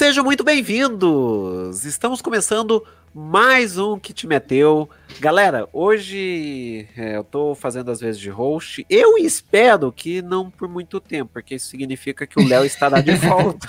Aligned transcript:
Sejam 0.00 0.24
muito 0.24 0.42
bem-vindos! 0.42 1.84
Estamos 1.84 2.22
começando 2.22 2.82
mais 3.14 3.76
um 3.76 3.98
que 3.98 4.14
te 4.14 4.26
meteu. 4.26 4.88
Galera, 5.20 5.68
hoje 5.74 6.88
é, 6.96 7.18
eu 7.18 7.22
tô 7.22 7.54
fazendo 7.54 7.90
às 7.90 8.00
vezes 8.00 8.18
de 8.18 8.30
host. 8.30 8.86
Eu 8.88 9.18
espero 9.18 9.92
que 9.92 10.22
não 10.22 10.50
por 10.50 10.70
muito 10.70 11.00
tempo, 11.00 11.32
porque 11.34 11.56
isso 11.56 11.66
significa 11.66 12.26
que 12.26 12.40
o 12.40 12.48
Léo 12.48 12.64
estará 12.64 13.02
de 13.02 13.12
volta. 13.20 13.68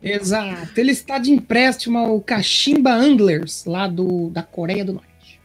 Exato. 0.00 0.70
Ele 0.76 0.92
está 0.92 1.18
de 1.18 1.32
empréstimo 1.32 1.98
ao 1.98 2.20
Kashimba 2.20 2.92
Anglers, 2.92 3.64
lá 3.64 3.88
do, 3.88 4.30
da 4.30 4.44
Coreia 4.44 4.84
do 4.84 4.92
Norte. 4.92 5.40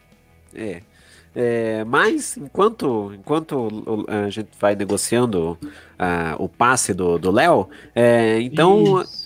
É. 0.54 0.84
É, 1.36 1.84
mas 1.84 2.38
enquanto, 2.38 3.12
enquanto 3.14 4.06
a 4.08 4.30
gente 4.30 4.50
vai 4.60 4.76
negociando 4.76 5.58
uh, 6.00 6.36
o 6.37 6.47
passe 6.47 6.93
do 6.93 7.32
Léo, 7.32 7.68
é, 7.93 8.39
então 8.39 9.01
Isso. 9.01 9.25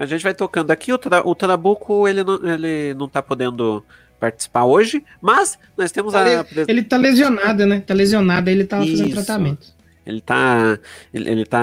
A 0.00 0.06
gente 0.06 0.22
vai 0.22 0.32
tocando 0.32 0.70
aqui. 0.70 0.92
O, 0.92 0.98
tra, 0.98 1.26
o 1.26 1.34
Trabuco 1.34 2.08
ele 2.08 2.24
não, 2.24 2.48
ele 2.48 2.94
não 2.94 3.06
tá 3.06 3.22
podendo 3.22 3.84
participar 4.18 4.64
hoje, 4.64 5.04
mas 5.20 5.58
nós 5.76 5.92
temos 5.92 6.14
a. 6.14 6.24
Ele 6.66 6.82
tá 6.82 6.96
lesionado, 6.96 7.66
né? 7.66 7.80
Tá 7.80 7.92
lesionado, 7.92 8.48
ele 8.48 8.64
tava 8.64 8.84
Isso. 8.84 8.96
fazendo 8.96 9.12
tratamento. 9.12 9.80
Ele 10.06 10.20
tá, 10.22 10.78
ele, 11.12 11.30
ele, 11.30 11.44
tá, 11.44 11.62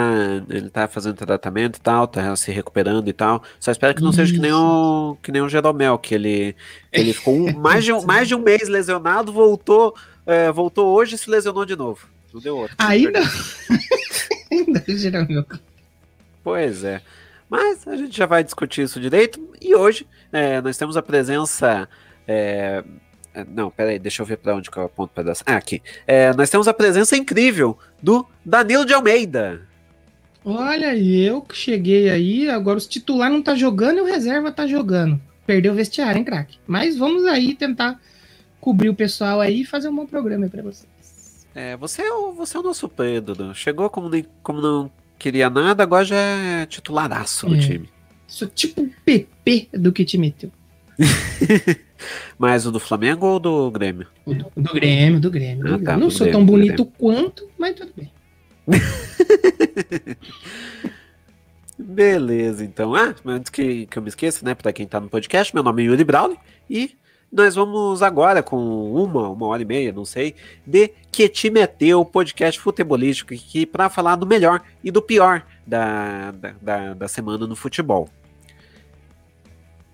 ele 0.49 0.69
tá 0.69 0.87
fazendo 0.87 1.15
tratamento 1.15 1.77
e 1.77 1.81
tal, 1.81 2.07
tá 2.07 2.35
se 2.35 2.51
recuperando 2.51 3.09
e 3.09 3.13
tal. 3.13 3.41
Só 3.59 3.71
espero 3.71 3.95
que 3.95 4.01
não 4.01 4.11
Isso. 4.11 4.19
seja 4.19 4.33
que 4.33 4.39
nem 4.39 4.53
o, 4.53 5.17
que 5.21 5.31
nem 5.31 5.41
o 5.41 5.49
Jeromel, 5.49 5.97
que 5.97 6.13
ele, 6.13 6.55
ele 6.93 7.13
ficou 7.13 7.33
um, 7.33 7.51
mais, 7.59 7.83
de 7.83 7.91
um, 7.91 8.05
mais 8.05 8.27
de 8.27 8.35
um 8.35 8.39
mês 8.39 8.69
lesionado, 8.69 9.33
voltou, 9.33 9.95
é, 10.27 10.51
voltou 10.51 10.95
hoje 10.95 11.15
e 11.15 11.17
se 11.17 11.29
lesionou 11.29 11.65
de 11.65 11.75
novo. 11.75 12.07
Não 12.31 12.39
deu 12.39 12.55
outro. 12.55 12.75
Ainda? 12.77 13.19
Ainda, 14.51 14.83
Jeromel. 14.87 15.45
Pois 16.43 16.83
é. 16.83 17.01
Mas 17.49 17.87
a 17.87 17.95
gente 17.95 18.15
já 18.17 18.25
vai 18.25 18.43
discutir 18.43 18.81
isso 18.83 18.99
direito. 18.99 19.39
E 19.61 19.75
hoje 19.75 20.05
é, 20.31 20.61
nós 20.61 20.77
temos 20.77 20.97
a 20.97 21.01
presença 21.01 21.87
é, 22.27 22.83
é, 23.37 23.45
não, 23.45 23.69
peraí, 23.69 23.99
deixa 23.99 24.23
eu 24.23 24.25
ver 24.25 24.37
para 24.37 24.55
onde 24.55 24.71
que 24.71 24.77
eu 24.77 24.85
aponto 24.85 25.13
para 25.13 25.31
Ah, 25.45 25.57
aqui. 25.57 25.79
É, 26.07 26.33
nós 26.33 26.49
temos 26.49 26.67
a 26.67 26.73
presença 26.73 27.15
incrível 27.15 27.77
do 28.01 28.25
Danilo 28.43 28.83
de 28.83 28.95
Almeida. 28.95 29.61
Olha, 30.43 30.97
eu 30.97 31.41
que 31.41 31.55
cheguei 31.55 32.09
aí, 32.09 32.49
agora 32.49 32.79
os 32.79 32.87
titular 32.87 33.29
não 33.29 33.41
tá 33.41 33.53
jogando 33.53 33.99
e 33.99 34.01
o 34.01 34.05
reserva 34.05 34.51
tá 34.51 34.65
jogando. 34.65 35.21
Perdeu 35.45 35.71
o 35.73 35.75
vestiário, 35.75 36.17
hein, 36.17 36.23
craque? 36.23 36.57
Mas 36.65 36.97
vamos 36.97 37.25
aí 37.25 37.53
tentar 37.53 38.01
cobrir 38.59 38.89
o 38.89 38.95
pessoal 38.95 39.39
aí 39.39 39.61
e 39.61 39.65
fazer 39.65 39.89
um 39.89 39.95
bom 39.95 40.07
programa 40.07 40.49
para 40.49 40.63
vocês. 40.63 41.45
É, 41.53 41.77
você 41.77 42.01
é 42.01 42.11
o, 42.11 42.31
você 42.31 42.57
é 42.57 42.59
o 42.59 42.63
nosso 42.63 42.89
Pedro. 42.89 43.53
Chegou 43.53 43.87
como, 43.87 44.09
como 44.41 44.61
não 44.61 44.91
queria 45.17 45.49
nada, 45.49 45.83
agora 45.83 46.05
já 46.05 46.15
é 46.15 46.65
titularaço 46.65 47.47
no 47.47 47.55
é. 47.55 47.59
time. 47.59 47.89
Sou 48.27 48.47
tipo 48.47 48.81
o 48.81 48.89
PP 49.05 49.69
do 49.73 49.91
que 49.91 50.03
te 50.03 50.17
meteu. 50.17 50.51
mas 52.37 52.65
o 52.65 52.71
do 52.71 52.79
Flamengo 52.79 53.25
ou 53.25 53.39
do 53.39 53.71
Grêmio? 53.71 54.07
Do, 54.25 54.51
do 54.55 54.73
Grêmio, 54.73 55.19
do 55.19 55.31
Grêmio. 55.31 55.75
Ah, 55.75 55.79
tá, 55.79 55.97
não 55.97 56.09
sou 56.09 56.25
Grêmio, 56.25 56.39
tão 56.39 56.45
bonito 56.45 56.85
quanto, 56.85 57.49
mas 57.57 57.75
tudo 57.75 57.91
bem. 57.95 58.11
Beleza, 61.79 62.65
então. 62.65 62.95
Ah, 62.95 63.15
antes 63.25 63.49
que, 63.49 63.85
que 63.85 63.97
eu 63.97 64.01
me 64.01 64.09
esqueça, 64.09 64.43
né, 64.43 64.55
para 64.55 64.73
quem 64.73 64.87
tá 64.87 64.99
no 64.99 65.09
podcast, 65.09 65.53
meu 65.53 65.63
nome 65.63 65.83
é 65.83 65.85
Yuri 65.85 66.03
Brown 66.03 66.35
e 66.69 66.97
nós 67.31 67.55
vamos 67.55 68.01
agora 68.01 68.41
com 68.41 68.57
uma, 68.93 69.29
uma 69.29 69.47
hora 69.47 69.61
e 69.61 69.65
meia, 69.65 69.91
não 69.91 70.05
sei, 70.05 70.35
de 70.65 70.91
Que 71.11 71.27
Te 71.27 71.49
Meteu, 71.49 72.03
podcast 72.05 72.59
futebolístico 72.59 73.33
aqui 73.33 73.65
para 73.65 73.89
falar 73.89 74.15
do 74.15 74.25
melhor 74.25 74.61
e 74.83 74.91
do 74.91 75.01
pior 75.01 75.45
da, 75.65 76.31
da, 76.31 76.55
da, 76.61 76.93
da 76.93 77.07
semana 77.07 77.45
no 77.45 77.55
futebol. 77.55 78.09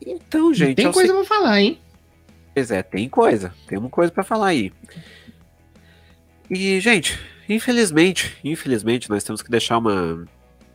Então, 0.06 0.54
gente. 0.54 0.76
Tem 0.76 0.92
coisa 0.92 1.14
sei... 1.14 1.24
pra 1.24 1.36
falar, 1.38 1.62
hein? 1.62 1.80
Pois 2.54 2.70
é, 2.70 2.84
tem 2.84 3.10
coisa. 3.10 3.54
Tem 3.68 3.78
uma 3.78 3.90
coisa 3.90 4.12
para 4.12 4.24
falar 4.24 4.48
aí. 4.48 4.72
E, 6.50 6.80
gente, 6.80 7.20
infelizmente, 7.50 8.38
infelizmente, 8.44 9.10
nós 9.10 9.24
temos 9.24 9.42
que 9.42 9.50
deixar 9.50 9.78
uma. 9.78 10.26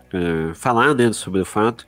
Uh, 0.08 0.54
falar, 0.54 0.94
né, 0.94 1.12
sobre 1.12 1.40
o 1.42 1.44
fato 1.44 1.86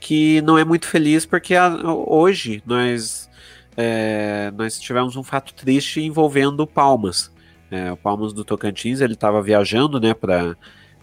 que 0.00 0.40
não 0.40 0.58
é 0.58 0.64
muito 0.64 0.86
feliz 0.86 1.24
porque 1.24 1.54
a, 1.54 1.68
hoje 1.84 2.62
nós. 2.66 3.29
É, 3.76 4.50
nós 4.56 4.78
tivemos 4.78 5.16
um 5.16 5.22
fato 5.22 5.54
triste 5.54 6.00
envolvendo 6.00 6.66
Palmas. 6.66 7.32
É, 7.70 7.92
o 7.92 7.96
Palmas 7.96 8.32
do 8.32 8.44
Tocantins, 8.44 9.00
ele 9.00 9.14
estava 9.14 9.40
viajando, 9.40 10.00
né, 10.00 10.12
para 10.12 10.56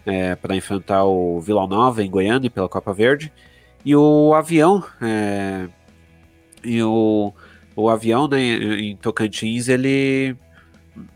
é, 0.06 0.34
para 0.34 0.56
enfrentar 0.56 1.04
o 1.04 1.38
Vila 1.40 1.66
Nova 1.66 2.02
em 2.02 2.10
Goiânia 2.10 2.50
pela 2.50 2.68
Copa 2.68 2.94
Verde. 2.94 3.30
E 3.84 3.94
o 3.94 4.32
avião 4.34 4.82
é, 5.02 5.68
e 6.64 6.82
o, 6.82 7.32
o 7.76 7.88
avião 7.88 8.26
né, 8.26 8.40
em 8.40 8.96
Tocantins, 8.96 9.68
ele. 9.68 10.36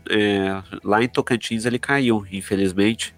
É, 0.09 0.61
lá 0.83 1.03
em 1.03 1.09
Tocantins 1.09 1.65
ele 1.65 1.79
caiu, 1.79 2.25
infelizmente. 2.31 3.13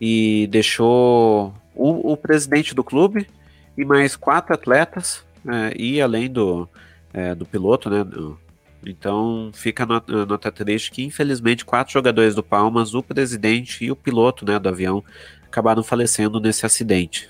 E 0.00 0.46
deixou 0.50 1.54
o, 1.74 2.12
o 2.12 2.16
presidente 2.16 2.74
do 2.74 2.84
clube 2.84 3.26
e 3.76 3.84
mais 3.84 4.16
quatro 4.16 4.54
atletas, 4.54 5.24
é, 5.46 5.74
e 5.76 6.00
além 6.00 6.30
do, 6.30 6.68
é, 7.12 7.34
do 7.34 7.44
piloto, 7.44 7.90
né? 7.90 8.04
Então 8.86 9.50
fica 9.52 9.82
a 9.82 9.86
nota, 9.86 10.26
nota 10.26 10.50
triste 10.50 10.90
que 10.90 11.04
infelizmente 11.04 11.64
quatro 11.64 11.92
jogadores 11.92 12.34
do 12.34 12.42
Palmas, 12.42 12.94
o 12.94 13.02
presidente 13.02 13.84
e 13.84 13.90
o 13.90 13.96
piloto 13.96 14.44
né, 14.44 14.58
do 14.58 14.68
avião 14.68 15.04
acabaram 15.44 15.82
falecendo 15.82 16.40
nesse 16.40 16.64
acidente. 16.64 17.28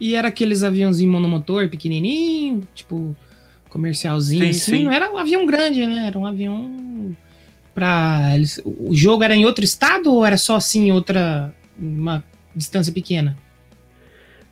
E 0.00 0.14
era 0.14 0.28
aqueles 0.28 0.62
aviãozinhos 0.62 1.12
monomotor, 1.12 1.68
pequenininho, 1.68 2.66
tipo 2.74 3.14
comercialzinho 3.68 4.44
sim, 4.44 4.50
assim. 4.50 4.76
Sim. 4.78 4.84
Não 4.84 4.92
era 4.92 5.12
um 5.12 5.16
avião 5.16 5.46
grande, 5.46 5.86
né? 5.86 6.06
Era 6.06 6.18
um 6.18 6.26
avião 6.26 7.16
para 7.74 8.34
o 8.64 8.94
jogo 8.94 9.22
era 9.22 9.36
em 9.36 9.44
outro 9.44 9.64
estado 9.64 10.12
ou 10.12 10.26
era 10.26 10.36
só 10.36 10.56
assim 10.56 10.90
outra 10.90 11.54
uma 11.78 12.24
distância 12.54 12.92
pequena? 12.92 13.38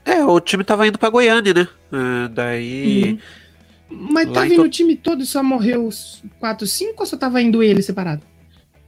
É, 0.04 0.25
o 0.25 0.41
time 0.41 0.62
tava 0.65 0.87
indo 0.87 0.98
para 0.98 1.10
Goiânia, 1.10 1.53
né? 1.53 1.69
É, 1.93 2.28
daí 2.28 3.12
uhum. 3.12 3.19
Mas 3.91 4.31
tá 4.31 4.43
vindo 4.43 4.56
to... 4.56 4.62
o 4.62 4.69
time 4.69 4.97
todo 4.97 5.22
e 5.22 5.26
só 5.26 5.43
morreu 5.43 5.87
os 5.87 6.22
4, 6.38 6.66
5 6.66 6.94
ou 6.99 7.06
só 7.06 7.16
tava 7.16 7.41
indo 7.41 7.62
ele 7.62 7.82
separado? 7.82 8.22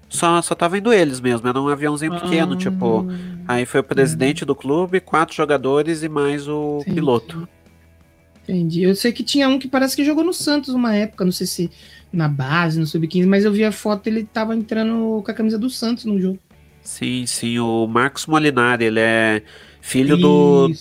Só, 0.08 0.42
só 0.42 0.54
tava 0.54 0.76
indo 0.76 0.92
eles 0.92 1.20
mesmo, 1.20 1.48
era 1.48 1.60
um 1.60 1.68
aviãozinho 1.68 2.20
pequeno, 2.20 2.56
tipo. 2.56 3.06
Ah. 3.46 3.54
Aí 3.54 3.66
foi 3.66 3.80
o 3.80 3.84
presidente 3.84 4.44
do 4.44 4.56
clube, 4.56 5.00
quatro 5.00 5.34
jogadores 5.34 6.02
e 6.02 6.08
mais 6.08 6.48
o 6.48 6.78
Entendi. 6.80 6.94
piloto. 6.96 7.48
Entendi. 8.42 8.82
Eu 8.82 8.94
sei 8.96 9.12
que 9.12 9.22
tinha 9.22 9.48
um 9.48 9.58
que 9.58 9.68
parece 9.68 9.94
que 9.94 10.04
jogou 10.04 10.24
no 10.24 10.32
Santos 10.32 10.74
uma 10.74 10.94
época, 10.94 11.24
não 11.24 11.30
sei 11.30 11.46
se 11.46 11.70
na 12.12 12.28
base, 12.28 12.80
no 12.80 12.86
Sub-15, 12.86 13.26
mas 13.26 13.44
eu 13.44 13.52
vi 13.52 13.64
a 13.64 13.70
foto 13.70 14.08
ele 14.08 14.24
tava 14.24 14.56
entrando 14.56 15.22
com 15.24 15.30
a 15.30 15.34
camisa 15.34 15.56
do 15.56 15.70
Santos 15.70 16.04
no 16.04 16.20
jogo. 16.20 16.38
Sim, 16.82 17.24
sim, 17.26 17.58
o 17.60 17.86
Marcos 17.86 18.26
Molinari, 18.26 18.86
ele 18.86 18.98
é 18.98 19.42
filho 19.80 20.16
do, 20.16 20.72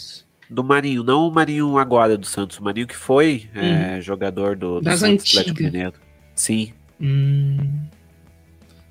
do 0.49 0.63
Marinho, 0.63 1.03
não 1.03 1.27
o 1.27 1.31
Marinho 1.31 1.77
agora 1.77 2.17
do 2.17 2.25
Santos, 2.25 2.57
o 2.57 2.63
Marinho 2.63 2.87
que 2.87 2.95
foi 2.95 3.49
hum. 3.55 3.59
é, 3.59 4.01
jogador 4.01 4.55
do, 4.55 4.75
do 4.75 4.81
das 4.81 4.99
Santos 4.99 5.29
Atlético 5.29 5.63
Mineiro. 5.63 5.93
Sim. 6.33 6.73
Hum. 6.99 7.57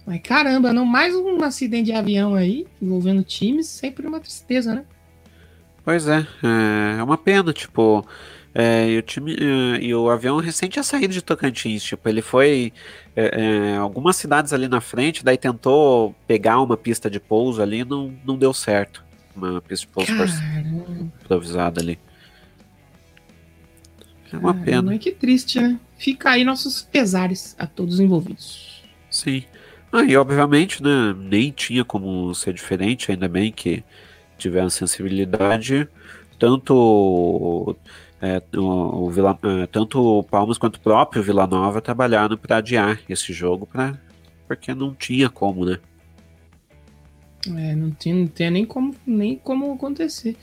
Mas 0.07 0.21
caramba, 0.23 0.73
não 0.73 0.87
mais 0.87 1.15
um 1.15 1.43
acidente 1.43 1.87
de 1.87 1.93
avião 1.93 2.35
aí, 2.35 2.67
envolvendo 2.81 3.23
times, 3.23 3.67
sempre 3.67 4.07
uma 4.07 4.21
tristeza, 4.21 4.75
né? 4.75 4.85
Pois 5.85 6.07
é, 6.07 6.27
é 6.99 7.03
uma 7.03 7.19
pena, 7.19 7.53
tipo, 7.53 8.07
é, 8.55 8.89
e, 8.89 8.99
o 8.99 9.03
time, 9.03 9.35
é, 9.35 9.83
e 9.83 9.95
o 9.95 10.11
avião 10.11 10.39
recente 10.39 10.73
tinha 10.73 10.83
saído 10.83 11.13
de 11.13 11.23
Tocantins, 11.23 11.83
tipo, 11.83 12.09
ele 12.09 12.23
foi 12.23 12.73
é, 13.15 13.75
é, 13.75 13.77
algumas 13.77 14.17
cidades 14.17 14.53
ali 14.53 14.69
na 14.69 14.81
frente, 14.81 15.25
daí 15.25 15.37
tentou 15.37 16.15
pegar 16.27 16.61
uma 16.61 16.77
pista 16.77 17.11
de 17.11 17.21
pouso 17.21 17.61
ali, 17.63 17.85
não, 17.85 18.15
não 18.25 18.37
deu 18.37 18.53
certo. 18.55 19.05
Uma 19.47 19.63
pouso 19.93 20.13
improvisada 21.23 21.81
ali. 21.81 21.99
É 24.33 24.37
uma 24.37 24.53
Caramba, 24.53 24.65
pena. 24.65 24.99
Que 24.99 25.13
triste, 25.13 25.61
né? 25.61 25.79
Fica 25.97 26.31
aí 26.31 26.45
nossos 26.45 26.83
pesares 26.83 27.55
a 27.59 27.67
todos 27.67 27.95
os 27.95 28.01
envolvidos. 28.01 28.83
Sim. 29.11 29.45
Ah, 29.91 30.03
e 30.03 30.17
obviamente, 30.17 30.83
né, 30.83 31.15
nem 31.17 31.51
tinha 31.51 31.85
como 31.85 32.35
ser 32.35 32.53
diferente, 32.53 33.11
ainda 33.11 33.27
bem 33.27 33.51
que 33.51 33.83
tiveram 34.37 34.69
sensibilidade, 34.69 35.89
tanto 36.39 37.75
é, 38.21 38.43
o, 38.55 39.07
o 39.07 39.11
Vila, 39.11 39.39
é, 39.43 39.67
tanto 39.67 39.99
o 40.19 40.23
Palmas 40.23 40.59
quanto 40.59 40.77
o 40.77 40.81
próprio 40.81 41.23
Vila 41.23 41.47
Nova 41.47 41.81
trabalharam 41.81 42.37
para 42.37 42.59
adiar 42.59 43.01
esse 43.09 43.33
jogo, 43.33 43.67
pra, 43.67 43.99
porque 44.47 44.75
não 44.75 44.95
tinha 44.95 45.31
como, 45.31 45.65
né? 45.65 45.79
É, 47.57 47.75
não 47.75 47.91
tinha, 47.91 48.15
não 48.15 48.27
tinha 48.27 48.51
nem, 48.51 48.65
como, 48.65 48.95
nem 49.07 49.37
como 49.37 49.73
acontecer. 49.73 50.37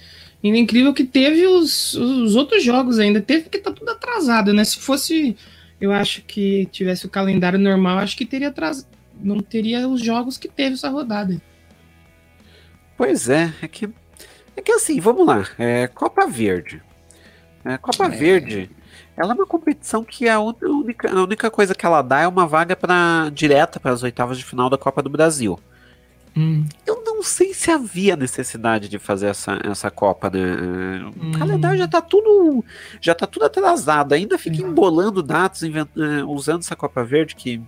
E 0.44 0.50
é 0.50 0.58
incrível 0.58 0.94
que 0.94 1.04
teve 1.04 1.46
os, 1.48 1.94
os 1.96 2.36
outros 2.36 2.64
jogos 2.64 3.00
ainda, 3.00 3.22
teve 3.22 3.50
que 3.50 3.58
tá 3.58 3.72
tudo 3.72 3.90
atrasado, 3.90 4.54
né? 4.54 4.64
Se 4.64 4.78
fosse, 4.78 5.36
eu 5.82 5.92
acho 5.92 6.22
que 6.24 6.68
tivesse 6.72 7.06
o 7.06 7.10
calendário 7.10 7.58
normal, 7.58 7.98
acho 7.98 8.16
que 8.16 8.26
teria 8.26 8.50
atrasado 8.50 8.96
não 9.20 9.40
teria 9.40 9.88
os 9.88 10.02
jogos 10.02 10.38
que 10.38 10.48
teve 10.48 10.76
essa 10.76 10.90
rodada. 10.90 11.42
Pois 12.98 13.30
é, 13.30 13.54
é 13.62 13.68
que, 13.68 13.90
é 14.56 14.62
que 14.62 14.72
assim, 14.72 15.00
vamos 15.00 15.26
lá. 15.26 15.48
É, 15.58 15.88
Copa 15.88 16.26
Verde. 16.28 16.82
É, 17.64 17.78
Copa 17.78 18.06
é. 18.06 18.10
Verde, 18.10 18.70
ela 19.18 19.32
é 19.32 19.36
uma 19.36 19.46
competição 19.46 20.04
que 20.04 20.30
a 20.30 20.40
única, 20.40 21.12
a 21.12 21.24
única 21.24 21.52
coisa 21.52 21.76
que 21.76 21.86
ela 21.86 22.02
dá 22.02 22.22
é 22.22 22.28
uma 22.28 22.48
vaga 22.48 22.76
para 22.76 23.30
direta 23.34 23.80
para 23.80 23.92
as 23.92 24.04
oitavas 24.04 24.38
de 24.38 24.46
final 24.46 24.70
da 24.70 24.78
Copa 24.78 25.02
do 25.02 25.10
Brasil. 25.10 25.60
Hum. 26.38 26.66
Eu 26.86 27.02
não 27.06 27.24
sei 27.24 27.54
se 27.54 27.72
havia 27.72 28.16
necessidade 28.16 28.90
de 28.90 29.00
fazer 29.00 29.28
essa, 29.28 29.58
essa 29.64 29.90
Copa, 29.90 30.30
né? 30.30 30.40
Hum. 30.40 31.30
O 31.30 31.40
calendário 31.40 31.78
já 31.78 31.88
tá 31.88 32.02
tudo 32.02 32.64
já 33.00 33.16
tá 33.16 33.26
tudo 33.26 33.46
atrasado, 33.46 34.14
ainda 34.14 34.38
fica 34.38 34.62
embolando 34.62 35.24
datas 35.24 35.64
é, 35.64 36.24
usando 36.26 36.60
essa 36.60 36.76
Copa 36.76 37.04
Verde 37.04 37.36
que 37.36 37.62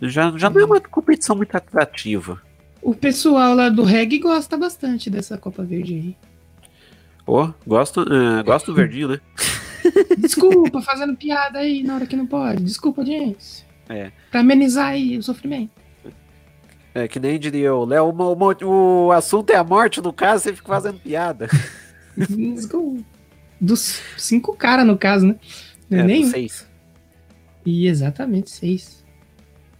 já, 0.00 0.32
já 0.36 0.48
não 0.48 0.60
é 0.60 0.64
uma 0.64 0.80
competição 0.80 1.34
muito 1.34 1.56
atrativa. 1.56 2.40
O 2.80 2.94
pessoal 2.94 3.54
lá 3.54 3.68
do 3.68 3.82
reggae 3.82 4.18
gosta 4.18 4.56
bastante 4.56 5.10
dessa 5.10 5.36
Copa 5.36 5.64
Verde 5.64 5.94
aí. 5.94 6.16
Oh, 7.26 7.50
gosto, 7.66 8.02
uh, 8.02 8.44
gosto 8.44 8.66
do 8.66 8.74
verdinho, 8.76 9.08
né? 9.08 9.20
Desculpa, 10.16 10.80
fazendo 10.80 11.16
piada 11.16 11.58
aí 11.58 11.82
na 11.82 11.96
hora 11.96 12.06
que 12.06 12.16
não 12.16 12.26
pode. 12.26 12.62
Desculpa, 12.62 13.00
audiência. 13.00 13.66
É. 13.88 14.12
Pra 14.30 14.40
amenizar 14.40 14.90
aí 14.90 15.18
o 15.18 15.22
sofrimento. 15.22 15.77
É 17.04 17.08
que 17.08 17.20
nem 17.20 17.38
diria 17.38 17.68
eu, 17.68 17.84
Léo, 17.84 18.14
o, 18.14 19.06
o 19.06 19.12
assunto 19.12 19.50
é 19.50 19.56
a 19.56 19.64
morte, 19.64 20.00
no 20.00 20.12
caso, 20.12 20.44
você 20.44 20.52
fica 20.52 20.68
fazendo 20.68 20.98
piada. 20.98 21.48
Dos 23.60 24.00
cinco 24.16 24.56
caras, 24.56 24.86
no 24.86 24.96
caso, 24.96 25.26
né? 25.26 25.36
Não 25.88 26.00
é, 26.00 26.02
nem 26.02 26.28
seis. 26.28 26.68
E 27.64 27.86
exatamente, 27.86 28.50
seis. 28.50 29.04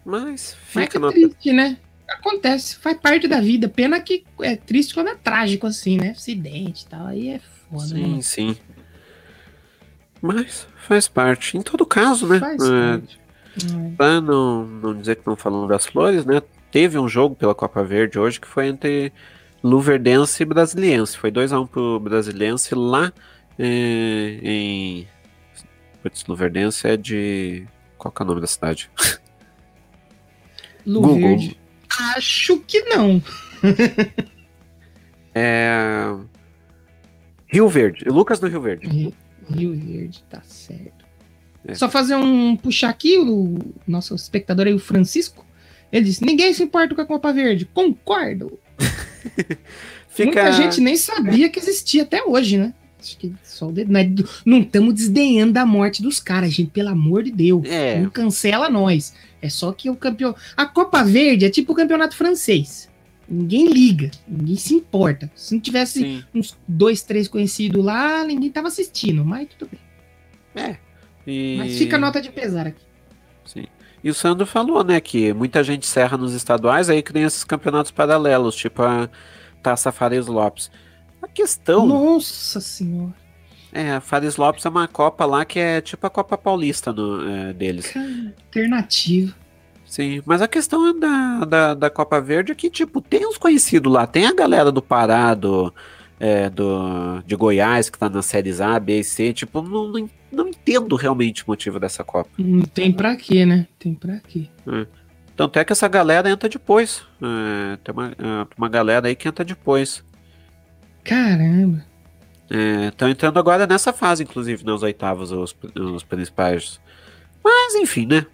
Mas 0.04 0.54
fica 0.54 0.98
Mas 0.98 1.10
é 1.10 1.14
triste, 1.14 1.52
né? 1.52 1.78
Acontece, 2.08 2.76
faz 2.76 2.98
parte 2.98 3.28
da 3.28 3.40
vida. 3.40 3.68
Pena 3.68 4.00
que 4.00 4.24
é 4.40 4.56
triste 4.56 4.94
quando 4.94 5.08
é 5.08 5.14
trágico, 5.14 5.66
assim, 5.66 5.98
né? 5.98 6.10
Acidente 6.10 6.84
e 6.84 6.88
tal. 6.88 7.06
Aí 7.06 7.28
é 7.28 7.40
foda. 7.70 7.86
Sim, 7.86 8.16
né? 8.16 8.22
sim. 8.22 8.56
Mas 10.20 10.66
faz 10.76 11.06
parte. 11.06 11.56
Em 11.56 11.62
todo 11.62 11.84
caso, 11.84 12.26
né? 12.26 12.40
Faz 12.40 12.62
é, 12.62 13.00
Pra 13.96 14.20
não, 14.20 14.66
não 14.66 14.94
dizer 14.94 15.16
que 15.16 15.26
não 15.26 15.36
falando 15.36 15.68
das 15.68 15.86
flores, 15.86 16.24
né? 16.24 16.40
Teve 16.70 16.98
um 16.98 17.08
jogo 17.08 17.34
pela 17.34 17.54
Copa 17.54 17.82
Verde 17.82 18.18
hoje 18.18 18.40
que 18.40 18.46
foi 18.46 18.68
entre 18.68 19.12
Luverdense 19.62 20.42
e 20.42 20.46
Brasiliense. 20.46 21.16
Foi 21.16 21.30
2x1 21.30 21.62
um 21.62 21.66
pro 21.66 22.00
Brasiliense 22.00 22.74
lá 22.74 23.12
é, 23.58 24.38
em. 24.42 25.08
Putz, 26.02 26.24
Luverdense 26.26 26.86
é 26.86 26.96
de. 26.96 27.66
Qual 27.96 28.12
que 28.12 28.22
é 28.22 28.24
o 28.24 28.28
nome 28.28 28.40
da 28.40 28.46
cidade? 28.46 28.90
Luverde. 30.86 31.58
Acho 32.16 32.60
que 32.60 32.82
não. 32.82 33.22
é. 35.34 36.14
Rio 37.46 37.68
Verde. 37.68 38.04
Lucas 38.04 38.38
do 38.38 38.46
Rio 38.46 38.60
Verde. 38.60 38.86
Rio, 38.86 39.12
Rio 39.50 39.74
Verde, 39.74 40.22
tá 40.28 40.40
certo. 40.42 41.04
É. 41.66 41.74
Só 41.74 41.88
fazer 41.88 42.14
um 42.14 42.56
puxar 42.56 42.90
aqui, 42.90 43.18
o 43.18 43.58
nosso 43.86 44.14
espectador 44.14 44.66
aí, 44.66 44.74
o 44.74 44.78
Francisco. 44.78 45.44
Ele 45.92 46.06
disse: 46.06 46.24
ninguém 46.24 46.52
se 46.52 46.62
importa 46.62 46.94
com 46.94 47.00
a 47.00 47.06
Copa 47.06 47.32
Verde. 47.32 47.64
Concordo. 47.66 48.58
Fica... 50.08 50.42
Muita 50.42 50.52
gente 50.52 50.80
nem 50.80 50.96
sabia 50.96 51.48
que 51.48 51.58
existia 51.58 52.02
até 52.02 52.24
hoje, 52.24 52.58
né? 52.58 52.74
Acho 53.00 53.16
que 53.16 53.32
só 53.44 53.68
o 53.68 53.72
dedo. 53.72 53.92
Não 54.44 54.60
estamos 54.60 54.94
desdenhando 54.94 55.52
da 55.52 55.64
morte 55.64 56.02
dos 56.02 56.18
caras, 56.18 56.52
gente. 56.52 56.70
Pelo 56.70 56.88
amor 56.88 57.22
de 57.22 57.30
Deus. 57.30 57.64
É. 57.64 58.00
Não 58.00 58.10
cancela 58.10 58.68
nós. 58.68 59.14
É 59.40 59.48
só 59.48 59.72
que 59.72 59.88
o 59.88 59.94
campeão. 59.94 60.34
A 60.56 60.66
Copa 60.66 61.04
Verde 61.04 61.44
é 61.44 61.50
tipo 61.50 61.72
o 61.72 61.76
campeonato 61.76 62.16
francês. 62.16 62.88
Ninguém 63.30 63.68
liga, 63.68 64.10
ninguém 64.26 64.56
se 64.56 64.74
importa. 64.74 65.30
Se 65.34 65.54
não 65.54 65.60
tivesse 65.60 66.00
Sim. 66.00 66.24
uns 66.34 66.56
dois, 66.66 67.02
três 67.02 67.28
conhecidos 67.28 67.84
lá, 67.84 68.24
ninguém 68.24 68.50
tava 68.50 68.68
assistindo, 68.68 69.22
mas 69.22 69.48
tudo 69.56 69.70
bem. 69.70 70.64
É. 70.64 70.76
E... 71.26 71.56
Mas 71.58 71.76
fica 71.76 71.96
a 71.96 71.98
nota 71.98 72.22
de 72.22 72.30
pesar 72.30 72.66
aqui. 72.66 72.87
E 74.02 74.10
o 74.10 74.14
Sandro 74.14 74.46
falou, 74.46 74.84
né, 74.84 75.00
que 75.00 75.32
muita 75.32 75.62
gente 75.64 75.86
serra 75.86 76.16
nos 76.16 76.34
estaduais, 76.34 76.88
aí 76.88 77.02
que 77.02 77.12
tem 77.12 77.24
esses 77.24 77.44
campeonatos 77.44 77.90
paralelos, 77.90 78.54
tipo 78.54 78.82
a 78.82 79.08
Taça 79.62 79.90
Fares 79.90 80.26
Lopes. 80.26 80.70
A 81.22 81.26
questão. 81.26 81.86
Nossa 81.86 82.60
Senhora! 82.60 83.14
É, 83.72 83.92
a 83.92 84.00
Fares 84.00 84.36
Lopes 84.36 84.64
é 84.64 84.68
uma 84.68 84.88
Copa 84.88 85.26
lá 85.26 85.44
que 85.44 85.58
é 85.58 85.80
tipo 85.80 86.06
a 86.06 86.10
Copa 86.10 86.38
Paulista 86.38 86.92
no, 86.92 87.28
é, 87.28 87.52
deles. 87.52 87.92
Alternativa. 88.46 89.34
Sim, 89.84 90.22
mas 90.26 90.42
a 90.42 90.48
questão 90.48 90.98
da, 90.98 91.44
da, 91.46 91.74
da, 91.74 91.90
Copa 91.90 92.20
Verde 92.20 92.52
é 92.52 92.54
que, 92.54 92.68
tipo, 92.68 93.00
tem 93.00 93.26
uns 93.26 93.38
conhecidos 93.38 93.90
lá, 93.90 94.06
tem 94.06 94.26
a 94.26 94.34
galera 94.34 94.70
do 94.70 94.82
Pará, 94.82 95.32
do, 95.32 95.72
é, 96.20 96.50
do, 96.50 97.22
de 97.26 97.34
Goiás, 97.34 97.88
que 97.88 97.98
tá 97.98 98.06
na 98.06 98.20
séries 98.20 98.60
A, 98.60 98.78
B 98.78 99.00
e 99.00 99.04
C, 99.04 99.32
tipo, 99.32 99.62
não, 99.62 99.88
não, 99.88 100.10
não 100.30 100.48
entendo 100.48 100.94
realmente 100.96 101.42
o 101.42 101.46
motivo 101.48 101.80
dessa 101.80 102.04
Copa. 102.04 102.30
Não 102.38 102.62
tem 102.62 102.92
pra 102.92 103.16
quê, 103.16 103.46
né? 103.46 103.66
Tem 103.78 103.94
pra 103.94 104.18
quê. 104.20 104.48
É. 104.66 104.86
Tanto 105.36 105.58
é 105.58 105.64
que 105.64 105.72
essa 105.72 105.86
galera 105.86 106.28
entra 106.28 106.48
depois. 106.48 107.02
É, 107.22 107.76
tem 107.76 107.94
uma, 107.94 108.08
é, 108.08 108.46
uma 108.56 108.68
galera 108.68 109.08
aí 109.08 109.14
que 109.14 109.28
entra 109.28 109.44
depois. 109.44 110.04
Caramba. 111.04 111.84
Estão 112.88 113.08
é, 113.08 113.10
entrando 113.10 113.38
agora 113.38 113.66
nessa 113.66 113.92
fase, 113.92 114.22
inclusive, 114.22 114.64
nos 114.64 114.82
oitavos, 114.82 115.30
os, 115.30 115.54
os 115.76 116.02
principais. 116.02 116.80
Mas, 117.44 117.74
enfim, 117.74 118.06
né? 118.06 118.26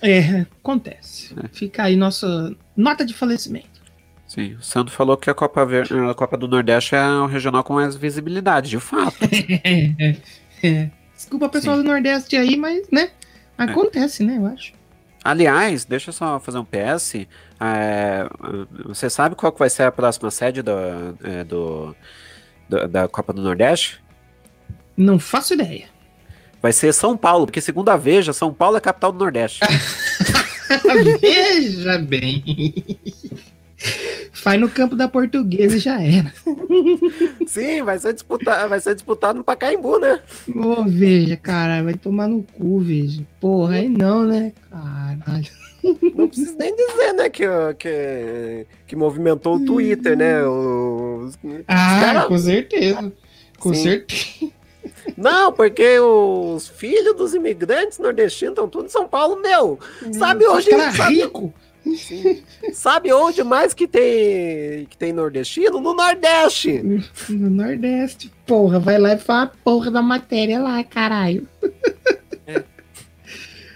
É, 0.00 0.46
acontece. 0.60 1.34
É. 1.44 1.48
Fica 1.48 1.84
aí 1.84 1.96
nossa 1.96 2.56
nota 2.76 3.04
de 3.04 3.12
falecimento. 3.12 3.80
Sim, 4.26 4.54
o 4.54 4.62
Sandro 4.62 4.92
falou 4.92 5.16
que 5.16 5.28
a 5.28 5.34
Copa, 5.34 5.66
Ver... 5.66 5.92
a 5.92 6.14
Copa 6.14 6.36
do 6.36 6.46
Nordeste 6.46 6.94
é 6.94 7.04
o 7.04 7.26
regional 7.26 7.64
com 7.64 7.74
mais 7.74 7.96
visibilidade, 7.96 8.70
de 8.70 8.78
fato. 8.78 9.16
é, 10.62 10.90
é. 11.20 11.30
Desculpa 11.30 11.48
pessoal 11.48 11.76
Sim. 11.76 11.82
do 11.82 11.88
Nordeste 11.88 12.36
aí, 12.36 12.56
mas, 12.56 12.88
né? 12.90 13.10
Acontece, 13.58 14.22
é. 14.22 14.26
né, 14.26 14.38
eu 14.38 14.46
acho. 14.46 14.72
Aliás, 15.22 15.84
deixa 15.84 16.08
eu 16.08 16.14
só 16.14 16.40
fazer 16.40 16.58
um 16.58 16.64
PS. 16.64 17.26
É, 17.60 18.26
você 18.86 19.10
sabe 19.10 19.34
qual 19.34 19.52
que 19.52 19.58
vai 19.58 19.68
ser 19.68 19.82
a 19.82 19.92
próxima 19.92 20.30
sede 20.30 20.62
do, 20.62 20.72
é, 21.22 21.44
do, 21.44 21.94
do, 22.68 22.88
da 22.88 23.06
Copa 23.06 23.32
do 23.32 23.42
Nordeste? 23.42 24.02
Não 24.96 25.18
faço 25.18 25.52
ideia. 25.52 25.86
Vai 26.62 26.72
ser 26.72 26.92
São 26.94 27.16
Paulo, 27.16 27.46
porque 27.46 27.60
segundo 27.60 27.90
a 27.90 27.96
Veja, 27.96 28.32
São 28.32 28.52
Paulo 28.52 28.76
é 28.76 28.78
a 28.78 28.82
capital 28.82 29.12
do 29.12 29.18
Nordeste. 29.18 29.60
Veja 31.20 31.98
bem. 31.98 32.74
Faz 34.40 34.58
no 34.58 34.70
campo 34.70 34.96
da 34.96 35.06
portuguesa 35.06 35.76
e 35.76 35.80
já 35.80 36.00
era. 36.00 36.32
Sim, 37.46 37.82
vai 37.82 37.98
ser 37.98 38.14
disputado, 38.14 38.68
vai 38.68 38.80
ser 38.80 38.94
disputado 38.94 39.36
no 39.36 39.44
Pacaembu, 39.44 39.98
né? 39.98 40.20
Ô, 40.54 40.84
veja, 40.84 41.36
cara, 41.36 41.82
vai 41.82 41.94
tomar 41.94 42.26
no 42.26 42.42
cu, 42.42 42.80
veja. 42.80 43.22
Porra, 43.38 43.76
aí 43.76 43.88
não, 43.88 44.24
né? 44.24 44.52
Caralho. 44.70 45.50
Não 46.14 46.28
preciso 46.28 46.56
nem 46.58 46.74
dizer, 46.74 47.12
né, 47.14 47.28
que, 47.28 47.44
que, 47.78 48.66
que 48.86 48.96
movimentou 48.96 49.56
o 49.56 49.64
Twitter, 49.64 50.16
né? 50.16 50.42
Os, 50.44 51.38
ah, 51.68 52.00
cara... 52.00 52.24
com 52.24 52.38
certeza. 52.38 53.12
Com 53.58 53.74
Sim. 53.74 53.82
certeza. 53.82 54.52
Não, 55.16 55.52
porque 55.52 55.98
os 56.00 56.68
filhos 56.68 57.14
dos 57.14 57.34
imigrantes 57.34 57.98
nordestinos 57.98 58.52
estão 58.52 58.68
tudo 58.68 58.86
em 58.86 58.90
São 58.90 59.06
Paulo, 59.06 59.40
meu. 59.40 59.78
Sabe 60.12 60.46
hoje. 60.46 60.70
Sabe, 60.96 61.14
rico. 61.14 61.52
Sim. 61.96 62.42
Sabe 62.72 63.12
onde 63.12 63.42
mais 63.42 63.72
que 63.72 63.88
tem 63.88 64.86
que 64.86 64.96
tem 64.98 65.12
nordestino? 65.12 65.80
No 65.80 65.94
Nordeste. 65.94 66.82
No 67.28 67.50
Nordeste, 67.50 68.30
porra, 68.46 68.78
vai 68.78 68.98
lá 68.98 69.14
e 69.14 69.18
fala 69.18 69.44
a 69.44 69.46
porra 69.46 69.90
da 69.90 70.02
matéria 70.02 70.60
lá, 70.60 70.82
caralho. 70.84 71.48
É. 72.46 72.62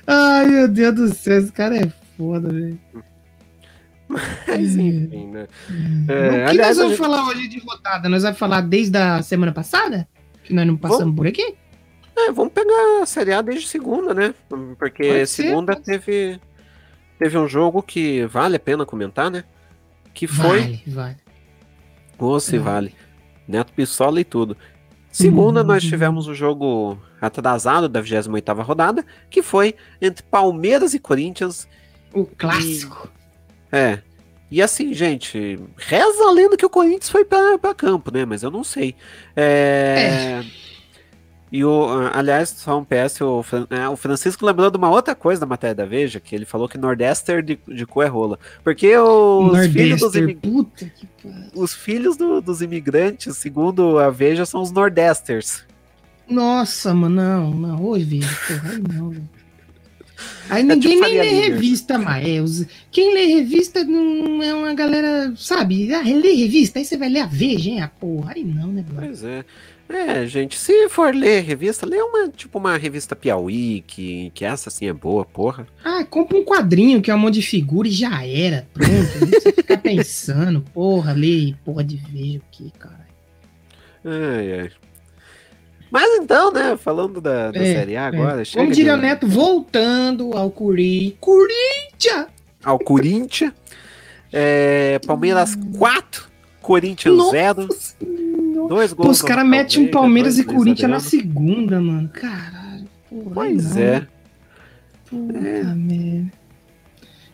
Ai, 0.07 0.47
meu 0.47 0.69
Deus 0.69 0.95
do 0.95 1.15
céu, 1.15 1.39
esse 1.39 1.53
cara 1.53 1.77
é 1.77 1.93
foda, 2.17 2.49
velho. 2.49 2.79
Mas 4.07 4.77
enfim, 4.77 5.27
né? 5.29 5.49
É, 6.09 6.29
o 6.29 6.31
que 6.31 6.51
aliás, 6.51 6.77
nós 6.77 6.77
vamos 6.77 6.93
gente... 6.93 6.99
falar 6.99 7.27
hoje 7.29 7.49
de 7.49 7.59
rodada? 7.59 8.09
Nós 8.09 8.23
vamos 8.23 8.39
falar 8.39 8.61
desde 8.61 8.99
a 8.99 9.23
semana 9.23 9.53
passada? 9.53 10.07
Que 10.45 10.53
nós 10.53 10.67
não 10.67 10.77
passamos 10.77 11.05
vamos... 11.05 11.17
por 11.17 11.27
aqui? 11.27 11.55
É, 12.17 12.31
vamos 12.31 12.53
pegar 12.53 13.03
a 13.03 13.07
Série 13.07 13.33
A 13.33 13.43
desde 13.43 13.67
segunda, 13.67 14.15
né? 14.15 14.35
Porque 14.79 15.09
Pode 15.09 15.27
segunda 15.27 15.81
ser, 15.83 16.41
teve 17.25 17.39
um 17.39 17.49
jogo 17.49 17.83
que 17.83 18.27
vale 18.27 18.57
a 18.57 18.61
pena 18.61 18.85
comentar, 18.85 19.31
né? 19.31 19.45
Que 20.13 20.27
foi. 20.27 20.61
Vale, 20.61 20.83
vale. 20.87 21.17
Ou 22.19 22.39
se 22.39 22.59
vale. 22.59 22.91
vale. 22.91 22.95
Neto 23.49 23.73
Pistola 23.73 24.21
e 24.21 24.25
tudo. 24.25 24.55
Segunda, 25.11 25.63
uhum. 25.63 25.67
nós 25.69 25.83
tivemos 25.83 26.29
o 26.29 26.35
jogo 26.35 26.99
atrasado 27.19 27.89
da 27.89 28.03
28 28.03 28.53
rodada, 28.61 29.07
que 29.31 29.43
foi 29.43 29.75
entre 30.03 30.23
Palmeiras 30.25 30.93
e 30.93 30.99
Corinthians. 30.99 31.67
O 32.13 32.27
clássico. 32.27 33.11
E, 33.73 33.77
é. 33.77 34.03
E 34.51 34.61
assim, 34.61 34.93
gente, 34.93 35.59
reza 35.79 36.25
a 36.25 36.31
lenda 36.31 36.59
que 36.59 36.67
o 36.67 36.71
Corinthians 36.71 37.09
foi 37.09 37.25
para 37.25 37.75
campo, 37.75 38.13
né? 38.13 38.27
Mas 38.27 38.43
eu 38.43 38.51
não 38.51 38.63
sei. 38.63 38.95
É. 39.35 40.43
é. 40.43 40.45
E 41.55 41.65
o, 41.65 41.87
aliás, 42.13 42.49
só 42.49 42.81
um 42.81 42.85
PS, 42.85 43.21
o, 43.21 43.45
é, 43.71 43.89
o, 43.89 43.97
Francisco 43.97 44.45
lembrou 44.45 44.73
de 44.73 44.77
uma 44.77 44.91
outra 44.91 45.15
coisa 45.15 45.43
da 45.43 45.47
matéria 45.47 45.73
da 45.73 45.85
Veja, 45.85 46.19
que 46.19 46.35
ele 46.35 46.45
falou 46.45 46.69
que 46.69 46.77
Nordester 46.77 47.45
de, 47.45 47.57
de 47.69 47.87
cu 47.87 48.03
é 48.03 48.09
rola. 48.09 48.41
Porque 48.65 48.99
os 48.99 49.67
filhos 49.69 50.01
dos, 50.01 50.13
os 51.55 51.73
filhos 51.73 52.17
do, 52.17 52.41
dos 52.41 52.61
imigrantes, 52.61 53.37
segundo 53.37 54.01
a 54.01 54.11
Veja, 54.11 54.45
são 54.45 54.63
os 54.63 54.73
Nordesters. 54.73 55.63
Nossa, 56.29 56.93
mano, 56.93 57.15
não, 57.15 57.51
não, 57.55 57.85
oi, 57.85 58.03
velho, 58.03 58.27
porra, 58.49 58.71
aí 58.73 58.83
não, 58.93 59.11
velho. 59.11 59.29
Aí 60.51 60.63
ninguém 60.65 60.97
tipo 60.97 61.03
nem 61.05 61.21
lê 61.21 61.49
revista 61.49 61.99
mais. 61.99 62.63
É, 62.63 62.67
Quem 62.91 63.15
lê 63.15 63.27
revista 63.27 63.85
não 63.85 64.43
é 64.43 64.53
uma 64.53 64.75
galera, 64.75 65.33
sabe? 65.37 65.95
Ah, 65.95 66.03
lê 66.03 66.35
revista, 66.35 66.81
aí 66.81 66.85
você 66.85 66.97
vai 66.97 67.09
ler 67.09 67.21
a 67.21 67.27
Veja, 67.27 67.71
hein? 67.71 67.81
Ah, 67.81 67.89
porra, 67.89 68.33
aí 68.35 68.43
não, 68.43 68.69
né, 68.69 68.83
brother? 68.83 69.09
Pois 69.09 69.23
é. 69.23 69.45
É, 69.89 70.27
gente, 70.27 70.59
se 70.59 70.89
for 70.89 71.15
ler 71.15 71.43
revista, 71.43 71.85
lê 71.87 72.01
uma, 72.01 72.29
tipo, 72.29 72.59
uma 72.59 72.77
revista 72.77 73.15
Piauí, 73.15 73.83
que, 73.87 74.31
que 74.35 74.45
essa 74.45 74.71
sim 74.71 74.87
é 74.89 74.93
boa, 74.93 75.25
porra. 75.25 75.67
Ah, 75.85 76.03
compra 76.05 76.39
um 76.39 76.45
quadrinho 76.45 77.03
que 77.03 77.11
é 77.11 77.15
um 77.15 77.19
monte 77.19 77.35
de 77.35 77.43
figura 77.43 77.87
e 77.87 77.91
já 77.91 78.27
era. 78.27 78.67
Pronto. 78.73 78.91
Não 79.21 79.27
precisa 79.29 79.53
ficar 79.53 79.77
pensando, 79.79 80.63
porra, 80.73 81.13
lê, 81.13 81.55
porra 81.65 81.85
de 81.85 81.97
Veja 81.97 82.39
o 82.39 82.43
que, 82.51 82.71
cara. 82.79 83.07
Ai, 84.05 84.61
ai. 84.61 84.71
Mas 85.91 86.09
então, 86.19 86.51
né, 86.51 86.77
falando 86.77 87.21
da, 87.21 87.51
da 87.53 87.61
É, 87.61 87.75
Série 87.75 87.97
A 87.97 88.07
agora, 88.07 88.45
chega 88.45 88.61
Como 88.63 88.71
de- 88.71 88.77
diria 88.77 88.95
o 88.95 88.97
Neto, 88.97 89.29
voltando 89.29 90.37
ao 90.37 90.51
Curi. 90.51 91.17
Corinthians! 91.21 92.27
ao 92.65 92.79
Corinthians. 92.79 93.53
É, 94.33 94.99
Palmeiras 95.07 95.55
4, 95.79 96.27
Corinthians 96.61 97.17
Nossa 97.17 97.31
0. 97.31 97.69
Dois 98.69 98.93
gols. 98.93 99.07
Pô, 99.07 99.13
os 99.13 99.23
caras 99.23 99.47
metem 99.47 99.85
um 99.85 99.91
Palmeiras 99.91 100.39
e 100.39 100.45
Corinthians 100.45 100.91
na 100.91 101.01
segunda, 101.01 101.81
mano. 101.81 102.09
Caralho. 102.09 102.89
Porra, 103.09 103.31
Pois 103.35 103.75
não. 103.75 103.83
é. 103.83 104.09
Puta 105.09 105.39
merda. 105.75 106.33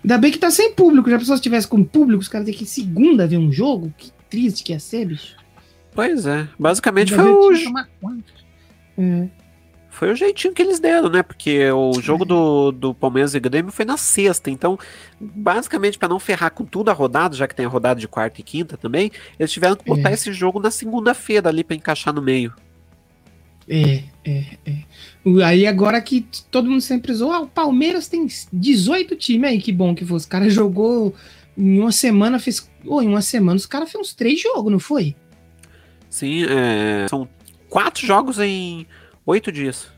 Ainda 0.02 0.18
bem 0.18 0.32
que 0.32 0.38
tá 0.38 0.50
sem 0.50 0.72
público. 0.72 1.10
Já 1.10 1.18
pensou 1.18 1.36
se 1.36 1.42
tivesse 1.42 1.68
com 1.68 1.84
público, 1.84 2.20
os 2.22 2.28
caras 2.28 2.46
têm 2.46 2.54
que 2.54 2.64
ir 2.64 2.66
segunda 2.66 3.26
ver 3.26 3.38
um 3.38 3.52
jogo? 3.52 3.92
Que 3.96 4.10
triste 4.28 4.64
que 4.64 4.72
ia 4.72 4.80
ser, 4.80 5.06
bicho. 5.06 5.36
Pois 5.92 6.26
é. 6.26 6.48
Basicamente 6.58 7.12
Ainda 7.14 7.24
foi 7.24 7.32
o. 7.32 7.52
É. 8.98 9.28
foi 9.90 10.12
o 10.12 10.16
jeitinho 10.16 10.54
que 10.54 10.62
eles 10.62 10.78
deram, 10.80 11.08
né? 11.10 11.22
Porque 11.22 11.70
o 11.70 11.92
jogo 12.00 12.24
do, 12.24 12.70
do 12.72 12.94
Palmeiras 12.94 13.34
e 13.34 13.40
Grêmio 13.40 13.72
foi 13.72 13.84
na 13.84 13.96
sexta. 13.96 14.50
Então, 14.50 14.78
basicamente, 15.20 15.98
para 15.98 16.08
não 16.08 16.18
ferrar 16.20 16.52
com 16.52 16.64
tudo 16.64 16.90
a 16.90 16.94
rodada, 16.94 17.36
já 17.36 17.46
que 17.46 17.54
tem 17.54 17.66
a 17.66 17.68
rodada 17.68 18.00
de 18.00 18.08
quarta 18.08 18.40
e 18.40 18.44
quinta 18.44 18.76
também, 18.76 19.10
eles 19.38 19.52
tiveram 19.52 19.76
que 19.76 19.84
botar 19.84 20.10
É. 20.10 20.14
esse 20.14 20.32
jogo 20.32 20.60
na 20.60 20.70
segunda-feira 20.70 21.48
ali 21.48 21.64
para 21.64 21.76
encaixar 21.76 22.14
no 22.14 22.22
meio. 22.22 22.54
É, 23.68 24.02
é, 24.24 24.44
é. 24.66 25.44
Aí 25.44 25.66
agora 25.66 26.00
que 26.00 26.26
todo 26.50 26.68
mundo 26.68 26.80
sempre 26.80 27.12
zoou, 27.14 27.32
ah, 27.32 27.40
o 27.40 27.46
Palmeiras 27.46 28.08
tem 28.08 28.26
18 28.52 29.14
times 29.16 29.50
aí, 29.50 29.60
que 29.60 29.70
bom 29.72 29.94
que 29.94 30.04
foi. 30.04 30.16
Os 30.16 30.26
caras 30.26 30.52
jogou 30.52 31.14
em 31.56 31.78
uma 31.78 31.92
semana, 31.92 32.38
fez. 32.38 32.68
Ô, 32.84 33.02
em 33.02 33.08
uma 33.08 33.22
semana 33.22 33.56
os 33.56 33.66
caras 33.66 33.90
fez 33.90 34.00
uns 34.00 34.14
três 34.14 34.40
jogos, 34.40 34.72
não 34.72 34.78
foi? 34.80 35.14
Sim, 36.08 36.44
é, 36.44 37.06
são 37.08 37.28
quatro 37.68 38.04
jogos 38.04 38.38
em 38.40 38.86
oito 39.30 39.50
dias. 39.52 39.88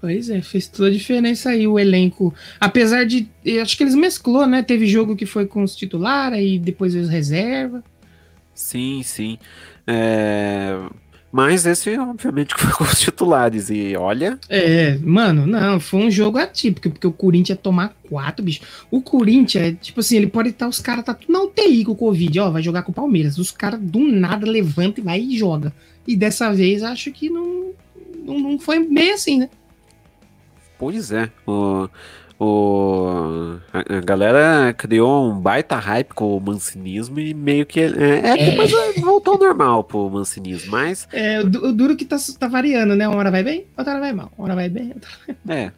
Pois 0.00 0.28
é, 0.30 0.42
fez 0.42 0.66
toda 0.68 0.88
a 0.88 0.92
diferença 0.92 1.50
aí 1.50 1.66
o 1.66 1.78
elenco. 1.78 2.34
Apesar 2.58 3.04
de. 3.06 3.30
Acho 3.60 3.76
que 3.76 3.84
eles 3.84 3.94
mesclou, 3.94 4.46
né? 4.46 4.62
Teve 4.62 4.86
jogo 4.86 5.14
que 5.16 5.26
foi 5.26 5.46
com 5.46 5.62
os 5.62 5.76
titulares 5.76 6.40
e 6.44 6.58
depois 6.58 6.94
os 6.94 7.08
reserva. 7.08 7.84
Sim, 8.54 9.02
sim. 9.02 9.38
É, 9.86 10.76
Mas 11.30 11.64
esse, 11.66 11.96
obviamente, 11.98 12.54
foi 12.58 12.72
com 12.72 12.84
os 12.84 13.00
titulares. 13.00 13.70
E 13.70 13.96
olha, 13.96 14.38
É, 14.48 14.98
mano, 14.98 15.46
não, 15.46 15.80
foi 15.80 16.00
um 16.06 16.10
jogo 16.10 16.38
atípico, 16.38 16.90
porque 16.90 17.06
o 17.06 17.12
Corinthians 17.12 17.56
ia 17.56 17.62
tomar 17.62 17.96
quatro, 18.08 18.44
bicho. 18.44 18.60
O 18.90 19.00
Corinthians, 19.02 19.64
é, 19.64 19.72
tipo 19.74 20.00
assim, 20.00 20.16
ele 20.16 20.26
pode 20.26 20.50
estar, 20.50 20.68
os 20.68 20.80
caras 20.80 21.04
tá 21.04 21.14
tudo 21.14 21.32
na 21.32 21.42
UTI 21.42 21.84
com 21.84 21.92
o 21.92 21.96
Covid, 21.96 22.40
ó, 22.40 22.50
vai 22.50 22.62
jogar 22.62 22.82
com 22.82 22.92
o 22.92 22.94
Palmeiras. 22.94 23.38
Os 23.38 23.50
caras 23.50 23.80
do 23.80 24.00
nada 24.00 24.46
levantam 24.46 25.02
e 25.02 25.04
vai 25.04 25.20
e 25.20 25.38
joga. 25.38 25.74
E 26.06 26.16
dessa 26.16 26.52
vez 26.52 26.82
acho 26.82 27.12
que 27.12 27.30
não, 27.30 27.72
não, 28.24 28.38
não 28.38 28.58
foi 28.58 28.78
meio 28.78 29.14
assim, 29.14 29.38
né? 29.38 29.50
pois 30.78 31.12
é. 31.12 31.30
O, 31.46 31.88
o, 32.40 33.56
a, 33.72 33.98
a 33.98 34.00
galera 34.00 34.74
criou 34.76 35.30
um 35.30 35.38
baita 35.38 35.76
hype 35.76 36.12
com 36.12 36.36
o 36.36 36.40
mancinismo 36.40 37.20
e 37.20 37.32
meio 37.32 37.64
que. 37.64 37.78
É, 37.80 37.86
é, 38.30 38.50
depois 38.50 38.72
voltou 39.00 39.34
ao 39.34 39.38
normal 39.40 39.84
pro 39.84 40.10
mancinismo, 40.10 40.72
mas. 40.72 41.06
É, 41.12 41.40
o, 41.40 41.48
du- 41.48 41.66
o 41.68 41.72
duro 41.72 41.94
que 41.96 42.04
tá, 42.04 42.16
tá 42.38 42.48
variando, 42.48 42.96
né? 42.96 43.06
Uma 43.06 43.16
hora 43.18 43.30
vai 43.30 43.44
bem, 43.44 43.66
outra 43.78 43.92
hora 43.92 44.00
vai 44.00 44.12
mal. 44.12 44.32
Uma 44.36 44.46
hora 44.46 44.54
vai 44.56 44.68
bem, 44.68 44.92
outra 44.94 45.10
É. 45.48 45.70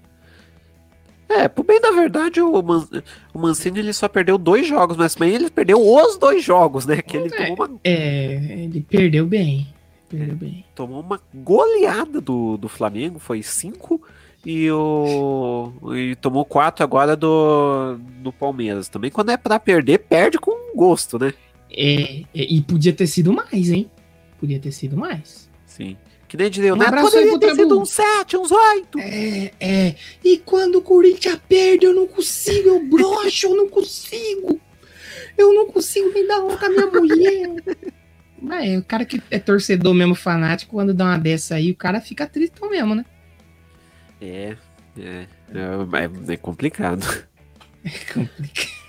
É, 1.29 1.49
por 1.49 1.65
bem 1.65 1.81
da 1.81 1.91
verdade, 1.91 2.41
o, 2.41 2.63
Man, 2.63 2.87
o 3.33 3.39
Mancini 3.39 3.79
ele 3.81 3.93
só 3.95 4.07
perdeu 4.09 4.37
dois 4.39 4.67
jogos, 4.67 4.97
mas 4.97 5.15
também 5.15 5.35
ele 5.35 5.51
perdeu 5.51 5.79
os 5.81 6.17
dois 6.19 6.45
jogos, 6.45 6.87
né? 6.87 7.01
Que 7.03 7.17
ele 7.17 7.35
É. 7.35 7.47
tomou 7.47 7.67
uma, 7.67 7.81
É, 7.83 8.35
ele 8.63 8.81
perdeu 8.89 9.27
bem. 9.27 9.67
Perdeu 10.09 10.37
bem. 10.37 10.65
tomou 10.75 11.01
uma 11.01 11.21
goleada 11.35 12.21
do, 12.21 12.57
do 12.57 12.69
Flamengo, 12.69 13.19
foi 13.19 13.43
cinco, 13.43 14.01
e, 14.45 14.71
o, 14.71 15.73
e 15.95 16.15
tomou 16.17 16.45
quatro 16.45 16.85
agora 16.85 17.17
do, 17.17 17.97
do 18.21 18.33
Palmeiras. 18.33 18.89
Também 18.89 19.11
quando 19.11 19.31
é 19.31 19.37
pra 19.37 19.59
perder, 19.59 19.99
perde 20.01 20.39
com 20.39 20.77
gosto, 20.77 21.19
né? 21.19 21.33
É, 21.71 22.21
é, 22.21 22.27
e 22.35 22.61
podia 22.61 22.93
ter 22.93 23.07
sido 23.07 23.33
mais, 23.33 23.71
hein? 23.71 23.91
Podia 24.39 24.61
ter 24.61 24.73
sido 24.73 24.97
mais. 24.97 25.49
Sim. 25.67 25.97
Que 26.29 26.37
nem 26.37 26.51
diria 26.51 26.75
Um 26.75 26.83
aí 26.83 26.91
poderia 26.91 27.39
ter 27.39 27.55
sido 27.55 27.81
uns 27.81 27.91
sete, 27.91 28.37
uns 28.37 28.51
oito. 28.51 28.99
É, 28.99 29.53
é. 29.61 29.95
E 30.23 30.39
quando 30.39 30.77
o 30.77 30.83
Corinthians 30.83 31.41
perde, 31.49 31.87
eu 31.87 31.95
não 31.95 32.07
consigo, 32.07 32.69
eu 32.69 32.85
broxo, 32.85 33.47
eu 33.47 33.57
não 33.57 33.69
consigo. 33.69 34.61
Eu 35.37 35.53
não 35.55 35.67
consigo 35.67 36.11
nem 36.13 36.27
dar 36.27 36.41
uma 36.41 36.57
com 36.57 36.67
a 36.67 36.69
minha 36.69 36.87
mulher. 36.87 37.51
Mas 38.45 38.69
é, 38.71 38.79
o 38.79 38.83
cara 38.85 39.05
que 39.05 39.23
é 39.31 39.39
torcedor 39.39 39.95
mesmo, 39.95 40.15
fanático, 40.15 40.73
quando 40.73 40.93
dá 40.95 41.05
uma 41.07 41.19
dessa 41.19 41.55
aí, 41.55 41.71
o 41.71 41.75
cara 41.77 42.01
fica 42.01 42.27
triste 42.27 42.61
mesmo, 42.69 42.95
né? 42.95 43.05
É, 44.21 44.57
é, 44.99 45.27
é, 45.53 46.33
é 46.33 46.37
complicado. 46.37 47.05
É 47.85 48.13
complicado. 48.13 48.85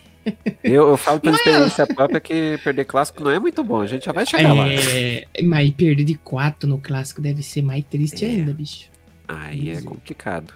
Eu, 0.63 0.87
eu 0.89 0.97
falo 0.97 1.19
pela 1.19 1.33
Mas- 1.33 1.45
experiência 1.45 1.85
própria 1.85 2.19
que 2.19 2.57
perder 2.63 2.85
clássico 2.85 3.23
não 3.23 3.29
é 3.31 3.39
muito 3.39 3.63
bom, 3.63 3.81
a 3.81 3.87
gente 3.87 4.05
já 4.05 4.11
vai 4.11 4.25
chegar 4.25 4.53
lá. 4.53 4.67
É, 4.71 5.25
mas 5.43 5.69
perder 5.71 6.03
de 6.03 6.15
4 6.15 6.67
no 6.67 6.79
clássico 6.79 7.21
deve 7.21 7.43
ser 7.43 7.61
mais 7.61 7.83
triste 7.85 8.25
É. 8.25 8.29
ainda, 8.29 8.51
bicho. 8.53 8.89
Aí 9.27 9.69
é 9.69 9.81
complicado. 9.81 10.53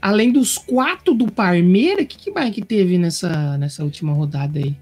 Além 0.00 0.32
dos 0.32 0.58
quatro 0.58 1.14
do 1.14 1.30
Parmeira, 1.30 2.02
o 2.02 2.06
que, 2.06 2.16
que 2.18 2.30
mais 2.32 2.52
que 2.52 2.62
teve 2.62 2.98
nessa, 2.98 3.56
nessa 3.56 3.84
última 3.84 4.12
rodada 4.12 4.58
aí? 4.58 4.74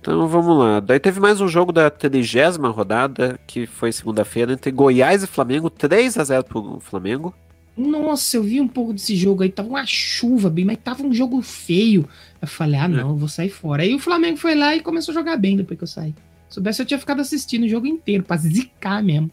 Então 0.00 0.26
vamos 0.26 0.58
lá. 0.58 0.80
Daí 0.80 0.98
teve 0.98 1.20
mais 1.20 1.40
um 1.40 1.48
jogo 1.48 1.72
da 1.72 1.90
30 1.90 2.68
rodada, 2.68 3.38
que 3.46 3.66
foi 3.66 3.92
segunda-feira, 3.92 4.52
entre 4.52 4.70
Goiás 4.70 5.22
e 5.22 5.26
Flamengo, 5.26 5.68
3 5.68 6.16
a 6.16 6.24
0 6.24 6.44
pro 6.44 6.80
Flamengo. 6.80 7.34
Nossa, 7.76 8.36
eu 8.36 8.42
vi 8.42 8.60
um 8.60 8.68
pouco 8.68 8.92
desse 8.92 9.14
jogo 9.14 9.42
aí, 9.42 9.50
tava 9.50 9.68
uma 9.68 9.84
chuva, 9.86 10.50
bem, 10.50 10.64
mas 10.64 10.78
tava 10.82 11.02
um 11.02 11.12
jogo 11.12 11.40
feio. 11.42 12.08
Eu 12.40 12.48
falei, 12.48 12.80
ah, 12.80 12.88
não, 12.88 13.10
eu 13.10 13.16
vou 13.16 13.28
sair 13.28 13.50
fora. 13.50 13.82
Aí 13.82 13.94
o 13.94 13.98
Flamengo 13.98 14.38
foi 14.38 14.54
lá 14.54 14.74
e 14.74 14.80
começou 14.80 15.12
a 15.12 15.14
jogar 15.14 15.36
bem 15.36 15.56
depois 15.56 15.78
que 15.78 15.84
eu 15.84 15.88
saí. 15.88 16.14
Se 16.48 16.54
soubesse, 16.54 16.82
eu 16.82 16.86
tinha 16.86 16.98
ficado 16.98 17.20
assistindo 17.20 17.64
o 17.64 17.68
jogo 17.68 17.86
inteiro, 17.86 18.24
pra 18.24 18.36
zicar 18.36 19.02
mesmo. 19.02 19.30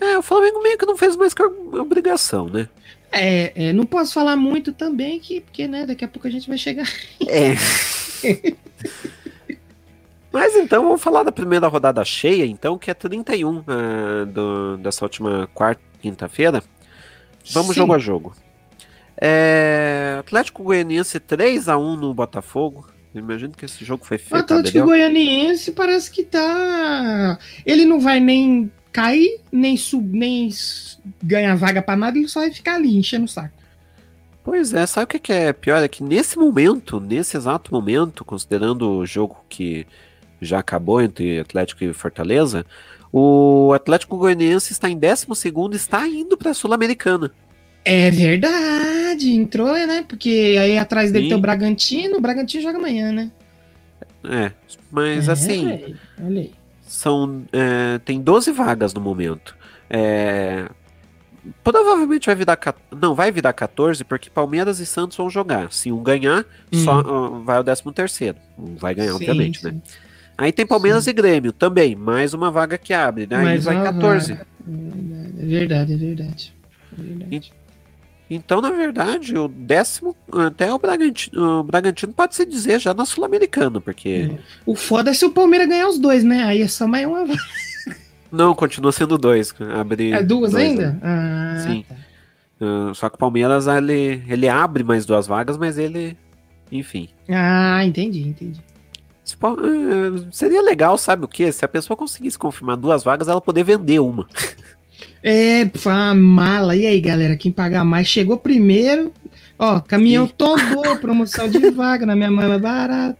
É, 0.00 0.18
o 0.18 0.22
Flamengo 0.22 0.62
meio 0.62 0.76
que 0.76 0.86
não 0.86 0.96
fez 0.96 1.16
mais 1.16 1.32
que 1.32 1.42
obrigação, 1.42 2.48
né? 2.48 2.68
É, 3.10 3.68
é, 3.68 3.72
não 3.72 3.86
posso 3.86 4.12
falar 4.12 4.36
muito 4.36 4.72
também, 4.72 5.18
que, 5.18 5.40
porque, 5.40 5.66
né, 5.66 5.86
daqui 5.86 6.04
a 6.04 6.08
pouco 6.08 6.28
a 6.28 6.30
gente 6.30 6.48
vai 6.48 6.58
chegar. 6.58 6.86
É. 7.26 7.54
Mas 10.36 10.54
então 10.54 10.82
vamos 10.82 11.00
falar 11.00 11.22
da 11.22 11.32
primeira 11.32 11.66
rodada 11.66 12.04
cheia, 12.04 12.44
então, 12.44 12.76
que 12.76 12.90
é 12.90 12.94
31 12.94 13.64
ah, 13.66 14.26
do, 14.26 14.76
dessa 14.76 15.02
última 15.02 15.48
quarta, 15.54 15.80
quinta-feira. 16.02 16.62
Vamos 17.52 17.68
Sim. 17.68 17.80
jogo 17.80 17.94
a 17.94 17.98
jogo. 17.98 18.36
É, 19.18 20.16
Atlético 20.20 20.62
Goianiense 20.62 21.18
3x1 21.18 21.98
no 21.98 22.12
Botafogo. 22.12 22.86
Eu 23.14 23.20
imagino 23.20 23.54
que 23.54 23.64
esse 23.64 23.82
jogo 23.82 24.04
foi 24.04 24.18
O 24.18 24.20
feito. 24.20 24.52
Atlético 24.52 24.84
Goianiense 24.84 25.72
parece 25.72 26.10
que 26.10 26.22
tá. 26.22 27.38
Ele 27.64 27.86
não 27.86 27.98
vai 27.98 28.20
nem 28.20 28.70
cair, 28.92 29.40
nem 29.50 29.74
sub, 29.78 30.06
nem 30.06 30.50
ganhar 31.22 31.56
vaga 31.56 31.80
pra 31.80 31.96
nada, 31.96 32.18
ele 32.18 32.28
só 32.28 32.40
vai 32.40 32.52
ficar 32.52 32.74
ali 32.74 32.94
enchendo 32.94 33.24
o 33.24 33.28
saco. 33.28 33.56
Pois 34.44 34.74
é, 34.74 34.86
sabe 34.86 35.04
o 35.04 35.18
que 35.18 35.32
é 35.32 35.54
pior? 35.54 35.82
É 35.82 35.88
que 35.88 36.02
nesse 36.02 36.38
momento, 36.38 37.00
nesse 37.00 37.38
exato 37.38 37.72
momento, 37.72 38.22
considerando 38.22 38.98
o 38.98 39.06
jogo 39.06 39.42
que 39.48 39.86
já 40.40 40.58
acabou 40.58 41.00
entre 41.00 41.40
Atlético 41.40 41.84
e 41.84 41.92
Fortaleza, 41.92 42.64
o 43.12 43.72
Atlético 43.74 44.16
Goianiense 44.16 44.72
está 44.72 44.88
em 44.88 44.98
12 44.98 45.26
e 45.72 45.76
está 45.76 46.06
indo 46.06 46.36
para 46.36 46.50
a 46.50 46.54
Sul-Americana. 46.54 47.32
É 47.84 48.10
verdade, 48.10 49.30
entrou, 49.30 49.72
né? 49.72 50.04
Porque 50.08 50.56
aí 50.60 50.76
atrás 50.76 51.12
dele 51.12 51.26
Sim. 51.26 51.28
tem 51.30 51.38
o 51.38 51.40
Bragantino, 51.40 52.18
o 52.18 52.20
Bragantino 52.20 52.62
joga 52.62 52.78
amanhã, 52.78 53.12
né? 53.12 53.30
É, 54.24 54.52
mas 54.90 55.28
É, 55.28 55.32
assim, 55.32 55.64
velho, 55.66 56.00
Olha 56.20 56.40
aí. 56.40 56.52
são 56.82 57.44
é, 57.52 57.98
tem 58.00 58.20
12 58.20 58.50
vagas 58.50 58.92
no 58.92 59.00
momento. 59.00 59.56
É, 59.88 60.68
provavelmente 61.62 62.26
vai 62.26 62.34
virar 62.34 62.58
não 62.90 63.14
vai 63.14 63.30
virar 63.30 63.52
14 63.52 64.04
porque 64.04 64.28
Palmeiras 64.30 64.80
e 64.80 64.86
Santos 64.86 65.16
vão 65.16 65.30
jogar. 65.30 65.72
Se 65.72 65.92
um 65.92 66.02
ganhar, 66.02 66.44
só 66.72 67.00
ó, 67.06 67.28
vai 67.40 67.56
ao 67.56 67.64
13 67.64 67.82
terceiro. 67.94 68.38
Vai 68.58 68.94
ganhar. 68.94 69.10
Sim, 69.10 69.14
obviamente, 69.14 69.60
sim. 69.60 69.66
né? 69.66 69.80
Aí 70.38 70.52
tem 70.52 70.66
Palmeiras 70.66 71.04
Sim. 71.04 71.10
e 71.10 71.12
Grêmio 71.12 71.52
também, 71.52 71.94
mais 71.94 72.34
uma 72.34 72.50
vaga 72.50 72.76
que 72.76 72.92
abre, 72.92 73.26
né? 73.28 73.36
Aí 73.36 73.44
Mais 73.44 73.64
vai 73.64 73.76
uma 73.76 73.84
14. 73.84 74.32
É 74.32 75.46
verdade, 75.46 75.94
é 75.94 75.96
verdade. 75.96 76.54
Verdade. 76.96 77.52
Então, 78.28 78.60
na 78.60 78.70
verdade, 78.70 79.38
o 79.38 79.46
décimo, 79.46 80.16
até 80.32 80.72
o 80.72 80.78
Bragantino, 80.78 81.60
o 81.60 81.62
Bragantino 81.62 82.12
pode 82.12 82.34
se 82.34 82.44
dizer 82.44 82.80
já 82.80 82.92
na 82.92 83.04
Sul-Americano, 83.06 83.80
porque. 83.80 84.30
É. 84.32 84.38
O 84.66 84.74
foda 84.74 85.10
é 85.10 85.14
se 85.14 85.24
o 85.24 85.30
Palmeiras 85.30 85.68
ganhar 85.68 85.88
os 85.88 85.98
dois, 85.98 86.24
né? 86.24 86.42
Aí 86.42 86.60
é 86.60 86.68
só 86.68 86.86
mais 86.88 87.06
uma. 87.06 87.24
Não, 88.32 88.52
continua 88.54 88.90
sendo 88.90 89.16
dois. 89.16 89.54
Abrir 89.78 90.12
É 90.12 90.22
duas 90.22 90.50
dois, 90.52 90.64
ainda? 90.64 90.90
né? 90.90 90.98
Ah, 91.02 91.58
Sim. 91.60 91.84
tá. 91.88 91.94
Ah, 92.60 92.92
só 92.94 93.08
que 93.08 93.14
o 93.14 93.18
Palmeiras 93.18 93.68
ele, 93.68 94.22
ele 94.28 94.48
abre 94.48 94.82
mais 94.82 95.06
duas 95.06 95.26
vagas, 95.26 95.56
mas 95.56 95.78
ele. 95.78 96.16
Enfim. 96.72 97.08
Ah, 97.28 97.84
entendi, 97.84 98.22
entendi. 98.26 98.60
Se 99.26 99.36
po- 99.36 99.58
ah, 99.58 100.28
Seria 100.30 100.62
legal, 100.62 100.96
sabe 100.96 101.24
o 101.24 101.28
quê? 101.28 101.50
Se 101.50 101.64
a 101.64 101.68
pessoa 101.68 101.96
conseguisse 101.96 102.38
confirmar 102.38 102.76
duas 102.76 103.02
vagas, 103.02 103.26
ela 103.26 103.40
poder 103.40 103.64
vender 103.64 103.98
uma. 103.98 104.24
É, 105.20 105.68
uma 105.84 106.14
mala. 106.14 106.76
E 106.76 106.86
aí, 106.86 107.00
galera, 107.00 107.36
quem 107.36 107.50
pagar 107.50 107.84
mais 107.84 108.06
chegou 108.06 108.38
primeiro. 108.38 109.12
Ó, 109.58 109.80
caminhão 109.80 110.28
tombou, 110.28 110.96
promoção 111.00 111.48
de 111.48 111.70
vaga 111.70 112.06
na 112.06 112.14
minha 112.14 112.30
mãe 112.30 112.52
é 112.52 112.58
barato. 112.58 113.18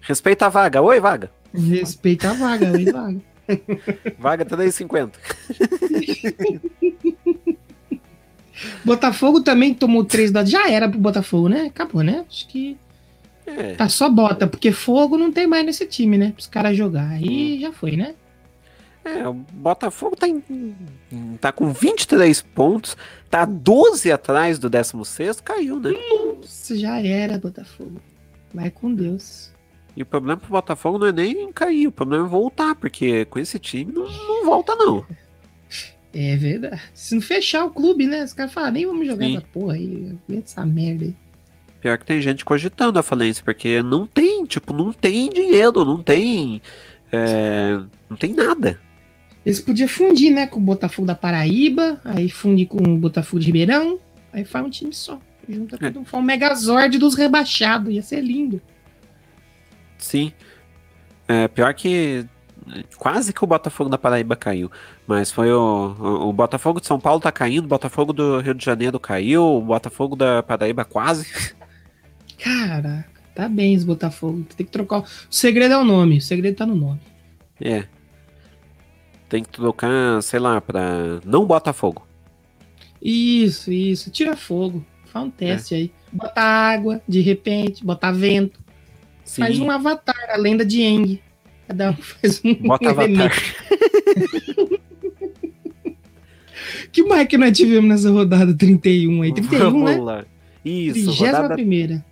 Respeita 0.00 0.46
a 0.46 0.48
vaga. 0.48 0.80
Oi, 0.80 1.00
vaga. 1.00 1.28
Respeita 1.52 2.30
a 2.30 2.34
vaga, 2.34 2.70
oi, 2.70 2.84
vaga. 2.84 3.20
Vaga 4.18 4.44
3,50. 4.46 5.10
Botafogo 8.84 9.40
também 9.40 9.74
tomou 9.74 10.04
três 10.04 10.30
dados. 10.30 10.50
Já 10.50 10.70
era 10.70 10.88
pro 10.88 10.98
Botafogo, 11.00 11.48
né? 11.48 11.62
Acabou, 11.62 12.02
né? 12.02 12.24
Acho 12.28 12.46
que 12.48 12.76
É. 13.46 13.74
tá 13.74 13.88
só 13.88 14.08
bota, 14.08 14.46
porque 14.46 14.70
fogo 14.70 15.18
não 15.18 15.32
tem 15.32 15.46
mais 15.46 15.64
nesse 15.66 15.86
time, 15.86 16.16
né? 16.16 16.32
Os 16.38 16.46
caras 16.46 16.76
jogar. 16.76 17.10
Aí 17.10 17.60
já 17.60 17.72
foi, 17.72 17.96
né? 17.96 18.14
É, 19.04 19.26
o 19.26 19.32
Botafogo 19.32 20.14
tá, 20.14 20.28
em, 20.28 20.42
tá 21.40 21.50
com 21.50 21.72
23 21.72 22.40
pontos, 22.42 22.96
tá 23.28 23.44
12 23.44 24.12
atrás 24.12 24.60
do 24.60 24.70
16, 24.70 25.40
caiu, 25.40 25.80
né? 25.80 25.90
Nossa, 25.90 26.76
já 26.76 27.00
era, 27.00 27.36
Botafogo. 27.36 28.00
Vai 28.54 28.70
com 28.70 28.94
Deus. 28.94 29.50
E 29.96 30.02
o 30.02 30.06
problema 30.06 30.38
pro 30.38 30.50
Botafogo 30.50 30.98
não 30.98 31.08
é 31.08 31.12
nem 31.12 31.52
cair, 31.52 31.88
o 31.88 31.92
problema 31.92 32.26
é 32.26 32.28
voltar, 32.28 32.76
porque 32.76 33.24
com 33.24 33.40
esse 33.40 33.58
time 33.58 33.92
não, 33.92 34.04
não 34.04 34.44
volta, 34.44 34.74
não. 34.76 35.04
É 36.14 36.36
verdade. 36.36 36.80
Se 36.94 37.14
não 37.14 37.22
fechar 37.22 37.64
o 37.64 37.70
clube, 37.70 38.06
né? 38.06 38.22
Os 38.22 38.32
caras 38.32 38.52
falam, 38.52 38.72
nem 38.72 38.86
vamos 38.86 39.06
jogar 39.06 39.26
Sim. 39.26 39.36
essa 39.36 39.46
porra 39.52 39.74
aí. 39.74 40.14
Essa 40.30 40.64
merda 40.64 41.06
aí. 41.06 41.16
Pior 41.82 41.98
que 41.98 42.04
tem 42.06 42.22
gente 42.22 42.44
cogitando 42.44 42.96
a 42.98 43.02
falência, 43.02 43.42
porque 43.44 43.82
não 43.82 44.06
tem, 44.06 44.44
tipo, 44.46 44.72
não 44.72 44.92
tem 44.92 45.28
dinheiro, 45.28 45.84
não 45.84 46.00
tem. 46.00 46.62
é, 47.10 47.78
não 48.08 48.16
tem 48.16 48.32
nada. 48.32 48.80
Eles 49.44 49.60
podiam 49.60 49.88
fundir, 49.88 50.30
né? 50.32 50.46
Com 50.46 50.60
o 50.60 50.62
Botafogo 50.62 51.06
da 51.06 51.16
Paraíba, 51.16 52.00
aí 52.04 52.30
fundir 52.30 52.68
com 52.68 52.78
o 52.78 52.96
Botafogo 52.96 53.40
de 53.40 53.46
Ribeirão, 53.46 53.98
aí 54.32 54.44
faz 54.44 54.64
um 54.64 54.70
time 54.70 54.92
só. 54.94 55.18
Junta 55.48 55.74
É. 55.84 55.90
tudo, 55.90 56.04
faz 56.04 56.22
um 56.22 56.24
megazord 56.24 56.96
dos 56.98 57.16
rebaixados. 57.16 57.92
Ia 57.92 58.00
ser 58.02 58.20
lindo. 58.20 58.62
Sim. 59.98 60.32
É, 61.26 61.48
pior 61.48 61.74
que. 61.74 62.24
Quase 62.96 63.32
que 63.32 63.42
o 63.42 63.46
Botafogo 63.46 63.90
da 63.90 63.98
Paraíba 63.98 64.36
caiu. 64.36 64.70
Mas 65.04 65.32
foi 65.32 65.52
o, 65.52 65.96
o, 65.98 66.28
o 66.28 66.32
Botafogo 66.32 66.80
de 66.80 66.86
São 66.86 67.00
Paulo 67.00 67.18
tá 67.20 67.32
caindo, 67.32 67.64
o 67.64 67.68
Botafogo 67.68 68.12
do 68.12 68.38
Rio 68.38 68.54
de 68.54 68.64
Janeiro 68.64 69.00
caiu, 69.00 69.42
o 69.42 69.60
Botafogo 69.60 70.14
da 70.14 70.44
Paraíba 70.44 70.84
quase. 70.84 71.26
Caraca, 72.42 73.20
tá 73.34 73.48
bem 73.48 73.74
esse 73.74 73.84
Botafogo. 73.84 74.44
Tem 74.56 74.66
que 74.66 74.72
trocar. 74.72 75.00
O 75.00 75.06
segredo 75.30 75.74
é 75.74 75.78
o 75.78 75.84
nome. 75.84 76.18
O 76.18 76.22
segredo 76.22 76.56
tá 76.56 76.66
no 76.66 76.74
nome. 76.74 77.00
É. 77.60 77.84
Tem 79.28 79.42
que 79.42 79.50
trocar, 79.50 80.22
sei 80.22 80.40
lá, 80.40 80.60
pra. 80.60 81.20
Não 81.24 81.46
Botafogo. 81.46 82.06
Isso, 83.00 83.72
isso. 83.72 84.10
Tira 84.10 84.36
fogo. 84.36 84.84
Faz 85.06 85.24
um 85.26 85.30
teste 85.30 85.74
aí. 85.74 85.92
Bota 86.12 86.40
água, 86.40 87.00
de 87.08 87.20
repente, 87.20 87.84
bota 87.84 88.12
vento. 88.12 88.60
Sim. 89.24 89.42
Faz 89.42 89.58
um 89.58 89.70
avatar, 89.70 90.30
a 90.30 90.36
lenda 90.36 90.64
de 90.64 90.82
Eng. 90.82 91.20
Cada 91.68 91.90
um 91.90 91.96
faz 92.00 92.42
um 92.44 92.54
Bota 92.54 92.90
Avatar. 92.90 93.08
elemento. 93.08 94.82
Que 96.92 97.02
mais 97.02 97.26
que 97.26 97.38
nós 97.38 97.56
tivemos 97.56 97.88
nessa 97.88 98.10
rodada 98.10 98.54
31 98.54 99.22
aí? 99.22 99.32
31, 99.32 99.58
Vamos 99.58 99.90
né? 99.90 99.96
lá. 99.96 100.24
Isso, 100.62 100.94
31 101.06 101.14
rodada 101.14 101.54
primeira. 101.54 102.04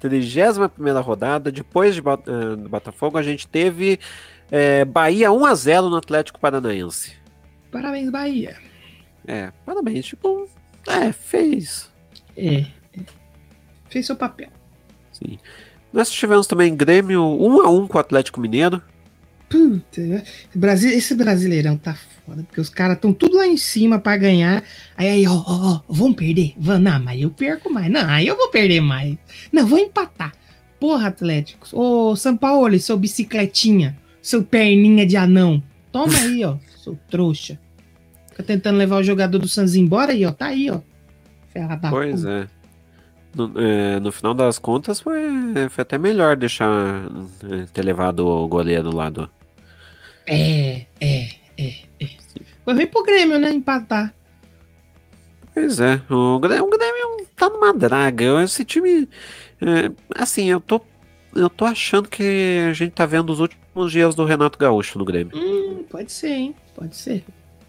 31 0.00 1.00
rodada, 1.00 1.50
depois 1.50 1.94
de 1.94 2.00
eh, 2.00 2.56
do 2.56 2.68
Botafogo, 2.68 3.18
a 3.18 3.22
gente 3.22 3.46
teve 3.46 3.98
eh, 4.50 4.84
Bahia 4.84 5.28
1x0 5.30 5.88
no 5.88 5.96
Atlético 5.96 6.38
Paranaense. 6.38 7.14
Parabéns, 7.70 8.10
Bahia. 8.10 8.56
É, 9.26 9.52
parabéns, 9.64 10.06
tipo, 10.06 10.48
é, 10.86 11.12
fez. 11.12 11.90
É. 12.36 12.58
é. 12.58 12.66
Fez 13.88 14.06
seu 14.06 14.16
papel. 14.16 14.48
Sim. 15.12 15.38
Nós 15.92 16.10
tivemos 16.10 16.46
também 16.46 16.76
Grêmio 16.76 17.22
1x1 17.22 17.88
com 17.88 17.98
o 17.98 18.00
Atlético 18.00 18.40
Mineiro. 18.40 18.82
Puta, 19.48 20.24
Brasil, 20.54 20.90
esse 20.90 21.14
brasileirão 21.14 21.76
tá 21.76 21.94
foda, 21.94 22.42
porque 22.42 22.60
os 22.60 22.68
caras 22.68 22.96
estão 22.96 23.12
tudo 23.12 23.36
lá 23.36 23.46
em 23.46 23.56
cima 23.56 23.98
pra 23.98 24.16
ganhar. 24.16 24.62
Aí, 24.96 25.08
aí, 25.08 25.26
ó, 25.28 25.34
ó, 25.34 25.44
ó, 25.46 25.80
vamos 25.88 26.16
perder? 26.16 26.52
Vamos, 26.58 26.82
não, 26.82 26.98
mas 27.00 27.20
eu 27.22 27.30
perco 27.30 27.72
mais. 27.72 27.90
Não, 27.90 28.08
aí 28.08 28.26
eu 28.26 28.36
vou 28.36 28.50
perder 28.50 28.80
mais. 28.80 29.16
Não, 29.52 29.64
vou 29.66 29.78
empatar. 29.78 30.32
Porra, 30.80 31.08
Atlético. 31.08 31.68
Ô, 31.72 32.16
São 32.16 32.36
Paulo, 32.36 32.76
seu 32.80 32.96
bicicletinha, 32.98 33.96
seu 34.20 34.42
perninha 34.42 35.06
de 35.06 35.16
anão. 35.16 35.62
Toma 35.92 36.12
aí, 36.18 36.44
ó, 36.44 36.56
seu 36.82 36.98
trouxa. 37.08 37.58
Fica 38.30 38.42
tentando 38.42 38.76
levar 38.78 38.96
o 38.98 39.02
jogador 39.04 39.38
do 39.38 39.48
Santos 39.48 39.76
embora 39.76 40.12
aí, 40.12 40.26
ó. 40.26 40.32
Tá 40.32 40.46
aí, 40.46 40.68
ó. 40.70 40.80
Ferra 41.52 41.76
da 41.76 41.88
Pois 41.88 42.20
puta. 42.22 42.30
é. 42.52 42.56
No, 43.34 43.52
eh, 43.60 44.00
no 44.00 44.10
final 44.10 44.32
das 44.34 44.58
contas, 44.58 44.98
foi, 44.98 45.20
foi 45.70 45.82
até 45.82 45.98
melhor 45.98 46.36
deixar 46.36 47.04
eh, 47.44 47.66
ter 47.72 47.82
levado 47.84 48.26
o 48.26 48.48
goleiro 48.48 48.94
lá 48.94 49.08
do. 49.10 49.30
É, 50.26 50.86
é, 51.00 51.28
é, 51.56 51.74
é. 52.00 52.08
Foi 52.64 52.74
ruim 52.74 52.86
pro 52.86 53.02
Grêmio, 53.04 53.38
né? 53.38 53.50
Empatar. 53.50 54.12
Pois 55.54 55.80
é, 55.80 56.02
o 56.10 56.38
Grêmio, 56.38 56.64
o 56.66 56.70
Grêmio 56.70 57.26
tá 57.34 57.48
numa 57.48 57.72
draga. 57.72 58.42
Esse 58.42 58.64
time. 58.64 59.08
é, 59.60 59.90
assim, 60.14 60.50
eu 60.50 60.60
tô. 60.60 60.80
Eu 61.34 61.50
tô 61.50 61.64
achando 61.66 62.08
que 62.08 62.66
a 62.68 62.72
gente 62.72 62.92
tá 62.92 63.04
vendo 63.04 63.30
os 63.30 63.40
últimos 63.40 63.92
dias 63.92 64.14
do 64.14 64.24
Renato 64.24 64.58
Gaúcho 64.58 64.98
no 64.98 65.04
Grêmio. 65.04 65.36
Hum, 65.36 65.84
pode 65.88 66.10
ser, 66.10 66.30
hein? 66.30 66.54
Pode 66.74 66.96
ser. 66.96 67.24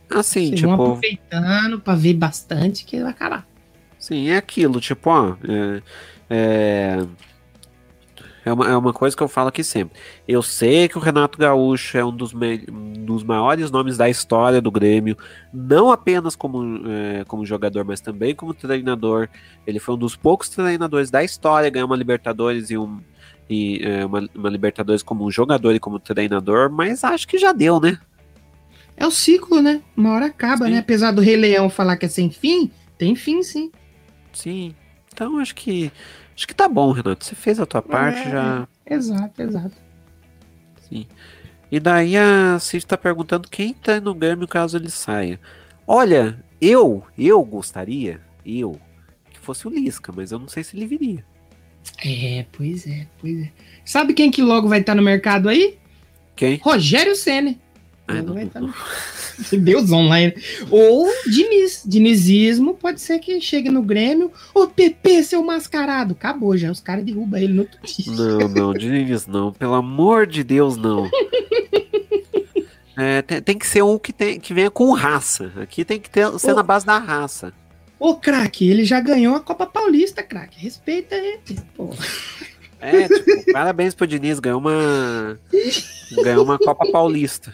Assim, 0.10 0.48
Vocês 0.48 0.62
vão 0.62 0.72
tipo. 0.72 0.84
aproveitando 0.84 1.80
pra 1.82 1.96
ver 1.96 2.13
bastante 2.13 2.86
que 2.86 3.02
vai 3.02 3.12
acabar. 3.12 3.46
Sim, 4.00 4.30
é 4.30 4.38
aquilo, 4.38 4.80
tipo, 4.80 5.10
ó. 5.10 5.36
É, 5.48 5.82
é, 6.30 7.06
é, 8.48 8.54
uma, 8.54 8.70
é 8.70 8.78
uma 8.78 8.94
coisa 8.94 9.16
que 9.16 9.22
eu 9.22 9.28
falo 9.28 9.50
aqui 9.50 9.64
sempre. 9.64 10.00
Eu 10.28 10.42
sei 10.42 10.88
que 10.88 10.98
o 10.98 11.02
Renato 11.02 11.38
Gaúcho 11.38 11.98
é 11.98 12.06
um 12.06 12.16
dos, 12.16 12.34
me- 12.34 12.66
um 12.72 12.94
dos 13.06 13.24
maiores 13.24 13.70
nomes 13.70 13.98
da 13.98 14.10
história 14.10 14.62
do 14.62 14.72
Grêmio, 14.72 15.18
não 15.54 15.92
apenas 15.92 16.36
como, 16.36 16.82
é, 16.88 17.24
como 17.26 17.46
jogador, 17.46 17.84
mas 17.84 18.00
também 18.02 18.34
como 18.34 18.54
treinador. 18.54 19.28
Ele 19.66 19.80
foi 19.80 19.96
um 19.96 19.98
dos 19.98 20.16
poucos 20.16 20.50
treinadores 20.50 21.12
da 21.12 21.24
história 21.24 21.68
a 21.68 21.70
ganhar 21.70 21.86
uma 21.86 21.96
Libertadores 21.96 22.70
e, 22.70 22.78
um, 22.78 23.00
e 23.50 23.82
é, 23.84 24.06
uma, 24.06 24.28
uma 24.34 24.50
Libertadores 24.50 25.04
como 25.04 25.26
um 25.26 25.32
jogador 25.32 25.76
e 25.76 25.80
como 25.80 26.00
treinador, 26.00 26.72
mas 26.72 27.04
acho 27.04 27.28
que 27.28 27.38
já 27.38 27.52
deu, 27.52 27.80
né? 27.80 28.00
É 28.96 29.06
o 29.06 29.12
ciclo, 29.12 29.62
né? 29.62 29.82
Uma 29.96 30.14
hora 30.14 30.26
acaba, 30.28 30.66
Sim. 30.66 30.72
né? 30.72 30.80
Apesar 30.80 31.12
do 31.12 31.22
Rei 31.22 31.36
Leão 31.36 31.70
falar 31.70 31.98
que 31.98 32.06
é 32.06 32.10
sem 32.10 32.32
fim, 32.32 32.72
tem 32.98 33.14
fim 33.16 33.44
sim. 33.44 33.72
Sim. 34.34 34.74
Então 35.14 35.38
acho 35.38 35.54
que. 35.54 35.92
Acho 36.38 36.47
que 36.47 36.54
tá 36.54 36.69
bom, 36.69 36.91
Renato. 36.91 37.26
Você 37.26 37.34
fez 37.34 37.60
a 37.60 37.65
tua 37.65 37.82
parte, 37.82 38.19
É. 38.28 38.30
já. 38.32 38.67
Exato, 38.86 39.41
exato. 39.41 39.76
Sim. 40.88 41.08
E 41.71 41.80
daí 41.80 42.15
a 42.15 42.60
Cid 42.60 42.86
tá 42.86 42.95
perguntando 42.95 43.50
quem 43.50 43.73
tá 43.73 44.00
no 44.00 44.13
Grêmio 44.13 44.47
caso 44.47 44.78
ele 44.78 44.91
saia. 44.91 45.39
Olha, 45.86 46.41
eu, 46.62 47.04
eu 47.17 47.43
gostaria, 47.43 48.21
eu, 48.45 48.80
que 49.32 49.39
fosse 49.39 49.67
o 49.67 49.71
Lisca, 49.71 50.13
mas 50.15 50.32
eu 50.32 50.38
não 50.39 50.47
sei 50.47 50.63
se 50.63 50.78
ele 50.78 50.86
viria. 50.86 51.26
É, 52.06 52.45
pois 52.52 52.86
é, 52.86 53.08
pois 53.19 53.41
é. 53.41 53.52
Sabe 53.84 54.13
quem 54.13 54.30
que 54.30 54.41
logo 54.41 54.69
vai 54.69 54.80
estar 54.82 54.93
no 54.93 55.02
mercado 55.02 55.50
aí? 55.50 55.78
Quem? 56.36 56.58
Rogério 56.58 57.15
Senna. 57.15 57.56
Ah, 58.08 58.13
Logo 58.13 58.28
não, 58.28 58.34
vai 58.34 58.43
não, 58.43 58.48
estar 58.48 58.62
no... 58.62 59.60
Deus 59.63 59.91
online. 59.91 60.34
Ou 60.72 61.08
Diniz. 61.26 61.84
Dinizismo 61.86 62.74
pode 62.74 63.02
ser 63.02 63.20
que 63.20 63.39
chegue 63.41 63.70
no 63.70 63.82
Grêmio. 63.82 64.32
Ô, 64.54 64.67
PP, 64.67 65.24
seu 65.24 65.43
mascarado. 65.43 66.13
Acabou 66.13 66.56
já. 66.56 66.72
Os 66.72 66.80
caras 66.80 67.04
derrubam 67.04 67.39
ele 67.39 67.54
no 67.54 67.67
dia. 67.84 68.12
Não, 68.13 68.48
não, 68.48 68.74
Diniz 68.74 69.28
não, 69.28 69.52
pelo 69.52 69.74
amor 69.74 70.26
de 70.26 70.43
Deus, 70.43 70.78
não. 70.78 71.10
É, 73.00 73.22
tem, 73.22 73.39
tem 73.39 73.58
que 73.60 73.67
ser 73.67 73.84
um 73.84 74.00
que, 74.00 74.12
tem, 74.12 74.39
que 74.39 74.56
venha 74.56 74.72
com 74.72 74.91
raça. 74.91 75.52
Aqui 75.62 75.86
tem 75.86 76.00
que 76.00 76.10
ter, 76.10 76.28
ser 76.39 76.54
Ô. 76.54 76.56
na 76.56 76.63
base 76.63 76.84
da 76.84 76.98
raça. 76.98 77.54
Ô, 78.00 78.15
craque, 78.15 78.67
ele 78.67 78.84
já 78.84 79.00
ganhou 79.00 79.36
a 79.36 79.39
Copa 79.39 79.67
Paulista, 79.67 80.24
craque. 80.24 80.60
Respeita 80.60 81.13
ele. 81.13 81.60
Pô. 81.76 81.93
É, 82.80 83.08
tipo, 83.08 83.52
parabéns 83.54 83.93
pro 83.93 84.08
Diniz, 84.08 84.39
ganhou 84.39 84.60
uma. 84.60 85.39
Ganhou 86.24 86.43
uma 86.43 86.58
Copa 86.58 86.91
Paulista. 86.91 87.54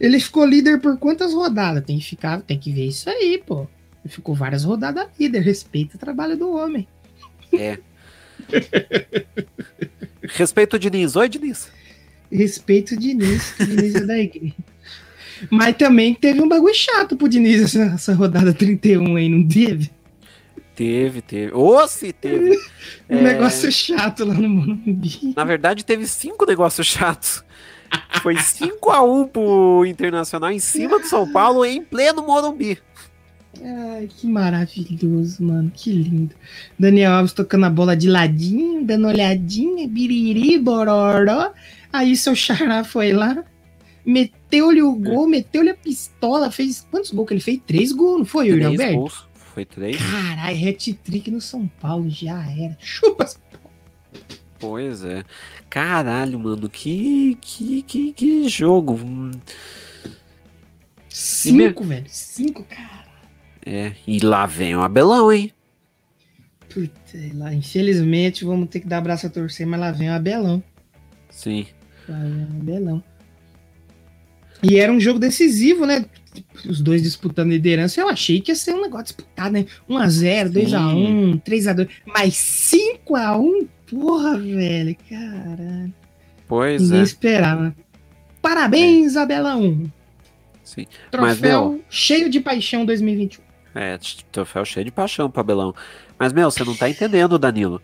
Ele 0.00 0.18
ficou 0.18 0.46
líder 0.46 0.80
por 0.80 0.96
quantas 0.98 1.34
rodadas? 1.34 1.84
Tem 1.84 1.98
que 1.98 2.04
ficar, 2.04 2.40
tem 2.40 2.58
que 2.58 2.72
ver 2.72 2.86
isso 2.86 3.08
aí, 3.10 3.42
pô. 3.44 3.68
Ele 4.02 4.12
ficou 4.12 4.34
várias 4.34 4.64
rodadas 4.64 5.08
líder. 5.18 5.42
Respeita 5.42 5.96
o 5.96 6.00
trabalho 6.00 6.36
do 6.36 6.50
homem. 6.50 6.88
É. 7.52 7.78
Respeito 10.22 10.76
o 10.76 10.78
Diniz. 10.78 11.16
Oi, 11.16 11.28
Diniz. 11.28 11.70
Respeito 12.32 12.94
o 12.94 12.96
Diniz, 12.96 13.52
que 13.52 13.62
o 13.64 13.66
Diniz 13.66 13.94
é 13.94 14.06
da 14.06 14.18
igreja. 14.18 14.54
Mas 15.50 15.76
também 15.76 16.14
teve 16.14 16.40
um 16.40 16.48
bagulho 16.48 16.74
chato 16.74 17.16
pro 17.16 17.28
Diniz 17.28 17.62
essa, 17.62 17.94
essa 17.94 18.14
rodada 18.14 18.52
31 18.52 19.16
aí, 19.16 19.28
não 19.28 19.46
teve? 19.46 19.90
Teve, 20.74 21.20
teve. 21.20 21.52
Ô, 21.52 21.86
se 21.86 22.12
teve. 22.12 22.56
um 23.08 23.18
é... 23.18 23.22
negócio 23.22 23.70
chato 23.70 24.24
lá 24.24 24.32
no 24.32 24.48
Morumbi. 24.48 25.34
Na 25.36 25.44
verdade, 25.44 25.84
teve 25.84 26.06
cinco 26.06 26.46
negócios 26.46 26.86
chatos. 26.86 27.44
Foi 28.22 28.34
5x1 28.34 29.28
pro 29.28 29.84
Internacional 29.86 30.50
em 30.50 30.58
cima 30.58 30.98
do 30.98 31.06
São 31.06 31.30
Paulo 31.30 31.64
em 31.64 31.82
pleno 31.82 32.22
Morumbi. 32.22 32.78
Ai, 33.62 34.08
que 34.08 34.26
maravilhoso, 34.26 35.42
mano. 35.42 35.70
Que 35.74 35.90
lindo. 35.90 36.34
Daniel 36.78 37.12
Alves 37.12 37.32
tocando 37.32 37.66
a 37.66 37.70
bola 37.70 37.96
de 37.96 38.08
ladinho, 38.08 38.84
dando 38.84 39.08
olhadinha, 39.08 39.88
biriri, 39.88 40.58
bororó. 40.58 41.52
Aí 41.92 42.16
seu 42.16 42.34
xará 42.34 42.84
foi 42.84 43.12
lá, 43.12 43.44
meteu-lhe 44.04 44.82
o 44.82 44.94
gol, 44.94 45.26
meteu-lhe 45.26 45.70
a 45.70 45.74
pistola, 45.74 46.50
fez. 46.50 46.86
Quantos 46.90 47.10
gols 47.10 47.28
que 47.28 47.34
ele 47.34 47.40
fez? 47.40 47.60
Três 47.66 47.92
gols, 47.92 48.18
não 48.18 48.24
foi, 48.24 48.48
Yuri 48.48 48.64
Alberto? 48.64 48.94
Gols. 48.94 49.28
Foi 49.34 49.64
três. 49.64 49.96
Caralho, 49.96 50.68
hat-trick 50.68 51.30
no 51.30 51.40
São 51.40 51.66
Paulo, 51.80 52.08
já 52.08 52.40
era. 52.52 52.76
Chupa 52.80 53.26
Pois 54.60 55.02
é. 55.04 55.24
Caralho, 55.70 56.38
mano, 56.38 56.68
que, 56.68 57.36
que, 57.40 57.82
que, 57.82 58.12
que 58.12 58.48
jogo. 58.48 59.00
Cinco, 61.08 61.82
velho. 61.82 62.04
Cinco, 62.08 62.62
cara. 62.64 63.06
É, 63.64 63.92
e 64.06 64.20
lá 64.20 64.46
vem 64.46 64.76
o 64.76 64.82
Abelão, 64.82 65.32
hein? 65.32 65.52
Puta, 66.68 66.92
lá, 67.34 67.52
infelizmente 67.52 68.44
vamos 68.44 68.68
ter 68.68 68.80
que 68.80 68.86
dar 68.86 68.98
abraço 68.98 69.26
a 69.26 69.30
torcer, 69.30 69.66
mas 69.66 69.80
lá 69.80 69.90
vem 69.90 70.08
o 70.08 70.12
Abelão. 70.12 70.62
Sim. 71.30 71.66
Lá 72.08 72.18
vem 72.18 72.44
o 72.44 72.60
Abelão. 72.60 73.04
E 74.62 74.78
era 74.78 74.92
um 74.92 75.00
jogo 75.00 75.18
decisivo, 75.18 75.86
né? 75.86 76.04
Os 76.68 76.80
dois 76.80 77.02
disputando 77.02 77.50
liderança. 77.50 78.00
Eu 78.00 78.08
achei 78.08 78.40
que 78.40 78.50
ia 78.50 78.54
ser 78.54 78.74
um 78.74 78.82
negócio 78.82 79.06
disputado, 79.06 79.52
né? 79.52 79.66
1x0, 79.88 80.52
2x1, 80.52 81.42
3x2. 81.42 81.88
Mas 82.06 82.34
5x1, 82.34 83.68
porra, 83.90 84.38
velho. 84.38 84.96
Caralho. 85.08 85.94
Pois 86.46 86.82
Ninguém 86.82 87.00
é. 87.00 87.02
esperava. 87.02 87.76
Parabéns, 88.40 89.16
é. 89.16 89.20
Abelão. 89.20 89.90
Sim. 90.64 90.86
Troféu 91.10 91.28
Mas, 91.28 91.40
meu, 91.40 91.84
cheio 91.90 92.30
de 92.30 92.40
paixão 92.40 92.84
2021. 92.84 93.42
É, 93.74 93.98
troféu 94.32 94.64
cheio 94.64 94.84
de 94.84 94.90
paixão 94.90 95.30
pro 95.30 95.40
Abelão. 95.40 95.74
Mas, 96.18 96.32
meu, 96.32 96.50
você 96.50 96.64
não 96.64 96.74
tá 96.74 96.88
entendendo, 96.88 97.38
Danilo. 97.38 97.80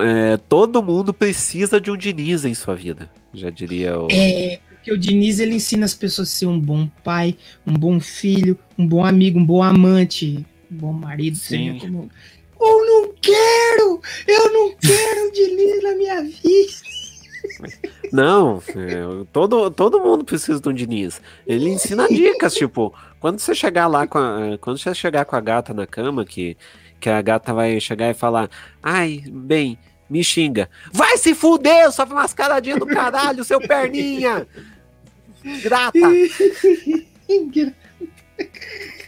É, 0.00 0.36
todo 0.36 0.82
mundo 0.82 1.14
precisa 1.14 1.80
de 1.80 1.90
um 1.90 1.96
Diniz 1.96 2.44
em 2.44 2.54
sua 2.54 2.74
vida, 2.74 3.10
já 3.32 3.50
diria 3.50 3.98
o. 3.98 4.08
É, 4.10 4.60
porque 4.74 4.92
o 4.92 4.98
Diniz 4.98 5.38
ele 5.40 5.54
ensina 5.54 5.84
as 5.84 5.94
pessoas 5.94 6.28
a 6.28 6.30
ser 6.30 6.46
um 6.46 6.60
bom 6.60 6.88
pai, 7.02 7.36
um 7.66 7.72
bom 7.72 7.98
filho, 7.98 8.58
um 8.76 8.86
bom 8.86 9.04
amigo, 9.04 9.38
um 9.38 9.44
bom 9.44 9.62
amante, 9.62 10.44
um 10.70 10.76
bom 10.76 10.92
marido. 10.92 11.36
Sim. 11.36 11.78
Como... 11.78 12.10
Eu 12.64 12.86
não 12.86 13.14
quero! 13.20 14.00
Eu 14.26 14.52
não 14.52 14.72
quero 14.76 15.28
o 15.28 15.32
Diniz 15.32 15.82
na 15.82 15.94
minha 15.96 16.22
vida! 16.22 16.72
Não, 18.12 18.62
é, 18.68 19.24
todo, 19.32 19.70
todo 19.70 20.00
mundo 20.00 20.24
precisa 20.24 20.60
de 20.60 20.68
um 20.68 20.72
Diniz. 20.72 21.20
Ele 21.46 21.70
ensina 21.70 22.06
dicas, 22.06 22.54
tipo, 22.54 22.94
quando 23.18 23.40
você 23.40 23.54
chegar 23.54 23.88
lá 23.88 24.06
com 24.06 24.18
a, 24.18 24.56
quando 24.60 24.78
você 24.78 24.94
chegar 24.94 25.24
com 25.24 25.34
a 25.34 25.40
gata 25.40 25.74
na 25.74 25.86
cama, 25.86 26.24
que, 26.24 26.56
que 27.00 27.08
a 27.08 27.20
gata 27.20 27.52
vai 27.52 27.80
chegar 27.80 28.10
e 28.10 28.14
falar, 28.14 28.48
ai, 28.82 29.24
bem, 29.26 29.76
me 30.08 30.22
xinga. 30.22 30.70
Vai 30.92 31.18
se 31.18 31.34
fuder, 31.34 31.90
só 31.90 32.06
mascaradinha 32.06 32.76
do 32.76 32.86
caralho, 32.86 33.42
seu 33.42 33.60
perninha! 33.60 34.46
Grata! 35.62 35.98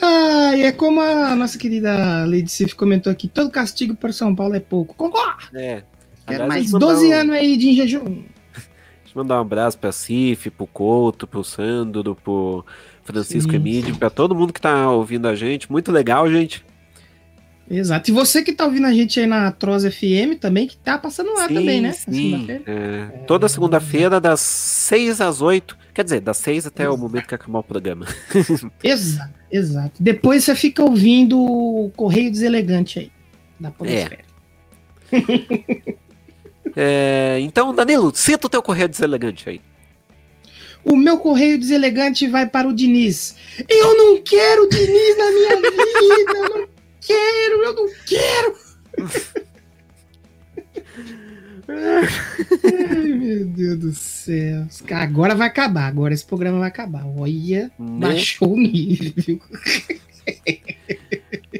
ah, 0.00 0.52
é 0.56 0.72
como 0.72 1.00
a 1.00 1.34
nossa 1.34 1.58
querida 1.58 2.24
Lady 2.26 2.50
Sif 2.50 2.74
comentou 2.74 3.10
aqui: 3.10 3.28
todo 3.28 3.50
castigo 3.50 3.94
para 3.94 4.12
São 4.12 4.34
Paulo 4.34 4.54
é 4.54 4.60
pouco. 4.60 4.94
Concordo! 4.94 5.56
É. 5.56 5.82
Quero 6.26 6.48
mais 6.48 6.70
12 6.70 7.06
um... 7.06 7.12
anos 7.12 7.36
aí 7.36 7.56
de 7.56 7.74
jejum. 7.74 8.04
Deixa 8.54 9.14
eu 9.14 9.22
mandar 9.22 9.38
um 9.38 9.42
abraço 9.42 9.78
pra 9.78 9.92
Cif, 9.92 10.50
pro 10.50 10.66
Couto, 10.66 11.26
pro 11.26 11.44
Sandro, 11.44 12.14
pro 12.14 12.64
Francisco 13.02 13.50
sim, 13.50 13.56
Emílio, 13.56 13.96
pra 13.96 14.10
todo 14.10 14.34
mundo 14.34 14.52
que 14.52 14.60
tá 14.60 14.90
ouvindo 14.90 15.28
a 15.28 15.34
gente. 15.34 15.70
Muito 15.70 15.92
legal, 15.92 16.30
gente. 16.30 16.64
Exato. 17.70 18.10
E 18.10 18.14
você 18.14 18.42
que 18.42 18.52
tá 18.52 18.64
ouvindo 18.64 18.86
a 18.86 18.92
gente 18.92 19.18
aí 19.18 19.26
na 19.26 19.50
Troz 19.50 19.84
FM 19.84 20.38
também, 20.38 20.66
que 20.66 20.76
tá 20.76 20.98
passando 20.98 21.32
lá 21.32 21.48
sim, 21.48 21.54
também, 21.54 21.80
né? 21.80 21.92
Sim. 21.92 22.46
É, 22.66 23.06
toda 23.26 23.48
segunda-feira, 23.48 24.20
das 24.20 24.40
6 24.40 25.20
às 25.20 25.40
8. 25.40 25.76
Quer 25.94 26.02
dizer, 26.02 26.20
das 26.20 26.38
6 26.38 26.66
até 26.66 26.82
exato. 26.82 26.96
o 26.96 26.98
momento 26.98 27.28
que 27.28 27.36
acabar 27.36 27.60
o 27.60 27.62
programa. 27.62 28.04
exato, 28.82 29.34
exato. 29.50 30.02
Depois 30.02 30.42
você 30.42 30.56
fica 30.56 30.82
ouvindo 30.82 31.40
o 31.40 31.92
Correio 31.94 32.32
Deselegante 32.32 32.98
aí. 32.98 33.12
Da 33.60 33.70
Podosfera. 33.70 34.24
É. 35.12 35.94
é, 36.74 37.38
então, 37.40 37.72
Danilo, 37.72 38.12
cita 38.12 38.48
o 38.48 38.50
teu 38.50 38.60
Correio 38.60 38.88
Deselegante 38.88 39.48
aí. 39.48 39.60
O 40.84 40.96
meu 40.96 41.16
correio 41.16 41.58
deselegante 41.58 42.28
vai 42.28 42.46
para 42.46 42.68
o 42.68 42.74
Diniz. 42.74 43.34
Eu 43.66 43.96
não 43.96 44.20
quero 44.20 44.64
o 44.64 44.68
Diniz 44.68 45.16
na 45.16 45.30
minha 45.30 45.56
vida! 45.56 46.36
Eu 46.36 46.50
não 46.50 46.68
quero, 47.00 47.62
eu 47.62 47.74
não 47.74 47.88
quero. 48.06 48.54
Ai, 51.68 53.08
meu 53.08 53.46
Deus 53.46 53.78
do 53.78 53.92
céu. 53.92 54.66
Agora 54.90 55.34
vai 55.34 55.48
acabar, 55.48 55.86
agora 55.86 56.14
esse 56.14 56.24
programa 56.24 56.58
vai 56.58 56.68
acabar. 56.68 57.06
Olha, 57.06 57.70
né? 57.78 57.98
baixou 57.98 58.54
o 58.54 58.60
nível. 58.60 59.40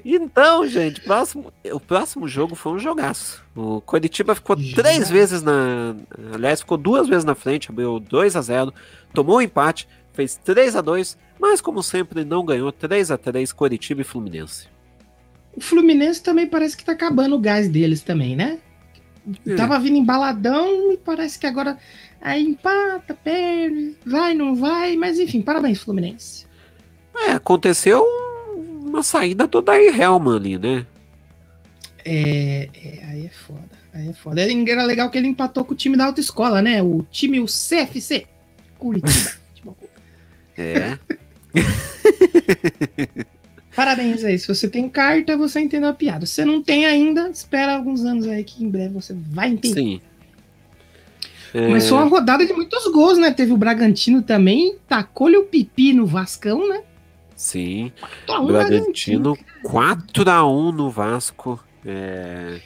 Então, 0.04 0.66
gente, 0.66 1.00
próximo, 1.00 1.52
o 1.72 1.80
próximo 1.80 2.28
jogo 2.28 2.54
foi 2.54 2.72
um 2.72 2.78
jogaço. 2.78 3.42
O 3.56 3.80
Coritiba 3.80 4.34
ficou 4.34 4.58
Já. 4.58 4.76
três 4.76 5.08
vezes 5.08 5.42
na. 5.42 5.96
Aliás, 6.32 6.60
ficou 6.60 6.76
duas 6.76 7.08
vezes 7.08 7.24
na 7.24 7.34
frente, 7.34 7.70
abriu 7.70 7.98
2 7.98 8.36
a 8.36 8.42
0 8.42 8.74
tomou 9.14 9.38
um 9.38 9.40
empate, 9.40 9.88
fez 10.12 10.36
3 10.36 10.76
a 10.76 10.80
2 10.80 11.16
mas 11.38 11.60
como 11.60 11.82
sempre 11.82 12.24
não 12.24 12.44
ganhou 12.44 12.72
3 12.72 13.10
a 13.10 13.18
3 13.18 13.52
Coritiba 13.52 14.00
e 14.00 14.04
Fluminense. 14.04 14.66
O 15.56 15.60
Fluminense 15.60 16.22
também 16.22 16.46
parece 16.46 16.76
que 16.76 16.84
tá 16.84 16.92
acabando 16.92 17.36
o 17.36 17.38
gás 17.38 17.68
deles 17.68 18.00
também, 18.00 18.34
né? 18.34 18.58
É. 19.46 19.54
Tava 19.54 19.78
vindo 19.78 19.96
embaladão 19.96 20.92
e 20.92 20.98
parece 20.98 21.38
que 21.38 21.46
agora 21.46 21.78
aí 22.20 22.42
empata, 22.42 23.14
perde, 23.14 23.96
vai, 24.04 24.34
não 24.34 24.54
vai, 24.54 24.96
mas 24.96 25.18
enfim, 25.18 25.40
parabéns, 25.42 25.80
Fluminense. 25.80 26.46
É, 27.16 27.32
aconteceu 27.32 28.04
uma 28.82 29.02
saída 29.02 29.48
toda 29.48 29.80
Helman 29.80 30.36
ali, 30.36 30.58
né? 30.58 30.86
É, 32.04 32.68
é, 32.74 33.04
aí 33.06 33.26
é 33.26 33.30
foda, 33.30 33.70
aí 33.92 34.08
é 34.08 34.12
foda. 34.12 34.42
Era 34.42 34.84
legal 34.84 35.10
que 35.10 35.16
ele 35.16 35.28
empatou 35.28 35.64
com 35.64 35.72
o 35.72 35.76
time 35.76 35.96
da 35.96 36.06
autoescola, 36.06 36.60
né? 36.60 36.82
O 36.82 37.02
time, 37.10 37.40
o 37.40 37.46
CFC, 37.46 38.26
Curitiba. 38.78 39.32
é. 40.58 40.98
Parabéns 43.74 44.24
aí. 44.24 44.38
Se 44.38 44.46
você 44.46 44.68
tem 44.68 44.88
carta, 44.88 45.36
você 45.36 45.60
entendeu 45.60 45.90
a 45.90 45.94
piada. 45.94 46.26
Se 46.26 46.34
você 46.34 46.44
não 46.44 46.62
tem 46.62 46.86
ainda, 46.86 47.28
espera 47.28 47.74
alguns 47.74 48.04
anos 48.04 48.26
aí 48.26 48.44
que 48.44 48.64
em 48.64 48.68
breve 48.68 48.94
você 48.94 49.14
vai 49.30 49.50
entender. 49.50 49.80
Sim. 49.80 50.00
É... 51.52 51.68
Mas 51.68 51.88
foi 51.88 51.98
uma 51.98 52.06
rodada 52.06 52.44
de 52.44 52.52
muitos 52.52 52.86
gols, 52.92 53.18
né? 53.18 53.32
Teve 53.32 53.52
o 53.52 53.56
Bragantino 53.56 54.22
também, 54.22 54.76
tacou-lhe 54.88 55.36
o 55.36 55.44
pipi 55.44 55.92
no 55.92 56.06
Vascão, 56.06 56.68
né? 56.68 56.82
Sim. 57.36 57.92
Bragantino 58.26 59.36
4x1 59.64 60.72
no 60.72 60.90
Vasco. 60.90 61.62
É... 61.84 62.60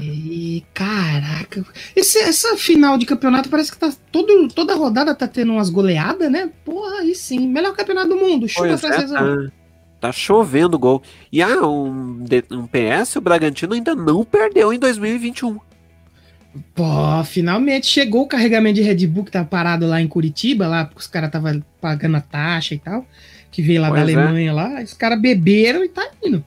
E, 0.00 0.64
caraca, 0.72 1.64
Esse, 1.94 2.18
essa 2.18 2.56
final 2.56 2.96
de 2.96 3.04
campeonato 3.04 3.50
parece 3.50 3.70
que 3.70 3.76
tá 3.76 3.92
todo, 4.10 4.48
toda 4.48 4.74
rodada 4.74 5.14
tá 5.14 5.28
tendo 5.28 5.52
umas 5.52 5.68
goleadas, 5.68 6.30
né? 6.30 6.50
Porra, 6.64 7.00
aí 7.00 7.14
sim. 7.14 7.46
Melhor 7.46 7.74
campeonato 7.74 8.08
do 8.08 8.16
mundo. 8.16 8.48
Chuva 8.48 8.78
francesa. 8.78 9.18
É, 9.18 9.20
tá. 9.20 9.52
Tá 10.04 10.12
chovendo 10.12 10.78
gol. 10.78 11.02
E 11.32 11.40
ah, 11.40 11.66
um, 11.66 12.26
um 12.50 12.66
PS, 12.66 13.16
o 13.16 13.22
Bragantino 13.22 13.72
ainda 13.72 13.94
não 13.94 14.22
perdeu 14.22 14.70
em 14.70 14.78
2021. 14.78 15.58
Pô, 16.74 17.24
finalmente 17.24 17.86
chegou 17.86 18.24
o 18.24 18.26
carregamento 18.26 18.74
de 18.74 18.82
Red 18.82 19.06
Bull 19.06 19.24
que 19.24 19.30
tá 19.30 19.42
parado 19.42 19.86
lá 19.86 20.02
em 20.02 20.06
Curitiba, 20.06 20.68
lá 20.68 20.84
porque 20.84 21.00
os 21.00 21.06
caras 21.06 21.28
estavam 21.28 21.64
pagando 21.80 22.18
a 22.18 22.20
taxa 22.20 22.74
e 22.74 22.78
tal, 22.78 23.06
que 23.50 23.62
veio 23.62 23.80
lá 23.80 23.88
pois 23.88 24.04
da 24.04 24.10
é. 24.10 24.14
Alemanha 24.14 24.50
é. 24.50 24.52
lá, 24.52 24.82
os 24.82 24.92
caras 24.92 25.18
beberam 25.18 25.82
e 25.82 25.88
tá 25.88 26.06
indo. 26.22 26.44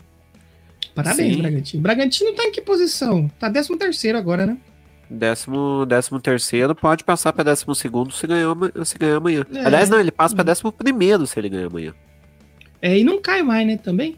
Parabéns, 0.93 1.33
Sim. 1.33 1.41
Bragantino. 1.41 1.81
Bragantino 1.81 2.33
tá 2.33 2.43
em 2.43 2.51
que 2.51 2.61
posição? 2.61 3.27
Tá 3.39 3.49
13 3.49 3.75
terceiro 3.75 4.19
agora, 4.19 4.45
né? 4.45 4.57
Décimo, 5.09 5.83
décimo 5.87 6.19
terceiro 6.21 6.75
pode 6.75 7.03
passar 7.03 7.33
para 7.33 7.45
décimo 7.45 7.73
segundo 7.73 8.13
se 8.13 8.27
ganhar, 8.27 8.55
se 8.85 8.99
ganhar 8.99 9.15
amanhã. 9.15 9.43
É. 9.51 9.65
Aliás, 9.65 9.89
não, 9.89 9.99
ele 9.99 10.11
passa 10.11 10.35
para 10.35 10.43
décimo 10.43 10.71
primeiro 10.71 11.25
se 11.25 11.39
ele 11.39 11.49
ganhar 11.49 11.65
amanhã. 11.65 11.95
É, 12.81 12.97
e 12.97 13.03
não 13.03 13.21
cai 13.21 13.41
mais, 13.43 13.65
né, 13.65 13.77
também? 13.77 14.17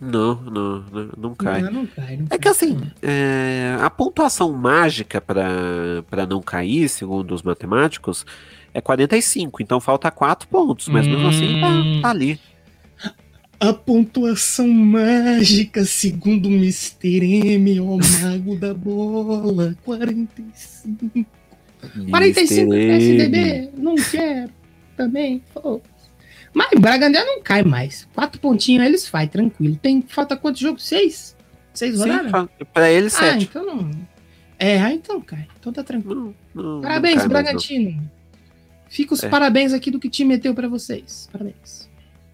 Não, 0.00 0.36
não, 0.42 0.84
não, 0.92 1.10
não 1.16 1.34
cai. 1.34 1.60
Não, 1.62 1.72
não 1.72 1.86
cai 1.86 2.16
não 2.16 2.26
é 2.30 2.38
que 2.38 2.48
assim, 2.48 2.78
é, 3.02 3.76
a 3.80 3.90
pontuação 3.90 4.52
mágica 4.52 5.20
para 5.20 6.26
não 6.28 6.40
cair, 6.40 6.88
segundo 6.88 7.34
os 7.34 7.42
matemáticos, 7.42 8.24
é 8.72 8.80
45. 8.80 9.60
Então 9.60 9.80
falta 9.80 10.10
4 10.10 10.46
pontos, 10.48 10.88
mas 10.88 11.06
hum... 11.06 11.10
mesmo 11.10 11.28
assim 11.28 11.60
tá, 11.60 11.68
hum. 11.68 12.00
tá 12.00 12.10
ali. 12.10 12.38
A 13.60 13.72
pontuação 13.72 14.68
mágica, 14.68 15.84
segundo 15.84 16.46
o 16.46 16.52
Mr. 16.52 17.56
M, 17.56 17.80
o 17.80 17.98
mago 18.22 18.54
da 18.54 18.72
bola. 18.72 19.76
45. 19.84 21.26
45 22.08 22.74
SDB, 22.74 23.70
não 23.76 23.96
quero. 23.96 24.52
Também. 24.96 25.42
Oh. 25.56 25.80
Mas 26.52 26.72
o 26.72 26.80
Bragantino 26.80 27.24
não 27.24 27.42
cai 27.42 27.62
mais. 27.62 28.08
Quatro 28.14 28.40
pontinhos 28.40 28.84
eles 28.84 29.08
fazem, 29.08 29.28
tranquilo. 29.28 29.76
Tem, 29.76 30.02
falta 30.02 30.36
quantos 30.36 30.60
jogos? 30.60 30.86
Seis? 30.86 31.36
Seis 31.74 31.98
rodadas? 31.98 32.48
Pra 32.72 32.90
eles, 32.90 33.14
ah, 33.16 33.18
sete. 33.18 33.44
então 33.44 33.64
não. 33.64 33.90
É, 34.58 34.80
ah, 34.80 34.92
então 34.92 35.20
cai. 35.20 35.46
Então 35.58 35.72
tá 35.72 35.84
tranquilo. 35.84 36.34
Não, 36.54 36.62
não, 36.62 36.80
parabéns, 36.80 37.22
não 37.22 37.28
Bragantino. 37.28 38.10
Fica 38.88 39.14
os 39.14 39.22
é. 39.22 39.28
parabéns 39.28 39.72
aqui 39.72 39.90
do 39.90 40.00
que 40.00 40.08
te 40.08 40.24
meteu 40.24 40.54
para 40.54 40.68
vocês. 40.68 41.28
Parabéns. 41.30 41.88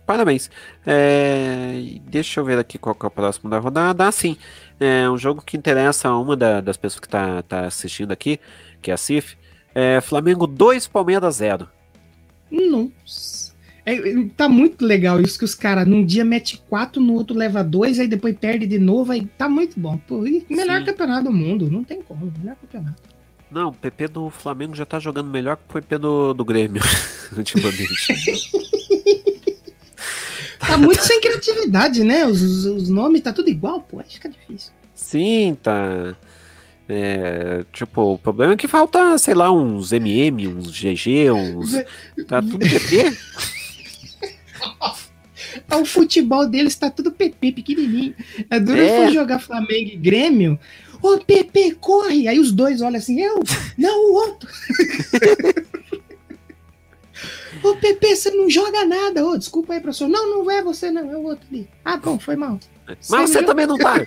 Parabéns. 0.06 0.50
É, 0.86 1.98
deixa 2.06 2.40
eu 2.40 2.44
ver 2.44 2.58
aqui 2.58 2.78
qual 2.78 2.96
é 3.02 3.06
o 3.06 3.10
próximo 3.10 3.50
da 3.50 3.58
rodada. 3.58 4.06
Ah, 4.06 4.12
sim. 4.12 4.36
É 4.78 5.08
um 5.08 5.16
jogo 5.16 5.42
que 5.42 5.56
interessa 5.56 6.08
a 6.08 6.18
uma 6.18 6.36
da, 6.36 6.60
das 6.60 6.76
pessoas 6.76 7.00
que 7.00 7.06
está 7.06 7.42
tá 7.42 7.66
assistindo 7.66 8.12
aqui, 8.12 8.38
que 8.80 8.90
é 8.90 8.94
a 8.94 8.96
CIF. 8.96 9.36
É 9.74 10.00
Flamengo 10.00 10.46
2, 10.46 10.86
Palmeiras 10.86 11.36
0. 11.36 11.68
Nossa. 12.50 13.53
É, 13.86 13.96
tá 14.36 14.48
muito 14.48 14.84
legal 14.84 15.20
isso 15.20 15.38
que 15.38 15.44
os 15.44 15.54
caras 15.54 15.86
num 15.86 16.04
dia 16.04 16.24
mete 16.24 16.62
4, 16.68 17.02
no 17.02 17.14
outro 17.14 17.36
leva 17.36 17.62
2, 17.62 18.00
aí 18.00 18.08
depois 18.08 18.34
perde 18.36 18.66
de 18.66 18.78
novo, 18.78 19.12
aí 19.12 19.26
tá 19.36 19.48
muito 19.48 19.78
bom. 19.78 19.98
Pô, 19.98 20.20
melhor 20.20 20.78
sim. 20.78 20.86
campeonato 20.86 21.24
do 21.24 21.32
mundo, 21.32 21.70
não 21.70 21.84
tem 21.84 22.00
como, 22.00 22.32
melhor 22.38 22.56
campeonato. 22.56 23.02
Não, 23.50 23.68
o 23.68 23.72
PP 23.72 24.08
do 24.08 24.30
Flamengo 24.30 24.74
já 24.74 24.86
tá 24.86 24.98
jogando 24.98 25.30
melhor 25.30 25.56
que 25.56 25.62
o 25.68 25.72
PP 25.74 25.98
do, 25.98 26.34
do 26.34 26.44
Grêmio, 26.44 26.82
ultimamente. 27.36 28.14
Tá 30.66 30.78
muito 30.78 31.02
sem 31.02 31.20
criatividade, 31.20 32.02
né? 32.02 32.26
Os, 32.26 32.40
os, 32.40 32.64
os 32.64 32.88
nomes 32.88 33.20
tá 33.20 33.32
tudo 33.32 33.50
igual, 33.50 33.80
pô. 33.80 34.00
Acho 34.00 34.08
que 34.08 34.14
fica 34.14 34.30
difícil. 34.30 34.72
Sim, 34.94 35.56
tá. 35.62 36.16
É, 36.88 37.64
tipo, 37.72 38.14
o 38.14 38.18
problema 38.18 38.54
é 38.54 38.56
que 38.56 38.68
falta, 38.68 39.16
sei 39.18 39.34
lá, 39.34 39.50
uns 39.52 39.92
MM, 39.92 40.48
uns 40.48 40.70
GG, 40.70 41.30
uns. 41.30 41.72
Tá 42.26 42.40
tudo 42.42 42.58
PP. 42.58 43.16
o 45.72 45.84
futebol 45.86 46.46
deles 46.46 46.74
tá 46.76 46.90
tudo 46.90 47.12
PP, 47.12 47.52
pequenininho. 47.52 48.14
É 48.50 48.60
duro 48.60 48.80
é. 48.80 49.10
jogar 49.10 49.38
Flamengo 49.38 49.90
e 49.92 49.96
Grêmio. 49.96 50.58
Ô, 51.02 51.18
PP, 51.18 51.76
corre! 51.80 52.28
Aí 52.28 52.38
os 52.38 52.50
dois 52.50 52.80
olham 52.80 52.96
assim, 52.96 53.20
eu? 53.20 53.42
Não, 53.76 54.10
o 54.10 54.14
outro. 54.14 54.48
Ô, 57.64 57.76
Pepe, 57.76 58.14
você 58.14 58.30
não 58.30 58.50
joga 58.50 58.84
nada. 58.84 59.24
Ô, 59.24 59.38
desculpa 59.38 59.72
aí, 59.72 59.80
professor. 59.80 60.06
Não, 60.06 60.28
não 60.28 60.50
é 60.50 60.62
você, 60.62 60.90
não. 60.90 61.10
É 61.10 61.16
o 61.16 61.22
outro 61.22 61.46
ali. 61.50 61.66
Ah, 61.82 61.96
bom, 61.96 62.18
foi 62.18 62.36
mal. 62.36 62.60
Mas 62.86 63.30
você, 63.30 63.38
você 63.38 63.42
também 63.42 63.66
não 63.66 63.78
tá. 63.78 64.06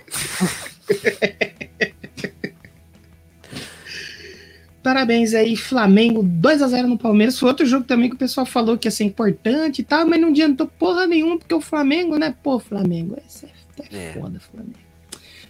Parabéns 4.88 5.34
aí, 5.34 5.54
Flamengo 5.54 6.22
2 6.22 6.62
a 6.62 6.66
0 6.66 6.88
no 6.88 6.96
Palmeiras. 6.96 7.38
Foi 7.38 7.50
outro 7.50 7.66
jogo 7.66 7.84
também 7.84 8.08
que 8.08 8.14
o 8.16 8.18
pessoal 8.18 8.46
falou 8.46 8.78
que 8.78 8.88
ia 8.88 8.90
ser 8.90 9.04
importante 9.04 9.80
e 9.80 9.84
tal, 9.84 10.06
mas 10.06 10.18
não 10.18 10.30
adiantou 10.30 10.66
porra 10.66 11.06
nenhuma, 11.06 11.38
porque 11.38 11.54
o 11.54 11.60
Flamengo, 11.60 12.16
né? 12.16 12.34
Pô, 12.42 12.58
Flamengo, 12.58 13.18
esse 13.28 13.44
é, 13.44 13.50
é, 13.94 14.04
é. 14.06 14.12
foda, 14.14 14.40
Flamengo. 14.40 14.78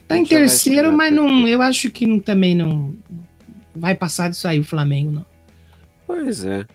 Tá 0.08 0.18
em 0.18 0.24
terceiro, 0.24 0.92
mas 0.92 1.12
não, 1.12 1.46
eu 1.46 1.62
acho 1.62 1.88
que 1.88 2.04
não, 2.04 2.18
também 2.18 2.52
não 2.52 2.96
vai 3.76 3.94
passar 3.94 4.28
disso 4.28 4.48
aí 4.48 4.58
o 4.58 4.64
Flamengo, 4.64 5.12
não. 5.12 5.26
Pois 6.04 6.44
é. 6.44 6.66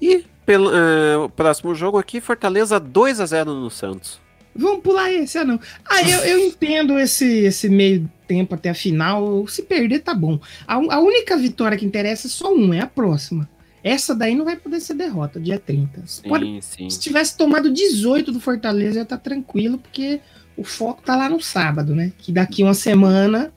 E 0.00 0.24
pelo 0.44 0.70
uh, 0.70 1.28
próximo 1.30 1.74
jogo 1.74 1.98
aqui, 1.98 2.20
Fortaleza 2.20 2.78
2 2.78 3.18
a 3.18 3.26
0 3.26 3.52
no 3.52 3.68
Santos. 3.68 4.20
Vamos 4.54 4.80
pular 4.80 5.12
esse, 5.12 5.38
ah 5.38 5.44
não. 5.44 5.58
Ah, 5.84 6.08
eu, 6.08 6.20
eu 6.20 6.38
entendo 6.38 6.96
esse, 7.00 7.26
esse 7.46 7.68
meio 7.68 8.08
tempo 8.26 8.54
até 8.54 8.70
a 8.70 8.74
final. 8.74 9.46
Se 9.46 9.62
perder, 9.62 10.00
tá 10.00 10.14
bom. 10.14 10.38
A, 10.66 10.74
a 10.74 11.00
única 11.00 11.36
vitória 11.36 11.76
que 11.76 11.86
interessa 11.86 12.26
é 12.26 12.30
só 12.30 12.54
um, 12.54 12.72
é 12.72 12.80
a 12.80 12.86
próxima. 12.86 13.48
Essa 13.82 14.14
daí 14.14 14.34
não 14.34 14.44
vai 14.44 14.56
poder 14.56 14.80
ser 14.80 14.94
derrota, 14.94 15.38
dia 15.38 15.60
30. 15.60 16.02
Sim, 16.06 16.28
Pode, 16.28 16.62
sim. 16.62 16.90
Se 16.90 16.98
tivesse 16.98 17.36
tomado 17.36 17.72
18 17.72 18.32
do 18.32 18.40
Fortaleza, 18.40 18.96
ia 18.96 19.02
estar 19.02 19.16
tá 19.16 19.22
tranquilo, 19.22 19.78
porque 19.78 20.20
o 20.56 20.64
foco 20.64 21.02
tá 21.02 21.14
lá 21.14 21.28
no 21.28 21.40
sábado, 21.40 21.94
né? 21.94 22.12
Que 22.18 22.32
daqui 22.32 22.62
uma 22.64 22.74
semana, 22.74 23.52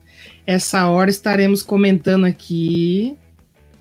essa 0.46 0.86
hora, 0.86 1.10
estaremos 1.10 1.62
comentando 1.62 2.26
aqui 2.26 3.16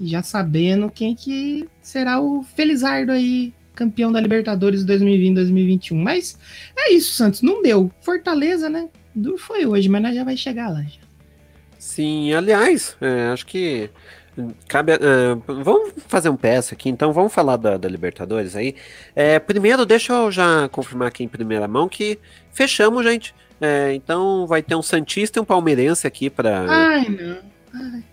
já 0.02 0.24
sabendo 0.24 0.90
quem 0.90 1.14
que 1.14 1.68
será 1.82 2.22
o 2.22 2.44
Felizardo 2.44 3.12
aí, 3.12 3.54
campeão 3.76 4.12
da 4.12 4.22
Libertadores 4.22 4.86
2020-2021. 4.86 5.96
Mas 5.96 6.38
é 6.78 6.94
isso, 6.94 7.14
Santos, 7.14 7.42
não 7.42 7.62
deu. 7.62 7.92
Fortaleza, 8.02 8.70
né? 8.70 8.88
Duro 9.14 9.38
foi 9.38 9.66
hoje, 9.66 9.90
mas 9.90 10.02
nós 10.02 10.16
já 10.16 10.24
vai 10.24 10.38
chegar 10.38 10.70
lá. 10.70 10.82
Já. 10.82 11.02
Sim, 11.78 12.34
aliás, 12.34 12.96
é, 13.02 13.30
acho 13.30 13.46
que 13.46 13.90
cabe. 14.68 14.94
Uh, 14.94 15.42
vamos 15.64 15.94
fazer 16.08 16.30
um 16.30 16.38
PS 16.38 16.74
aqui, 16.74 16.90
então 16.90 17.12
vamos 17.12 17.34
falar 17.34 17.58
da, 17.58 17.78
da 17.78 17.90
Libertadores 17.90 18.56
aí. 18.56 18.76
É, 19.16 19.40
primeiro, 19.40 19.86
deixa 19.86 20.14
eu 20.14 20.32
já 20.32 20.68
confirmar 20.70 21.08
aqui 21.08 21.24
em 21.24 21.28
primeira 21.28 21.68
mão 21.68 21.88
que 21.88 22.20
fechamos, 22.52 23.04
gente. 23.04 23.34
É, 23.62 23.94
então 23.94 24.48
vai 24.48 24.62
ter 24.62 24.76
um 24.76 24.82
Santista 24.82 25.40
e 25.40 25.42
um 25.42 25.46
Palmeirense 25.46 26.08
aqui 26.08 26.30
para. 26.30 26.66
Ai, 26.68 27.10
não 27.10 27.60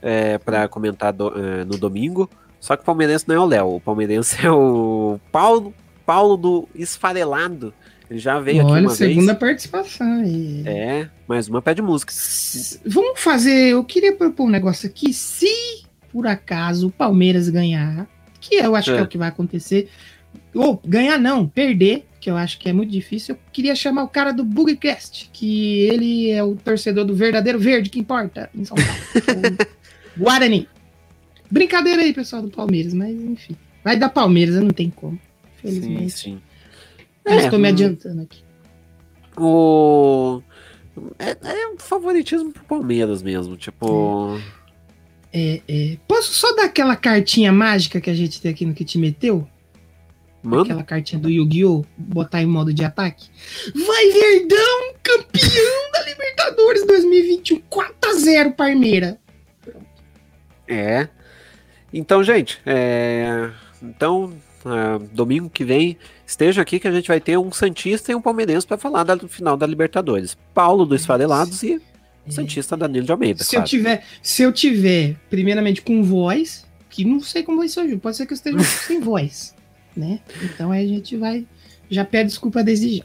é, 0.02 0.38
para 0.38 0.68
comentar 0.68 1.12
do, 1.12 1.28
é, 1.38 1.64
no 1.64 1.78
domingo. 1.78 2.28
Só 2.60 2.76
que 2.76 2.82
o 2.82 2.86
palmeirense 2.86 3.28
não 3.28 3.34
é 3.34 3.40
o 3.40 3.44
Léo, 3.44 3.76
o 3.76 3.80
palmeirense 3.80 4.44
é 4.44 4.50
o 4.50 5.20
Paulo, 5.30 5.74
Paulo 6.04 6.36
do 6.36 6.68
Esfarelado. 6.74 7.72
Ele 8.08 8.18
já 8.18 8.38
veio 8.38 8.64
Olha, 8.64 8.74
aqui 8.74 8.86
uma 8.86 8.94
segunda 8.94 9.32
vez. 9.32 9.38
participação 9.38 10.20
aí. 10.20 10.62
É, 10.64 11.08
mais 11.26 11.48
uma 11.48 11.60
pé 11.60 11.74
de 11.74 11.82
música. 11.82 12.12
Vamos 12.84 13.20
fazer, 13.20 13.70
eu 13.70 13.82
queria 13.82 14.14
propor 14.14 14.44
um 14.44 14.50
negócio 14.50 14.88
aqui, 14.88 15.12
se 15.12 15.84
por 16.12 16.26
acaso 16.26 16.88
o 16.88 16.90
Palmeiras 16.90 17.48
ganhar, 17.48 18.06
que 18.40 18.56
eu 18.56 18.76
acho 18.76 18.90
é. 18.90 18.94
que 18.94 19.00
é 19.00 19.02
o 19.02 19.08
que 19.08 19.18
vai 19.18 19.28
acontecer, 19.28 19.88
ou 20.54 20.80
ganhar 20.84 21.18
não, 21.18 21.48
perder, 21.48 22.06
que 22.20 22.30
eu 22.30 22.36
acho 22.36 22.58
que 22.58 22.68
é 22.68 22.72
muito 22.72 22.90
difícil. 22.90 23.34
Eu 23.34 23.40
queria 23.52 23.74
chamar 23.74 24.04
o 24.04 24.08
cara 24.08 24.32
do 24.32 24.44
Bugcast, 24.44 25.28
que 25.32 25.80
ele 25.82 26.30
é 26.30 26.42
o 26.42 26.54
torcedor 26.54 27.04
do 27.04 27.14
verdadeiro 27.14 27.58
verde 27.58 27.90
que 27.90 27.98
importa 27.98 28.48
em 28.54 28.64
São 28.64 28.76
Paulo. 28.76 29.56
Guarani. 30.16 30.68
Brincadeira 31.50 32.02
aí, 32.02 32.12
pessoal 32.12 32.42
do 32.42 32.50
Palmeiras, 32.50 32.94
mas 32.94 33.14
enfim. 33.14 33.56
Vai 33.84 33.96
dar 33.96 34.08
Palmeiras, 34.08 34.56
não 34.56 34.70
tem 34.70 34.90
como. 34.90 35.18
Felizmente. 35.60 36.10
Sim, 36.10 36.30
sim. 36.30 36.40
É, 37.26 37.36
estou 37.36 37.58
me 37.58 37.66
hum. 37.66 37.72
adiantando 37.72 38.22
aqui. 38.22 38.42
O. 39.36 40.40
É, 41.18 41.36
é 41.42 41.68
um 41.68 41.78
favoritismo 41.78 42.52
pro 42.52 42.64
Palmeiras 42.64 43.22
mesmo, 43.22 43.56
tipo. 43.56 44.38
É, 45.32 45.60
é, 45.68 45.98
Posso 46.08 46.32
só 46.32 46.54
dar 46.54 46.64
aquela 46.64 46.96
cartinha 46.96 47.52
mágica 47.52 48.00
que 48.00 48.08
a 48.08 48.14
gente 48.14 48.40
tem 48.40 48.50
aqui 48.50 48.64
no 48.64 48.72
que 48.72 48.84
te 48.84 48.96
meteu? 48.96 49.46
Mano. 50.42 50.62
Aquela 50.62 50.84
cartinha 50.84 51.20
do 51.20 51.28
Yu-Gi-Oh! 51.28 51.84
botar 51.98 52.40
em 52.40 52.46
modo 52.46 52.72
de 52.72 52.84
ataque. 52.84 53.28
Vai 53.74 54.10
Verdão, 54.12 54.94
campeão 55.02 55.90
da 55.92 56.02
Libertadores 56.04 56.86
2021, 56.86 57.60
4x0 57.62 58.54
Parmeira. 58.54 59.18
É. 60.68 61.08
Então, 61.92 62.22
gente, 62.22 62.60
é... 62.64 63.50
então, 63.82 64.36
uh, 64.64 64.98
domingo 65.12 65.50
que 65.50 65.64
vem, 65.64 65.98
esteja 66.26 66.62
aqui 66.62 66.80
que 66.80 66.88
a 66.88 66.92
gente 66.92 67.08
vai 67.08 67.20
ter 67.20 67.38
um 67.38 67.52
Santista 67.52 68.12
e 68.12 68.14
um 68.14 68.20
Palmeirense 68.20 68.66
para 68.66 68.76
falar 68.76 69.04
do 69.04 69.28
final 69.28 69.56
da 69.56 69.66
Libertadores. 69.66 70.36
Paulo 70.52 70.84
dos 70.84 71.06
Farelados 71.06 71.62
e 71.62 71.74
é. 71.74 72.30
Santista 72.30 72.76
Danilo 72.76 73.06
de 73.06 73.12
Almeida. 73.12 73.44
Se, 73.44 73.50
claro. 73.50 73.64
eu 73.64 73.68
tiver, 73.68 74.04
se 74.22 74.42
eu 74.42 74.52
tiver, 74.52 75.16
primeiramente, 75.30 75.80
com 75.80 76.02
voz, 76.02 76.66
que 76.90 77.04
não 77.04 77.20
sei 77.20 77.42
como 77.42 77.58
vai 77.58 77.68
ser 77.68 77.80
hoje, 77.80 77.96
pode 77.96 78.16
ser 78.16 78.26
que 78.26 78.32
eu 78.32 78.36
esteja 78.36 78.58
sem 78.64 79.00
voz 79.00 79.56
né? 79.96 80.20
Então 80.42 80.70
aí 80.70 80.84
a 80.84 80.88
gente 80.88 81.16
vai. 81.16 81.46
Já 81.90 82.04
pede 82.04 82.28
desculpa 82.28 82.62
desde 82.62 82.98
já. 82.98 83.04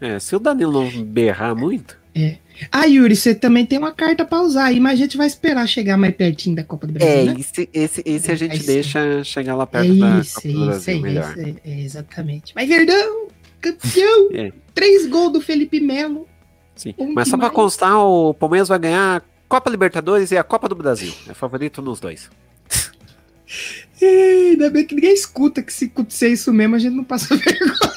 É, 0.00 0.18
se 0.18 0.34
o 0.34 0.40
Danilo 0.40 0.90
não 0.90 1.04
berrar 1.04 1.54
muito. 1.54 2.02
É. 2.14 2.36
Ah, 2.70 2.84
Yuri, 2.84 3.16
você 3.16 3.34
também 3.34 3.66
tem 3.66 3.78
uma 3.78 3.90
carta 3.90 4.24
para 4.24 4.40
usar 4.40 4.66
aí, 4.66 4.78
mas 4.78 4.92
a 4.92 4.96
gente 4.96 5.16
vai 5.16 5.26
esperar 5.26 5.66
chegar 5.66 5.96
mais 5.96 6.14
pertinho 6.14 6.54
da 6.54 6.62
Copa 6.62 6.86
do 6.86 6.92
Brasil. 6.92 7.12
É, 7.12 7.24
né? 7.24 7.36
esse, 7.38 7.68
esse, 7.72 8.02
esse 8.04 8.30
a 8.30 8.36
gente 8.36 8.62
é 8.62 8.62
deixa 8.62 9.24
chegar 9.24 9.56
lá 9.56 9.66
perto 9.66 9.92
é 9.92 9.96
da 9.96 10.20
isso, 10.20 10.34
Copa 10.36 10.48
do 10.48 10.66
Brasil. 10.66 10.94
Isso, 10.94 11.02
melhor. 11.02 11.38
Isso, 11.38 11.60
é, 11.64 11.80
exatamente. 11.80 12.52
Mas 12.54 12.68
Verdão, 12.68 13.28
campeão! 13.60 14.30
É. 14.34 14.52
Três 14.72 15.06
gols 15.06 15.32
do 15.32 15.40
Felipe 15.40 15.80
Melo. 15.80 16.28
Sim. 16.74 16.94
Um 16.98 17.12
mas 17.12 17.28
só 17.28 17.36
para 17.36 17.50
constar, 17.50 17.96
o 17.98 18.34
Palmeiras 18.34 18.68
vai 18.68 18.78
ganhar 18.78 19.22
Copa 19.48 19.70
Libertadores 19.70 20.30
e 20.32 20.36
a 20.36 20.42
Copa 20.42 20.68
do 20.68 20.74
Brasil. 20.74 21.12
É 21.28 21.34
favorito 21.34 21.80
nos 21.80 22.00
dois. 22.00 22.28
Ih, 24.00 24.50
Ainda 24.50 24.70
bem 24.70 24.84
que 24.84 24.94
ninguém 24.94 25.14
escuta 25.14 25.62
que 25.62 25.72
se 25.72 25.86
acontecer 25.86 26.28
isso 26.28 26.52
mesmo, 26.52 26.74
a 26.74 26.78
gente 26.78 26.94
não 26.94 27.04
passa 27.04 27.34
vergonha. 27.36 27.94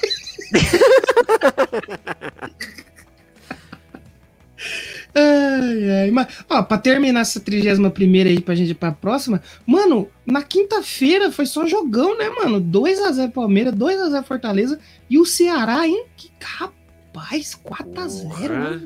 Ai, 5.17 5.89
ai. 6.03 6.12
Mas, 6.12 6.27
ó, 6.49 6.62
pra 6.63 6.77
terminar 6.77 7.21
essa 7.21 7.39
31 7.39 7.89
primeira 7.89 8.30
aí 8.30 8.39
pra 8.39 8.56
gente 8.56 8.71
ir 8.71 8.75
pra 8.75 8.91
próxima, 8.91 9.41
mano, 9.65 10.08
na 10.25 10.41
quinta-feira 10.43 11.32
foi 11.32 11.45
só 11.45 11.65
jogão, 11.65 12.17
né, 12.17 12.30
mano? 12.30 12.62
2x0 12.62 13.32
Palmeiras, 13.32 13.73
2x0 13.73 14.23
Fortaleza 14.23 14.80
e 15.10 15.17
o 15.19 15.25
Ceará, 15.25 15.88
hein? 15.88 16.06
Que 16.15 16.30
rapaz, 16.41 17.60
4x0. 17.65 18.82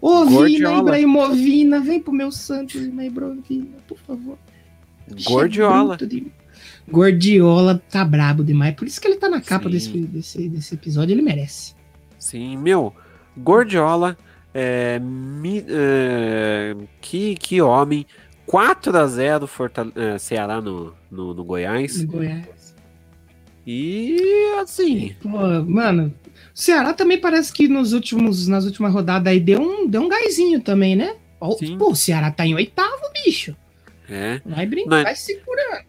Ô, 0.00 0.24
Vina, 0.24 0.36
Gordiola. 0.38 0.78
Ibrahimovina, 0.80 1.80
vem 1.80 2.00
pro 2.00 2.12
meu 2.12 2.30
Santos, 2.30 2.76
Ibrahimovina, 2.76 3.76
por 3.88 3.98
favor. 3.98 4.38
Gordiola. 5.24 5.96
Bruto 5.96 6.06
de- 6.06 6.26
Gordiola 6.90 7.82
tá 7.90 8.04
brabo 8.04 8.42
demais. 8.44 8.74
Por 8.74 8.86
isso 8.86 9.00
que 9.00 9.08
ele 9.08 9.16
tá 9.16 9.28
na 9.28 9.40
capa 9.40 9.64
Sim. 9.66 9.70
desse, 9.70 9.90
desse, 9.98 10.48
desse 10.48 10.74
episódio, 10.74 11.14
ele 11.14 11.22
merece. 11.22 11.74
Sim, 12.18 12.56
meu, 12.56 12.94
Gordiola, 13.36 14.16
é, 14.54 14.98
mi- 14.98 15.64
é, 15.68 16.74
que, 17.00 17.34
que 17.36 17.60
homem, 17.62 18.06
4x0 18.46 19.46
Fortale- 19.46 19.92
é, 19.96 20.18
Ceará 20.18 20.60
no, 20.60 20.94
no, 21.10 21.34
no 21.34 21.44
Goiás. 21.44 22.02
No 22.02 22.08
Goiás. 22.12 22.74
E 23.66 24.54
assim, 24.60 25.14
Pô, 25.20 25.28
mano, 25.66 26.14
o 26.54 26.58
Ceará 26.58 26.94
também 26.94 27.20
parece 27.20 27.52
que 27.52 27.68
nos 27.68 27.92
últimos, 27.92 28.48
nas 28.48 28.64
últimas 28.64 28.92
rodadas 28.94 29.30
aí 29.30 29.38
deu 29.40 29.60
um, 29.60 29.86
deu 29.86 30.02
um 30.02 30.08
gásinho 30.08 30.60
também, 30.60 30.96
né? 30.96 31.14
Sim. 31.58 31.76
Pô, 31.76 31.90
o 31.90 31.94
Ceará 31.96 32.30
tá 32.30 32.46
em 32.46 32.54
oitavo, 32.54 33.02
bicho. 33.24 33.54
é, 34.08 34.40
Vai 34.46 34.64
brincar, 34.66 35.02
vai 35.04 35.14
segurando. 35.14 35.84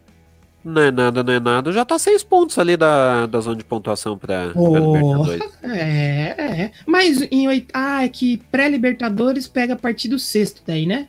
Não 0.64 0.82
é 0.82 0.90
nada, 0.90 1.22
não 1.22 1.32
é 1.32 1.40
nada, 1.40 1.72
já 1.72 1.84
tá 1.84 1.98
seis 1.98 2.22
pontos 2.22 2.58
ali 2.58 2.76
da, 2.76 3.26
da 3.26 3.40
zona 3.40 3.56
de 3.56 3.64
pontuação 3.64 4.16
pra, 4.18 4.50
pra. 4.50 4.60
Libertadores. 4.60 5.42
É, 5.62 6.34
é. 6.62 6.70
Mas 6.86 7.22
em 7.30 7.48
oit... 7.48 7.66
Ah, 7.72 8.04
é 8.04 8.08
que 8.08 8.38
pré-Libertadores 8.50 9.46
pega 9.48 9.74
a 9.74 9.76
partir 9.76 10.08
do 10.08 10.18
sexto 10.18 10.62
daí, 10.66 10.86
né? 10.86 11.08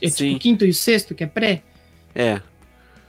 É 0.00 0.06
tipo 0.06 0.18
Sim. 0.18 0.34
o 0.36 0.38
quinto 0.38 0.64
e 0.64 0.70
o 0.70 0.74
sexto, 0.74 1.14
que 1.14 1.24
é 1.24 1.26
pré? 1.26 1.62
É, 2.14 2.40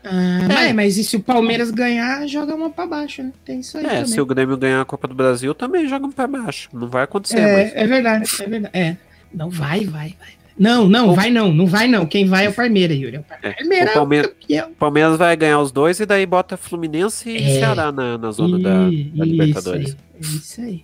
Ah, 0.06 0.44
É. 0.44 0.48
mas, 0.48 0.74
mas 0.76 0.98
e 0.98 1.04
se 1.04 1.16
o 1.16 1.20
Palmeiras 1.24 1.72
ganhar, 1.72 2.28
joga 2.28 2.54
uma 2.56 2.70
pra 2.70 2.86
baixo, 2.86 3.24
né? 3.24 3.32
Tem 3.44 3.60
isso 3.62 3.78
aí 3.78 3.86
é, 3.86 3.90
também. 3.90 4.06
se 4.06 4.22
o 4.22 4.26
Grêmio 4.26 4.58
ganhar 4.58 4.82
a 4.82 4.86
Copa 4.86 5.08
do 5.08 5.16
Brasil, 5.16 5.54
também 5.54 5.88
joga 5.88 6.08
pra 6.10 6.28
baixo. 6.28 6.70
Não 6.74 6.88
vai 6.88 7.04
acontecer, 7.04 7.40
mas... 7.42 7.74
É, 7.74 7.84
é 7.84 7.88
verdade, 7.88 8.30
é 8.42 8.48
verdade. 8.48 8.78
É. 8.78 8.98
Não, 9.34 9.50
vai, 9.50 9.86
vai, 9.86 10.16
vai. 10.20 10.43
Não, 10.58 10.88
não, 10.88 11.10
O- 11.10 11.16
vai 11.16 11.32
não, 11.32 11.52
não 11.52 11.66
vai 11.66 11.88
não. 11.88 12.06
Quem 12.06 12.26
vai 12.28 12.46
é 12.46 12.50
o 12.50 12.54
Palmeiras, 12.54 12.96
Yuri. 12.98 13.16
É 13.16 13.20
o 13.20 13.26
É, 13.42 13.54
Palmeiras 13.54 13.90
o 13.90 13.94
Palmeiras- 13.94 14.32
campeão. 14.40 14.70
O 14.70 14.76
Palmeiras 14.76 15.18
vai 15.18 15.36
ganhar 15.36 15.60
os 15.60 15.72
dois 15.72 16.00
e 16.00 16.06
daí 16.06 16.26
bota 16.26 16.56
Fluminense 16.58 17.30
e 17.30 17.38
É. 17.38 17.60
Ceará 17.60 17.92
na, 17.92 18.18
na 18.18 18.32
zona 18.32 18.60
da, 18.60 18.88
Ih, 18.90 19.12
da 19.16 19.26
Libertadores. 19.26 19.98
Isso 20.20 20.62
aí, 20.62 20.68
é 20.68 20.74
isso 20.74 20.84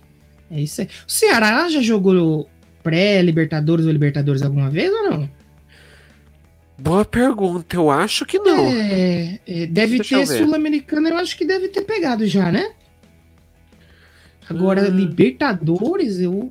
É 0.50 0.60
isso 0.60 0.80
aí. 0.80 0.88
O 1.06 1.10
Ceará 1.10 1.68
já 1.68 1.80
jogou 1.80 2.48
pré-Libertadores 2.82 3.86
ou 3.86 3.92
Libertadores 3.92 4.42
alguma 4.42 4.68
vez 4.70 4.90
ou 4.92 5.10
não? 5.10 5.30
Boa 6.76 7.04
pergunta, 7.04 7.76
eu 7.76 7.90
acho 7.90 8.24
que 8.24 8.38
não. 8.38 8.66
É, 8.66 9.38
é, 9.46 9.66
deve 9.66 9.98
Deixa 9.98 10.18
ter. 10.18 10.26
Sul-Americana, 10.26 11.10
eu 11.10 11.16
acho 11.18 11.36
que 11.36 11.44
deve 11.44 11.68
ter 11.68 11.82
pegado 11.82 12.26
já, 12.26 12.50
né? 12.50 12.70
Agora, 14.48 14.90
Hum. 14.90 14.96
Libertadores, 14.96 16.18
eu 16.20 16.50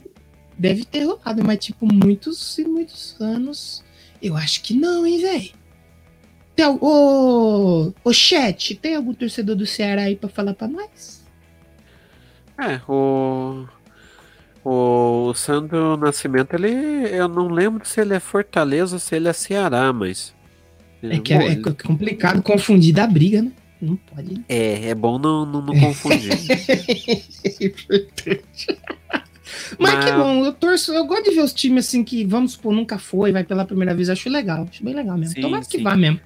deve 0.60 0.84
ter 0.84 1.06
rolado, 1.06 1.44
mas 1.44 1.58
tipo, 1.58 1.86
muitos 1.86 2.58
e 2.60 2.66
muitos 2.66 3.16
anos. 3.20 3.84
Eu 4.22 4.36
acho 4.36 4.62
que 4.62 4.74
não, 4.74 5.08
hein, 5.08 5.22
velho? 5.22 5.52
Tem, 6.54 6.66
ô, 6.68 7.94
ô, 8.04 8.14
chat, 8.14 8.76
tem 8.76 8.96
algum 8.96 9.14
torcedor 9.14 9.56
do 9.56 9.66
Ceará 9.66 10.04
aí 10.04 10.18
pra 10.18 10.28
falar 10.28 10.54
pra 10.54 10.68
nós? 10.68 11.26
É, 12.58 12.82
o. 12.92 13.66
O 14.66 15.34
Sandro 15.34 15.96
Nascimento, 15.96 16.54
ele. 16.54 16.68
Eu 17.16 17.30
não 17.30 17.48
lembro 17.48 17.88
se 17.88 18.02
ele 18.02 18.14
é 18.14 18.20
Fortaleza 18.20 18.98
ou 18.98 19.00
se 19.00 19.16
ele 19.16 19.30
é 19.30 19.34
Ceará, 19.34 19.94
mas. 19.94 20.36
É 21.02 21.18
que 21.20 21.34
é, 21.34 21.54
é 21.54 21.56
complicado 21.56 22.44
confundir 22.44 22.94
da 22.94 23.08
briga, 23.08 23.42
né? 23.42 23.54
Não 23.82 23.96
pode. 23.96 24.34
né? 24.34 24.44
é, 24.50 24.90
é 24.90 24.96
bom 24.96 25.18
não, 25.18 25.46
não, 25.46 25.62
não 25.62 25.74
confundir. 25.80 26.30
É 26.30 27.66
importante. 27.66 28.78
Mas, 29.78 29.94
Mas- 29.96 30.06
que 30.06 30.12
bom, 30.12 30.46
eu 30.46 30.54
torço, 30.54 30.94
eu 30.94 31.06
gosto 31.06 31.26
de 31.30 31.32
ver 31.36 31.42
os 31.42 31.54
times 31.54 31.88
assim 31.88 32.04
que, 32.04 32.26
vamos 32.26 32.54
supor, 32.54 32.74
nunca 32.74 32.98
foi, 33.00 33.32
vai 33.32 33.44
pela 33.44 33.66
primeira 33.66 33.94
vez, 33.94 34.10
acho 34.10 34.30
legal, 34.30 34.68
acho 34.70 34.84
bem 34.84 34.94
legal 34.94 35.18
mesmo. 35.18 35.36
Sim, 35.36 35.42
Tomara 35.42 35.64
que 35.66 35.78
sim. 35.78 35.84
vá 35.84 35.96
mesmo. 35.96 36.20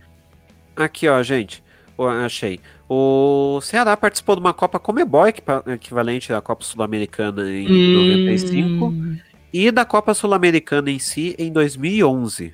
Aqui, 0.75 1.07
ó, 1.07 1.21
gente. 1.21 1.63
Ó, 1.97 2.09
achei. 2.09 2.59
O 2.89 3.59
Ceará 3.61 3.95
participou 3.95 4.35
de 4.35 4.41
uma 4.41 4.53
Copa 4.53 4.79
Comebol, 4.79 5.27
equipa- 5.27 5.63
equivalente 5.67 6.33
à 6.33 6.41
Copa 6.41 6.63
Sul-Americana 6.63 7.49
em 7.51 7.67
95, 7.93 8.87
Hum, 8.87 9.17
e 9.53 9.71
da 9.71 9.85
Copa 9.85 10.13
Sul-Americana 10.13 10.89
em 10.89 10.99
si 10.99 11.35
em 11.37 11.51
2011. 11.51 12.53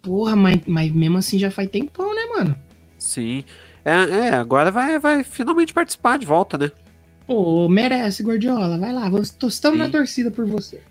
porra, 0.00 0.34
mas, 0.34 0.60
mas 0.66 0.90
mesmo 0.92 1.18
assim 1.18 1.38
já 1.38 1.50
faz 1.50 1.68
tempão, 1.70 2.12
né, 2.14 2.22
mano? 2.36 2.56
Sim. 2.98 3.44
É, 3.84 3.90
é, 3.92 4.30
agora 4.34 4.70
vai, 4.70 4.98
vai 4.98 5.22
finalmente 5.24 5.72
participar 5.72 6.18
de 6.18 6.26
volta, 6.26 6.56
né? 6.58 6.70
Pô, 7.32 7.66
merece, 7.66 8.22
Gordiola, 8.22 8.76
vai 8.76 8.92
lá, 8.92 9.10
estamos 9.48 9.78
na 9.78 9.88
torcida 9.88 10.30
por 10.30 10.44
você. 10.44 10.82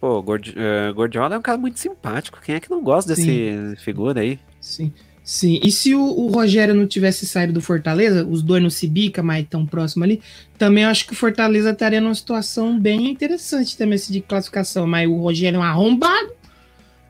Pô, 0.00 0.22
Gordi 0.22 0.54
eh, 0.56 0.92
Gordiola 0.92 1.34
é 1.34 1.38
um 1.38 1.42
cara 1.42 1.58
muito 1.58 1.80
simpático. 1.80 2.40
Quem 2.40 2.54
é 2.54 2.60
que 2.60 2.70
não 2.70 2.80
gosta 2.80 3.12
desse 3.12 3.74
figura 3.78 4.20
aí? 4.20 4.38
Sim, 4.60 4.92
sim. 5.24 5.58
E 5.64 5.72
se 5.72 5.92
o, 5.92 6.00
o 6.00 6.28
Rogério 6.28 6.74
não 6.76 6.86
tivesse 6.86 7.26
saído 7.26 7.52
do 7.54 7.60
Fortaleza, 7.60 8.24
os 8.24 8.40
dois 8.40 8.62
não 8.62 8.70
se 8.70 8.86
bica, 8.86 9.20
mas 9.20 9.48
tão 9.50 9.66
próximo 9.66 10.04
ali, 10.04 10.22
também 10.56 10.84
acho 10.84 11.08
que 11.08 11.12
o 11.12 11.16
Fortaleza 11.16 11.70
estaria 11.70 12.00
numa 12.00 12.14
situação 12.14 12.78
bem 12.78 13.10
interessante 13.10 13.76
também 13.76 13.96
esse 13.96 14.12
de 14.12 14.20
classificação, 14.20 14.86
mas 14.86 15.08
o 15.08 15.16
Rogério 15.16 15.56
é 15.56 15.58
um 15.58 15.62
arrombado. 15.64 16.30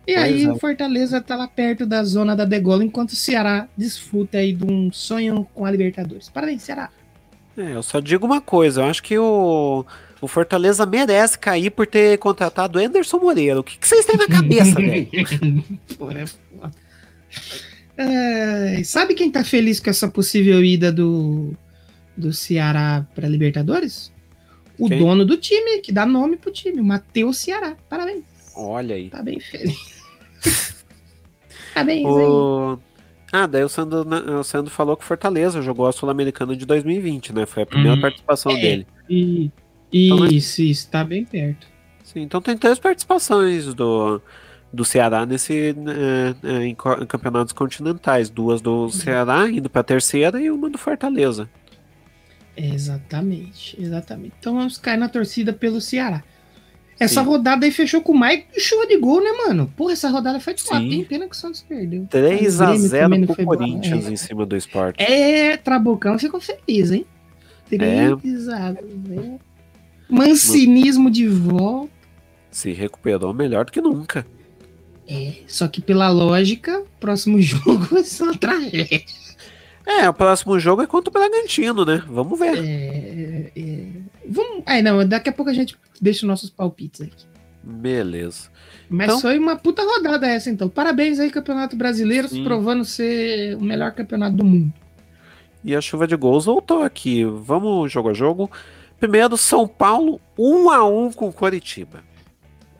E 0.06 0.14
aí 0.14 0.44
é. 0.44 0.50
o 0.50 0.58
Fortaleza 0.58 1.20
tá 1.20 1.36
lá 1.36 1.48
perto 1.48 1.84
da 1.84 2.02
zona 2.02 2.34
da 2.34 2.46
degola, 2.46 2.82
enquanto 2.82 3.10
o 3.10 3.16
Ceará 3.16 3.68
desfruta 3.76 4.38
aí 4.38 4.54
de 4.54 4.64
um 4.64 4.90
sonho 4.90 5.46
com 5.52 5.66
a 5.66 5.70
Libertadores. 5.70 6.30
Parabéns, 6.30 6.62
Ceará. 6.62 6.88
É, 7.56 7.74
eu 7.74 7.82
só 7.82 8.00
digo 8.00 8.26
uma 8.26 8.40
coisa. 8.40 8.80
Eu 8.82 8.86
acho 8.86 9.02
que 9.02 9.18
o, 9.18 9.84
o 10.20 10.28
Fortaleza 10.28 10.84
merece 10.86 11.38
cair 11.38 11.70
por 11.70 11.86
ter 11.86 12.18
contratado 12.18 12.78
Anderson 12.78 13.18
Moreira. 13.18 13.60
O 13.60 13.64
que, 13.64 13.78
que 13.78 13.86
vocês 13.86 14.04
têm 14.04 14.16
na 14.16 14.26
cabeça, 14.26 14.74
velho? 14.74 15.08
É 17.96 18.82
sabe 18.82 19.14
quem 19.14 19.30
tá 19.30 19.44
feliz 19.44 19.78
com 19.78 19.88
essa 19.88 20.08
possível 20.08 20.64
ida 20.64 20.90
do, 20.90 21.54
do 22.16 22.32
Ceará 22.32 23.06
pra 23.14 23.28
Libertadores? 23.28 24.12
O 24.76 24.88
Quem? 24.88 24.98
dono 24.98 25.24
do 25.24 25.36
time, 25.36 25.78
que 25.78 25.92
dá 25.92 26.04
nome 26.04 26.36
pro 26.36 26.50
time, 26.50 26.80
o 26.80 26.84
Matheus 26.84 27.38
Ceará. 27.38 27.76
Parabéns. 27.88 28.24
Olha 28.56 28.96
aí. 28.96 29.08
Tá 29.08 29.22
bem 29.22 29.38
feliz. 29.38 29.76
Parabéns 31.72 32.04
aí. 32.04 32.93
Ah, 33.36 33.46
daí 33.48 33.64
o 33.64 33.68
Sandro, 33.68 34.04
o 34.38 34.44
Sandro 34.44 34.70
falou 34.70 34.96
que 34.96 35.04
Fortaleza 35.04 35.60
jogou 35.60 35.86
a 35.88 35.92
Sul-Americana 35.92 36.56
de 36.56 36.64
2020, 36.64 37.32
né? 37.32 37.44
Foi 37.46 37.64
a 37.64 37.66
primeira 37.66 37.96
Hum, 37.96 38.00
participação 38.00 38.56
é. 38.56 38.56
dele. 38.56 38.86
E- 39.08 39.50
Então, 39.92 40.20
né? 40.20 40.28
isso, 40.30 40.62
isso, 40.62 40.88
tá 40.88 41.02
bem 41.04 41.24
perto. 41.24 41.66
Sim, 42.04 42.20
então 42.22 42.40
tem 42.40 42.56
três 42.56 42.78
participações 42.78 43.74
do, 43.74 44.22
do 44.72 44.84
Ceará 44.84 45.26
nesse 45.26 45.72
né, 45.72 45.92
é, 46.42 46.64
em, 46.64 46.70
em 46.70 47.06
campeonatos 47.06 47.52
continentais. 47.52 48.30
Duas 48.30 48.60
do 48.60 48.88
Ceará 48.90 49.48
indo 49.48 49.68
pra 49.70 49.82
terceira 49.82 50.40
e 50.40 50.50
uma 50.50 50.70
do 50.70 50.78
Fortaleza. 50.78 51.50
Exatamente, 52.56 53.80
exatamente. 53.80 54.34
Então 54.38 54.54
vamos 54.54 54.78
cair 54.78 54.96
na 54.96 55.08
torcida 55.08 55.52
pelo 55.52 55.80
Ceará. 55.80 56.22
Essa 56.98 57.22
Sim. 57.22 57.26
rodada 57.26 57.66
aí 57.66 57.72
fechou 57.72 58.00
com 58.00 58.12
o 58.12 58.20
Mike 58.20 58.46
e 58.56 58.60
chuva 58.60 58.86
de 58.86 58.96
gol, 58.98 59.20
né, 59.22 59.30
mano? 59.46 59.72
Porra, 59.76 59.92
essa 59.92 60.08
rodada 60.08 60.38
foi 60.38 60.54
top, 60.54 60.76
Sim. 60.78 60.92
hein? 60.92 61.04
Pena 61.08 61.26
que 61.28 61.34
o 61.34 61.38
Santos 61.38 61.62
perdeu. 61.62 62.06
3 62.08 62.60
O 62.60 62.62
a 62.62 62.66
Grêmio 62.66 62.88
0 62.88 63.02
também 63.04 63.18
não 63.20 63.26
pro 63.26 63.34
foi 63.36 63.44
bom. 63.44 63.50
Corinthians 63.56 64.06
É. 64.06 64.10
em 64.12 64.16
cima 64.16 64.46
do 64.46 64.56
esporte. 64.56 65.02
É, 65.02 65.56
Trabocão 65.56 66.18
ficou 66.18 66.40
feliz, 66.40 66.90
hein? 66.92 67.04
É. 67.72 68.14
3 68.16 68.48
a 68.48 68.72
0. 68.72 69.40
Mancinismo 70.08 71.10
de 71.10 71.26
volta. 71.26 71.90
Se 72.50 72.72
recuperou 72.72 73.34
melhor 73.34 73.64
do 73.64 73.72
que 73.72 73.80
nunca. 73.80 74.24
É, 75.08 75.32
só 75.48 75.66
que 75.66 75.80
pela 75.82 76.08
lógica, 76.08 76.82
próximo 77.00 77.40
jogo 77.42 77.78
vai 77.90 78.04
ser 78.04 78.22
uma 78.22 78.36
tragédia. 78.38 79.02
É, 79.86 80.08
o 80.08 80.14
próximo 80.14 80.58
jogo 80.58 80.82
é 80.82 80.86
contra 80.86 81.10
o 81.10 81.12
Bragantino, 81.12 81.84
né? 81.84 82.02
Vamos 82.08 82.38
ver. 82.38 82.56
É, 82.58 83.50
é, 83.54 83.86
vamos. 84.28 84.62
Aí, 84.66 84.82
não, 84.82 85.06
daqui 85.06 85.28
a 85.28 85.32
pouco 85.32 85.50
a 85.50 85.54
gente 85.54 85.76
deixa 86.00 86.20
os 86.20 86.28
nossos 86.28 86.48
palpites 86.50 87.02
aqui. 87.02 87.26
Beleza. 87.62 88.48
Mas 88.88 89.08
Então- 89.08 89.20
foi 89.20 89.38
uma 89.38 89.56
puta 89.56 89.82
rodada 89.82 90.26
essa, 90.26 90.50
então. 90.50 90.68
Parabéns 90.68 91.18
aí, 91.18 91.30
Campeonato 91.30 91.76
Brasileiro, 91.76 92.28
Sim. 92.28 92.44
provando 92.44 92.84
ser 92.84 93.56
o 93.56 93.60
melhor 93.62 93.92
campeonato 93.92 94.36
do 94.36 94.44
mundo. 94.44 94.72
E 95.62 95.74
a 95.74 95.80
chuva 95.80 96.06
de 96.06 96.14
gols 96.16 96.44
voltou 96.44 96.82
aqui. 96.82 97.24
Vamos 97.24 97.90
jogo 97.90 98.10
a 98.10 98.14
jogo. 98.14 98.50
Primeiro, 99.00 99.36
São 99.36 99.66
Paulo 99.66 100.20
1 100.38 100.70
a 100.70 100.86
1 100.86 101.12
com 101.12 101.32
Coritiba. 101.32 102.02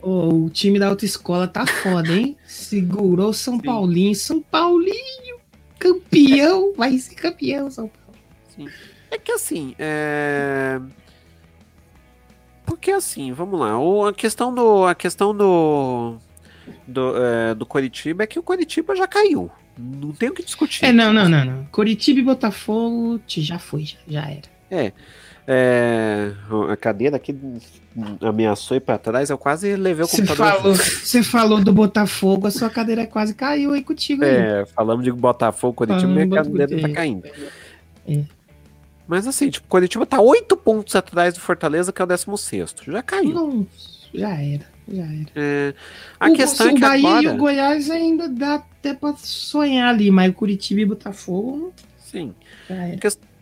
Oh, 0.03 0.45
o 0.45 0.51
time 0.51 0.79
da 0.79 0.89
autoescola 0.89 1.49
tá 1.49 1.67
foda, 1.67 2.13
hein? 2.13 2.37
Segurou 2.47 3.33
São 3.33 3.55
Sim. 3.57 3.63
Paulinho. 3.63 4.15
São 4.15 4.41
Paulinho, 4.43 5.24
campeão, 5.85 6.73
vai 6.77 6.97
ser 6.99 7.15
campeão, 7.15 7.71
São 7.71 7.89
Paulo. 7.89 8.21
Sim. 8.49 8.69
É 9.11 9.19
que 9.19 9.33
assim, 9.33 9.75
é... 9.79 10.81
Porque 12.65 12.91
assim, 12.91 13.33
vamos 13.33 13.61
lá. 13.61 13.79
O, 13.79 14.07
a 14.07 14.13
questão 14.13 14.55
do. 14.55 14.87
A 14.87 14.95
questão 14.95 15.37
do. 15.37 16.17
Do, 16.89 17.15
é, 17.23 17.55
do 17.55 17.67
Coritiba 17.67 18.25
é 18.25 18.27
que 18.27 18.39
o 18.39 18.43
Coritiba 18.43 18.97
já 18.97 19.07
caiu. 19.07 19.51
Não 19.77 20.13
tem 20.13 20.31
o 20.31 20.33
que 20.33 20.43
discutir. 20.43 20.85
É, 20.85 20.93
não, 20.93 21.13
não, 21.13 21.29
não, 21.29 21.45
não. 21.45 21.65
Coritiba 21.67 22.21
e 22.21 22.23
Botafogo 22.23 23.21
já 23.27 23.59
foi, 23.59 23.85
já, 23.85 23.99
já 24.09 24.31
era. 24.31 24.49
É. 24.71 24.93
É, 25.47 26.33
a 26.71 26.77
cadeira 26.77 27.17
aqui 27.17 27.37
ameaçou 28.23 28.79
ir 28.79 28.81
para 28.81 28.97
trás, 28.97 29.29
eu 29.29 29.37
quase 29.37 29.77
levei 29.77 30.05
o 30.05 30.09
computador. 30.09 30.37
Falou, 30.37 30.75
você 30.75 31.23
falou 31.23 31.63
do 31.63 31.73
Botafogo, 31.73 32.47
a 32.47 32.51
sua 32.51 32.71
cadeira 32.71 33.07
quase 33.07 33.35
caiu 33.35 33.73
aí 33.73 33.85
contigo. 33.85 34.25
É, 34.25 34.61
aí. 34.61 34.67
falamos 34.67 35.05
de 35.05 35.13
Botafogo, 35.13 35.75
Curitiba, 35.75 36.07
minha 36.07 36.29
cadeira 36.29 36.81
tá 36.81 36.89
caindo. 36.89 37.29
É. 38.09 38.23
Mas 39.07 39.27
assim, 39.27 39.51
tipo, 39.51 39.69
Curitiba 39.69 40.07
tá 40.07 40.19
oito 40.19 40.57
pontos 40.57 40.97
atrás 40.97 41.35
do 41.35 41.41
Fortaleza, 41.41 41.93
que 41.93 42.01
é 42.01 42.05
o 42.05 42.09
16. 42.09 42.75
Já 42.87 43.03
caiu. 43.03 43.67
Já 44.15 44.31
era, 44.31 44.67
já 44.89 45.03
era. 45.03 45.27
É, 45.37 45.75
a 46.19 46.31
o, 46.31 46.33
questão 46.35 46.69
é 46.69 46.71
que 46.71 46.77
o 46.77 46.81
Bahia 46.81 47.09
agora... 47.09 47.25
e 47.25 47.29
o 47.29 47.37
Goiás 47.37 47.91
ainda 47.91 48.29
dá 48.29 48.55
até 48.55 48.95
pra 48.95 49.15
sonhar 49.19 49.91
ali, 49.91 50.11
mas 50.11 50.31
o 50.31 50.35
Curitiba 50.35 50.81
e 50.81 50.87
Botafogo. 50.87 51.71
Sim. 51.99 52.35
Já 52.67 52.77
era. 52.77 52.95
A 52.95 52.99
questão 52.99 53.34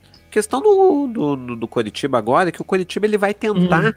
do, 0.50 1.06
do, 1.06 1.56
do 1.56 1.68
Curitiba 1.68 2.18
agora 2.18 2.48
é 2.48 2.52
que 2.52 2.62
o 2.62 2.64
Curitiba 2.64 3.06
ele 3.06 3.18
vai 3.18 3.34
tentar. 3.34 3.90
Hum. 3.90 3.92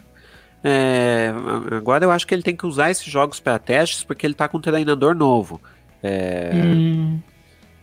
É, 0.63 1.31
agora 1.71 2.05
eu 2.05 2.11
acho 2.11 2.25
que 2.25 2.33
ele 2.33 2.41
tem 2.41 2.55
que 2.55 2.65
usar 2.65 2.89
esses 2.89 3.05
jogos 3.05 3.39
para 3.39 3.59
testes, 3.59 4.03
porque 4.03 4.25
ele 4.25 4.33
tá 4.33 4.47
com 4.47 4.57
um 4.57 4.61
treinador 4.61 5.13
novo. 5.15 5.61
É, 6.01 6.51
hum. 6.53 7.19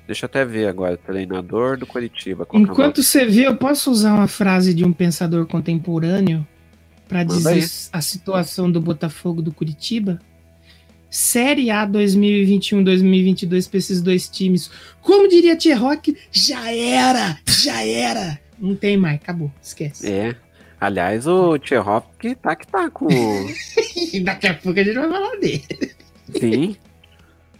Deixa 0.07 0.24
eu 0.24 0.26
até 0.26 0.44
ver 0.44 0.66
agora, 0.66 0.96
treinador 0.96 1.78
do 1.78 1.86
Curitiba. 1.86 2.46
É 2.53 2.59
Enquanto 2.59 3.03
você 3.03 3.24
vê, 3.24 3.46
eu 3.46 3.57
posso 3.57 3.90
usar 3.90 4.12
uma 4.14 4.26
frase 4.26 4.74
de 4.74 4.84
um 4.84 4.92
pensador 4.92 5.46
contemporâneo 5.46 6.46
para 7.09 7.22
dizer 7.24 7.48
aí. 7.50 7.64
a 7.92 8.00
situação 8.00 8.70
do 8.70 8.80
Botafogo 8.80 9.40
do 9.40 9.53
Curitiba? 9.53 10.18
Série 11.12 11.70
A 11.70 11.86
2021-2022 11.86 13.68
para 13.68 13.78
esses 13.78 14.00
dois 14.00 14.30
times. 14.30 14.70
Como 15.02 15.28
diria 15.28 15.54
Tia 15.54 15.76
Rock, 15.76 16.16
já 16.30 16.74
era, 16.74 17.38
já 17.46 17.84
era. 17.84 18.40
Não 18.58 18.74
tem 18.74 18.96
mais, 18.96 19.16
acabou, 19.16 19.52
esquece. 19.60 20.10
É. 20.10 20.34
Aliás, 20.80 21.26
o 21.26 21.58
Tia 21.58 21.82
Rock 21.82 22.34
tá 22.36 22.56
que 22.56 22.66
tá 22.66 22.88
com. 22.88 23.08
Daqui 24.24 24.46
a 24.46 24.54
pouco 24.54 24.80
a 24.80 24.82
gente 24.82 24.94
vai 24.94 25.10
falar 25.10 25.36
dele. 25.36 25.92
Sim. 26.40 26.76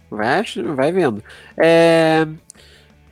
Vai, 0.09 0.43
vai 0.75 0.91
vendo. 0.91 1.23
É, 1.55 2.27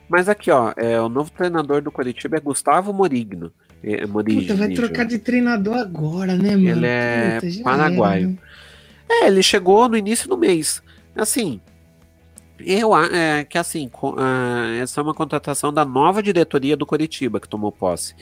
mas 0.08 0.28
aqui, 0.28 0.50
ó, 0.50 0.72
é, 0.76 1.00
o 1.00 1.08
novo 1.08 1.30
treinador 1.30 1.80
do 1.82 1.92
Curitiba 1.92 2.36
é 2.36 2.40
Gustavo 2.40 2.92
Morigno. 2.92 3.52
É, 3.82 4.06
Morigno 4.06 4.42
Puta, 4.42 4.54
vai 4.56 4.70
trocar 4.70 5.04
de 5.04 5.18
treinador 5.18 5.76
agora, 5.76 6.36
né, 6.36 6.56
mano? 6.56 6.68
Ele 6.68 6.86
é 6.86 7.38
Puta, 7.40 7.62
paraguaio. 7.62 8.28
Né? 8.30 8.38
É, 9.12 9.26
ele 9.26 9.42
chegou 9.42 9.88
no 9.88 9.96
início 9.96 10.28
do 10.28 10.38
mês. 10.38 10.82
Assim, 11.14 11.60
eu 12.58 12.96
é, 12.96 13.44
que 13.44 13.58
assim, 13.58 13.90
uh, 14.02 14.16
essa 14.80 15.00
é 15.00 15.02
uma 15.02 15.14
contratação 15.14 15.72
da 15.72 15.84
nova 15.84 16.22
diretoria 16.22 16.76
do 16.76 16.86
Curitiba 16.86 17.40
que 17.40 17.48
tomou 17.48 17.70
posse. 17.70 18.14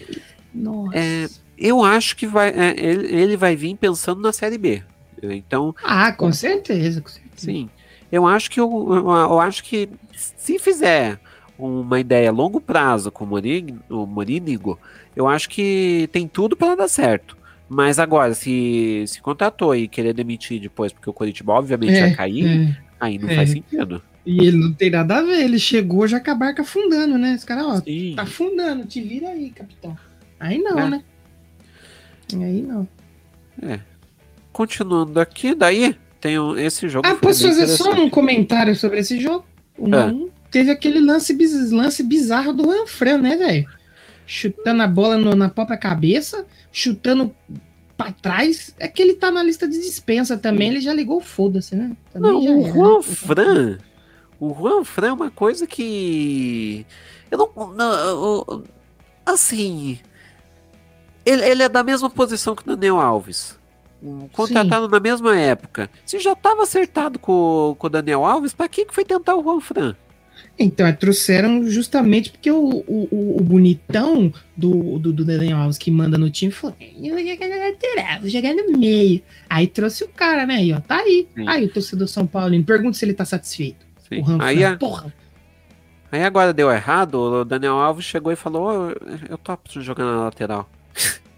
Nossa. 0.52 0.98
É, 0.98 1.28
eu 1.56 1.84
acho 1.84 2.16
que 2.16 2.26
vai, 2.26 2.48
é, 2.50 2.74
ele, 2.78 3.14
ele 3.14 3.36
vai 3.36 3.54
vir 3.54 3.76
pensando 3.76 4.20
na 4.20 4.32
Série 4.32 4.58
B. 4.58 4.82
Então. 5.22 5.74
Ah, 5.84 6.12
com 6.12 6.32
certeza, 6.32 7.00
com 7.00 7.08
certeza. 7.08 7.36
Sim. 7.36 7.68
Eu 8.10 8.26
acho 8.26 8.50
que 8.50 8.58
eu, 8.58 8.68
eu, 8.68 9.08
eu 9.08 9.40
acho 9.40 9.62
que 9.62 9.88
se 10.16 10.58
fizer 10.58 11.20
uma 11.58 12.00
ideia 12.00 12.30
a 12.30 12.32
longo 12.32 12.60
prazo 12.60 13.12
com 13.12 13.24
o 13.24 14.06
Morínigo, 14.06 14.78
eu 15.14 15.28
acho 15.28 15.48
que 15.48 16.08
tem 16.10 16.26
tudo 16.26 16.56
para 16.56 16.74
dar 16.74 16.88
certo. 16.88 17.36
Mas 17.72 18.00
agora, 18.00 18.34
se 18.34 19.04
se 19.06 19.22
contratou 19.22 19.76
e 19.76 19.86
querer 19.86 20.12
demitir 20.12 20.60
depois, 20.60 20.92
porque 20.92 21.08
o 21.08 21.12
Curitiba 21.12 21.52
obviamente 21.52 21.92
é, 21.92 22.00
vai 22.00 22.14
cair, 22.16 22.46
é, 22.48 22.76
aí 22.98 23.16
não 23.16 23.28
é. 23.28 23.36
faz 23.36 23.50
sentido. 23.50 24.02
E 24.26 24.44
ele 24.44 24.56
não 24.56 24.72
tem 24.72 24.90
nada 24.90 25.18
a 25.18 25.22
ver, 25.22 25.44
ele 25.44 25.56
chegou 25.56 26.08
já 26.08 26.18
com 26.18 26.32
a 26.32 26.34
barca 26.34 26.62
afundando, 26.62 27.16
né? 27.16 27.34
Esse 27.34 27.46
cara, 27.46 27.64
ó, 27.64 27.80
Sim. 27.80 28.14
tá 28.16 28.22
afundando, 28.22 28.84
te 28.86 29.00
vira 29.00 29.28
aí, 29.28 29.50
capitão. 29.50 29.96
Aí 30.40 30.58
não, 30.58 30.80
é. 30.80 30.90
né? 30.90 31.04
Aí 32.34 32.60
não. 32.60 32.88
É. 33.62 33.78
Continuando 34.52 35.20
aqui, 35.20 35.54
daí 35.54 35.94
tem 36.20 36.34
esse 36.58 36.88
jogo. 36.88 37.06
Ah, 37.06 37.14
posso 37.14 37.46
fazer 37.46 37.68
só 37.68 37.92
um 37.92 38.10
comentário 38.10 38.74
sobre 38.74 38.98
esse 38.98 39.20
jogo? 39.20 39.44
Um, 39.78 39.94
é. 39.94 40.30
Teve 40.50 40.72
aquele 40.72 40.98
lance, 40.98 41.38
lance 41.70 42.02
bizarro 42.02 42.52
do 42.52 42.66
Lanfran, 42.66 43.18
né, 43.18 43.36
velho? 43.36 43.79
Chutando 44.32 44.80
a 44.80 44.86
bola 44.86 45.18
no, 45.18 45.34
na 45.34 45.48
própria 45.48 45.76
cabeça, 45.76 46.46
chutando 46.70 47.34
pra 47.96 48.12
trás. 48.12 48.72
É 48.78 48.86
que 48.86 49.02
ele 49.02 49.14
tá 49.14 49.28
na 49.28 49.42
lista 49.42 49.66
de 49.66 49.76
dispensa 49.76 50.38
também, 50.38 50.68
ele 50.68 50.80
já 50.80 50.92
ligou 50.92 51.20
foda-se, 51.20 51.74
né? 51.74 51.96
Também 52.12 52.30
não, 52.30 52.60
o 52.60 52.72
Juan 52.72 52.96
né? 52.98 53.02
Fran. 53.02 53.78
O 54.38 54.54
Juan 54.54 54.84
Fran 54.84 55.08
é 55.08 55.12
uma 55.12 55.30
coisa 55.32 55.66
que. 55.66 56.86
Eu 57.28 57.38
não. 57.38 57.74
não 57.74 58.64
assim. 59.26 59.98
Ele, 61.26 61.44
ele 61.44 61.62
é 61.64 61.68
da 61.68 61.82
mesma 61.82 62.08
posição 62.08 62.54
que 62.54 62.62
o 62.62 62.76
Daniel 62.76 63.00
Alves 63.00 63.58
contratado 64.32 64.86
Sim. 64.86 64.92
na 64.92 65.00
mesma 65.00 65.36
época. 65.36 65.90
Se 66.06 66.18
já 66.18 66.32
estava 66.32 66.62
acertado 66.62 67.18
com, 67.18 67.74
com 67.78 67.86
o 67.86 67.90
Daniel 67.90 68.24
Alves, 68.24 68.54
para 68.54 68.68
que, 68.68 68.84
que 68.84 68.94
foi 68.94 69.04
tentar 69.04 69.34
o 69.34 69.42
Juan 69.42 69.60
Fran? 69.60 69.94
Então, 70.62 70.86
é, 70.86 70.92
trouxeram 70.92 71.66
justamente 71.66 72.30
porque 72.30 72.50
o, 72.50 72.84
o, 72.86 73.38
o 73.38 73.42
bonitão 73.42 74.30
do, 74.54 74.98
do, 74.98 75.10
do, 75.10 75.24
Daniel 75.24 75.56
Alves 75.56 75.78
que 75.78 75.90
manda 75.90 76.18
no 76.18 76.28
time 76.28 76.52
falou: 76.52 76.76
eu 76.78 77.14
vou 77.14 77.26
jogar 77.26 77.48
na 77.48 77.56
lateral, 77.56 78.20
vou 78.20 78.28
jogar 78.28 78.52
no 78.52 78.78
meio. 78.78 79.22
Aí 79.48 79.66
trouxe 79.66 80.04
o 80.04 80.08
cara, 80.08 80.44
né? 80.44 80.62
E 80.62 80.74
ó, 80.74 80.80
tá 80.80 80.98
aí. 80.98 81.26
Sim. 81.34 81.48
Aí 81.48 81.64
o 81.64 81.72
torcedor 81.72 82.06
São 82.08 82.26
Paulo 82.26 82.62
pergunta 82.62 82.98
se 82.98 83.06
ele 83.06 83.14
tá 83.14 83.24
satisfeito. 83.24 83.86
Sim. 84.06 84.20
O 84.20 84.42
aí, 84.42 84.62
a... 84.62 84.76
porra. 84.76 85.10
Aí 86.12 86.22
agora 86.22 86.52
deu 86.52 86.70
errado, 86.70 87.14
o 87.14 87.44
Daniel 87.44 87.76
Alves 87.76 88.04
chegou 88.04 88.30
e 88.30 88.36
falou: 88.36 88.90
oh, 88.90 89.30
eu 89.30 89.38
tô 89.38 89.58
jogando 89.80 90.12
na 90.14 90.24
lateral. 90.24 90.70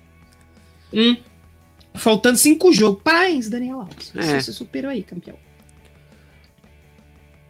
Hum. 0.95 1.17
Faltando 1.95 2.37
cinco 2.37 2.71
jogos. 2.71 3.01
Parabéns, 3.03 3.49
Daniel 3.49 3.81
Alves. 3.81 4.13
É. 4.15 4.39
Você 4.39 4.53
superou 4.53 4.91
aí, 4.91 5.03
campeão. 5.03 5.39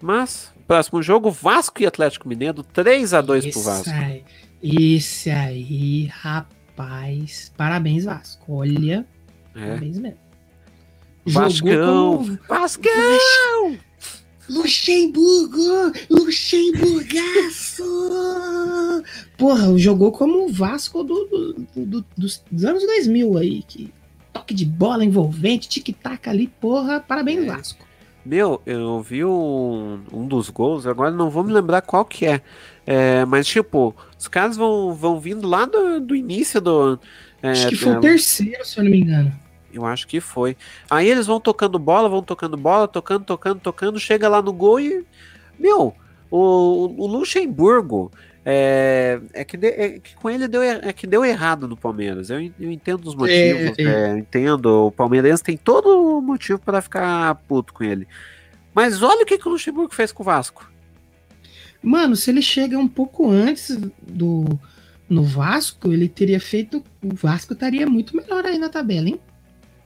Mas, 0.01 0.52
próximo 0.67 1.03
jogo, 1.03 1.31
Vasco 1.31 1.83
e 1.83 1.87
Atlético 1.87 2.29
Mineiro, 2.29 2.63
3 2.63 3.15
a 3.15 3.21
2 3.21 3.45
esse 3.45 3.53
pro 3.53 3.63
Vasco. 3.63 3.91
Aí, 3.91 4.25
esse 4.63 5.31
aí, 5.31 6.07
rapaz. 6.07 7.53
Parabéns, 7.57 8.05
Vasco. 8.05 8.55
Olha. 8.55 9.07
É. 9.55 9.61
Parabéns 9.61 9.99
mesmo. 9.99 10.19
Vascão! 11.25 12.19
Como... 12.19 12.39
Vascão! 12.49 13.79
Luxemburgo! 14.49 15.93
Luxemburgaço! 16.11 17.85
Porra, 19.39 19.79
jogou 19.79 20.11
como 20.11 20.47
o 20.47 20.53
Vasco 20.53 21.05
do, 21.05 21.25
do, 21.27 21.55
do, 21.77 22.05
dos, 22.17 22.43
dos 22.51 22.65
anos 22.65 22.85
2000 22.85 23.39
aí, 23.39 23.63
que 23.63 23.93
toque 24.33 24.53
de 24.53 24.65
bola 24.65 25.05
envolvente, 25.05 25.69
tic-tac 25.69 26.29
ali, 26.29 26.49
porra, 26.49 27.01
parabéns, 27.01 27.45
é. 27.45 27.47
Vasco. 27.47 27.87
Meu, 28.25 28.63
eu 28.65 29.03
vi 29.03 29.25
um, 29.25 30.01
um 30.13 30.27
dos 30.27 30.49
gols, 30.49 30.87
agora 30.87 31.11
não 31.11 31.29
vou 31.29 31.43
me 31.43 31.53
lembrar 31.53 31.83
qual 31.83 32.05
que 32.05 32.27
é. 32.27 32.41
é 32.87 33.25
mas, 33.25 33.47
tipo, 33.47 33.95
os 34.19 34.29
caras 34.29 34.57
vão, 34.57 34.95
vão 34.95 35.19
vindo 35.19 35.49
lá 35.49 35.65
do, 35.65 36.01
do 36.01 36.15
início 36.15 36.61
do. 36.61 37.01
É, 37.43 37.51
acho 37.51 37.69
que 37.69 37.77
foi 37.77 37.97
o 37.97 38.01
terceiro, 38.01 38.65
se 38.65 38.79
eu 38.79 38.85
não 38.85 38.91
me 38.91 39.01
engano. 39.01 39.33
Eu 39.73 39.85
acho 39.85 40.07
que 40.07 40.21
foi. 40.21 40.57
Aí 40.89 41.09
eles 41.09 41.27
vão 41.27 41.41
tocando 41.41 41.79
bola, 41.79 42.09
vão 42.09 42.23
tocando 42.23 42.57
bola, 42.57 42.87
tocando, 42.87 43.25
tocando, 43.25 43.59
tocando, 43.59 43.99
chega 43.99 44.29
lá 44.29 44.41
no 44.41 44.53
gol 44.53 44.79
e. 44.79 45.05
Meu, 45.59 45.95
o, 46.31 46.95
o 46.97 47.07
Luxemburgo, 47.07 48.13
é, 48.45 49.21
é, 49.33 49.45
que 49.45 49.57
de, 49.57 49.69
é, 49.69 49.99
que 50.01 50.17
com 50.17 50.29
ele 50.29 50.49
deu, 50.49 50.63
é 50.63 50.93
que 50.93 51.07
deu 51.07 51.25
errado 51.25 51.69
no 51.69 51.77
Palmeiras. 51.77 52.29
Eu, 52.29 52.41
eu 52.59 52.71
entendo 52.71 53.07
os 53.07 53.15
motivos, 53.15 53.79
é, 53.79 53.83
é. 53.83 53.85
é 53.85 54.19
entendo. 54.19 54.87
O 54.87 54.91
Palmeiras 54.91 55.41
tem 55.41 55.57
todo 55.57 56.19
o 56.19 56.21
motivo 56.21 56.59
para 56.59 56.83
ficar 56.83 57.35
puto 57.47 57.73
com 57.73 57.85
ele. 57.85 58.07
Mas 58.75 59.03
olha 59.03 59.23
o 59.23 59.27
que, 59.27 59.39
que 59.39 59.47
o 59.47 59.53
Luxemburgo 59.53 59.95
fez 59.95 60.11
com 60.11 60.23
o 60.23 60.27
Vasco. 60.27 60.71
Mano, 61.83 62.17
se 62.17 62.31
ele 62.31 62.43
chega 62.43 62.79
um 62.79 62.89
pouco 62.89 63.29
antes 63.29 63.77
do 64.01 64.45
no 65.09 65.23
Vasco, 65.23 65.93
ele 65.93 66.09
teria 66.09 66.41
feito. 66.41 66.83
O 67.03 67.15
Vasco 67.15 67.53
estaria 67.53 67.87
muito 67.87 68.17
melhor 68.17 68.45
aí 68.47 68.59
na 68.59 68.69
tabela, 68.69 69.09
hein? 69.09 69.21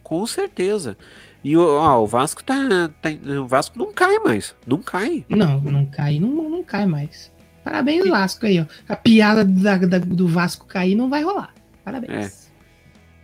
Com 0.03 0.25
certeza. 0.27 0.97
E 1.43 1.57
ó, 1.57 2.03
o 2.03 2.07
Vasco 2.07 2.43
tá, 2.43 2.55
tá, 3.03 3.11
O 3.41 3.47
Vasco 3.47 3.79
não 3.79 3.93
cai 3.93 4.19
mais. 4.21 4.55
Não 4.67 4.81
cai. 4.81 5.25
Não, 5.29 5.61
não 5.61 5.87
cai, 5.87 6.19
não, 6.21 6.49
não 6.49 6.63
cai 6.63 6.87
mais. 6.87 7.33
Parabéns, 7.67 8.09
Vasco 8.09 8.47
aí, 8.47 8.61
ó. 8.61 8.67
A 8.89 8.95
piada 8.95 9.45
da, 9.45 9.77
da, 9.77 9.99
do 9.99 10.29
Vasco 10.29 10.67
cair 10.67 10.95
não 10.95 11.11
vai 11.11 11.25
rolar. 11.25 11.53
Parabéns. 11.85 12.13
É. 12.13 12.31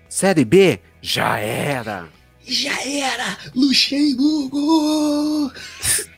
Série 0.09 0.45
B 0.45 0.81
já 1.01 1.39
era. 1.39 2.09
Já 2.41 2.73
era! 2.85 3.39
Luxemburgo! 3.55 5.53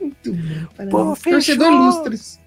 Muito 0.01 0.33
bom, 0.33 0.67
parabéns. 0.75 1.23
Torcedor 1.23 1.71
Lustres. 1.71 2.41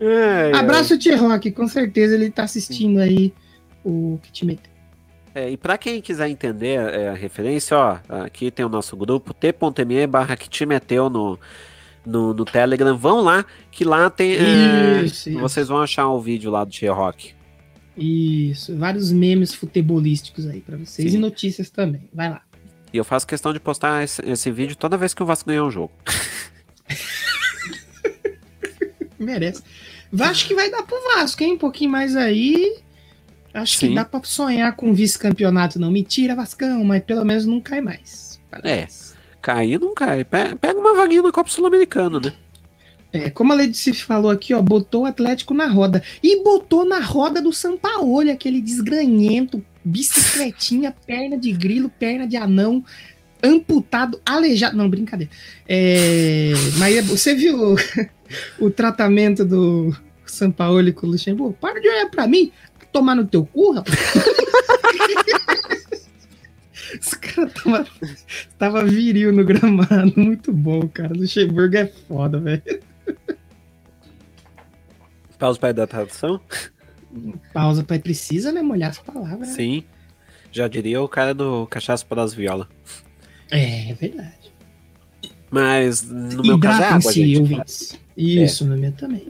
É, 0.00 0.52
Abraço 0.56 0.94
o 0.94 0.98
T-Rock, 0.98 1.50
com 1.50 1.68
certeza 1.68 2.14
ele 2.14 2.30
tá 2.30 2.44
assistindo 2.44 2.98
aí 2.98 3.34
o 3.84 4.18
que 4.32 4.46
meteu. 4.46 4.72
É, 5.34 5.50
e 5.50 5.58
para 5.58 5.76
quem 5.76 6.00
quiser 6.00 6.30
entender 6.30 6.80
é, 6.80 7.10
a 7.10 7.14
referência, 7.14 7.76
ó, 7.76 7.98
aqui 8.24 8.50
tem 8.50 8.64
o 8.64 8.70
nosso 8.70 8.96
grupo 8.96 9.34
t.me 9.34 10.06
barra 10.06 10.34
que 10.34 10.48
te 10.48 10.64
meteu 10.64 11.10
no, 11.10 11.38
no, 12.04 12.34
no, 12.34 12.44
Telegram. 12.44 12.96
Vão 12.96 13.20
lá, 13.20 13.44
que 13.70 13.84
lá 13.84 14.10
tem. 14.10 14.34
É, 14.34 15.02
isso, 15.02 15.30
isso. 15.30 15.38
Vocês 15.38 15.68
vão 15.68 15.80
achar 15.80 16.08
o 16.08 16.20
vídeo 16.20 16.50
lá 16.50 16.64
do 16.64 16.70
Tia 16.70 16.92
Rock. 16.92 17.32
Isso, 17.96 18.76
vários 18.76 19.12
memes 19.12 19.54
futebolísticos 19.54 20.46
aí 20.46 20.60
para 20.60 20.76
vocês 20.76 21.12
Sim. 21.12 21.18
e 21.18 21.20
notícias 21.20 21.70
também. 21.70 22.08
Vai 22.12 22.30
lá. 22.30 22.42
E 22.92 22.96
eu 22.96 23.04
faço 23.04 23.26
questão 23.26 23.52
de 23.52 23.60
postar 23.60 24.04
esse, 24.04 24.22
esse 24.24 24.50
vídeo 24.50 24.76
toda 24.76 24.96
vez 24.96 25.14
que 25.14 25.22
o 25.22 25.26
Vasco 25.26 25.48
ganhar 25.48 25.64
um 25.64 25.70
jogo. 25.70 25.92
Merece. 29.18 29.62
Acho 30.20 30.46
que 30.46 30.54
vai 30.54 30.70
dar 30.70 30.82
pro 30.82 30.96
Vasco, 31.14 31.42
hein? 31.42 31.54
Um 31.54 31.58
pouquinho 31.58 31.90
mais 31.90 32.14
aí. 32.14 32.78
Acho 33.52 33.78
Sim. 33.78 33.88
que 33.88 33.94
dá 33.94 34.04
pra 34.04 34.22
sonhar 34.22 34.74
com 34.76 34.92
vice-campeonato. 34.92 35.78
Não 35.78 35.90
me 35.90 36.02
tira, 36.02 36.34
Vascão, 36.34 36.84
mas 36.84 37.02
pelo 37.02 37.24
menos 37.24 37.46
não 37.46 37.60
cai 37.60 37.80
mais. 37.80 38.40
Parece. 38.50 39.03
É. 39.03 39.03
Cair 39.44 39.78
não 39.78 39.92
cai. 39.92 40.24
Pega 40.24 40.56
uma 40.74 40.94
vaguinha 40.94 41.20
na 41.20 41.30
Copa 41.30 41.50
Sul-Americana, 41.50 42.18
né? 42.18 42.32
É, 43.12 43.28
como 43.28 43.52
a 43.52 43.56
Ledice 43.56 43.92
falou 43.92 44.30
aqui, 44.30 44.54
ó, 44.54 44.62
botou 44.62 45.02
o 45.02 45.06
Atlético 45.06 45.52
na 45.52 45.66
roda. 45.66 46.02
E 46.22 46.42
botou 46.42 46.86
na 46.86 46.98
roda 46.98 47.42
do 47.42 47.52
Sampaoli, 47.52 48.30
aquele 48.30 48.58
desgranhento, 48.58 49.62
bicicletinha, 49.84 50.96
perna 51.06 51.36
de 51.36 51.52
grilo, 51.52 51.90
perna 51.90 52.26
de 52.26 52.38
anão, 52.38 52.82
amputado, 53.42 54.18
aleijado. 54.24 54.78
Não, 54.78 54.88
brincadeira. 54.88 55.30
É, 55.68 56.52
mas 56.78 56.96
é, 56.96 57.02
você 57.02 57.34
viu 57.34 57.74
o, 57.74 57.76
o 58.64 58.70
tratamento 58.70 59.44
do 59.44 59.94
Sampaoli 60.24 60.94
com 60.94 61.06
o 61.06 61.10
Luxemburgo? 61.10 61.54
Para 61.60 61.82
de 61.82 61.88
olhar 61.88 62.08
pra 62.08 62.26
mim 62.26 62.50
tomar 62.90 63.14
no 63.14 63.26
teu 63.26 63.44
cu, 63.44 63.72
rapaz. 63.72 63.94
Os 67.00 67.14
caras 67.14 67.52
tava, 67.52 67.86
tava 68.58 68.84
viril 68.84 69.32
no 69.32 69.44
gramado. 69.44 70.12
Muito 70.16 70.52
bom, 70.52 70.88
cara. 70.88 71.12
Luxemburgo 71.14 71.76
é 71.76 71.86
foda, 71.86 72.38
velho. 72.38 72.62
Pausa 75.38 75.58
para 75.58 75.72
dar 75.72 75.86
tradução? 75.86 76.40
Pausa 77.52 77.84
para 77.84 77.98
precisa, 77.98 78.52
né? 78.52 78.62
Molhar 78.62 78.90
as 78.90 78.98
palavras. 78.98 79.48
Né? 79.48 79.54
Sim. 79.54 79.84
Já 80.50 80.68
diria 80.68 81.02
o 81.02 81.08
cara 81.08 81.34
do 81.34 81.66
cachaça 81.66 82.04
para 82.06 82.22
as 82.22 82.32
violas. 82.32 82.68
É, 83.50 83.90
é 83.90 83.94
verdade. 83.94 84.52
Mas 85.50 86.02
no 86.02 86.42
meu 86.42 86.58
caso 86.58 86.82
é 86.82 86.86
água, 86.86 87.12
gente. 87.12 88.00
Isso, 88.16 88.64
é. 88.64 88.66
no 88.66 88.76
meu 88.76 88.92
também. 88.92 89.28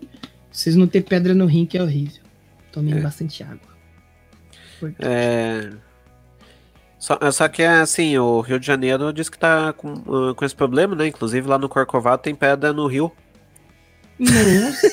Vocês 0.51 0.77
não 0.77 0.87
ter 0.87 1.03
pedra 1.03 1.35
no 1.35 1.47
rim 1.47 1.67
que 1.67 1.77
é 1.77 1.83
horrível. 1.83 2.23
Tomem 2.71 2.95
é. 2.95 3.01
bastante 3.01 3.43
água. 3.43 3.75
É... 4.99 5.73
Só, 7.05 7.19
só, 7.31 7.49
que 7.49 7.63
assim, 7.63 8.17
o 8.17 8.41
Rio 8.41 8.59
de 8.59 8.67
Janeiro 8.67 9.13
diz 9.13 9.29
que 9.29 9.39
tá 9.39 9.75
com, 9.75 9.93
uh, 9.93 10.35
com 10.35 10.43
esse 10.43 10.57
problema, 10.57 10.97
né? 10.97 11.07
Inclusive 11.07 11.47
lá 11.47 11.59
no 11.59 11.69
Corcovado 11.69 12.23
tem 12.23 12.35
pedra 12.35 12.73
no 12.73 12.87
rio. 12.87 13.13
Nossa! 14.19 14.89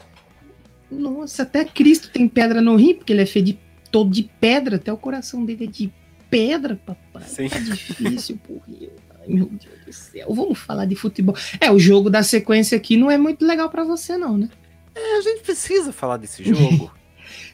Nossa, 0.90 1.42
até 1.42 1.62
Cristo 1.66 2.08
tem 2.08 2.26
pedra 2.26 2.62
no 2.62 2.74
rio, 2.74 2.94
porque 2.94 3.12
ele 3.12 3.20
é 3.20 3.26
feito 3.26 3.44
de, 3.44 3.58
todo 3.90 4.10
de 4.10 4.30
pedra, 4.40 4.76
até 4.76 4.90
o 4.90 4.96
coração 4.96 5.44
dele 5.44 5.64
é 5.64 5.66
de 5.66 5.92
pedra, 6.30 6.80
papai. 6.86 7.28
Sim. 7.28 7.50
Tá 7.50 7.58
difícil 7.58 8.38
pro 8.38 8.58
Rio. 8.66 8.90
Ai, 9.20 9.26
meu 9.28 9.44
Deus 9.44 9.84
do 9.84 9.92
céu. 9.92 10.28
Vamos 10.30 10.58
falar 10.58 10.86
de 10.86 10.96
futebol. 10.96 11.36
É, 11.60 11.70
o 11.70 11.78
jogo 11.78 12.08
da 12.08 12.22
sequência 12.22 12.78
aqui 12.78 12.96
não 12.96 13.10
é 13.10 13.18
muito 13.18 13.44
legal 13.44 13.68
para 13.68 13.84
você, 13.84 14.16
não, 14.16 14.38
né? 14.38 14.48
É, 14.94 15.18
a 15.18 15.20
gente 15.20 15.42
precisa 15.42 15.92
falar 15.92 16.16
desse 16.16 16.42
jogo. 16.42 16.90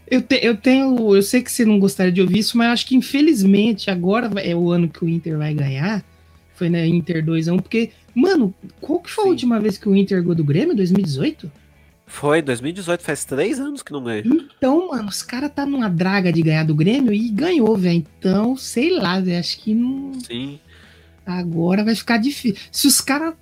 Eu, 0.07 0.23
te, 0.23 0.39
eu 0.43 0.57
tenho. 0.57 1.15
Eu 1.15 1.23
sei 1.23 1.43
que 1.43 1.51
você 1.51 1.65
não 1.65 1.79
gostaria 1.79 2.13
de 2.13 2.21
ouvir 2.21 2.39
isso, 2.39 2.57
mas 2.57 2.69
acho 2.69 2.87
que 2.87 2.97
infelizmente 2.97 3.91
agora 3.91 4.31
é 4.41 4.55
o 4.55 4.71
ano 4.71 4.89
que 4.89 5.05
o 5.05 5.09
Inter 5.09 5.39
vai 5.39 5.55
ganhar. 5.55 6.05
Foi 6.55 6.69
na 6.69 6.79
né, 6.79 6.87
Inter 6.87 7.25
2x1, 7.25 7.61
porque, 7.61 7.91
mano, 8.15 8.55
qual 8.81 9.01
que 9.01 9.11
foi 9.11 9.25
Sim. 9.25 9.29
a 9.29 9.33
última 9.33 9.61
vez 9.61 9.77
que 9.77 9.89
o 9.89 9.97
Inter 9.97 10.21
ganhou 10.21 10.37
do 10.37 10.45
Grêmio? 10.45 10.77
2018? 10.77 11.51
Foi, 12.07 12.43
2018, 12.43 13.03
faz 13.03 13.25
três 13.25 13.59
anos 13.59 13.83
que 13.83 13.91
não 13.91 14.05
ganha. 14.05 14.23
Então, 14.25 14.89
mano, 14.89 15.09
os 15.09 15.23
caras 15.23 15.51
tá 15.53 15.67
numa 15.67 15.89
draga 15.89 16.33
de 16.33 16.43
ganhar 16.43 16.65
do 16.65 16.75
Grêmio 16.75 17.13
e 17.13 17.29
ganhou, 17.29 17.77
velho. 17.77 18.05
Então, 18.19 18.57
sei 18.57 18.91
lá, 18.91 19.19
velho, 19.19 19.41
acho 19.41 19.59
que 19.59 19.75
não. 19.75 20.13
Sim. 20.21 20.61
Agora 21.27 21.83
vai 21.83 21.95
ficar 21.95 22.19
difícil. 22.19 22.61
Se 22.71 22.87
os 22.87 23.01
caras 23.01 23.35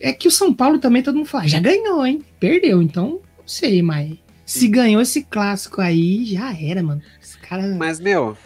é 0.00 0.12
que 0.12 0.28
o 0.28 0.30
São 0.30 0.52
Paulo 0.52 0.78
também 0.78 1.02
todo 1.02 1.16
mundo 1.16 1.26
fala, 1.26 1.46
já 1.46 1.60
ganhou, 1.60 2.04
hein? 2.04 2.22
Perdeu, 2.38 2.82
então 2.82 3.20
não 3.38 3.46
sei, 3.46 3.80
mas 3.80 4.12
se 4.46 4.68
ganhou 4.68 5.02
esse 5.02 5.24
clássico 5.24 5.80
aí, 5.80 6.24
já 6.24 6.54
era, 6.56 6.82
mano. 6.82 7.02
Esse 7.20 7.36
cara... 7.38 7.66
Mas, 7.74 7.98
meu, 7.98 8.38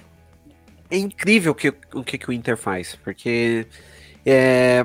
é 0.91 0.97
incrível 0.97 1.55
que, 1.55 1.69
o 1.93 2.03
que, 2.03 2.17
que 2.17 2.29
o 2.29 2.33
Inter 2.33 2.57
faz, 2.57 2.97
porque 3.05 3.67
é, 4.25 4.85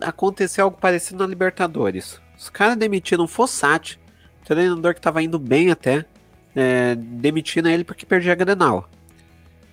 aconteceu 0.00 0.64
algo 0.64 0.78
parecido 0.78 1.18
na 1.18 1.28
Libertadores. 1.28 2.20
Os 2.38 2.48
caras 2.48 2.76
demitiram 2.76 3.24
o 3.24 3.28
Fossati, 3.28 3.98
treinador 4.44 4.94
que 4.94 5.00
tava 5.00 5.22
indo 5.22 5.38
bem 5.38 5.72
até, 5.72 6.04
é, 6.54 6.94
demitindo 6.94 7.68
ele 7.68 7.82
porque 7.84 8.06
perdia 8.06 8.32
a 8.32 8.36
Grenal. 8.36 8.88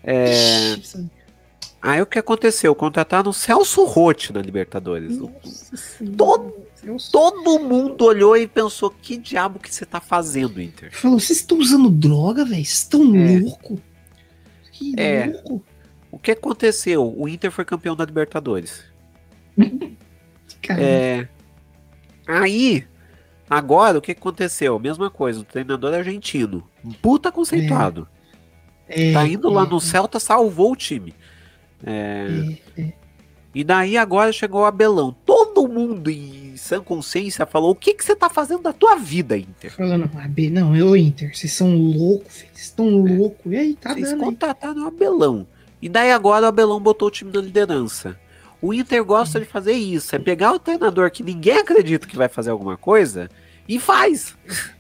É, 0.04 0.76
Aí 1.86 2.02
o 2.02 2.06
que 2.08 2.18
aconteceu? 2.18 2.74
Contrataram 2.74 3.30
o 3.30 3.34
Celso 3.34 3.86
Rotti 3.86 4.34
na 4.34 4.42
Libertadores. 4.42 5.20
todo, 6.18 6.56
todo 7.12 7.60
mundo 7.60 8.06
olhou 8.06 8.36
e 8.36 8.48
pensou: 8.48 8.90
que 8.90 9.16
diabo 9.16 9.60
que 9.60 9.74
você 9.74 9.86
tá 9.86 10.02
fazendo, 10.02 10.60
Inter? 10.60 10.90
Falou: 10.92 11.20
vocês 11.20 11.42
estão 11.42 11.60
usando 11.60 11.92
droga, 11.92 12.44
velho? 12.44 12.66
Vocês 12.66 12.80
estão 12.80 13.16
é. 13.16 13.40
louco? 13.40 13.80
Que 14.72 15.00
é. 15.00 15.28
louco. 15.28 15.64
O 16.10 16.18
que 16.18 16.32
aconteceu? 16.32 17.14
O 17.16 17.30
Inter 17.30 17.52
foi 17.52 17.64
campeão 17.64 17.96
da 17.96 18.04
Libertadores. 18.04 18.84
é. 20.68 21.28
Aí, 22.26 22.84
agora 23.48 24.00
o 24.00 24.02
que 24.02 24.14
aconteceu? 24.14 24.80
Mesma 24.80 25.12
coisa, 25.12 25.42
o 25.42 25.44
treinador 25.44 25.94
argentino. 25.94 26.68
Puta 27.00 27.32
conceituado. 27.32 28.08
É. 28.88 29.14
Tá 29.14 29.28
indo 29.28 29.52
lá 29.52 29.66
é. 29.66 29.70
no 29.70 29.80
Celta, 29.80 30.20
salvou 30.20 30.72
o 30.72 30.76
time. 30.76 31.14
É... 31.86 32.92
E 33.54 33.64
daí 33.64 33.98
agora 33.98 34.34
chegou 34.34 34.62
o 34.62 34.66
Abelão. 34.66 35.16
Todo 35.26 35.66
mundo 35.68 36.10
em 36.10 36.58
sã 36.58 36.82
consciência 36.82 37.46
falou: 37.46 37.72
o 37.72 37.76
que, 37.76 37.94
que 37.94 38.04
você 38.04 38.14
tá 38.14 38.30
fazendo 38.30 38.64
da 38.64 38.74
tua 38.74 38.98
vida, 38.98 39.38
Inter? 39.38 39.74
Falando, 39.74 40.10
AB, 40.18 40.50
não, 40.50 40.76
eu, 40.76 40.98
Inter, 40.98 41.34
vocês 41.34 41.54
são 41.54 41.74
loucos, 41.74 42.34
vocês 42.34 42.52
estão 42.56 43.08
é. 43.08 43.16
loucos. 43.16 43.54
E 43.54 43.56
aí, 43.56 43.74
tá 43.76 43.94
vocês 43.94 44.10
dando. 44.10 44.24
contrataram 44.26 44.84
o 44.84 44.88
Abelão. 44.88 45.48
E 45.82 45.88
daí 45.88 46.12
agora 46.12 46.46
o 46.46 46.50
Abelão 46.50 46.82
botou 46.82 47.08
o 47.08 47.12
time 47.12 47.32
na 47.32 47.40
liderança. 47.40 48.20
O 48.62 48.74
Inter 48.74 49.04
gosta 49.06 49.40
de 49.40 49.46
fazer 49.46 49.74
isso: 49.74 50.14
é 50.16 50.20
pegar 50.20 50.52
o 50.52 50.60
treinador 50.60 51.10
que 51.10 51.24
ninguém 51.24 51.60
acredita 51.60 52.08
que 52.08 52.18
vai 52.18 52.28
fazer 52.28 52.50
alguma 52.50 52.76
coisa 52.76 53.30
e 53.70 53.80
faz. 53.80 54.36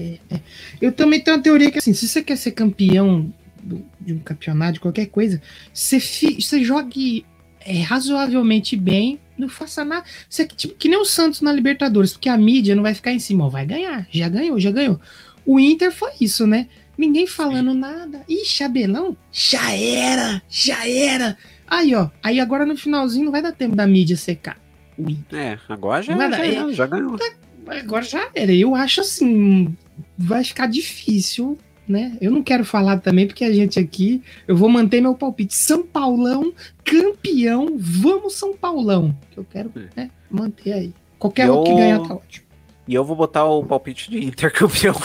É, 0.00 0.16
é. 0.30 0.40
Eu 0.80 0.92
também 0.92 1.20
tenho 1.20 1.36
uma 1.36 1.42
teoria 1.42 1.72
que, 1.72 1.78
assim, 1.78 1.92
se 1.92 2.06
você 2.06 2.22
quer 2.22 2.36
ser 2.36 2.52
campeão 2.52 3.34
do, 3.68 3.84
de 4.00 4.14
um 4.14 4.18
campeonato, 4.18 4.74
de 4.74 4.80
qualquer 4.80 5.06
coisa, 5.06 5.40
você, 5.72 6.00
fi, 6.00 6.40
você 6.40 6.64
jogue 6.64 7.24
é, 7.60 7.80
razoavelmente 7.82 8.74
bem, 8.76 9.20
não 9.36 9.48
faça 9.48 9.84
nada. 9.84 10.04
Você, 10.28 10.46
tipo, 10.46 10.74
que 10.74 10.88
nem 10.88 10.98
o 10.98 11.04
Santos 11.04 11.40
na 11.42 11.52
Libertadores, 11.52 12.12
porque 12.12 12.28
a 12.28 12.38
mídia 12.38 12.74
não 12.74 12.82
vai 12.82 12.94
ficar 12.94 13.12
em 13.12 13.18
cima, 13.18 13.44
ó, 13.44 13.48
vai 13.48 13.66
ganhar, 13.66 14.06
já 14.10 14.28
ganhou, 14.28 14.58
já 14.58 14.70
ganhou. 14.70 15.00
O 15.44 15.60
Inter 15.60 15.92
foi 15.92 16.12
isso, 16.20 16.46
né? 16.46 16.66
Ninguém 16.96 17.26
falando 17.26 17.72
Sim. 17.72 17.78
nada. 17.78 18.22
Ixi, 18.28 18.64
Abelão, 18.64 19.16
já 19.30 19.72
era, 19.72 20.42
já 20.48 20.88
era. 20.88 21.36
Aí, 21.66 21.94
ó, 21.94 22.10
aí 22.22 22.40
agora 22.40 22.66
no 22.66 22.76
finalzinho 22.76 23.26
não 23.26 23.32
vai 23.32 23.42
dar 23.42 23.52
tempo 23.52 23.76
da 23.76 23.86
mídia 23.86 24.16
secar. 24.16 24.58
O 24.96 25.08
Inter. 25.08 25.38
É, 25.38 25.58
agora 25.68 26.02
já, 26.02 26.16
já, 26.30 26.72
já 26.72 26.86
ganhou. 26.86 27.16
Tá, 27.16 27.30
agora 27.68 28.04
já 28.04 28.28
era. 28.34 28.52
Eu 28.52 28.74
acho 28.74 29.00
assim, 29.00 29.76
vai 30.16 30.42
ficar 30.42 30.66
difícil 30.66 31.56
né? 31.88 32.16
Eu 32.20 32.30
não 32.30 32.42
quero 32.42 32.64
falar 32.64 32.98
também, 32.98 33.26
porque 33.26 33.44
a 33.44 33.52
gente 33.52 33.78
aqui, 33.78 34.22
eu 34.46 34.56
vou 34.56 34.68
manter 34.68 35.00
meu 35.00 35.14
palpite. 35.14 35.54
São 35.54 35.82
Paulão, 35.82 36.52
campeão, 36.84 37.76
vamos 37.76 38.34
São 38.34 38.56
Paulão. 38.56 39.16
Que 39.30 39.38
eu 39.38 39.46
quero 39.50 39.72
né, 39.96 40.10
manter 40.30 40.72
aí. 40.72 40.94
Qualquer 41.18 41.50
um 41.50 41.64
que 41.64 41.74
ganhar 41.74 42.00
tá 42.00 42.14
ótimo. 42.14 42.46
E 42.86 42.94
eu 42.94 43.04
vou 43.04 43.16
botar 43.16 43.44
o 43.44 43.64
palpite 43.64 44.10
de 44.10 44.24
intercampeão. 44.24 44.94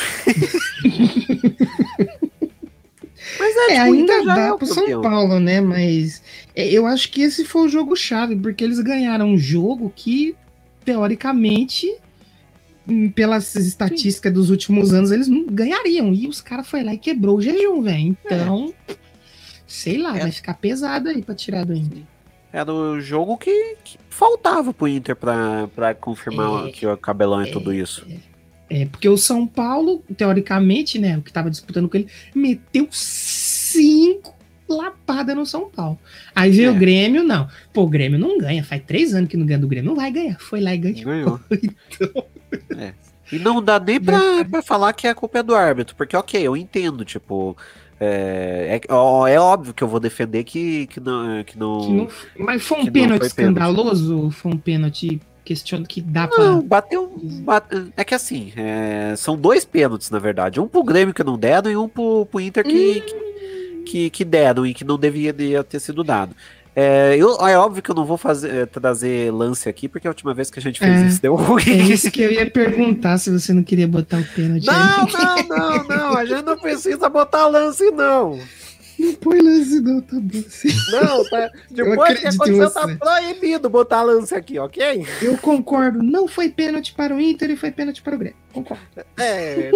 Mas 3.40 3.56
é, 3.56 3.60
é 3.60 3.68
tipo, 3.68 3.82
ainda 3.82 4.26
dá 4.26 4.42
é 4.42 4.58
pro 4.58 4.66
São 4.66 5.02
Paulo, 5.02 5.40
né? 5.40 5.60
Mas 5.62 6.22
é, 6.56 6.68
eu 6.68 6.86
acho 6.86 7.10
que 7.12 7.22
esse 7.22 7.46
foi 7.46 7.64
o 7.64 7.70
jogo 7.70 7.96
chave, 7.96 8.36
porque 8.36 8.64
eles 8.64 8.80
ganharam 8.80 9.30
um 9.30 9.38
jogo 9.38 9.92
que, 9.96 10.36
teoricamente, 10.86 11.94
pelas 13.16 13.56
estatísticas 13.56 14.34
dos 14.34 14.50
últimos 14.50 14.94
anos, 14.94 15.12
eles 15.12 15.28
não 15.28 15.46
ganhariam. 15.46 16.14
E 16.14 16.28
os 16.28 16.42
caras 16.42 16.68
foi 16.68 16.84
lá 16.84 16.94
e 16.94 16.98
quebrou 16.98 17.38
o 17.38 17.42
jejum, 17.42 17.82
velho. 17.82 18.18
Então. 18.26 18.74
sei 19.68 19.98
lá, 19.98 20.18
É. 20.18 20.22
vai 20.22 20.32
ficar 20.32 20.54
pesado 20.56 21.10
aí 21.10 21.22
pra 21.22 21.34
tirar 21.34 21.66
do 21.66 21.74
Inter. 21.74 22.04
Era 22.52 22.72
o 22.72 23.00
jogo 23.02 23.36
que, 23.38 23.76
que 23.84 23.98
faltava 24.10 24.72
pro 24.72 24.88
Inter 24.88 25.16
pra, 25.16 25.68
pra 25.76 25.96
confirmar 25.96 26.68
É. 26.68 26.72
que 26.72 26.86
o 26.86 26.96
cabelão 26.98 27.42
é 27.42 27.48
tudo 27.52 27.74
isso. 27.74 28.06
É, 28.70 28.86
porque 28.86 29.10
o 29.10 29.18
São 29.18 29.46
Paulo, 29.48 30.04
teoricamente, 30.16 31.00
né, 31.00 31.18
o 31.18 31.22
que 31.22 31.34
tava 31.34 31.50
disputando 31.50 31.90
com 31.90 31.98
ele, 31.98 32.08
meteu 32.36 32.88
cinco 32.92 34.34
lapadas 34.70 35.36
no 35.36 35.46
São 35.46 35.70
Paulo. 35.70 36.00
Aí 36.36 36.52
veio 36.52 36.70
É. 36.70 36.72
o 36.72 36.76
Grêmio, 36.76 37.24
não. 37.24 37.48
Pô, 37.74 37.84
o 37.84 37.90
Grêmio 37.90 38.18
não 38.20 38.38
ganha, 38.38 38.64
faz 38.64 38.82
três 38.86 39.14
anos 39.14 39.30
que 39.30 39.38
não 39.38 39.46
ganha 39.46 39.60
do 39.60 39.68
Grêmio, 39.68 39.90
não 39.90 39.96
vai 39.96 40.12
ganhar. 40.12 40.40
Foi 40.40 40.60
lá 40.62 40.74
e 40.74 40.78
ganhou. 40.78 41.04
Ganhou. 41.06 41.40
Então. 41.52 42.26
É. 43.32 43.36
E 43.36 43.40
não 43.40 43.62
dá 43.62 43.80
nem 43.80 44.00
pra, 44.00 44.20
pra 44.50 44.62
falar 44.62 44.94
que 44.94 45.08
a 45.08 45.16
culpa 45.16 45.40
é 45.40 45.44
do 45.44 45.56
árbitro, 45.56 45.96
porque 45.96 46.16
ok, 46.16 46.42
eu 46.42 46.56
entendo, 46.58 47.04
tipo. 47.06 47.56
É, 48.00 48.82
é, 48.82 49.34
é 49.34 49.40
óbvio 49.40 49.74
que 49.74 49.82
eu 49.84 49.88
vou 49.88 50.00
defender 50.00 50.44
que, 50.44 50.88
que 50.88 51.00
não. 51.00 51.44
Que 51.44 51.58
não, 51.58 51.80
Que 51.82 51.92
não- 51.94 52.08
mas 52.46 52.62
foi 52.64 52.80
um 52.80 52.84
que 52.86 52.92
pênalti 52.92 53.20
foi 53.22 53.30
pênalti. 53.30 53.58
escandaloso? 53.58 54.32
Foi 54.32 54.52
um 54.52 54.58
pênalti 54.58 55.22
questionado 55.46 55.88
que 55.88 56.02
dá 56.02 56.22
Não, 56.28 56.60
pra. 56.60 56.68
bateu. 56.82 57.14
bate- 57.44 57.92
é 57.96 58.04
que 58.04 58.14
assim, 58.16 58.52
é, 58.58 59.14
são 59.16 59.38
dois 59.38 59.64
pênaltis, 59.64 60.10
na 60.10 60.20
verdade. 60.20 60.60
Um 60.60 60.68
pro 60.68 60.84
Grêmio 60.84 61.14
que 61.14 61.24
não 61.24 61.38
deram 61.38 61.72
e 61.72 61.78
um 61.78 61.88
pro, 61.88 62.26
pro 62.26 62.42
Inter 62.42 62.64
que, 62.66 63.04
Hum. 63.06 63.84
que, 63.86 64.10
que 64.10 64.26
deram 64.26 64.66
e 64.66 64.74
que 64.74 64.84
não 64.84 64.98
deveria 64.98 65.64
ter 65.64 65.80
sido 65.80 66.04
dado. 66.04 66.36
É, 66.76 67.16
eu, 67.18 67.36
é 67.48 67.58
óbvio 67.58 67.84
que 67.84 67.92
eu 67.92 67.96
não 67.96 68.06
vou 68.06 68.18
fazer, 68.18 68.52
é, 68.54 68.66
trazer 68.66 69.32
lance 69.32 69.70
aqui, 69.70 69.88
porque 69.88 70.08
a 70.08 70.10
última 70.12 70.34
vez 70.34 70.50
que 70.50 70.58
a 70.58 70.62
gente 70.62 70.80
fez 70.80 71.02
É. 71.02 71.06
isso 71.08 71.22
deu 71.22 71.36
É 71.38 71.42
ruim. 71.44 71.92
isso 71.92 72.10
que 72.10 72.22
eu 72.22 72.32
ia 72.32 72.50
perguntar 72.50 73.18
se 73.20 73.30
você 73.30 73.54
não 73.54 73.64
queria 73.64 73.88
botar 73.88 74.18
o 74.18 74.24
pênalti 74.26 74.66
Não, 74.66 74.74
aí. 74.74 75.14
não, 75.48 75.58
não, 75.58 75.84
não. 75.88 76.18
A 76.18 76.26
gente 76.26 76.44
não 76.44 76.58
precisa 76.58 77.08
botar 77.10 77.46
lance, 77.48 77.90
não. 77.92 78.40
Não 78.98 79.14
põe 79.16 79.40
lance, 79.42 79.82
não, 79.82 80.00
tá 80.02 80.16
bom. 80.20 80.44
Sim. 80.50 80.70
Não, 80.92 81.24
tá. 81.30 81.50
Depois 81.70 82.20
que 82.20 82.28
aconteceu, 82.28 82.70
tá 82.72 82.88
proibido 82.98 83.70
botar 83.70 84.02
lance 84.04 84.34
aqui, 84.34 84.58
ok? 84.60 85.06
Eu 85.22 85.38
concordo, 85.38 86.02
não 86.02 86.28
foi 86.28 86.50
pênalti 86.50 86.94
para 86.94 87.14
o 87.14 87.20
Inter 87.20 87.50
e 87.52 87.56
foi 87.58 87.72
pênalti 87.72 88.02
para 88.02 88.16
o 88.16 88.18
Grêmio. 88.18 88.38
Concordo. 88.54 88.84
É, 89.20 89.72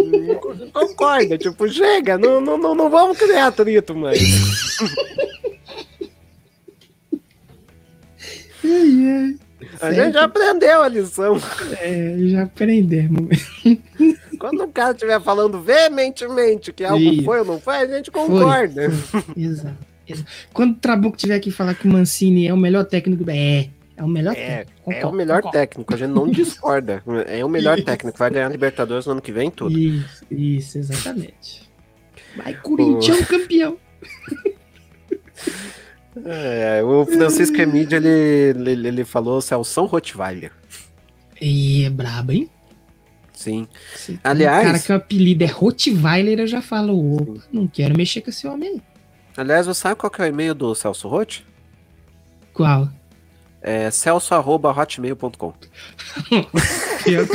concorda, 0.71 1.37
tipo, 1.37 1.67
chega, 1.67 2.17
não, 2.17 2.39
não, 2.39 2.57
não, 2.57 2.75
não 2.75 2.89
vamos 2.89 3.17
criar 3.17 3.47
atrito, 3.47 3.95
mais. 3.95 4.19
Ai, 8.67 9.09
ai. 9.09 9.35
A 9.81 9.91
gente 9.91 10.13
já 10.13 10.25
aprendeu 10.25 10.83
a 10.83 10.87
lição. 10.87 11.37
É, 11.79 12.15
já 12.19 12.43
aprendemos. 12.43 13.27
Quando 14.37 14.63
o 14.63 14.67
cara 14.67 14.91
estiver 14.91 15.19
falando 15.21 15.59
veementemente 15.61 16.71
que 16.71 16.83
algo 16.83 16.99
Isso. 17.03 17.23
foi 17.23 17.39
ou 17.39 17.45
não 17.45 17.59
foi, 17.59 17.75
a 17.77 17.87
gente 17.87 18.11
concorda. 18.11 18.85
Exato. 19.35 19.77
exato. 20.07 20.25
Quando 20.53 20.73
o 20.73 20.75
Trabuco 20.75 21.17
tiver 21.17 21.39
que 21.39 21.49
falar 21.49 21.73
que 21.73 21.87
o 21.87 21.91
Mancini 21.91 22.47
é 22.47 22.53
o 22.53 22.57
melhor 22.57 22.85
técnico 22.85 23.23
do. 23.23 23.31
É, 23.31 23.67
é 23.97 24.03
o 24.03 24.07
melhor 24.07 24.35
É, 24.37 24.57
técnico. 24.57 24.91
É 24.91 25.05
o 25.07 25.11
melhor 25.11 25.37
concordo. 25.41 25.57
técnico, 25.57 25.93
a 25.93 25.97
gente 25.97 26.11
não 26.11 26.27
discorda. 26.29 27.03
É 27.25 27.43
o 27.43 27.49
melhor 27.49 27.77
Isso. 27.77 27.85
técnico, 27.85 28.17
vai 28.17 28.29
ganhar 28.29 28.49
Libertadores 28.49 29.07
no 29.07 29.13
ano 29.13 29.21
que 29.21 29.31
vem, 29.31 29.49
tudo. 29.49 29.77
Isso, 29.77 30.23
isso, 30.29 30.77
exatamente. 30.77 31.67
Vai, 32.35 32.53
Corinthians 32.53 33.25
campeão. 33.27 33.75
É, 36.25 36.81
o 36.83 37.05
Francisco 37.05 37.55
Emílio, 37.61 37.95
ele, 37.95 38.69
ele, 38.71 38.87
ele 38.87 39.05
falou 39.05 39.39
Celção 39.41 39.85
Rottweiler. 39.85 40.51
E 41.41 41.83
é 41.83 41.89
brabo, 41.89 42.31
hein? 42.31 42.49
Sim. 43.33 43.67
Aliás- 44.23 44.61
Um 44.63 44.65
cara 44.67 44.79
que 44.79 44.91
o 44.91 44.95
apelido 44.95 45.43
é 45.43 45.47
Rottweiler, 45.47 46.39
eu 46.39 46.47
já 46.47 46.61
falo, 46.61 47.15
opa, 47.17 47.43
não 47.51 47.67
quero 47.67 47.95
mexer 47.95 48.21
com 48.21 48.29
esse 48.31 48.47
homem 48.47 48.69
aí. 48.69 48.81
Aliás, 49.37 49.67
você 49.67 49.79
sabe 49.81 49.95
qual 49.95 50.09
que 50.09 50.21
é 50.21 50.25
o 50.25 50.27
e-mail 50.29 50.55
do 50.55 50.73
Celso 50.73 51.07
Rotti? 51.07 51.45
Qual? 52.53 52.89
É 53.61 53.91
celso.hotmail.com. 53.91 55.53
Eu, 57.05 57.25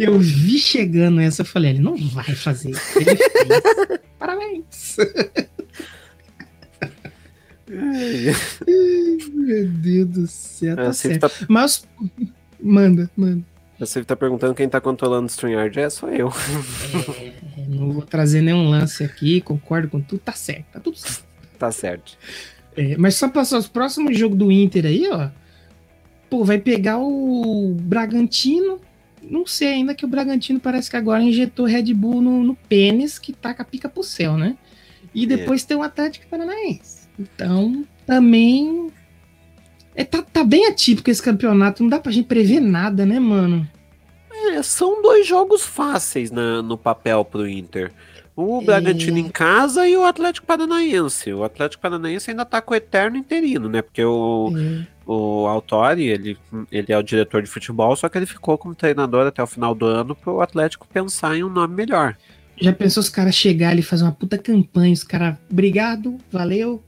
eu 0.00 0.18
vi 0.18 0.58
chegando 0.58 1.20
essa, 1.20 1.42
eu 1.42 1.46
falei, 1.46 1.70
ele 1.70 1.78
não 1.78 1.96
vai 1.96 2.34
fazer 2.34 2.70
isso. 2.70 2.80
Parabéns. 4.18 4.96
Meu 9.34 9.68
Deus 9.68 10.08
do 10.08 10.26
céu, 10.26 10.76
tá 10.76 10.88
A 10.88 10.92
Cif 10.92 11.18
certo. 11.18 11.28
tá, 11.28 11.46
Mas, 11.48 11.86
manda, 12.60 13.10
manda. 13.16 13.42
Cif 13.84 14.04
tá 14.06 14.16
perguntando 14.16 14.54
quem 14.54 14.68
tá 14.68 14.80
controlando 14.80 15.26
o 15.26 15.30
StreamYard. 15.30 15.78
É, 15.78 15.90
sou 15.90 16.08
eu. 16.08 16.32
É, 17.56 17.66
não 17.68 17.92
vou 17.92 18.02
trazer 18.02 18.40
nenhum 18.40 18.68
lance 18.68 19.04
aqui, 19.04 19.40
concordo 19.40 19.88
com 19.88 20.00
tudo, 20.00 20.20
tá 20.20 20.32
certo, 20.32 20.64
tá 20.72 20.80
tudo 20.80 20.96
certo. 20.96 21.24
Tá 21.58 21.70
certo. 21.70 22.16
É, 22.76 22.96
mas 22.96 23.14
só 23.14 23.28
passar 23.28 23.58
os 23.58 23.68
próximos 23.68 24.18
jogos 24.18 24.38
do 24.38 24.50
Inter 24.50 24.86
aí, 24.86 25.08
ó. 25.10 25.28
Pô, 26.28 26.44
vai 26.44 26.58
pegar 26.58 26.98
o 26.98 27.76
Bragantino. 27.80 28.80
Não 29.22 29.46
sei 29.46 29.68
ainda 29.68 29.94
que 29.94 30.04
o 30.04 30.08
Bragantino 30.08 30.58
parece 30.60 30.90
que 30.90 30.96
agora 30.96 31.22
injetou 31.22 31.66
Red 31.66 31.94
Bull 31.94 32.20
no, 32.20 32.42
no 32.42 32.54
pênis, 32.54 33.18
que 33.18 33.32
taca 33.32 33.62
a 33.62 33.66
pica 33.66 33.88
pro 33.88 34.02
céu, 34.02 34.36
né? 34.36 34.56
E 35.14 35.26
depois 35.26 35.64
tem 35.64 35.76
o 35.76 35.82
Atlético 35.82 36.26
Paranaense. 36.28 36.93
Então, 37.18 37.84
também. 38.06 38.90
É, 39.94 40.04
tá, 40.04 40.22
tá 40.22 40.42
bem 40.42 40.66
atípico 40.66 41.08
esse 41.10 41.22
campeonato, 41.22 41.82
não 41.82 41.90
dá 41.90 42.00
pra 42.00 42.10
gente 42.10 42.26
prever 42.26 42.60
nada, 42.60 43.06
né, 43.06 43.20
mano? 43.20 43.68
É, 44.32 44.60
são 44.62 45.00
dois 45.00 45.26
jogos 45.26 45.62
fáceis 45.64 46.30
na- 46.30 46.60
no 46.62 46.76
papel 46.76 47.24
pro 47.24 47.48
Inter. 47.48 47.92
O 48.36 48.60
É. 48.60 48.64
Bragantino 48.64 49.16
em 49.18 49.28
casa 49.28 49.86
e 49.88 49.96
o 49.96 50.04
Atlético 50.04 50.44
Paranaense. 50.48 51.32
O 51.32 51.44
Atlético 51.44 51.80
Paranaense 51.80 52.28
ainda 52.30 52.44
tá 52.44 52.60
com 52.60 52.74
o 52.74 52.76
eterno 52.76 53.16
interino, 53.16 53.68
né? 53.68 53.80
Porque 53.80 54.04
o, 54.04 54.52
É, 54.56 54.84
o 55.06 55.46
Autori, 55.46 56.08
ele, 56.08 56.36
ele 56.72 56.92
é 56.92 56.98
o 56.98 57.02
diretor 57.02 57.40
de 57.42 57.48
futebol, 57.48 57.94
só 57.94 58.08
que 58.08 58.18
ele 58.18 58.26
ficou 58.26 58.58
como 58.58 58.74
treinador 58.74 59.24
até 59.28 59.40
o 59.40 59.46
final 59.46 59.72
do 59.72 59.86
ano 59.86 60.16
pro 60.16 60.40
Atlético 60.40 60.88
pensar 60.92 61.36
em 61.36 61.44
um 61.44 61.48
nome 61.48 61.72
melhor. 61.76 62.16
Já 62.60 62.72
pensou 62.72 63.00
os 63.00 63.08
caras 63.08 63.36
chegarem 63.36 63.78
e 63.78 63.82
fazer 63.84 64.02
uma 64.02 64.10
puta 64.12 64.36
campanha? 64.36 64.92
Os 64.92 65.04
caras, 65.04 65.36
obrigado, 65.48 66.18
valeu, 66.32 66.82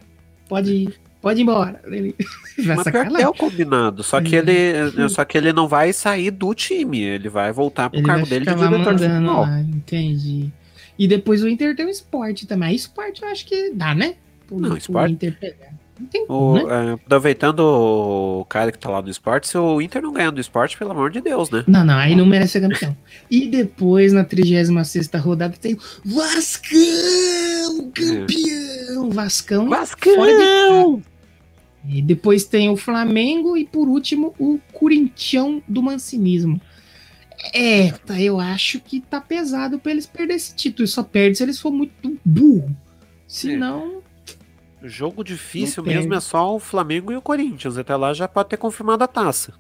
pode 0.49 0.73
ir, 0.73 0.95
pode 1.21 1.41
ir 1.41 1.43
embora. 1.43 1.81
Ele 1.87 2.15
vai 2.65 2.77
Mas 2.77 2.87
é 3.21 3.29
o 3.29 3.35
combinado, 3.35 4.03
só 4.03 4.21
que 4.21 4.37
É. 4.37 4.39
ele 4.39 5.09
só 5.09 5.25
que 5.25 5.37
ele 5.39 5.53
não 5.53 5.67
vai 5.69 5.93
sair 5.93 6.31
do 6.31 6.55
time, 6.55 7.01
ele 7.01 7.29
vai 7.29 7.53
voltar 7.53 7.91
pro 7.91 7.99
Ele 7.99 8.07
cargo 8.07 8.27
dele 8.27 8.45
de 8.45 8.55
diretor 8.55 8.71
de 8.73 8.79
mandando 8.79 9.15
futebol. 9.15 9.41
lá, 9.43 9.61
entendi. 9.61 10.51
E 10.99 11.07
depois 11.07 11.43
o 11.43 11.49
Inter 11.49 11.77
tem 11.77 11.85
o 11.87 11.91
esporte 11.91 12.47
também. 12.47 12.71
Aí 12.71 12.75
esporte 12.77 13.23
eu 13.23 13.29
acho 13.29 13.45
que 13.47 13.71
dá, 13.73 13.95
né? 13.95 14.15
Pro- 14.47 14.59
Não, 14.59 14.77
esporte- 14.77 15.13
Inter 15.13 15.37
pegar. 15.39 15.75
Tem 16.11 16.27
O- 16.29 16.55
né? 16.55 16.91
é, 16.91 16.93
aproveitando 16.93 17.61
o 17.61 18.45
cara 18.49 18.71
que 18.71 18.79
tá 18.79 18.91
lá 18.91 19.01
no 19.01 19.09
esporte, 19.09 19.49
se 19.49 19.57
o 19.57 19.81
Inter 19.81 20.03
não 20.03 20.13
ganhar 20.13 20.31
do 20.31 20.41
esporte, 20.41 20.77
pelo 20.77 20.91
amor 20.91 21.11
de 21.11 21.21
Deus, 21.21 21.51
né? 21.51 21.65
Não, 21.67 21.85
não, 21.85 21.95
aí 21.97 22.15
não 22.15 22.27
merece 22.27 22.53
ser 22.53 22.61
campeão. 22.61 22.97
E 23.31 23.47
depois, 23.49 24.13
na 24.13 24.25
36 24.25 24.69
rodada, 25.23 25.55
tem 25.59 25.75
o 25.75 25.79
Vascão, 26.05 27.91
campeão! 27.95 29.11
Vascão. 29.11 29.65
Fora 29.69 29.79
Vascão! 29.79 31.03
E 31.89 32.03
depois 32.03 32.45
tem 32.45 32.69
o 32.69 32.77
Flamengo 32.77 33.57
e, 33.57 33.65
por 33.65 33.89
último, 33.89 34.35
o 34.39 34.59
Corinthians 34.73 35.63
do 35.69 35.83
Mancinismo. 35.83 36.61
É, 37.55 37.93
tá, 37.93 38.21
eu 38.21 38.41
acho 38.41 38.81
que 38.81 39.01
tá 39.01 39.21
pesado 39.21 39.79
pra 39.79 39.93
eles 39.93 40.05
perderem 40.07 40.37
esse 40.37 40.55
título. 40.55 40.89
Só 40.89 41.03
perde 41.03 41.39
se 41.39 41.45
eles 41.45 41.61
for 41.61 41.71
muito 41.71 42.19
burro. 42.25 42.75
Se 43.29 43.57
Jogo 44.89 45.25
difícil 45.25 45.83
mesmo 45.83 46.15
é 46.15 46.21
só 46.21 46.55
o 46.55 46.59
Flamengo 46.61 47.13
e 47.13 47.17
o 47.17 47.23
Corinthians. 47.23 47.77
Até 47.77 47.95
lá 47.97 48.13
já 48.15 48.29
pode 48.29 48.49
ter 48.51 48.57
confirmado 48.57 49.03
a 49.05 49.07
taça. 49.09 49.53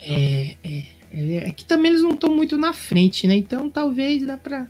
é, 0.00 0.56
é, 0.62 0.82
é, 1.12 1.36
é 1.48 1.50
que 1.50 1.64
também 1.64 1.90
eles 1.90 2.02
não 2.02 2.10
estão 2.12 2.34
muito 2.34 2.56
na 2.56 2.72
frente, 2.72 3.26
né? 3.26 3.34
Então 3.36 3.68
talvez 3.70 4.24
dá 4.26 4.36
pra. 4.36 4.66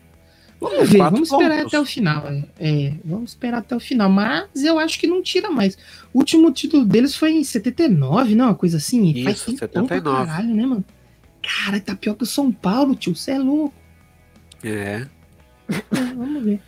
Vamos 0.60 0.78
É, 0.78 0.84
ver, 0.84 0.98
vamos 0.98 1.30
esperar 1.30 1.56
pontos. 1.58 1.66
até 1.74 1.80
o 1.80 1.84
final. 1.84 2.26
é. 2.28 2.44
É, 2.58 2.94
vamos 3.04 3.30
esperar 3.32 3.58
até 3.58 3.76
o 3.76 3.80
final. 3.80 4.08
Mas 4.08 4.48
eu 4.64 4.78
acho 4.78 4.98
que 4.98 5.06
não 5.06 5.22
tira 5.22 5.50
mais. 5.50 5.76
O 6.12 6.18
último 6.18 6.50
título 6.52 6.84
deles 6.84 7.14
foi 7.16 7.32
em 7.32 7.44
79, 7.44 8.34
não? 8.34 8.46
Uma 8.46 8.54
coisa 8.54 8.76
assim. 8.78 9.22
Faz 9.24 9.36
Isso, 9.38 9.44
pra 9.56 9.68
79. 9.68 10.26
caralho, 10.26 10.54
né, 10.54 10.64
mano? 10.66 10.84
Cara, 11.42 11.78
tá 11.80 11.94
pior 11.94 12.14
que 12.14 12.22
o 12.22 12.26
São 12.26 12.50
Paulo, 12.50 12.94
tio. 12.94 13.14
Você 13.14 13.32
é 13.32 13.38
louco. 13.38 13.74
É. 14.62 14.70
É, 14.70 15.06
vamos 16.16 16.42
ver. 16.42 16.60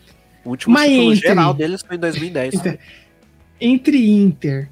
O 0.44 0.50
último 0.50 0.74
Mas 0.74 0.90
título 0.90 1.12
entre- 1.12 1.28
geral 1.28 1.54
deles 1.54 1.82
foi 1.82 1.96
em 1.96 2.00
2010. 2.00 2.54
Então, 2.54 2.78
Entre 3.60 4.08
Inter, 4.10 4.68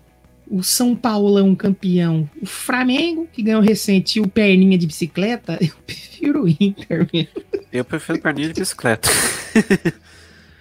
o 0.49 0.63
São 0.63 0.95
Paulão 0.95 1.55
campeão, 1.55 2.29
o 2.41 2.47
Flamengo, 2.47 3.27
que 3.33 3.43
ganhou 3.43 3.61
recente, 3.63 4.19
e 4.19 4.23
o 4.23 4.29
Perninha 4.29 4.77
de 4.77 4.87
bicicleta, 4.87 5.59
eu 5.63 5.73
prefiro 5.87 6.45
o 6.45 6.49
Inter 6.49 7.09
mesmo. 7.13 7.29
Eu 7.73 7.85
prefiro 7.85 8.21
perninha 8.21 8.49
de 8.53 8.61
bicicleta. 8.61 9.09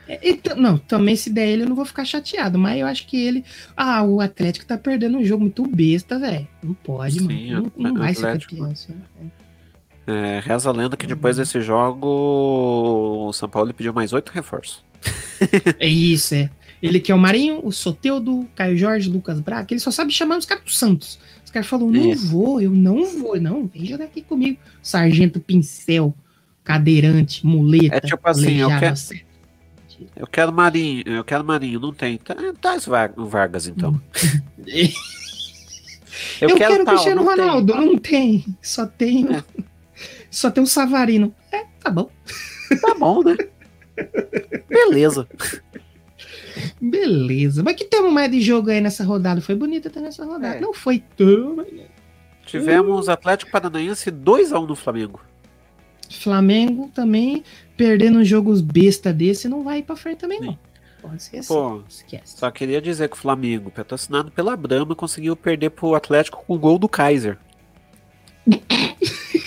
É, 0.07 0.19
Então, 0.23 0.55
não, 0.57 0.77
também 0.77 1.15
se 1.15 1.29
der 1.29 1.47
ele 1.47 1.63
eu 1.63 1.69
não 1.69 1.75
vou 1.75 1.85
ficar 1.85 2.05
chateado, 2.05 2.57
mas 2.57 2.79
eu 2.79 2.87
acho 2.87 3.05
que 3.07 3.17
ele. 3.17 3.45
Ah, 3.77 4.03
o 4.03 4.19
Atlético 4.19 4.65
tá 4.65 4.77
perdendo 4.77 5.17
um 5.17 5.23
jogo 5.23 5.41
muito 5.43 5.65
besta, 5.67 6.17
velho. 6.17 6.47
Não 6.63 6.73
pode, 6.73 7.19
Sim, 7.19 7.51
mano. 7.53 7.71
Não, 7.77 7.91
não 7.93 7.99
vai 7.99 8.13
ser 8.15 8.25
Atlético- 8.25 8.55
campeão. 8.55 8.71
assim. 8.71 8.93
É, 10.05 10.41
reza 10.43 10.69
a 10.69 10.73
lenda 10.73 10.97
que 10.97 11.07
depois 11.07 11.37
desse 11.37 11.61
jogo 11.61 12.07
o 13.29 13.31
São 13.33 13.47
Paulo 13.47 13.73
pediu 13.73 13.93
mais 13.93 14.11
oito 14.11 14.31
reforços. 14.31 14.83
É 15.79 15.87
isso, 15.87 16.35
é. 16.35 16.49
Ele 16.83 16.99
quer 16.99 17.13
o 17.15 17.17
Marinho, 17.17 17.61
o 17.65 17.71
Soteudo, 17.71 18.45
Caio 18.53 18.77
Jorge, 18.77 19.09
Lucas 19.09 19.39
Braga, 19.39 19.67
ele 19.71 19.79
só 19.79 19.89
sabe 19.89 20.11
chamar 20.11 20.37
os 20.37 20.45
caras 20.45 20.65
do 20.65 20.69
Santos. 20.69 21.17
Os 21.45 21.49
caras 21.49 21.65
falam, 21.65 21.89
não 21.89 22.11
É. 22.11 22.15
vou, 22.15 22.59
eu 22.61 22.71
não 22.71 23.05
vou, 23.17 23.39
não, 23.39 23.65
vem 23.67 23.85
jogar 23.85 24.03
aqui 24.03 24.21
comigo. 24.21 24.59
Sargento 24.81 25.39
Pincel, 25.39 26.13
cadeirante, 26.61 27.45
muleta. 27.45 27.95
É 27.95 28.01
tipo 28.01 28.27
assim, 28.27 28.57
eu 28.57 28.67
quero-. 28.67 28.95
Eu 30.17 30.27
quero 30.27 30.51
Marinho, 30.51 31.03
eu 31.05 31.23
quero 31.23 31.45
Marinho, 31.45 31.79
não 31.79 31.93
tem. 31.93 32.17
Tá, 32.17 32.35
Traz 32.59 32.85
o 33.15 33.25
Vargas, 33.25 33.65
então. 33.65 34.01
Eu, 36.39 36.55
quero, 36.55 36.85
tal, 36.85 36.93
Cristiano 36.93 37.23
não 37.23 37.35
tem. 37.35 37.43
Ronaldo, 37.43 37.75
não 37.75 37.97
tem. 37.97 38.45
Só 38.61 38.85
tem. 38.85 39.27
É. 39.33 39.43
Só 40.29 40.51
tem 40.51 40.63
o 40.63 40.67
Savarino. 40.67 41.33
É, 41.51 41.63
tá 41.79 41.89
bom. 41.89 42.09
Tá 42.81 42.93
bom, 42.95 43.23
né? 43.23 43.35
Beleza. 44.69 45.27
Beleza. 46.89 47.63
Mas 47.63 47.75
que 47.77 47.85
temos 47.85 48.11
mais 48.11 48.29
de 48.29 48.41
jogo 48.41 48.69
aí 48.69 48.81
nessa 48.81 49.03
rodada? 49.05 49.39
Foi 49.39 49.55
bonita 49.55 49.87
até 49.87 50.01
nessa 50.01 50.25
rodada. 50.25 50.57
É. 50.57 50.59
Não 50.59 50.73
foi 50.73 51.01
tão. 51.15 51.55
mas- 51.55 51.67
Tivemos 52.45 53.07
Atlético 53.07 53.49
Paranaense 53.51 54.11
2x1 54.11 54.67
no 54.67 54.75
Flamengo. 54.75 55.21
Flamengo 56.11 56.91
também 56.93 57.41
perdendo 57.77 58.23
jogos 58.23 58.59
besta 58.61 59.13
desse 59.13 59.47
não 59.47 59.63
vai 59.63 59.79
ir 59.79 59.83
pra 59.83 59.95
frente 59.95 60.19
também, 60.19 60.39
Sim. 60.39 60.45
não. 60.47 60.59
Pode 61.01 61.23
ser 61.23 61.37
assim. 61.37 61.47
Pô, 61.53 61.81
Esquece. 61.87 62.37
só 62.37 62.51
queria 62.51 62.81
dizer 62.81 63.09
que 63.09 63.15
o 63.15 63.19
Flamengo, 63.19 63.71
patrocinado 63.71 64.29
pela 64.31 64.55
Brahma, 64.55 64.93
conseguiu 64.95 65.35
perder 65.35 65.69
pro 65.71 65.95
Atlético 65.95 66.43
com 66.45 66.53
o 66.53 66.59
gol 66.59 66.77
do 66.77 66.87
Kaiser. 66.89 67.37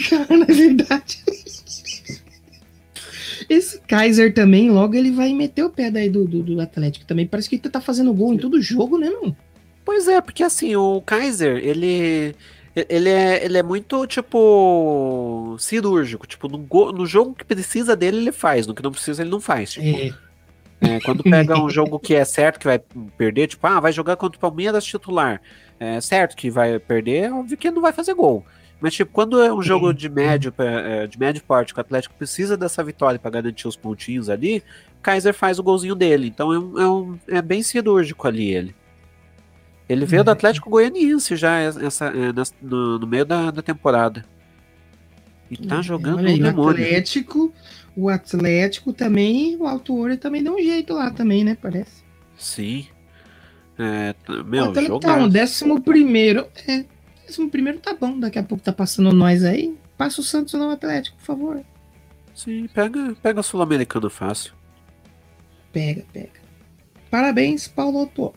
Cara, 0.08 0.42
é 0.48 0.52
verdade. 0.52 1.22
Esse 3.48 3.80
Kaiser 3.82 4.34
também, 4.34 4.70
logo 4.70 4.94
ele 4.94 5.10
vai 5.10 5.32
meter 5.32 5.64
o 5.64 5.70
pé 5.70 5.90
daí 5.90 6.08
do, 6.10 6.24
do, 6.24 6.42
do 6.42 6.60
Atlético 6.60 7.06
também. 7.06 7.26
Parece 7.26 7.48
que 7.48 7.56
ele 7.56 7.62
tá 7.62 7.80
fazendo 7.80 8.12
gol 8.12 8.34
em 8.34 8.38
todo 8.38 8.60
jogo, 8.60 8.98
né, 8.98 9.08
não? 9.08 9.34
Pois 9.84 10.08
é, 10.08 10.20
porque 10.20 10.42
assim, 10.42 10.74
o 10.76 11.00
Kaiser, 11.00 11.58
ele. 11.58 12.34
Ele 12.90 13.08
é, 13.08 13.42
ele 13.42 13.56
é 13.56 13.62
muito, 13.62 14.06
tipo, 14.06 15.56
cirúrgico. 15.58 16.26
Tipo, 16.26 16.46
no, 16.46 16.58
go- 16.58 16.92
no 16.92 17.06
jogo 17.06 17.34
que 17.34 17.42
precisa 17.44 17.96
dele, 17.96 18.18
ele 18.18 18.32
faz. 18.32 18.66
No 18.66 18.74
que 18.74 18.82
não 18.82 18.90
precisa, 18.92 19.22
ele 19.22 19.30
não 19.30 19.40
faz. 19.40 19.72
Tipo, 19.72 19.86
É. 19.86 20.12
É, 20.78 21.00
quando 21.00 21.22
pega 21.22 21.58
um 21.58 21.68
jogo 21.70 21.98
que 21.98 22.14
é 22.14 22.22
certo 22.22 22.58
que 22.58 22.66
vai 22.66 22.78
perder, 23.16 23.46
tipo, 23.46 23.66
ah, 23.66 23.80
vai 23.80 23.92
jogar 23.92 24.16
contra 24.16 24.36
o 24.36 24.40
Palmeiras 24.40 24.84
titular. 24.84 25.40
É 25.80 26.00
certo 26.02 26.36
que 26.36 26.50
vai 26.50 26.78
perder, 26.78 27.24
é 27.24 27.32
óbvio 27.32 27.56
que 27.56 27.70
não 27.70 27.80
vai 27.80 27.94
fazer 27.94 28.12
gol. 28.12 28.44
Mas, 28.80 28.94
tipo, 28.94 29.10
quando 29.10 29.40
é 29.40 29.52
um 29.52 29.62
jogo 29.62 29.92
de 29.92 30.08
médio, 30.08 30.52
é, 30.58 31.06
de 31.06 31.18
médio 31.18 31.42
porte, 31.42 31.72
que 31.72 31.78
o 31.78 31.80
Atlético 31.80 32.14
precisa 32.14 32.56
dessa 32.56 32.84
vitória 32.84 33.18
para 33.18 33.30
garantir 33.30 33.66
os 33.66 33.74
pontinhos 33.76 34.28
ali, 34.28 34.62
Kaiser 35.02 35.32
faz 35.32 35.58
o 35.58 35.62
golzinho 35.62 35.94
dele. 35.94 36.26
Então 36.26 36.52
é, 36.52 36.58
um- 36.58 36.78
é, 36.80 36.88
um- 36.88 37.18
é 37.28 37.40
bem 37.42 37.62
cirúrgico 37.62 38.26
ali 38.28 38.52
ele. 38.52 38.74
Ele 39.88 40.04
veio 40.04 40.22
do 40.24 40.30
É. 40.30 40.32
Atlético 40.32 40.68
Goianiense 40.68 41.36
já 41.36 41.58
essa, 41.58 42.06
é, 42.08 42.32
nessa- 42.32 42.54
no, 42.60 42.98
no 42.98 43.06
meio 43.06 43.24
da, 43.24 43.50
da 43.50 43.62
temporada. 43.62 44.24
E 45.50 45.56
tá 45.56 45.80
jogando 45.80 46.18
Olha 46.18 46.28
aí, 46.28 46.34
o 46.34 46.40
o 46.40 46.42
demônio. 46.42 46.70
Atlético, 46.84 47.54
o 47.96 48.08
Atlético 48.08 48.92
também, 48.92 49.56
o 49.56 49.64
Alto 49.66 49.94
Ouro 49.94 50.16
também 50.16 50.42
deu 50.42 50.54
um 50.54 50.58
jeito 50.60 50.92
lá 50.92 51.10
também, 51.10 51.44
né? 51.44 51.56
Parece. 51.62 52.02
Sim. 52.36 52.86
É, 53.78 54.12
tá- 54.24 54.32
o 54.34 54.44
meu, 54.44 54.64
Atlético 54.64 54.98
tá 54.98 55.08
jogar. 55.10 55.24
um 55.24 55.28
décimo 55.28 55.80
primeiro. 55.80 56.46
É, 56.66 56.84
décimo 57.26 57.50
primeiro 57.50 57.78
tá 57.78 57.94
bom. 57.94 58.18
Daqui 58.18 58.38
a 58.38 58.42
pouco 58.42 58.62
tá 58.62 58.72
passando 58.72 59.12
nós 59.12 59.44
aí. 59.44 59.76
Passa 59.96 60.20
o 60.20 60.24
Santos 60.24 60.54
no 60.54 60.70
Atlético, 60.70 61.16
por 61.18 61.24
favor. 61.24 61.60
Sim, 62.34 62.68
pega, 62.72 63.16
pega 63.22 63.42
Sul-Americano 63.42 64.10
fácil. 64.10 64.52
Pega, 65.72 66.04
pega. 66.12 66.40
Parabéns, 67.10 67.66
Paulo 67.66 67.98
Autor. 67.98 68.34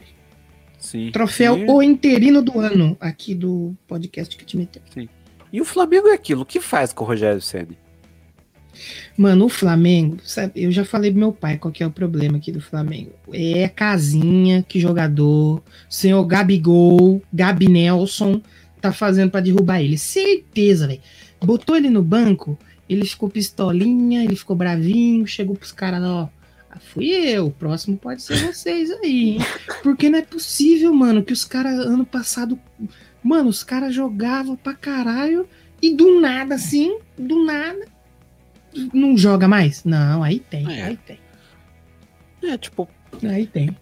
Sim. 0.78 1.12
Troféu 1.12 1.58
E, 1.58 1.66
O 1.70 1.84
Interino 1.84 2.42
do 2.42 2.60
Ano, 2.60 2.96
aqui 3.00 3.36
do 3.36 3.76
podcast 3.88 4.38
que 4.38 4.46
te 4.46 4.56
meteu. 4.56 4.82
e 5.52 5.60
o 5.60 5.66
Flamengo 5.66 6.08
é 6.08 6.14
aquilo. 6.14 6.44
O 6.44 6.46
que 6.46 6.62
faz 6.62 6.94
com 6.94 7.04
o 7.04 7.08
Rogério 7.08 7.42
Ceni? 7.42 7.78
Mano, 9.18 9.46
o 9.46 9.50
Flamengo, 9.50 10.18
sabe, 10.24 10.54
eu 10.56 10.72
já 10.72 10.86
falei 10.86 11.12
pro 11.12 11.20
meu 11.20 11.34
pai 11.34 11.58
qual 11.58 11.72
que 11.72 11.84
é 11.84 11.88
o 11.88 11.92
problema 11.92 12.38
aqui 12.38 12.52
do 12.52 12.62
Flamengo. 12.62 13.12
É 13.34 13.68
casinha 13.68 14.64
que 14.64 14.80
jogador, 14.80 15.62
senhor 15.90 16.24
Gabigol, 16.26 17.22
Gabi 17.34 17.68
Nelson, 17.68 18.42
tá 18.82 18.92
fazendo 18.92 19.30
pra 19.32 19.42
derrubar 19.42 19.82
ele. 19.82 19.98
Certeza, 19.98 20.88
velho. 20.88 21.02
Botou 21.42 21.76
ele 21.76 21.90
no 21.90 22.02
banco, 22.04 22.58
ele 22.88 23.06
ficou 23.06 23.30
pistolinha, 23.30 24.24
ele 24.24 24.36
ficou 24.36 24.56
bravinho, 24.56 25.26
chegou 25.28 25.56
pros 25.56 25.72
caras, 25.72 26.04
ó. 26.04 26.30
"Ah, 26.72 26.80
Fui 26.80 27.06
eu, 27.08 27.48
o 27.48 27.52
próximo 27.52 27.98
pode 27.98 28.22
ser 28.22 28.38
vocês 28.46 28.92
aí, 28.92 29.32
hein? 29.32 29.38
Porque 29.84 30.10
não 30.10 30.20
é 30.20 30.22
possível, 30.22 30.94
mano, 30.94 31.24
que 31.24 31.34
os 31.34 31.44
caras 31.46 31.80
ano 31.80 32.06
passado. 32.06 32.60
Mano, 33.24 33.50
os 33.50 33.64
caras 33.64 33.94
jogavam 33.94 34.56
pra 34.56 34.74
caralho 34.74 35.48
e 35.82 35.94
do 35.96 36.20
nada, 36.22 36.56
assim, 36.56 36.98
do 37.18 37.44
nada, 37.44 37.86
não 38.94 39.18
joga 39.18 39.48
mais? 39.48 39.84
Não, 39.84 40.24
aí 40.24 40.40
tem, 40.40 40.72
É. 40.72 40.84
aí 40.84 40.98
tem, 40.98 41.20
É, 42.44 42.58
tipo, 42.58 42.88
aí 43.24 43.46
tem. 43.48 43.76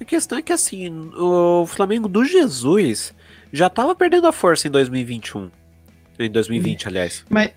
a 0.00 0.04
questão 0.04 0.38
é 0.38 0.42
que 0.42 0.52
assim, 0.52 0.88
o 1.18 1.66
Flamengo 1.66 2.08
do 2.08 2.24
Jesus 2.24 3.14
já 3.52 3.68
tava 3.68 3.94
perdendo 3.94 4.26
a 4.26 4.32
força 4.32 4.66
em 4.66 4.70
2021. 4.70 5.50
Em 6.18 6.30
2020, 6.30 6.88
aliás. 6.88 7.24
Mas 7.28 7.50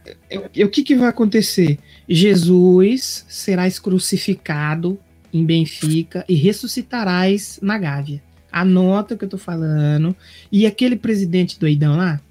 o 0.58 0.70
que, 0.70 0.84
que 0.84 0.96
vai 0.96 1.10
acontecer? 1.10 1.78
Jesus 2.08 3.26
serás 3.28 3.80
crucificado 3.80 5.00
em 5.32 5.46
Benfica 5.46 6.26
e 6.28 6.36
ressuscitarás 6.36 7.60
na 7.62 7.78
Gávea. 7.78 8.22
Anota 8.52 9.14
o 9.14 9.18
que 9.18 9.26
eu 9.26 9.30
tô 9.30 9.38
falando. 9.38 10.16
E 10.52 10.66
aquele 10.66 10.96
presidente 10.96 11.60
doidão 11.60 11.98
lá, 11.98 12.22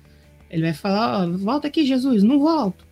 ele 0.51 0.63
vai 0.63 0.73
falar: 0.73 1.23
ó, 1.23 1.31
volta 1.31 1.69
aqui, 1.69 1.87
Jesus, 1.87 2.23
não 2.23 2.39
volto. 2.39 2.87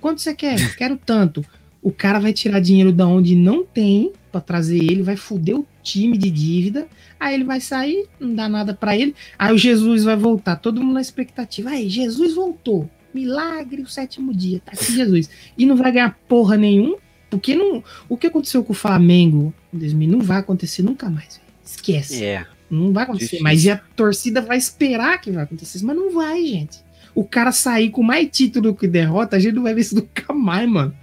Quanto 0.00 0.20
você 0.20 0.34
quer? 0.34 0.76
Quero 0.76 0.96
tanto. 0.96 1.44
O 1.82 1.92
cara 1.92 2.18
vai 2.18 2.32
tirar 2.32 2.60
dinheiro 2.60 2.92
da 2.92 3.06
onde 3.06 3.34
não 3.36 3.64
tem 3.64 4.12
pra 4.28 4.40
trazer 4.40 4.76
ele, 4.76 5.02
vai 5.02 5.16
foder 5.16 5.56
o 5.56 5.66
time 5.82 6.16
de 6.16 6.30
dívida. 6.30 6.86
Aí 7.18 7.34
ele 7.34 7.44
vai 7.44 7.60
sair, 7.60 8.06
não 8.20 8.34
dá 8.34 8.48
nada 8.48 8.74
pra 8.74 8.96
ele. 8.96 9.14
Aí 9.38 9.52
o 9.52 9.58
Jesus 9.58 10.04
vai 10.04 10.16
voltar, 10.16 10.56
todo 10.56 10.82
mundo 10.82 10.94
na 10.94 11.00
expectativa. 11.00 11.70
Aí, 11.70 11.88
Jesus 11.88 12.34
voltou. 12.34 12.88
Milagre, 13.12 13.82
o 13.82 13.88
sétimo 13.88 14.34
dia, 14.34 14.60
tá 14.64 14.72
aqui 14.72 14.92
Jesus. 14.92 15.30
E 15.56 15.66
não 15.66 15.76
vai 15.76 15.90
ganhar 15.90 16.18
porra 16.28 16.56
nenhum, 16.56 16.96
porque 17.30 17.54
não, 17.54 17.82
o 18.08 18.16
que 18.16 18.26
aconteceu 18.26 18.62
com 18.62 18.72
o 18.72 18.76
Flamengo 18.76 19.52
em 19.72 19.78
2000 19.78 20.10
não 20.10 20.20
vai 20.20 20.38
acontecer 20.38 20.82
nunca 20.82 21.10
mais. 21.10 21.40
Esquece. 21.64 22.24
É. 22.24 22.46
Não 22.70 22.92
vai 22.92 23.04
acontecer. 23.04 23.24
Difícil. 23.24 23.44
Mas 23.44 23.64
e 23.64 23.70
a 23.70 23.76
torcida 23.76 24.40
vai 24.40 24.58
esperar 24.58 25.20
que 25.20 25.30
vai 25.30 25.44
acontecer. 25.44 25.82
Mas 25.84 25.96
não 25.96 26.12
vai, 26.12 26.44
gente. 26.44 26.78
O 27.14 27.24
cara 27.24 27.50
sair 27.50 27.90
com 27.90 28.02
mais 28.02 28.28
título 28.30 28.74
que 28.74 28.86
derrota, 28.86 29.36
a 29.36 29.38
gente 29.38 29.54
não 29.54 29.62
vai 29.62 29.74
ver 29.74 29.80
isso 29.80 29.94
nunca 29.96 30.32
mais, 30.32 30.68
mano. 30.68 30.94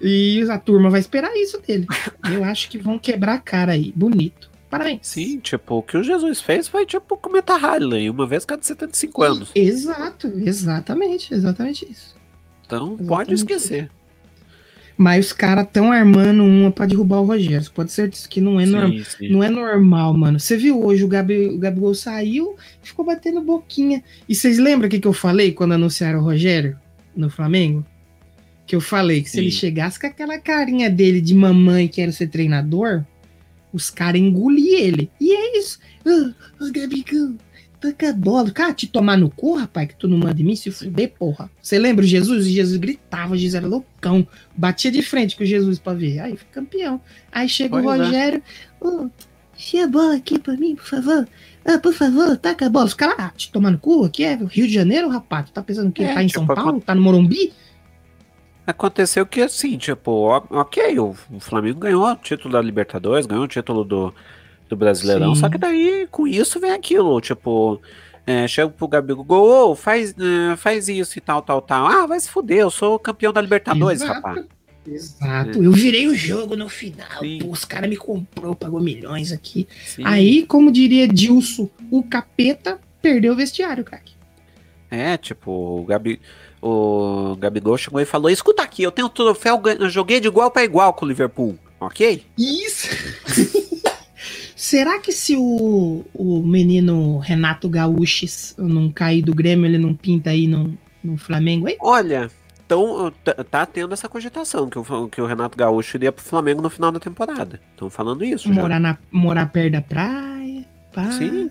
E 0.00 0.42
a 0.50 0.58
turma 0.58 0.90
vai 0.90 1.00
esperar 1.00 1.34
isso 1.36 1.60
dele. 1.60 1.86
Eu 2.30 2.44
acho 2.44 2.68
que 2.68 2.78
vão 2.78 2.98
quebrar 2.98 3.34
a 3.34 3.38
cara 3.38 3.72
aí. 3.72 3.92
Bonito. 3.94 4.50
Parabéns. 4.68 5.00
Sim, 5.02 5.38
tipo, 5.38 5.76
o 5.76 5.82
que 5.82 5.96
o 5.96 6.02
Jesus 6.02 6.40
fez 6.40 6.66
foi 6.66 6.84
tipo 6.84 7.16
comentar 7.16 7.64
Harley, 7.64 8.10
uma 8.10 8.26
vez 8.26 8.44
cada 8.44 8.62
75 8.62 9.22
anos. 9.22 9.50
Exato, 9.54 10.26
exatamente, 10.36 11.32
exatamente 11.32 11.86
isso. 11.90 12.16
Então 12.66 12.88
Exatamente 12.88 13.08
pode 13.08 13.34
esquecer. 13.34 13.90
Mas 14.96 15.26
os 15.26 15.32
caras 15.32 15.66
estão 15.66 15.92
armando 15.92 16.42
uma 16.42 16.70
pra 16.70 16.86
derrubar 16.86 17.20
o 17.20 17.26
Rogério. 17.26 17.70
Pode 17.72 17.92
ser 17.92 18.08
disso 18.08 18.28
que 18.28 18.40
não 18.40 18.58
é, 18.58 18.64
normal. 18.64 19.04
Sim. 19.04 19.28
não 19.28 19.42
é 19.42 19.50
normal, 19.50 20.14
mano. 20.14 20.40
Você 20.40 20.56
viu 20.56 20.82
hoje 20.82 21.04
o, 21.04 21.08
Gabi, 21.08 21.48
o 21.48 21.58
Gabigol 21.58 21.94
saiu 21.94 22.56
e 22.82 22.88
ficou 22.88 23.04
batendo 23.04 23.42
boquinha. 23.42 24.02
E 24.26 24.34
vocês 24.34 24.58
lembram 24.58 24.88
o 24.88 24.90
que, 24.90 24.98
que 24.98 25.06
eu 25.06 25.12
falei 25.12 25.52
quando 25.52 25.72
anunciaram 25.72 26.20
o 26.20 26.22
Rogério 26.22 26.78
no 27.14 27.28
Flamengo? 27.28 27.84
Que 28.66 28.74
eu 28.74 28.80
falei 28.80 29.22
que 29.22 29.28
se 29.30 29.36
Sim. 29.36 29.42
ele 29.42 29.50
chegasse 29.50 29.98
com 30.00 30.06
aquela 30.08 30.38
carinha 30.38 30.90
dele 30.90 31.20
de 31.20 31.34
mamãe 31.34 31.86
que 31.86 31.96
quero 31.96 32.12
ser 32.12 32.26
treinador, 32.28 33.04
os 33.72 33.90
caras 33.90 34.20
engoliam 34.20 34.78
ele. 34.80 35.10
E 35.20 35.30
é 35.32 35.58
isso. 35.58 35.78
Ah, 36.04 36.32
o 36.60 36.72
Gabigol, 36.72 37.34
taca 37.80 38.10
a 38.10 38.12
bola. 38.12 38.50
Cara, 38.50 38.72
te 38.74 38.86
tomar 38.88 39.16
no 39.16 39.30
cu, 39.30 39.54
rapaz, 39.56 39.88
que 39.88 39.94
tu 39.94 40.08
não 40.08 40.18
manda 40.18 40.40
em 40.40 40.44
mim, 40.44 40.56
se 40.56 40.70
fuder, 40.72 41.12
porra. 41.16 41.48
Você 41.62 41.78
lembra 41.78 42.04
o 42.04 42.08
Jesus? 42.08 42.44
O 42.44 42.50
Jesus 42.50 42.76
gritava, 42.76 43.34
o 43.34 43.36
Jesus 43.36 43.54
era 43.54 43.66
loucão. 43.68 44.26
Batia 44.56 44.90
de 44.90 45.00
frente 45.02 45.36
com 45.36 45.44
o 45.44 45.46
Jesus 45.46 45.78
pra 45.78 45.94
ver. 45.94 46.18
Aí 46.18 46.36
foi 46.36 46.48
campeão. 46.50 47.00
Aí 47.30 47.48
chega 47.48 47.76
o 47.76 47.82
Pois 47.82 48.00
é. 48.00 48.04
Rogério. 48.04 48.42
Ô, 48.80 49.06
enfia 49.56 49.84
a 49.84 49.88
bola 49.88 50.16
aqui 50.16 50.38
pra 50.40 50.54
mim, 50.56 50.74
por 50.74 50.86
favor. 50.86 51.28
Ah, 51.64 51.78
por 51.78 51.92
favor, 51.94 52.36
taca 52.36 52.66
a 52.66 52.68
bola. 52.68 52.86
Os 52.86 52.94
caras, 52.94 53.14
ah, 53.18 53.32
te 53.36 53.50
tomar 53.52 53.70
no 53.70 53.78
cu, 53.78 54.04
aqui 54.04 54.24
é 54.24 54.34
Rio 54.34 54.66
de 54.66 54.74
Janeiro, 54.74 55.08
rapaz. 55.08 55.46
Tu 55.46 55.52
tá 55.52 55.62
pensando 55.62 55.92
que 55.92 56.02
É, 56.02 56.12
tá 56.14 56.22
em 56.22 56.26
tipo, 56.26 56.40
São 56.40 56.44
acon- 56.52 56.54
Paulo? 56.62 56.80
Tá 56.80 56.94
no 56.96 57.02
Morumbi? 57.02 57.52
Aconteceu 58.66 59.24
que 59.24 59.42
assim, 59.42 59.76
tipo, 59.78 60.10
ok, 60.50 60.98
o 60.98 61.14
Flamengo 61.38 61.80
ganhou 61.80 62.04
o 62.04 62.16
título 62.16 62.52
da 62.52 62.60
Libertadores, 62.60 63.24
ganhou 63.24 63.44
o 63.44 63.48
título 63.48 63.84
do, 63.84 64.12
do 64.68 64.76
Brasileirão, 64.76 65.34
Sim. 65.34 65.40
só 65.42 65.48
que 65.48 65.56
daí 65.56 66.08
com 66.10 66.26
isso 66.26 66.58
vem 66.58 66.72
aquilo, 66.72 67.20
tipo, 67.20 67.80
é, 68.26 68.48
chega 68.48 68.68
pro 68.68 68.88
Gabigol, 68.88 69.70
ô, 69.70 69.76
faz, 69.76 70.12
é, 70.18 70.56
faz 70.56 70.88
isso 70.88 71.16
e 71.16 71.20
tal, 71.20 71.40
tal, 71.42 71.62
tal. 71.62 71.86
Ah, 71.86 72.06
vai 72.06 72.18
se 72.18 72.28
fuder, 72.28 72.58
eu 72.58 72.70
sou 72.70 72.98
campeão 72.98 73.32
da 73.32 73.40
Libertadores, 73.40 74.02
Exato. 74.02 74.14
rapaz. 74.14 74.46
Exato. 74.84 75.62
Eu 75.62 75.72
virei 75.72 76.06
o 76.06 76.14
jogo 76.14 76.56
no 76.56 76.68
final. 76.68 77.20
Pô, 77.40 77.50
os 77.50 77.64
caras 77.64 77.88
me 77.88 77.96
comprou, 77.96 78.54
pagou 78.54 78.80
milhões 78.80 79.32
aqui. 79.32 79.66
Sim. 79.84 80.02
Aí, 80.04 80.46
como 80.46 80.70
diria 80.70 81.08
Dilson, 81.08 81.68
o 81.90 82.02
capeta 82.02 82.80
perdeu 83.02 83.32
o 83.32 83.36
vestiário, 83.36 83.84
craque. 83.84 84.14
É, 84.90 85.16
tipo, 85.16 85.50
o, 85.50 85.84
Gabi, 85.84 86.20
o 86.66 87.36
Gabigol 87.36 87.78
chegou 87.78 88.00
e 88.00 88.04
falou: 88.04 88.30
escuta 88.30 88.62
aqui, 88.62 88.82
eu 88.82 88.90
tenho 88.90 89.08
troféu, 89.08 89.60
joguei 89.88 90.20
de 90.20 90.28
igual 90.28 90.50
para 90.50 90.64
igual 90.64 90.92
com 90.92 91.04
o 91.04 91.08
Liverpool, 91.08 91.58
ok? 91.80 92.24
Isso! 92.36 92.88
Será 94.56 94.98
que 94.98 95.12
se 95.12 95.36
o, 95.36 96.04
o 96.14 96.42
menino 96.42 97.18
Renato 97.18 97.68
Gaúchis 97.68 98.54
não 98.58 98.90
cair 98.90 99.22
do 99.22 99.34
Grêmio, 99.34 99.66
ele 99.66 99.78
não 99.78 99.94
pinta 99.94 100.30
aí 100.30 100.48
no, 100.48 100.76
no 101.04 101.16
Flamengo, 101.16 101.68
hein? 101.68 101.76
Olha, 101.78 102.30
então 102.64 103.12
tá, 103.48 103.64
tendo 103.64 103.92
essa 103.94 104.08
cogitação 104.08 104.68
que 104.68 104.78
o, 104.78 105.08
que 105.08 105.20
o 105.20 105.26
Renato 105.26 105.56
Gaúcho 105.56 105.96
iria 105.96 106.10
pro 106.10 106.24
Flamengo 106.24 106.60
no 106.60 106.70
final 106.70 106.90
da 106.90 106.98
temporada. 106.98 107.60
Estão 107.72 107.88
falando 107.88 108.24
isso 108.24 108.52
já. 108.52 108.60
Morar, 108.60 108.80
na, 108.80 108.98
morar 109.12 109.46
perto 109.46 109.72
da 109.72 109.82
praia. 109.82 110.64
Pá. 110.92 111.12
Sim. 111.12 111.50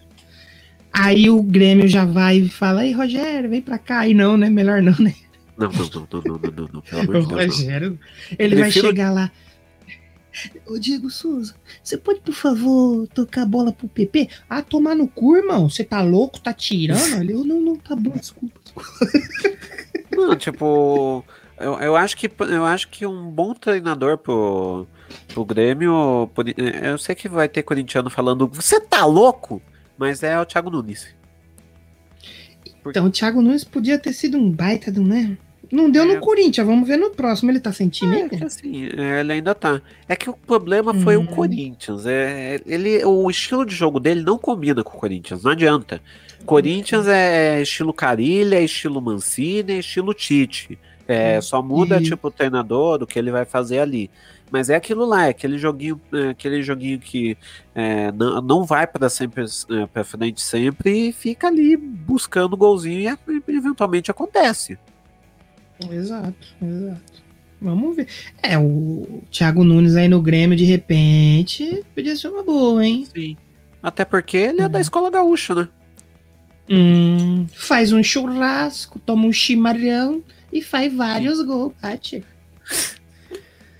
Aí 0.98 1.30
o 1.30 1.42
Grêmio 1.44 1.88
já 1.88 2.06
vai 2.06 2.38
e 2.38 2.50
fala, 2.50 2.86
ei, 2.86 2.94
Rogério, 2.94 3.50
vem 3.50 3.62
pra 3.62 3.78
cá. 3.78 4.00
Aí 4.00 4.14
não, 4.14 4.38
né? 4.38 4.50
Melhor 4.50 4.82
não, 4.82 4.96
né? 5.00 5.14
Não, 5.58 5.70
não, 5.72 5.86
não, 5.94 6.08
não, 6.12 6.22
não, 6.22 6.40
não, 6.40 6.52
não, 6.52 6.70
não, 6.74 6.82
pelo 6.82 7.02
amor 7.02 7.22
de 7.22 7.28
Deus. 7.28 7.28
não. 7.28 7.38
Rogério, 7.48 8.00
ele 8.40 8.56
vai 8.56 8.64
Prefiro- 8.66 8.88
chegar 8.88 9.12
lá. 9.12 9.32
Ô 10.68 10.78
Diego 10.78 11.10
Souza, 11.10 11.56
você 11.82 11.98
pode, 11.98 12.20
por 12.20 12.34
favor, 12.34 13.08
tocar 13.14 13.44
a 13.44 13.46
bola 13.46 13.72
pro 13.72 13.88
PP? 13.88 14.28
Ah, 14.50 14.62
tomar 14.62 14.94
no 14.94 15.08
cu, 15.08 15.38
irmão. 15.38 15.70
Você 15.70 15.82
tá 15.84 16.02
louco? 16.02 16.40
Tá 16.42 16.52
tirando? 16.54 17.22
Ele, 17.22 17.32
eu 17.36 17.46
não, 17.46 17.62
não, 17.62 17.76
tá 17.78 17.96
bom, 17.96 18.12
desculpa. 18.12 18.60
Não, 20.12 20.36
tipo, 20.36 21.24
eu, 21.58 21.80
eu 21.80 21.96
acho 21.96 22.18
que 22.18 22.30
eu 22.50 22.66
acho 22.66 22.90
que 22.90 23.06
um 23.06 23.30
bom 23.30 23.54
treinador 23.54 24.18
pro, 24.18 24.86
pro 25.30 25.46
Grêmio, 25.46 26.30
por- 26.34 26.46
eu 26.58 26.98
sei 26.98 27.16
que 27.16 27.30
vai 27.30 27.48
ter 27.48 27.64
corintiano 27.64 28.10
falando, 28.10 28.48
você 28.48 28.80
tá 28.82 29.06
louco? 29.06 29.62
Mas 29.98 30.24
é 30.24 30.40
o 30.40 30.46
Thiago 30.46 30.70
Nunes. 30.70 31.08
Então, 32.86 33.06
o 33.08 33.10
Thiago 33.10 33.42
Nunes 33.42 33.64
podia 33.64 33.98
ter 33.98 34.14
sido 34.14 34.38
um 34.38 34.50
baita 34.52 34.92
do, 34.92 35.04
né? 35.04 35.38
Não 35.72 35.90
deu 35.90 36.04
É. 36.04 36.06
no 36.06 36.20
Corinthians, 36.22 36.68
vamos 36.68 36.88
ver 36.88 36.98
no 36.98 37.10
próximo. 37.10 37.50
Ele 37.50 37.60
tá 37.60 37.72
sem 37.74 37.90
time 37.90 38.16
É, 38.16 38.22
ainda? 38.22 38.46
assim, 38.46 38.86
é, 38.96 39.20
ele 39.22 39.34
ainda 39.34 39.56
tá. 39.56 39.82
É 40.08 40.16
que 40.16 40.30
o 40.30 40.34
problema 40.34 40.94
foi 40.94 41.18
Hum. 41.18 41.24
o 41.24 41.28
Corinthians. 41.28 42.06
É, 42.06 42.62
ele, 42.68 43.04
o 43.04 43.28
estilo 43.30 43.66
de 43.66 43.74
jogo 43.74 44.00
dele 44.00 44.22
não 44.22 44.38
combina 44.38 44.84
com 44.84 44.96
o 44.96 45.00
Corinthians, 45.00 45.44
não 45.44 45.52
adianta. 45.52 46.00
Corinthians 46.46 47.08
é 47.08 47.60
estilo 47.64 47.92
Carilha, 47.92 48.58
é 48.58 48.64
estilo 48.64 49.02
Mancini, 49.02 49.74
é 49.74 49.80
estilo 49.80 50.14
Tite. 50.14 50.78
É, 51.08 51.42
só 51.42 51.62
muda 51.64 52.00
E- 52.00 52.04
tipo 52.04 52.28
o 52.28 52.32
treinador, 52.32 53.02
o 53.02 53.08
que 53.08 53.18
ele 53.18 53.32
vai 53.32 53.46
fazer 53.46 53.80
ali. 53.80 54.10
Mas 54.52 54.70
é 54.70 54.76
aquilo 54.76 55.06
lá, 55.06 55.26
é 55.26 55.30
aquele 55.30 55.58
joguinho, 55.58 56.00
é 56.14 56.30
aquele 56.30 56.62
joguinho 56.62 57.00
que 57.00 57.38
é, 57.74 58.12
não, 58.12 58.42
não 58.42 58.64
vai 58.64 58.86
para 58.86 59.10
sempre 59.10 59.44
é, 59.44 59.86
para 59.88 60.04
frente 60.04 60.40
sempre 60.42 61.10
e 61.10 61.12
fica 61.12 61.48
ali 61.48 61.76
buscando 61.76 62.56
golzinho 62.56 63.18
e, 63.28 63.52
eventualmente 63.52 64.12
acontece. 64.12 64.78
Exato, 65.92 66.48
exato. 66.62 67.26
Vamos 67.62 67.96
ver. 67.96 68.08
É, 68.44 68.58
o 68.58 69.24
Thiago 69.32 69.64
Nunes 69.64 69.96
aí 69.96 70.08
no 70.08 70.22
Grêmio, 70.22 70.56
de 70.58 70.66
repente, 70.66 71.84
podia 71.96 72.16
ser 72.16 72.28
uma 72.28 72.44
boa, 72.44 72.86
hein? 72.86 73.08
Sim. 73.14 73.36
Até 73.82 74.06
porque 74.06 74.38
ele 74.38 74.62
é 74.62 74.70
da 74.70 74.78
Uhum. 74.78 74.82
escola 74.82 75.10
gaúcha, 75.10 75.56
né? 75.56 75.68
Hum, 76.70 77.46
faz 77.54 77.92
um 77.92 78.02
churrasco, 78.04 79.00
toma 79.00 79.26
um 79.28 79.32
chimarrão 79.34 80.24
e 80.52 80.62
faz 80.62 80.94
vários 80.94 81.42
gols, 81.42 81.74
bate. 81.82 82.24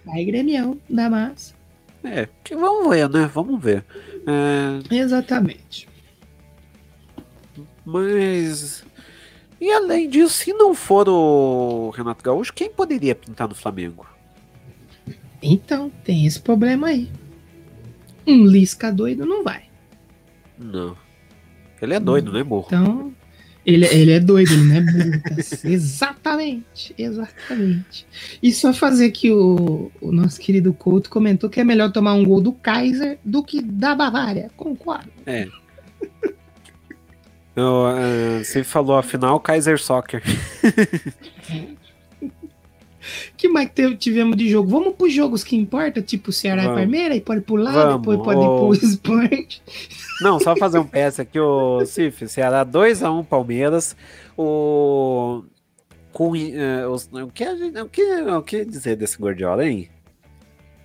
Vai, 0.06 0.24
Grêmio, 0.26 0.80
dá 0.90 1.10
massa. 1.10 1.54
É, 2.04 2.28
vamos 2.52 2.90
ver, 2.90 3.10
né? 3.10 3.30
Vamos 3.34 3.62
ver. 3.62 3.84
É, 4.28 4.96
Exatamente. 4.96 5.88
mas. 7.84 8.84
E 9.60 9.72
além 9.72 10.10
disso, 10.10 10.34
se 10.34 10.54
não 10.54 10.76
for 10.76 11.08
o 11.10 11.90
Renato 11.90 12.24
Gaúcho, 12.24 12.54
quem 12.54 12.70
poderia 12.70 13.16
pintar 13.16 13.48
no 13.48 13.56
Flamengo? 13.56 14.06
Então, 15.42 15.90
tem 16.04 16.26
esse 16.26 16.40
problema 16.40 16.88
aí. 16.88 17.10
Um 18.28 18.46
Lisca 18.46 18.92
doido 18.92 19.26
não 19.26 19.44
vai. 19.44 19.64
Não. 20.58 20.98
Ele 21.82 21.94
é 21.94 22.00
doido, 22.00 22.32
né, 22.32 22.44
burro? 22.44 22.66
Então, 22.68 23.14
ele, 23.66 23.86
ele 23.88 24.12
é 24.12 24.20
doido, 24.20 24.54
ele 24.54 24.64
não 24.64 24.76
é 24.76 24.82
burro. 24.82 25.22
tá? 25.22 25.36
exatamente, 25.70 26.94
exatamente. 26.98 28.06
E 28.42 28.52
só 28.54 28.72
fazer 28.74 29.12
que 29.12 29.32
o, 29.32 29.92
o 30.00 30.12
nosso 30.12 30.40
querido 30.40 30.74
Couto 30.74 31.10
comentou 31.10 31.50
que 31.50 31.60
é 31.60 31.64
melhor 31.64 31.92
tomar 31.92 32.14
um 32.14 32.24
gol 32.24 32.42
do 32.42 32.54
Kaiser 32.54 33.18
do 33.26 33.44
que 33.44 33.62
da 33.62 33.96
Bavária. 33.96 34.52
Concordo. 34.56 35.10
É. 35.26 35.48
Eu, 37.56 37.88
é, 37.88 38.44
você 38.44 38.64
falou 38.64 38.98
afinal 38.98 39.40
Kaiser 39.40 39.80
Soccer. 39.80 40.22
que 43.38 43.48
mais 43.50 43.70
tivemos 44.00 44.36
de 44.38 44.50
jogo? 44.50 44.70
Vamos 44.70 44.96
pros 44.96 45.14
jogos 45.14 45.44
que 45.44 45.56
importa, 45.56 46.02
tipo 46.02 46.32
Ceará 46.32 46.64
Vamos. 46.64 46.78
e 46.78 46.82
Palmeiras, 46.84 47.18
e 47.18 47.22
pode 47.22 47.42
pular, 47.42 47.72
Vamos, 47.72 48.00
depois 48.02 48.20
pode 48.20 48.40
ir 48.42 48.48
ô. 48.48 48.60
pro 48.70 48.74
esporte. 48.88 49.62
Não, 50.22 50.40
só 50.40 50.56
fazer 50.56 50.80
um 50.80 50.86
PS 50.88 51.20
aqui, 51.20 51.40
o 51.40 51.86
Cif, 51.86 52.28
Ceará 52.28 52.66
2x1 52.66 53.26
Palmeiras. 53.26 53.96
O. 54.38 55.44
Com, 56.12 56.34
é, 56.36 56.88
os- 56.88 57.10
o, 57.12 57.28
que, 57.28 57.58
gente- 57.58 57.78
o, 57.82 57.90
que, 57.90 58.02
o 58.22 58.42
que 58.42 58.64
dizer 58.64 58.96
desse 58.96 59.18
Gordiola, 59.18 59.66
hein? 59.68 59.90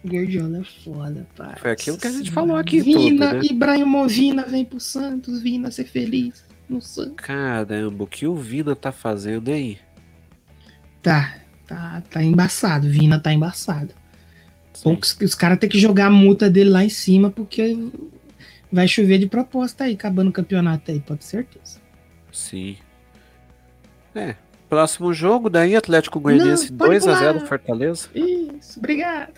Guardiola 0.05 0.59
é 0.59 0.65
foda, 0.83 1.27
pai. 1.37 1.55
Foi 1.61 1.71
aquilo 1.71 1.99
que 1.99 2.07
a 2.07 2.11
gente 2.11 2.31
falou 2.33 2.57
aqui 2.57 2.81
Vina, 2.81 3.29
tudo, 3.31 3.39
né? 3.39 3.49
Ibrahimovina 3.49 4.45
vem 4.45 4.65
pro 4.65 4.81
Santos, 4.81 5.41
Vina 5.41 5.71
ser 5.71 5.85
feliz 5.85 6.45
no 6.69 6.81
Santos. 6.81 7.15
Caramba, 7.25 8.03
o 8.03 8.07
que 8.09 8.27
o 8.27 8.35
Vina 8.35 8.75
tá 8.75 8.91
fazendo, 8.91 9.51
hein? 9.51 9.79
Tá, 11.03 11.35
tá, 11.71 12.03
tá 12.11 12.23
embaçado. 12.23 12.89
Vina 12.89 13.21
tá 13.21 13.33
embaçado. 13.33 13.95
Os, 15.23 15.35
caras 15.35 15.59
têm 15.59 15.69
que 15.69 15.79
jogar 15.79 16.07
a 16.07 16.11
multa 16.11 16.51
dele 16.51 16.71
lá 16.71 16.85
em 16.85 16.89
cima, 16.89 17.31
porque 17.31 17.77
vai 18.73 18.89
chover 18.89 19.19
de 19.19 19.27
proposta 19.27 19.85
aí, 19.85 19.95
acabando 19.95 20.29
o 20.29 20.33
campeonato 20.33 20.91
aí, 20.91 21.01
pode 21.01 21.21
ter 21.21 21.27
certeza. 21.27 21.81
Sim. 22.33 22.77
É. 24.15 24.35
Próximo 24.69 25.13
jogo, 25.13 25.51
daí 25.51 25.75
Atlético 25.75 26.21
Goianiense 26.21 26.71
Não, 26.71 26.79
pode 26.79 26.95
2x0 26.95 27.33
pular. 27.33 27.47
Fortaleza. 27.47 28.09
Isso, 28.15 28.79
obrigado. 28.79 29.33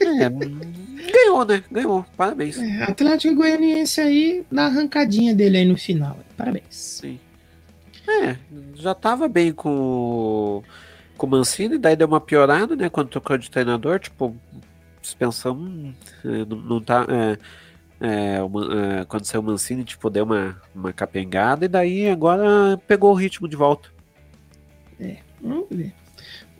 É, 0.00 0.30
ganhou, 1.12 1.44
né? 1.44 1.62
Ganhou. 1.70 2.06
Parabéns. 2.16 2.56
É, 2.56 2.84
Atlético 2.84 3.34
Goianiense 3.34 4.00
aí, 4.00 4.46
na 4.50 4.66
arrancadinha 4.66 5.34
dele 5.34 5.58
aí 5.58 5.66
no 5.66 5.76
final. 5.76 6.18
Parabéns. 6.36 7.02
É, 8.08 8.36
já 8.74 8.94
tava 8.94 9.28
bem 9.28 9.52
com, 9.52 10.62
com 11.18 11.26
o 11.26 11.30
Mancini, 11.30 11.76
daí 11.76 11.94
deu 11.96 12.08
uma 12.08 12.20
piorada, 12.20 12.74
né? 12.74 12.88
Quando 12.88 13.08
trocou 13.08 13.36
de 13.36 13.50
treinador, 13.50 13.98
tipo, 13.98 14.34
suspensão 15.02 15.54
hum, 15.54 15.92
é, 16.24 16.44
não, 16.46 16.56
não 16.56 16.80
tá. 16.80 17.06
É, 18.00 18.36
é, 18.36 18.42
o 18.42 18.48
Man- 18.48 18.68
é, 19.00 19.04
quando 19.04 19.24
saiu 19.26 19.40
o 19.42 19.44
Mancini, 19.44 19.84
tipo, 19.84 20.08
deu 20.08 20.24
uma, 20.24 20.56
uma 20.74 20.92
capengada, 20.92 21.64
e 21.64 21.68
daí 21.68 22.08
agora 22.08 22.78
pegou 22.86 23.10
o 23.10 23.14
ritmo 23.14 23.46
de 23.48 23.56
volta. 23.56 23.90
Vamos 25.42 25.66
ver. 25.70 25.92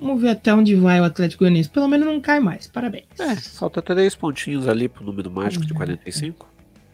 Vamos 0.01 0.23
ver 0.23 0.29
até 0.31 0.55
onde 0.55 0.75
vai 0.77 1.01
o 1.01 1.05
Atlético 1.05 1.41
Goianiense. 1.41 1.69
Pelo 1.69 1.89
menos 1.89 2.07
não 2.07 2.21
cai 2.21 2.39
mais. 2.39 2.69
Parabéns. 2.69 3.07
É, 3.19 3.35
falta 3.37 3.83
três 3.83 4.15
pontinhos 4.15 4.69
ali 4.69 4.89
pro 4.89 5.03
número 5.05 5.31
mágico 5.31 5.67
de 5.67 5.75
45. 5.75 6.49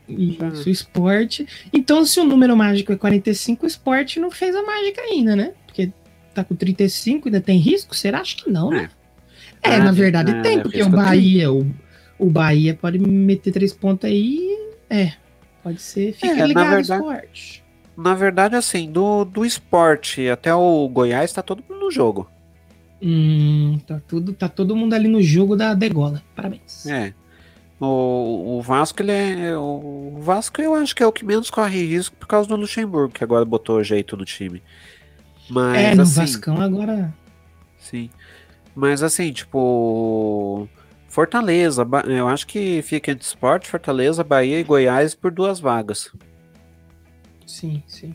Isso, 0.09 0.69
o 0.69 0.71
esporte. 0.71 1.47
Então, 1.73 2.05
se 2.05 2.19
o 2.21 2.25
número 2.25 2.57
mágico 2.57 2.93
é 2.93 2.97
45, 2.97 3.65
o 3.65 3.67
esporte 3.67 4.19
não 4.21 4.31
fez 4.31 4.55
a 4.55 4.63
mágica 4.63 5.01
ainda, 5.03 5.37
né? 5.37 5.53
Tá 6.35 6.43
com 6.45 6.55
35, 6.55 7.29
ainda 7.29 7.41
tem 7.41 7.59
risco? 7.59 7.95
Será? 7.95 8.21
Acho 8.21 8.37
que 8.39 8.51
não, 8.51 8.71
né? 8.71 8.91
É, 9.63 9.77
Ah, 9.77 9.79
na 9.79 9.85
tem- 9.87 9.95
verdade 9.95 10.33
é, 10.33 10.43
tem, 10.43 10.59
é 10.59 10.63
porque 10.63 10.83
o. 10.83 10.89
Bahia, 10.91 11.53
o, 11.53 11.67
o 12.19 12.29
Bahia 12.31 12.75
pode 12.75 12.99
meter 12.99 13.53
três 13.53 13.73
pontos 13.73 14.09
aí. 14.11 14.41
É, 14.91 15.13
pode 15.63 15.81
ser. 15.81 16.13
Fica 16.15 16.27
É, 16.27 16.35
na 16.37 16.47
ligado 16.47 16.65
no 16.65 16.71
verdade- 16.77 17.01
esporte. 17.03 17.65
Na 17.97 18.15
verdade, 18.15 18.57
assim, 18.57 18.91
do, 18.91 19.25
do 19.25 19.45
esporte 19.45 20.29
até 20.29 20.53
o 20.53 20.89
Goiás 20.89 21.33
tá 21.33 21.41
todo 21.43 21.63
mundo 21.69 21.85
no 21.85 21.91
jogo. 21.93 22.29
Hum, 23.01 23.79
tá, 23.87 24.01
tudo, 24.07 24.33
tá 24.33 24.49
todo 24.49 24.75
mundo 24.75 24.95
ali 24.95 25.09
no 25.09 25.23
jogo 25.23 25.55
da 25.57 25.75
degola. 25.75 26.23
Parabéns. 26.35 26.87
É. 26.87 27.13
O, 27.81 28.57
o 28.59 28.63
Vasco, 28.63 29.03
ele 29.03 29.13
é. 29.13 29.57
O 29.57 30.17
Vasco 30.21 30.61
eu 30.61 30.75
acho 30.75 30.95
que 30.95 31.03
é 31.03 31.07
o 31.07 31.13
que 31.13 31.25
menos 31.25 31.51
corre 31.51 31.85
risco 31.85 32.17
por 32.17 32.27
causa 32.27 32.49
do 32.49 32.57
Luxemburgo, 32.57 33.13
que 33.13 33.23
agora 33.23 33.45
botou 33.45 33.83
jeito 33.85 34.17
no 34.17 34.25
time. 34.25 34.63
Mas 35.49 35.77
É, 35.77 35.95
no 35.95 36.03
assim. 36.03 36.21
Vascão 36.21 36.61
agora. 36.61 37.15
Sim. 37.79 38.11
Mas 38.75 39.03
assim, 39.03 39.33
tipo. 39.33 40.69
Fortaleza, 41.09 41.87
eu 42.09 42.27
acho 42.27 42.45
que 42.47 42.83
fica 42.83 43.13
entre 43.13 43.25
esporte, 43.25 43.69
Fortaleza, 43.69 44.25
Bahia 44.25 44.59
e 44.59 44.65
Goiás 44.65 45.15
por 45.15 45.31
duas 45.31 45.61
vagas. 45.61 46.11
Sim, 47.47 47.83
sim. 47.87 48.15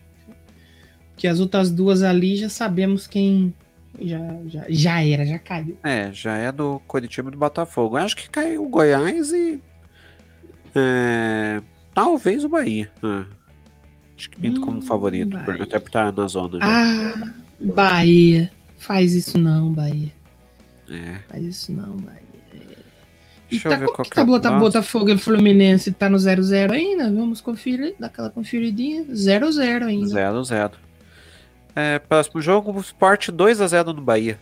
Que 1.16 1.28
as 1.28 1.40
outras 1.40 1.72
duas 1.72 2.04
ali 2.04 2.36
já 2.36 2.50
sabemos 2.50 3.08
quem 3.08 3.54
Já, 4.02 4.20
já, 4.48 4.66
já 4.70 5.04
era, 5.04 5.26
já 5.26 5.40
caiu. 5.40 5.78
É, 5.84 6.12
já 6.12 6.36
é 6.36 6.52
do 6.52 6.82
Curitiba 6.88 7.30
e 7.30 7.32
do 7.32 7.38
Botafogo. 7.38 7.96
Acho 7.98 8.16
que 8.18 8.30
caiu 8.30 8.66
o 8.66 8.70
Goiás 8.70 9.32
e. 9.32 9.62
É, 10.76 11.62
talvez 11.94 12.44
o 12.44 12.50
Bahia. 12.50 12.92
É. 13.04 13.39
Acho 14.20 14.30
que 14.30 14.38
pinta 14.38 14.60
como 14.60 14.80
Hum, 14.80 14.82
favorito, 14.82 15.30
por- 15.38 15.46
Bahia. 15.46 15.64
até 15.64 15.80
por 15.80 15.88
estar 15.88 16.12
na 16.12 16.28
zona. 16.28 16.60
já. 16.60 16.66
Ah, 16.66 17.34
Bahia. 17.58 18.52
Faz 18.78 19.14
isso 19.14 19.38
não, 19.38 19.72
Bahia. 19.72 20.12
É. 20.90 21.20
Faz 21.30 21.44
isso 21.46 21.72
não, 21.72 21.96
Bahia. 21.96 22.20
E 22.54 23.52
Deixa 23.52 23.70
tá, 23.70 23.76
eu 23.76 23.80
ver 23.80 23.86
como 23.86 23.96
qual 23.96 24.06
que 24.06 24.16
tá 24.16 24.22
é 24.22 24.26
Bota. 24.26 24.52
Botafogo 24.52 25.10
e 25.10 25.18
Fluminense? 25.18 25.92
Tá 25.94 26.10
no 26.10 26.18
0x0 26.18 26.72
ainda? 26.72 27.06
Vamos 27.06 27.40
conferir, 27.42 27.96
dar 27.98 28.08
aquela 28.08 28.30
conferidinha. 28.30 29.06
0x0 29.06 29.86
ainda. 29.86 30.08
0 30.08 30.44
0 30.44 30.72
é, 31.76 31.98
Próximo 31.98 32.42
jogo, 32.42 32.72
o 32.72 32.80
Sport 32.82 33.30
2x0 33.30 33.88
no 33.94 34.02
Bahia. 34.02 34.38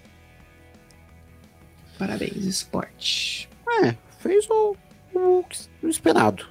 Parabéns, 1.99 2.45
esporte. 2.45 3.47
É, 3.83 3.95
fez 4.19 4.47
o, 4.49 4.75
o, 5.13 5.45
o 5.83 5.87
esperado. 5.87 6.45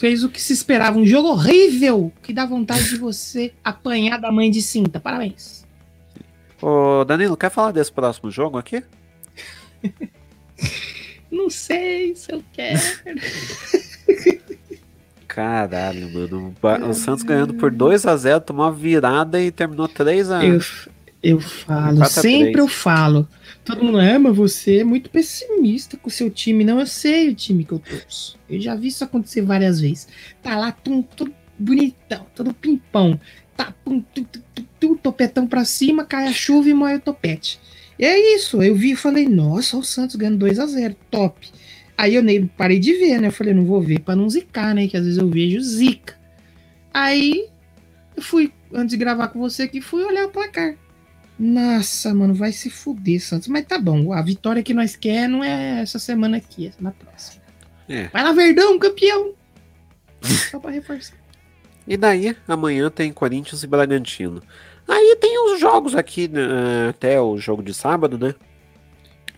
Fez 0.00 0.24
o 0.24 0.30
que 0.30 0.40
se 0.40 0.54
esperava. 0.54 0.98
Um 0.98 1.04
jogo 1.04 1.28
horrível 1.28 2.10
que 2.22 2.32
dá 2.32 2.46
vontade 2.46 2.88
de 2.88 2.96
você 2.96 3.52
apanhar 3.62 4.16
da 4.16 4.32
mãe 4.32 4.50
de 4.50 4.62
cinta. 4.62 4.98
Parabéns. 4.98 5.62
Ô, 6.62 7.04
Danilo, 7.04 7.36
quer 7.36 7.50
falar 7.50 7.70
desse 7.70 7.92
próximo 7.92 8.30
jogo 8.30 8.56
aqui? 8.56 8.82
Não 11.30 11.50
sei 11.50 12.16
se 12.16 12.32
eu 12.32 12.42
quero. 12.50 12.80
Caralho, 15.28 16.10
mano. 16.14 16.54
O, 16.88 16.94
Santos 16.94 17.22
ganhando 17.22 17.52
por 17.52 17.70
2x0, 17.70 18.40
tomou 18.40 18.64
uma 18.64 18.72
virada 18.72 19.38
e 19.38 19.50
terminou 19.50 19.86
3x1. 19.86 20.88
Eu, 21.22 21.34
eu 21.34 21.40
falo, 21.40 22.02
a 22.02 22.06
sempre 22.06 22.52
três. 22.52 22.56
eu 22.56 22.68
falo. 22.68 23.28
Todo 23.70 23.84
mundo, 23.84 24.00
é, 24.00 24.18
mas 24.18 24.36
você 24.36 24.78
é 24.78 24.84
muito 24.84 25.10
pessimista 25.10 25.96
com 25.96 26.08
o 26.08 26.12
seu 26.12 26.28
time. 26.28 26.64
Não, 26.64 26.80
eu 26.80 26.86
sei 26.86 27.28
o 27.28 27.34
time 27.34 27.64
que 27.64 27.70
eu 27.70 27.78
torço. 27.78 28.36
Eu 28.48 28.60
já 28.60 28.74
vi 28.74 28.88
isso 28.88 29.04
acontecer 29.04 29.42
várias 29.42 29.80
vezes. 29.80 30.08
Tá 30.42 30.56
lá, 30.58 30.72
tum, 30.72 31.02
tudo 31.02 31.32
bonitão, 31.56 32.26
todo 32.34 32.52
pimpão. 32.52 33.20
Tá, 33.56 33.72
pum, 33.84 34.02
topetão 35.00 35.46
pra 35.46 35.64
cima, 35.64 36.04
cai 36.04 36.26
a 36.26 36.32
chuva 36.32 36.68
e 36.68 36.74
moe 36.74 36.96
o 36.96 37.00
topete. 37.00 37.60
E 37.96 38.04
é 38.04 38.34
isso, 38.34 38.60
eu 38.60 38.74
vi 38.74 38.92
e 38.92 38.96
falei, 38.96 39.28
nossa, 39.28 39.76
o 39.76 39.84
Santos 39.84 40.16
ganhando 40.16 40.38
2 40.38 40.58
a 40.58 40.66
0 40.66 40.96
top. 41.08 41.48
Aí 41.96 42.16
eu 42.16 42.22
nem 42.24 42.46
parei 42.46 42.80
de 42.80 42.94
ver, 42.94 43.20
né? 43.20 43.28
Eu 43.28 43.32
falei, 43.32 43.54
não 43.54 43.64
vou 43.64 43.80
ver 43.80 44.00
pra 44.00 44.16
não 44.16 44.28
zicar, 44.28 44.74
né? 44.74 44.88
Que 44.88 44.96
às 44.96 45.04
vezes 45.04 45.18
eu 45.18 45.28
vejo 45.28 45.60
zica. 45.60 46.18
Aí 46.92 47.46
eu 48.16 48.22
fui, 48.22 48.52
antes 48.72 48.90
de 48.90 48.96
gravar 48.96 49.28
com 49.28 49.38
você 49.38 49.62
aqui, 49.62 49.80
fui 49.80 50.02
olhar 50.02 50.26
o 50.26 50.30
placar. 50.30 50.76
Nossa, 51.42 52.12
mano, 52.12 52.34
vai 52.34 52.52
se 52.52 52.68
fuder, 52.68 53.18
Santos. 53.18 53.48
Mas 53.48 53.64
tá 53.64 53.78
bom, 53.78 54.12
a 54.12 54.20
vitória 54.20 54.62
que 54.62 54.74
nós 54.74 54.94
quer 54.94 55.26
não 55.26 55.42
é 55.42 55.80
essa 55.80 55.98
semana 55.98 56.36
aqui, 56.36 56.66
é 56.66 56.72
na 56.78 56.90
próxima. 56.90 57.42
É. 57.88 58.08
Vai 58.08 58.22
lá, 58.22 58.32
Verdão, 58.32 58.78
campeão! 58.78 59.32
Só 60.20 60.60
pra 60.60 60.70
reforçar. 60.70 61.16
E 61.88 61.96
daí, 61.96 62.36
amanhã 62.46 62.90
tem 62.90 63.10
Corinthians 63.10 63.62
e 63.62 63.66
Bragantino. 63.66 64.42
Aí 64.86 65.16
tem 65.18 65.38
os 65.54 65.58
jogos 65.58 65.94
aqui, 65.94 66.28
né, 66.28 66.90
até 66.90 67.18
o 67.18 67.38
jogo 67.38 67.62
de 67.62 67.72
sábado, 67.72 68.18
né? 68.18 68.34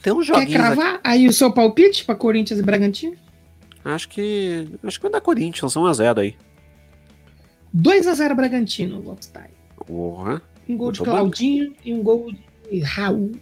Tem 0.03 0.12
uns 0.12 0.26
Quer 0.26 0.40
joguinhos 0.40 0.64
aqui. 0.64 0.74
cravar? 0.74 1.00
Aí 1.05 1.28
o 1.28 1.32
seu 1.32 1.53
palpite 1.53 2.05
pra 2.05 2.16
Corinthians 2.16 2.59
e 2.59 2.64
Bragantino? 2.64 3.16
Acho 3.84 4.09
que. 4.09 4.68
Acho 4.82 4.98
que 4.98 5.03
vai 5.05 5.12
dar 5.12 5.20
Corinthians, 5.20 5.74
1x0 5.74 6.18
aí. 6.18 6.34
2x0 7.72 8.34
Bragantino, 8.34 9.00
Lopstar. 9.00 9.48
Porra. 9.76 10.42
Um 10.72 10.76
gol 10.76 10.92
de 10.92 11.00
bom. 11.00 11.04
Claudinho 11.04 11.74
e 11.84 11.92
um 11.92 12.02
gol 12.02 12.32
de 12.70 12.80
Raul. 12.80 13.32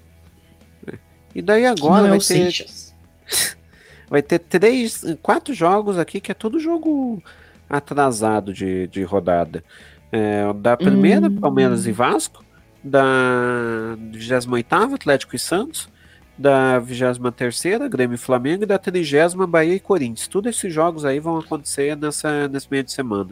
E 1.34 1.40
daí 1.40 1.64
agora 1.64 2.06
é 2.06 2.10
vai 2.10 2.18
ter, 2.18 2.24
Seixas. 2.24 2.94
vai 4.10 4.20
ter 4.22 4.40
três, 4.40 5.04
quatro 5.22 5.54
jogos 5.54 5.96
aqui, 5.96 6.20
que 6.20 6.32
é 6.32 6.34
todo 6.34 6.58
jogo 6.58 7.22
atrasado 7.68 8.52
de, 8.52 8.88
de 8.88 9.04
rodada. 9.04 9.62
É, 10.10 10.52
da 10.54 10.76
primeira, 10.76 11.28
Hum. 11.28 11.36
Palmeiras 11.36 11.86
e 11.86 11.92
Vasco. 11.92 12.44
Da 12.82 13.96
28ª, 14.12 14.94
Atlético 14.94 15.36
e 15.36 15.38
Santos. 15.38 15.88
Da 16.36 16.80
23ª, 16.80 17.88
Grêmio 17.88 18.16
e 18.16 18.18
Flamengo. 18.18 18.64
E 18.64 18.66
da 18.66 18.78
30 18.78 19.46
Bahia 19.46 19.74
e 19.74 19.80
Corinthians. 19.80 20.26
Todos 20.26 20.56
esses 20.56 20.72
jogos 20.72 21.04
aí 21.04 21.20
vão 21.20 21.38
acontecer 21.38 21.96
nessa, 21.96 22.48
nesse 22.48 22.66
meio 22.68 22.82
de 22.82 22.90
semana. 22.90 23.30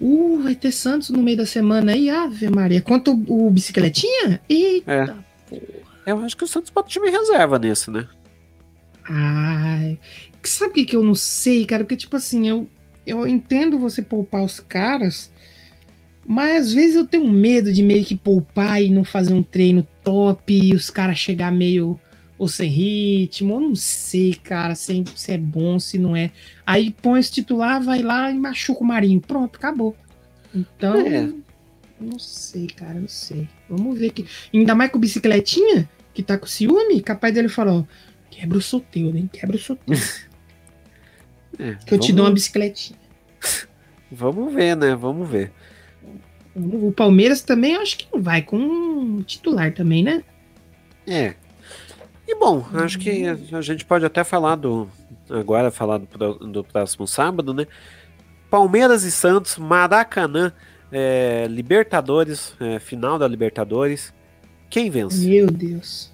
Uh, 0.00 0.40
vai 0.42 0.54
ter 0.54 0.72
Santos 0.72 1.10
no 1.10 1.22
meio 1.22 1.36
da 1.36 1.46
semana 1.46 1.92
aí, 1.92 2.10
Ave 2.10 2.50
Maria. 2.50 2.80
Quanto 2.82 3.12
o, 3.12 3.46
o 3.46 3.50
bicicletinha? 3.50 4.40
Eita 4.48 4.92
É. 4.92 5.06
porra. 5.48 5.84
Eu 6.06 6.18
acho 6.20 6.36
que 6.36 6.44
o 6.44 6.46
Santos 6.46 6.70
bota 6.70 6.88
time 6.88 7.10
reserva 7.10 7.58
nesse, 7.58 7.90
né? 7.90 8.06
Ai. 9.04 9.98
Sabe 10.42 10.70
o 10.70 10.74
que, 10.74 10.84
que 10.84 10.96
eu 10.96 11.02
não 11.02 11.14
sei, 11.14 11.64
cara? 11.64 11.84
Porque, 11.84 11.96
tipo 11.96 12.16
assim, 12.16 12.46
eu, 12.46 12.68
eu 13.06 13.26
entendo 13.26 13.78
você 13.78 14.02
poupar 14.02 14.42
os 14.42 14.60
caras, 14.60 15.32
mas 16.26 16.66
às 16.66 16.72
vezes 16.74 16.96
eu 16.96 17.06
tenho 17.06 17.26
medo 17.30 17.72
de 17.72 17.82
meio 17.82 18.04
que 18.04 18.14
poupar 18.16 18.82
e 18.82 18.90
não 18.90 19.04
fazer 19.04 19.32
um 19.32 19.42
treino 19.42 19.86
top 20.02 20.52
e 20.52 20.74
os 20.74 20.90
caras 20.90 21.18
chegar 21.18 21.50
meio 21.50 21.98
ou 22.38 22.48
sem 22.48 22.68
ritmo. 22.68 23.54
Eu 23.54 23.60
não 23.60 23.74
sei, 23.74 24.34
cara, 24.34 24.74
se, 24.74 25.04
se 25.14 25.32
é 25.32 25.38
bom, 25.38 25.78
se 25.78 25.98
não 25.98 26.16
é. 26.16 26.30
Aí 26.66 26.90
põe 26.90 27.20
esse 27.20 27.32
titular, 27.32 27.82
vai 27.82 28.02
lá 28.02 28.30
e 28.30 28.34
machuca 28.34 28.82
o 28.82 28.86
Marinho. 28.86 29.20
Pronto, 29.20 29.56
acabou. 29.56 29.96
Então. 30.54 30.94
É. 31.00 31.32
Não 32.00 32.18
sei, 32.18 32.66
cara, 32.66 32.94
não 32.94 33.08
sei. 33.08 33.48
Vamos 33.68 33.98
ver 33.98 34.10
que. 34.10 34.26
Ainda 34.52 34.74
mais 34.74 34.90
com 34.90 34.98
o 34.98 35.00
bicicletinha, 35.00 35.88
que 36.12 36.22
tá 36.22 36.36
com 36.36 36.46
ciúme, 36.46 37.00
capaz 37.00 37.32
dele 37.32 37.48
falar, 37.48 37.72
ó, 37.74 37.84
quebra 38.30 38.58
o 38.58 38.62
sorteio, 38.62 39.16
hein? 39.16 39.28
Quebra 39.32 39.56
o 39.56 39.58
sorteio. 39.58 39.98
É, 41.56 41.76
Que 41.86 41.94
eu 41.94 42.00
te 42.00 42.12
dou 42.12 42.24
uma 42.24 42.32
bicicletinha. 42.32 42.98
Vamos 44.10 44.52
ver, 44.52 44.76
né? 44.76 44.92
Vamos 44.96 45.30
ver. 45.30 45.52
O 46.52 46.90
Palmeiras 46.90 47.42
também 47.42 47.76
acho 47.76 47.96
que 47.96 48.08
não 48.12 48.20
vai 48.20 48.42
com 48.42 48.56
um 48.56 49.22
titular 49.22 49.72
também, 49.72 50.02
né? 50.02 50.24
É. 51.06 51.36
E 52.34 52.38
bom, 52.38 52.66
acho 52.74 52.98
que 52.98 53.24
a 53.52 53.60
gente 53.60 53.84
pode 53.84 54.04
até 54.04 54.24
falar 54.24 54.56
do. 54.56 54.88
Agora 55.30 55.70
falar 55.70 55.98
do, 55.98 56.34
do 56.34 56.64
próximo 56.64 57.06
sábado, 57.06 57.54
né? 57.54 57.66
Palmeiras 58.50 59.04
e 59.04 59.10
Santos, 59.10 59.56
Maracanã, 59.56 60.52
é, 60.92 61.46
Libertadores, 61.48 62.54
é, 62.60 62.78
final 62.78 63.18
da 63.18 63.26
Libertadores. 63.28 64.12
Quem 64.68 64.90
vence? 64.90 65.26
Meu 65.26 65.46
Deus. 65.46 66.12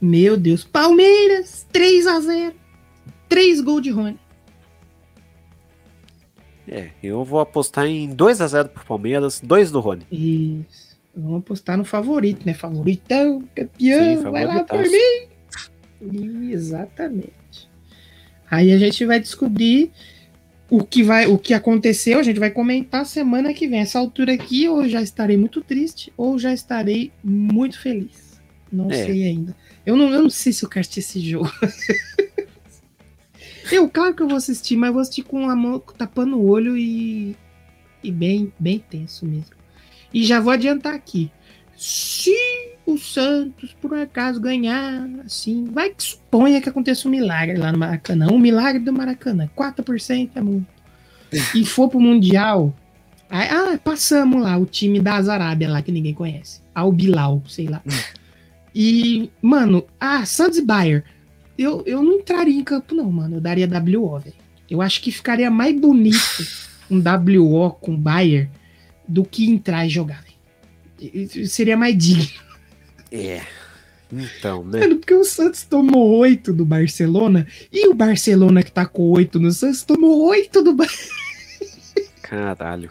Meu 0.00 0.36
Deus. 0.36 0.64
Palmeiras, 0.64 1.66
3 1.70 2.06
a 2.06 2.20
0 2.20 2.54
3 3.28 3.60
gols 3.60 3.82
de 3.82 3.90
Rony. 3.90 4.18
É, 6.66 6.90
eu 7.02 7.22
vou 7.24 7.40
apostar 7.40 7.86
em 7.86 8.08
2 8.08 8.40
a 8.40 8.46
0 8.46 8.70
pro 8.70 8.84
Palmeiras, 8.84 9.40
2 9.40 9.70
do 9.70 9.80
Rony. 9.80 10.06
Isso. 10.10 10.98
Vamos 11.14 11.40
apostar 11.40 11.76
no 11.76 11.84
favorito, 11.84 12.44
né? 12.44 12.54
Favoritão, 12.54 13.44
campeão, 13.54 14.16
Sim, 14.16 14.30
vai 14.30 14.46
lá 14.46 14.64
por 14.64 14.82
mim. 14.82 15.33
Exatamente. 16.50 17.68
Aí 18.50 18.72
a 18.72 18.78
gente 18.78 19.04
vai 19.04 19.18
descobrir 19.18 19.90
o 20.70 20.82
que 20.82 21.02
vai, 21.02 21.26
o 21.26 21.38
que 21.38 21.54
aconteceu, 21.54 22.18
a 22.18 22.22
gente 22.22 22.40
vai 22.40 22.50
comentar 22.50 23.06
semana 23.06 23.54
que 23.54 23.68
vem. 23.68 23.80
Essa 23.80 23.98
altura 23.98 24.34
aqui, 24.34 24.68
ou 24.68 24.88
já 24.88 25.02
estarei 25.02 25.36
muito 25.36 25.60
triste, 25.60 26.12
ou 26.16 26.38
já 26.38 26.52
estarei 26.52 27.12
muito 27.22 27.80
feliz. 27.80 28.40
Não 28.72 28.90
É. 28.90 29.04
sei 29.04 29.24
ainda. 29.24 29.56
Eu 29.86 29.96
não, 29.96 30.10
eu 30.10 30.22
não 30.22 30.30
sei 30.30 30.52
se 30.52 30.64
eu 30.64 30.68
quero 30.68 30.80
assistir 30.80 31.00
esse 31.00 31.20
jogo. 31.20 31.50
eu, 33.70 33.88
claro 33.88 34.14
que 34.14 34.22
eu 34.22 34.28
vou 34.28 34.36
assistir, 34.36 34.76
mas 34.76 34.92
vou 34.92 35.00
assistir 35.00 35.22
com 35.22 35.48
a 35.48 35.56
mão 35.56 35.82
tapando 35.96 36.38
o 36.38 36.48
olho 36.48 36.76
e, 36.76 37.36
e 38.02 38.10
bem, 38.10 38.52
bem 38.58 38.78
tenso 38.78 39.26
mesmo. 39.26 39.54
E 40.12 40.24
já 40.24 40.40
vou 40.40 40.52
adiantar 40.52 40.94
aqui. 40.94 41.30
Se 41.76 42.34
o 42.86 42.96
Santos, 42.98 43.74
por 43.80 43.94
acaso, 43.94 44.40
ganhar, 44.40 45.08
assim, 45.24 45.64
vai 45.72 45.90
que 45.90 46.02
suponha 46.02 46.60
que 46.60 46.68
aconteça 46.68 47.08
um 47.08 47.10
milagre 47.10 47.56
lá 47.56 47.72
no 47.72 47.78
Maracanã. 47.78 48.28
Um 48.30 48.38
milagre 48.38 48.80
do 48.82 48.92
Maracanã. 48.92 49.48
4% 49.56 50.30
é 50.34 50.40
muito. 50.40 50.66
E 51.54 51.64
for 51.64 51.88
pro 51.88 51.98
Mundial. 52.00 52.74
aí- 53.28 53.48
ah, 53.48 53.78
passamos 53.82 54.40
lá, 54.42 54.56
o 54.56 54.66
time 54.66 55.00
da 55.00 55.14
Arábia 55.14 55.68
lá 55.68 55.82
que 55.82 55.90
ninguém 55.90 56.14
conhece. 56.14 56.60
Al 56.74 56.92
Bilal, 56.92 57.42
sei 57.48 57.66
lá. 57.68 57.82
E, 58.74 59.30
mano, 59.42 59.84
ah, 59.98 60.24
Santos 60.24 60.58
e 60.58 60.62
Bayern. 60.62 61.04
Eu, 61.56 61.82
eu 61.86 62.02
não 62.02 62.14
entraria 62.14 62.54
em 62.58 62.64
campo, 62.64 62.94
não, 62.94 63.10
mano. 63.10 63.36
Eu 63.36 63.40
daria 63.40 63.66
WO, 63.68 64.18
velho. 64.18 64.34
Eu 64.70 64.82
acho 64.82 65.00
que 65.00 65.10
ficaria 65.12 65.50
mais 65.50 65.78
bonito 65.78 66.18
um 66.90 67.00
WO 67.00 67.70
com 67.80 67.96
Bayern 67.96 68.50
do 69.06 69.24
que 69.24 69.48
entrar 69.48 69.86
e 69.86 69.88
jogar. 69.88 70.22
Seria 71.46 71.76
mais 71.76 71.96
digno. 71.96 72.28
É. 73.10 73.42
Então, 74.12 74.64
né? 74.64 74.80
Mano, 74.80 74.96
porque 74.96 75.14
o 75.14 75.24
Santos 75.24 75.64
tomou 75.64 76.18
8 76.18 76.52
do 76.52 76.64
Barcelona 76.64 77.46
e 77.72 77.88
o 77.88 77.94
Barcelona 77.94 78.62
que 78.62 78.70
tá 78.70 78.86
com 78.86 79.10
8 79.10 79.40
no 79.40 79.50
Santos 79.50 79.82
tomou 79.82 80.26
8 80.26 80.62
do. 80.62 80.76
Caralho. 82.22 82.90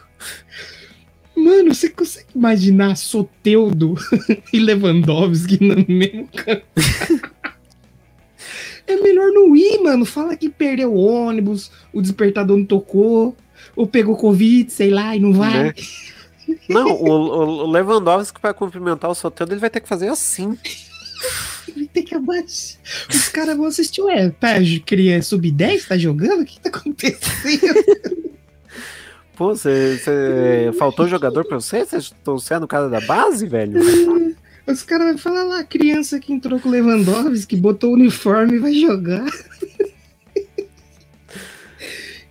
Mano, 1.36 1.74
você 1.74 1.90
consegue 1.90 2.28
imaginar 2.36 2.96
Soteudo 2.96 3.96
e 4.54 4.60
Lewandowski 4.60 5.64
no 5.64 5.76
mesmo 5.88 6.28
campo? 6.28 6.64
é 8.86 8.96
melhor 8.98 9.32
não 9.32 9.56
ir, 9.56 9.82
mano. 9.82 10.06
Fala 10.06 10.36
que 10.36 10.50
perdeu 10.50 10.94
o 10.94 10.98
ônibus, 10.98 11.72
o 11.92 12.02
despertador 12.02 12.58
não 12.58 12.66
tocou, 12.66 13.36
ou 13.76 13.88
pegou 13.88 14.16
Covid, 14.16 14.72
sei 14.72 14.90
lá, 14.90 15.16
e 15.16 15.20
não 15.20 15.34
vai. 15.34 15.64
Né? 15.64 15.74
Não, 16.70 16.92
o, 16.92 17.66
o 17.66 17.72
Lewandowski 17.72 18.40
para 18.40 18.54
cumprimentar 18.54 19.10
o 19.10 19.16
Soteudo, 19.16 19.54
ele 19.54 19.62
vai 19.62 19.70
ter 19.70 19.80
que 19.80 19.88
fazer 19.88 20.10
assim. 20.10 20.58
Ele 21.68 21.88
tem 21.88 22.04
que 22.04 22.16
abaixar. 22.16 22.80
Os 23.10 23.30
caras 23.30 23.56
vão 23.56 23.66
assistir, 23.66 24.02
ué, 24.02 24.30
tá, 24.30 24.56
queria 24.86 25.22
sub-10, 25.22 25.88
tá 25.88 25.98
jogando? 25.98 26.42
O 26.42 26.46
que 26.46 26.60
tá 26.60 26.70
acontecendo? 26.70 28.34
Pô, 29.36 29.56
você, 29.56 30.00
faltou 30.78 31.08
jogador 31.08 31.46
pra 31.46 31.60
você? 31.60 31.86
Você 31.86 32.00
sendo 32.40 32.64
o 32.64 32.68
cara 32.68 32.88
da 32.88 33.02
base, 33.02 33.48
velho? 33.48 33.80
Os 34.66 34.84
caras 34.84 35.08
vão 35.08 35.18
falar 35.18 35.44
lá, 35.44 35.60
a 35.60 35.64
criança 35.64 36.20
que 36.20 36.32
entrou 36.32 36.60
com 36.60 36.70
o 36.70 36.72
Lewandowski, 36.72 37.56
botou 37.56 37.92
o 37.92 37.94
uniforme 37.96 38.56
e 38.56 38.60
vai 38.60 38.74
jogar. 38.74 39.26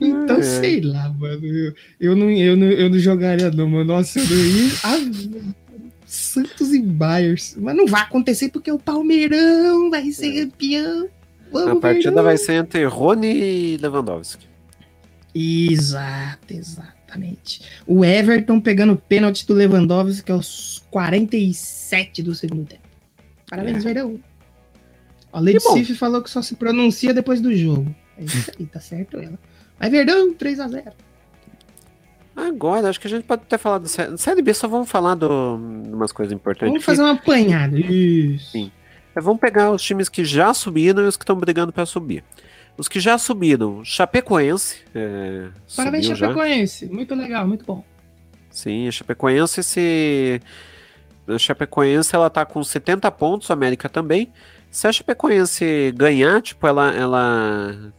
Então, 0.07 0.37
é. 0.37 0.43
sei 0.43 0.81
lá, 0.81 1.09
mano. 1.09 1.47
Eu, 1.47 1.75
eu, 2.01 2.17
não, 2.17 2.31
eu, 2.31 2.57
não, 2.57 2.67
eu 2.67 2.91
não 2.91 2.99
jogaria, 2.99 3.51
não, 3.51 3.69
mano. 3.69 3.85
Nossa, 3.85 4.19
eu 4.19 4.25
não 4.25 4.37
ia. 4.37 4.73
Ah, 4.85 5.53
Santos 6.05 6.75
e 6.75 6.83
Bayers. 6.83 7.57
Mas 7.59 7.75
não 7.75 7.87
vai 7.87 8.03
acontecer 8.03 8.51
porque 8.51 8.71
o 8.71 8.79
Palmeirão 8.79 9.91
vai 9.91 10.11
ser 10.11 10.37
é. 10.37 10.45
campeão. 10.45 11.09
Vamos, 11.51 11.79
a 11.79 11.81
partida 11.81 12.11
Verdão. 12.11 12.25
vai 12.25 12.37
ser 12.37 12.53
entre 12.55 12.85
Rony 12.85 13.29
e 13.29 13.77
Lewandowski. 13.79 14.47
Exato, 15.35 16.53
exatamente. 16.53 17.63
O 17.87 18.05
Everton 18.05 18.61
pegando 18.61 18.93
o 18.93 18.97
pênalti 18.97 19.47
do 19.47 19.55
Lewandowski, 19.55 20.23
que 20.23 20.33
é 20.33 20.35
os 20.35 20.85
47 20.91 22.23
do 22.23 22.35
segundo 22.35 22.67
tempo. 22.67 22.83
Parabéns, 23.49 23.79
é. 23.79 23.81
Verdão. 23.81 24.21
A 25.33 25.41
Lady 25.41 25.61
Sif 25.61 25.95
falou 25.95 26.23
que 26.23 26.29
só 26.29 26.43
se 26.43 26.55
pronuncia 26.57 27.15
depois 27.15 27.41
do 27.41 27.57
jogo. 27.57 27.95
É 28.19 28.25
isso 28.25 28.51
aí, 28.59 28.67
tá 28.67 28.81
certo 28.81 29.19
ela. 29.19 29.39
Mas 29.83 29.91
Verdão, 29.91 30.33
3x0. 30.33 30.93
Agora, 32.37 32.89
acho 32.89 33.01
que 33.01 33.09
a 33.09 33.11
gente 33.11 33.25
pode 33.25 33.43
ter 33.47 33.59
falado. 33.59 33.89
Série 33.89 34.41
B, 34.41 34.55
só 34.55 34.69
vamos 34.69 34.89
falar 34.89 35.17
de 35.17 35.27
umas 35.27 36.13
coisas 36.13 36.33
importantes. 36.33 36.69
Vamos 36.69 36.85
fazer 36.85 37.03
uma 37.03 37.15
apanhada. 37.15 37.77
Isso. 37.77 38.53
Sim. 38.53 38.71
É, 39.15 39.21
vamos 39.21 39.41
pegar 39.41 39.73
os 39.73 39.83
times 39.83 40.09
que 40.09 40.25
já 40.25 40.55
subiram 40.55 41.03
e 41.03 41.09
os 41.09 41.17
que 41.17 41.25
estão 41.25 41.37
brigando 41.37 41.73
para 41.73 41.85
subir. 41.85 42.23
Os 42.79 42.87
que 42.87 43.01
já 43.01 43.19
subiram, 43.19 43.85
Chapecoense. 43.85 44.79
É, 44.95 45.49
Parabéns, 45.77 46.07
Chapecoense. 46.07 46.87
Já. 46.87 46.93
Muito 46.93 47.15
legal, 47.17 47.47
muito 47.47 47.65
bom. 47.65 47.85
Sim, 48.51 48.87
a 48.87 48.93
Chapecoense 48.93 49.65
se. 49.65 50.41
A 51.27 51.39
Chapecoense 51.39 52.15
ela 52.15 52.31
tá 52.31 52.47
com 52.47 52.63
70 52.63 53.11
pontos, 53.11 53.51
a 53.51 53.55
América 53.55 53.89
também. 53.89 54.33
Se 54.71 54.87
a 54.87 54.93
Chapecoense 54.93 55.93
ganhar, 55.97 56.41
tipo, 56.41 56.67
ela. 56.69 56.95
ela 56.95 57.93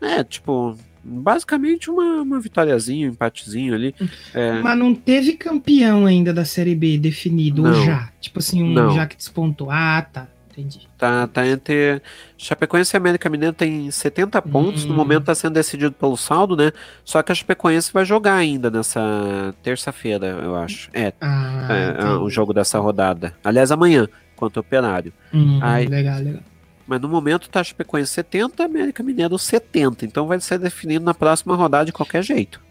é, 0.00 0.22
tipo, 0.22 0.78
basicamente 1.08 1.90
uma, 1.90 2.22
uma 2.22 2.40
vitóriazinha, 2.40 3.08
um 3.08 3.12
empatezinho 3.12 3.74
ali. 3.74 3.94
É... 4.34 4.60
Mas 4.60 4.78
não 4.78 4.94
teve 4.94 5.32
campeão 5.32 6.06
ainda 6.06 6.32
da 6.32 6.44
Série 6.44 6.74
B 6.74 6.98
definido, 6.98 7.62
não. 7.62 7.70
ou 7.70 7.84
já? 7.84 8.10
Tipo 8.20 8.38
assim, 8.38 8.62
um 8.62 8.72
não. 8.72 8.94
já 8.94 9.06
que 9.06 9.16
despontou. 9.16 9.70
Ah, 9.70 10.02
tá. 10.02 10.28
Entendi. 10.58 10.88
Tá, 10.98 11.26
tá 11.28 11.46
entre. 11.46 12.02
Chapecoense 12.36 12.94
e 12.94 12.96
América 12.96 13.30
Mineiro 13.30 13.54
tem 13.54 13.88
70 13.90 14.42
pontos. 14.42 14.84
Hum. 14.84 14.88
No 14.88 14.94
momento 14.94 15.24
tá 15.24 15.34
sendo 15.34 15.54
decidido 15.54 15.92
pelo 15.92 16.16
saldo, 16.16 16.56
né? 16.56 16.72
Só 17.04 17.22
que 17.22 17.30
a 17.30 17.34
Chapecoense 17.34 17.92
vai 17.92 18.04
jogar 18.04 18.34
ainda 18.34 18.68
nessa 18.68 19.54
terça-feira, 19.62 20.26
eu 20.26 20.56
acho. 20.56 20.90
É, 20.92 21.12
ah, 21.20 21.68
é, 21.70 22.02
é 22.02 22.10
o 22.10 22.28
jogo 22.28 22.52
dessa 22.52 22.78
rodada. 22.80 23.34
Aliás, 23.44 23.70
amanhã, 23.70 24.08
contra 24.34 24.58
o 24.58 24.62
Operário. 24.62 25.12
Hum, 25.32 25.60
Aí, 25.62 25.86
legal, 25.86 26.18
legal. 26.18 26.42
Mas 26.88 27.02
no 27.02 27.08
momento 27.08 27.50
tá 27.50 27.60
a 27.60 27.64
Chapecoense 27.64 28.10
70, 28.14 28.64
América 28.64 29.02
Mineiro 29.02 29.38
70. 29.38 30.06
Então 30.06 30.26
vai 30.26 30.40
ser 30.40 30.58
definido 30.58 31.04
na 31.04 31.12
próxima 31.12 31.54
rodada 31.54 31.84
de 31.84 31.92
qualquer 31.92 32.22
jeito. 32.22 32.62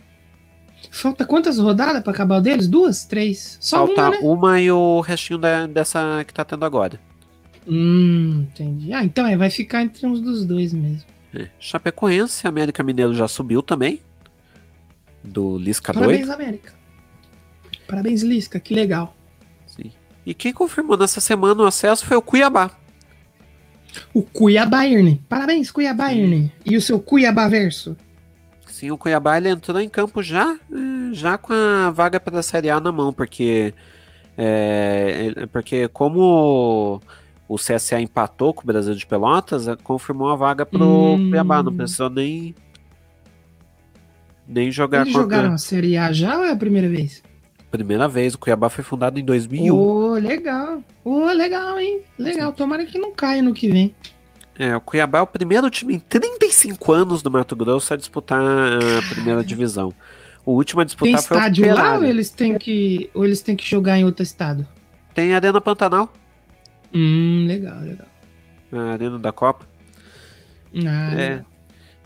Falta 0.89 1.23
quantas 1.23 1.59
rodadas 1.59 2.01
para 2.01 2.11
acabar 2.11 2.37
o 2.37 2.41
deles? 2.41 2.67
Duas? 2.67 3.05
Três? 3.05 3.59
Só 3.61 3.85
Falta 3.85 4.01
uma, 4.01 4.09
né? 4.09 4.17
uma 4.23 4.59
e 4.59 4.71
o 4.71 5.01
restinho 5.01 5.37
da, 5.37 5.67
dessa 5.67 6.23
que 6.25 6.33
tá 6.33 6.43
tendo 6.43 6.65
agora. 6.65 6.99
Hum, 7.67 8.47
entendi. 8.49 8.91
Ah, 8.91 9.03
então 9.03 9.27
é, 9.27 9.37
vai 9.37 9.51
ficar 9.51 9.83
entre 9.83 10.07
uns 10.07 10.19
dos 10.19 10.43
dois 10.43 10.73
mesmo. 10.73 11.03
É. 11.35 11.49
Chapecoense, 11.59 12.47
América 12.47 12.81
Mineiro 12.81 13.13
já 13.13 13.27
subiu 13.27 13.61
também. 13.61 14.01
Do 15.23 15.59
Lisca 15.59 15.93
Parabéns, 15.93 16.21
doido. 16.21 16.33
América. 16.33 16.73
Parabéns, 17.87 18.23
Lisca, 18.23 18.59
que 18.59 18.73
legal. 18.73 19.15
Sim. 19.67 19.91
E 20.25 20.33
quem 20.33 20.51
confirmou 20.51 20.97
nessa 20.97 21.21
semana 21.21 21.61
o 21.61 21.67
acesso 21.67 22.03
foi 22.03 22.17
o 22.17 22.21
Cuiabá. 22.21 22.71
O 24.13 24.21
Cuiabá 24.21 24.77
Bayern. 24.77 25.21
Parabéns, 25.27 25.71
Cuiabá 25.71 26.05
Bayern. 26.05 26.51
E 26.65 26.77
o 26.77 26.81
seu 26.81 26.99
Cuiabá 26.99 27.47
verso? 27.47 27.95
Sim, 28.67 28.91
o 28.91 28.97
Cuiabá 28.97 29.37
ele 29.37 29.49
entrou 29.49 29.79
em 29.79 29.89
campo 29.89 30.21
já, 30.21 30.55
eh, 30.71 31.13
já 31.13 31.37
com 31.37 31.51
a 31.53 31.89
vaga 31.89 32.19
para 32.19 32.39
a 32.39 32.43
Série 32.43 32.69
A 32.69 32.79
na 32.79 32.91
mão, 32.91 33.11
porque 33.11 33.73
é, 34.37 35.47
porque 35.51 35.87
como 35.87 37.01
o 37.49 37.55
CSA 37.55 37.99
empatou 37.99 38.53
com 38.53 38.61
o 38.61 38.67
Brasil 38.67 38.93
de 38.93 39.05
Pelotas, 39.05 39.67
eh, 39.67 39.75
confirmou 39.83 40.29
a 40.29 40.35
vaga 40.35 40.63
pro 40.63 40.85
hum. 40.85 41.29
Cuiabá, 41.29 41.63
não 41.63 41.75
precisou 41.75 42.09
nem 42.09 42.53
nem 44.47 44.71
jogar 44.71 45.01
Eles 45.01 45.13
contra... 45.13 45.37
jogaram 45.37 45.53
a 45.55 45.57
Série 45.57 45.97
A 45.97 46.11
já 46.11 46.37
ou 46.37 46.45
é 46.45 46.51
a 46.51 46.55
primeira 46.55 46.87
vez? 46.87 47.23
Primeira 47.69 48.07
vez, 48.07 48.33
o 48.33 48.37
Cuiabá 48.37 48.69
foi 48.69 48.83
fundado 48.83 49.19
em 49.19 49.23
2001. 49.25 49.75
Ô, 49.75 50.11
oh, 50.11 50.13
legal. 50.13 50.81
Ô, 51.03 51.23
oh, 51.23 51.33
legal, 51.33 51.77
hein? 51.79 52.01
Legal. 52.17 52.51
Sim. 52.51 52.55
Tomara 52.55 52.85
que 52.85 52.97
não 52.97 53.11
caia 53.11 53.41
no 53.41 53.53
que 53.53 53.69
vem. 53.69 53.93
É, 54.57 54.75
o 54.75 54.81
Cuiabá 54.81 55.19
é 55.19 55.21
o 55.21 55.27
primeiro 55.27 55.69
time 55.69 55.95
em 55.95 55.99
35 55.99 56.91
anos 56.91 57.21
do 57.21 57.29
Mato 57.29 57.55
Grosso 57.55 57.93
a 57.93 57.97
disputar 57.97 58.41
a 58.41 59.13
primeira 59.13 59.43
divisão. 59.43 59.93
O 60.45 60.53
último 60.53 60.81
a 60.81 60.83
disputar 60.85 61.13
Tem 61.13 61.21
foi 61.21 61.37
estádio 61.37 61.71
o 61.71 61.75
lá 61.75 61.97
ou 61.97 62.03
eles 62.05 62.29
têm 62.29 62.57
que 62.57 63.09
ou 63.13 63.25
eles 63.25 63.41
têm 63.41 63.55
que 63.55 63.69
jogar 63.69 63.99
em 63.99 64.05
outro 64.05 64.23
estado? 64.23 64.65
Tem 65.13 65.33
a 65.33 65.35
Arena 65.35 65.59
Pantanal. 65.59 66.11
Hum, 66.93 67.45
legal, 67.47 67.79
legal. 67.81 68.07
A 68.71 68.93
Arena 68.93 69.19
da 69.19 69.31
Copa. 69.31 69.67
Ah, 70.73 71.13
é. 71.13 71.15
Legal. 71.15 71.45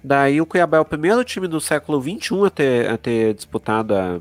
Daí 0.03 0.41
o 0.41 0.45
Cuiabá 0.45 0.77
é 0.77 0.79
o 0.79 0.85
primeiro 0.85 1.23
time 1.23 1.47
do 1.47 1.61
século 1.61 2.01
XXI 2.01 2.45
a 2.45 2.49
ter, 2.49 2.89
a 2.89 2.97
ter 2.97 3.33
disputado 3.35 3.95
a, 3.95 4.19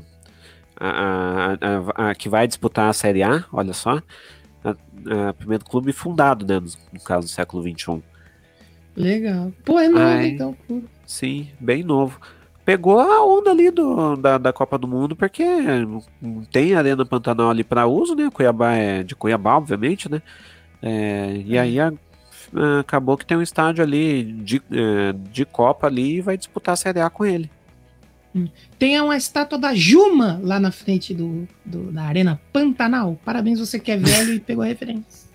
a, 0.80 1.58
a, 1.60 2.10
a, 2.10 2.14
que 2.14 2.28
vai 2.28 2.48
disputar 2.48 2.88
a 2.88 2.92
Série 2.92 3.22
A, 3.22 3.44
olha 3.52 3.74
só. 3.74 4.02
A, 4.64 5.32
primeiro 5.34 5.64
clube 5.64 5.92
fundado, 5.92 6.46
né, 6.46 6.58
no, 6.58 6.70
no, 6.92 7.00
caso 7.00 7.26
do 7.26 7.30
século 7.30 7.62
XXI. 7.62 8.02
Legal. 8.96 9.52
Pô, 9.64 9.78
é 9.78 9.88
novo 9.88 10.04
Ai, 10.04 10.28
então. 10.28 10.56
Sim, 11.06 11.48
bem 11.60 11.82
novo. 11.82 12.20
Pegou 12.64 12.98
a 13.00 13.24
onda 13.24 13.50
ali 13.50 13.70
do, 13.70 14.16
da, 14.16 14.38
da 14.38 14.52
Copa 14.52 14.78
do 14.78 14.86
Mundo, 14.86 15.16
porque 15.16 15.44
tem 16.52 16.74
Arena 16.74 17.04
Pantanal 17.04 17.50
ali 17.50 17.64
para 17.64 17.86
uso, 17.86 18.14
né? 18.14 18.30
Cuiabá 18.32 18.74
é 18.74 19.02
de 19.02 19.14
Cuiabá, 19.14 19.56
obviamente, 19.56 20.10
né? 20.10 20.22
É, 20.82 21.42
e 21.44 21.58
aí 21.58 21.80
a, 21.80 21.92
acabou 22.78 23.16
que 23.16 23.26
tem 23.26 23.36
um 23.36 23.42
estádio 23.42 23.82
ali 23.82 24.24
de, 24.24 24.62
é, 24.70 25.12
de 25.12 25.44
Copa 25.44 25.86
ali 25.86 26.16
e 26.16 26.20
vai 26.20 26.36
disputar 26.36 26.74
a 26.74 26.76
Série 26.76 27.00
A 27.00 27.10
com 27.10 27.24
ele. 27.24 27.50
Tem 28.78 29.00
uma 29.00 29.16
estátua 29.16 29.58
da 29.58 29.74
Juma 29.74 30.40
lá 30.42 30.60
na 30.60 30.70
frente 30.70 31.12
do, 31.12 31.48
do 31.64 31.90
da 31.90 32.02
Arena 32.02 32.40
Pantanal. 32.52 33.18
Parabéns, 33.24 33.58
você 33.58 33.78
que 33.78 33.90
é 33.90 33.96
velho 33.96 34.34
e 34.34 34.40
pegou 34.40 34.62
a 34.62 34.66
referência. 34.66 35.28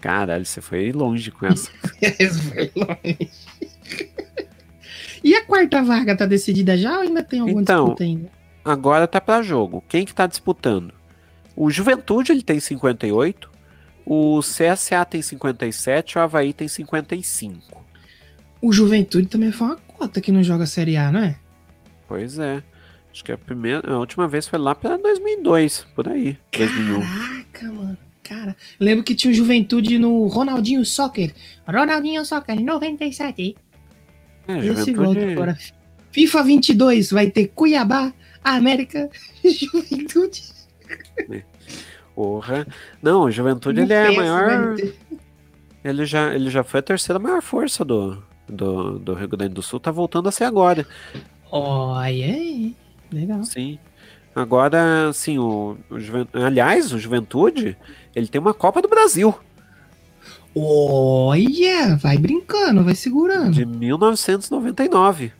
Caralho, 0.00 0.46
você 0.46 0.60
foi 0.60 0.92
longe 0.92 1.30
com 1.30 1.46
essa. 1.46 1.70
foi 2.50 2.70
longe. 2.76 3.30
e 5.22 5.34
a 5.34 5.44
quarta 5.44 5.82
vaga 5.82 6.16
tá 6.16 6.24
decidida 6.24 6.76
já 6.76 6.96
ou 6.96 7.02
ainda 7.02 7.22
tem 7.22 7.40
algum 7.40 7.60
então, 7.60 7.84
disputa 7.84 8.04
ainda? 8.04 8.30
Agora 8.64 9.06
tá 9.06 9.20
para 9.20 9.42
jogo. 9.42 9.82
Quem 9.88 10.04
que 10.04 10.14
tá 10.14 10.26
disputando? 10.26 10.94
O 11.56 11.70
Juventude 11.70 12.32
ele 12.32 12.42
tem 12.42 12.60
58, 12.60 13.50
o 14.06 14.40
CSA 14.40 15.04
tem 15.04 15.20
57, 15.20 16.16
o 16.16 16.20
Havaí 16.20 16.52
tem 16.52 16.68
55. 16.68 17.84
O 18.62 18.72
Juventude 18.72 19.26
também 19.26 19.52
foi 19.52 19.66
uma 19.66 19.76
cota 19.76 20.20
que 20.20 20.32
não 20.32 20.42
joga 20.42 20.66
Série 20.66 20.96
A, 20.96 21.10
não 21.10 21.20
é? 21.20 21.36
Pois 22.10 22.40
é. 22.40 22.60
Acho 23.12 23.24
que 23.24 23.30
a 23.30 23.38
primeira, 23.38 23.88
a 23.94 23.98
última 24.00 24.26
vez 24.26 24.48
foi 24.48 24.58
lá 24.58 24.74
para 24.74 24.96
2002, 24.96 25.86
por 25.94 26.08
aí, 26.08 26.36
2001. 26.52 27.00
Caraca, 27.00 27.72
mano. 27.72 27.98
Cara, 28.24 28.56
lembro 28.80 29.04
que 29.04 29.14
tinha 29.14 29.32
Juventude 29.32 29.96
no 29.96 30.26
Ronaldinho 30.26 30.84
Soccer. 30.84 31.32
Ronaldinho 31.64 32.24
Soccer 32.24 32.60
97. 32.60 33.56
É, 34.48 34.58
Esse 34.58 34.92
volta 34.92 35.24
agora. 35.24 35.56
FIFA 36.10 36.42
22 36.42 37.12
vai 37.12 37.30
ter 37.30 37.46
Cuiabá, 37.54 38.12
América, 38.42 39.08
Juventude. 39.44 40.42
Porra. 42.12 42.66
Não, 43.00 43.22
o 43.22 43.30
Juventude 43.30 43.82
ele 43.82 43.92
é 43.92 44.08
a 44.08 44.12
maior. 44.12 44.76
Ele 45.84 46.04
já, 46.04 46.34
ele 46.34 46.50
já 46.50 46.64
foi 46.64 46.80
a 46.80 46.82
terceira 46.82 47.20
maior 47.20 47.40
força 47.40 47.84
do, 47.84 48.20
do, 48.48 48.98
do 48.98 49.14
Rio 49.14 49.28
Grande 49.28 49.54
do 49.54 49.62
Sul, 49.62 49.78
tá 49.78 49.92
voltando 49.92 50.28
a 50.28 50.32
ser 50.32 50.42
agora. 50.44 50.84
Olha 51.50 52.26
aí, 52.26 52.76
legal. 53.12 53.42
Sim. 53.44 53.78
Agora, 54.34 55.08
assim, 55.08 55.38
o, 55.38 55.76
o 55.90 56.44
aliás, 56.44 56.92
o 56.92 56.98
Juventude, 56.98 57.76
ele 58.14 58.28
tem 58.28 58.40
uma 58.40 58.54
Copa 58.54 58.80
do 58.80 58.88
Brasil. 58.88 59.34
Olha, 60.54 61.96
vai 61.96 62.18
brincando, 62.18 62.84
vai 62.84 62.94
segurando. 62.94 63.52
De 63.52 63.64
1999. 63.64 65.32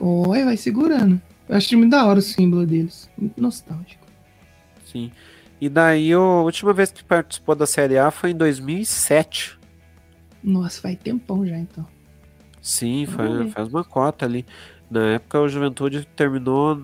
Olha, 0.00 0.44
vai 0.44 0.56
segurando. 0.56 1.20
Eu 1.48 1.56
acho 1.56 1.76
muito 1.76 1.90
da 1.90 2.06
hora 2.06 2.18
o 2.18 2.22
símbolo 2.22 2.66
deles. 2.66 3.10
Muito 3.18 3.40
nostálgico. 3.40 4.06
Sim. 4.84 5.10
E 5.60 5.68
daí, 5.68 6.12
a 6.12 6.18
última 6.18 6.72
vez 6.72 6.90
que 6.90 7.04
participou 7.04 7.54
da 7.54 7.66
Série 7.66 7.98
A 7.98 8.10
foi 8.10 8.30
em 8.30 8.36
2007. 8.36 9.58
Nossa, 10.42 10.80
vai 10.80 10.96
tempão 10.96 11.46
já 11.46 11.58
então. 11.58 11.86
Sim, 12.62 13.06
faz, 13.06 13.52
faz 13.52 13.68
uma 13.68 13.84
cota 13.84 14.24
ali. 14.24 14.46
Na 14.90 15.14
época, 15.14 15.40
o 15.40 15.48
Juventude 15.48 16.06
terminou. 16.16 16.82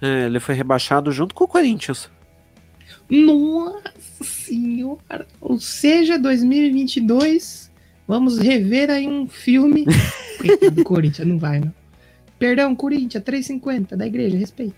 É, 0.00 0.26
ele 0.26 0.40
foi 0.40 0.54
rebaixado 0.54 1.12
junto 1.12 1.34
com 1.34 1.44
o 1.44 1.48
Corinthians. 1.48 2.10
Nossa 3.08 3.92
senhora! 4.22 5.26
Ou 5.40 5.58
seja, 5.60 6.18
2022, 6.18 7.70
vamos 8.08 8.38
rever 8.38 8.90
aí 8.90 9.06
um 9.06 9.28
filme. 9.28 9.84
Coitado 10.40 10.76
do 10.76 10.84
Corinthians, 10.84 11.28
não 11.28 11.38
vai, 11.38 11.60
não. 11.60 11.72
Perdão, 12.38 12.74
Corinthians, 12.74 13.22
350 13.22 13.96
da 13.96 14.06
igreja, 14.06 14.36
respeito. 14.36 14.74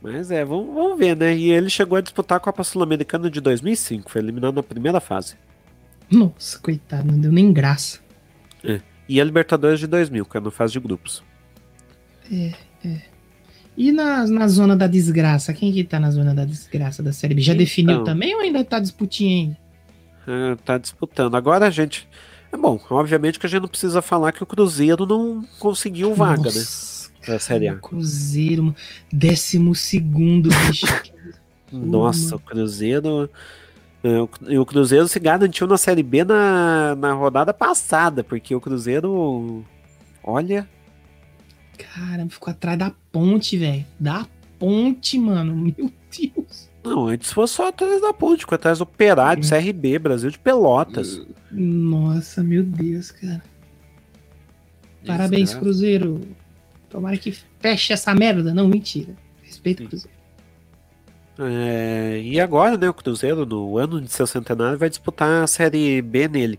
Mas 0.00 0.30
é, 0.30 0.44
vamos, 0.44 0.74
vamos 0.74 0.98
ver, 0.98 1.16
né? 1.16 1.36
E 1.36 1.50
ele 1.50 1.68
chegou 1.68 1.98
a 1.98 2.00
disputar 2.00 2.38
a 2.38 2.40
Copa 2.40 2.62
Sul-Americana 2.62 3.30
de 3.30 3.40
2005, 3.40 4.10
foi 4.10 4.22
eliminado 4.22 4.54
na 4.54 4.62
primeira 4.62 5.00
fase. 5.00 5.36
Nossa, 6.10 6.58
coitado, 6.58 7.10
não 7.10 7.18
deu 7.18 7.32
nem 7.32 7.52
graça. 7.52 7.98
É. 8.64 8.80
E 9.08 9.20
a 9.20 9.24
Libertadores 9.24 9.80
de 9.80 9.86
2000, 9.86 10.24
que 10.26 10.36
é 10.36 10.40
na 10.40 10.50
fase 10.50 10.74
de 10.74 10.80
grupos. 10.80 11.22
É, 12.30 12.52
é. 12.84 13.00
E 13.76 13.92
na, 13.92 14.26
na 14.26 14.48
zona 14.48 14.76
da 14.76 14.86
desgraça? 14.88 15.54
Quem 15.54 15.72
que 15.72 15.84
tá 15.84 16.00
na 16.00 16.10
zona 16.10 16.34
da 16.34 16.44
desgraça 16.44 17.02
da 17.02 17.12
Série 17.12 17.34
B? 17.34 17.40
Já 17.40 17.52
então, 17.52 17.64
definiu 17.64 18.04
também 18.04 18.34
ou 18.34 18.40
ainda 18.40 18.64
tá 18.64 18.80
disputinho 18.80 19.56
ainda? 20.26 20.52
É, 20.52 20.56
tá 20.56 20.76
disputando. 20.76 21.36
Agora 21.36 21.66
a 21.66 21.70
gente. 21.70 22.08
É 22.52 22.56
bom, 22.56 22.80
obviamente 22.90 23.38
que 23.38 23.46
a 23.46 23.48
gente 23.48 23.62
não 23.62 23.68
precisa 23.68 24.02
falar 24.02 24.32
que 24.32 24.42
o 24.42 24.46
Cruzeiro 24.46 25.06
não 25.06 25.44
conseguiu 25.58 26.14
vaga, 26.14 26.42
né? 26.42 26.44
Nossa, 26.44 27.10
né? 27.20 27.26
Da 27.28 27.38
Série 27.38 27.68
A. 27.68 27.76
Cruzeiro, 27.76 28.74
décimo 29.12 29.74
segundo, 29.74 30.50
bicho. 30.66 30.86
Nossa, 31.70 32.36
o 32.36 32.40
Cruzeiro. 32.40 33.30
É, 34.02 34.58
o 34.58 34.64
Cruzeiro 34.64 35.08
se 35.08 35.18
garantiu 35.18 35.66
na 35.66 35.76
Série 35.76 36.02
B 36.02 36.24
na, 36.24 36.94
na 36.94 37.12
rodada 37.12 37.52
passada, 37.52 38.22
porque 38.22 38.54
o 38.54 38.60
Cruzeiro. 38.60 39.64
Olha. 40.22 40.68
Caramba, 41.76 42.30
ficou 42.30 42.50
atrás 42.50 42.78
da 42.78 42.92
ponte, 43.10 43.56
velho. 43.56 43.84
Da 43.98 44.26
ponte, 44.58 45.18
mano. 45.18 45.54
Meu 45.76 45.92
Deus. 46.10 46.68
Não, 46.84 47.08
antes 47.08 47.32
foi 47.32 47.46
só 47.46 47.68
atrás 47.68 48.00
da 48.00 48.14
ponte, 48.14 48.40
ficou 48.40 48.56
atrás 48.56 48.78
do 48.78 48.82
Operário, 48.82 49.44
hum. 49.44 49.48
CRB, 49.48 49.98
Brasil 49.98 50.30
de 50.30 50.38
Pelotas. 50.38 51.20
Nossa, 51.50 52.42
meu 52.42 52.62
Deus, 52.62 53.10
cara. 53.10 53.42
Parabéns, 55.06 55.54
Cruzeiro. 55.54 56.20
Tomara 56.88 57.16
que 57.16 57.36
feche 57.60 57.92
essa 57.92 58.14
merda. 58.14 58.54
Não, 58.54 58.68
mentira. 58.68 59.14
Respeito 59.42 59.84
o 59.84 59.88
Cruzeiro. 59.88 60.17
É, 61.38 62.20
e 62.22 62.40
agora, 62.40 62.76
né, 62.76 62.88
o 62.88 62.94
Cruzeiro, 62.94 63.46
no 63.46 63.78
ano 63.78 64.00
de 64.00 64.12
seu 64.12 64.26
centenário, 64.26 64.76
vai 64.76 64.88
disputar 64.88 65.44
a 65.44 65.46
Série 65.46 66.02
B 66.02 66.26
nele. 66.26 66.58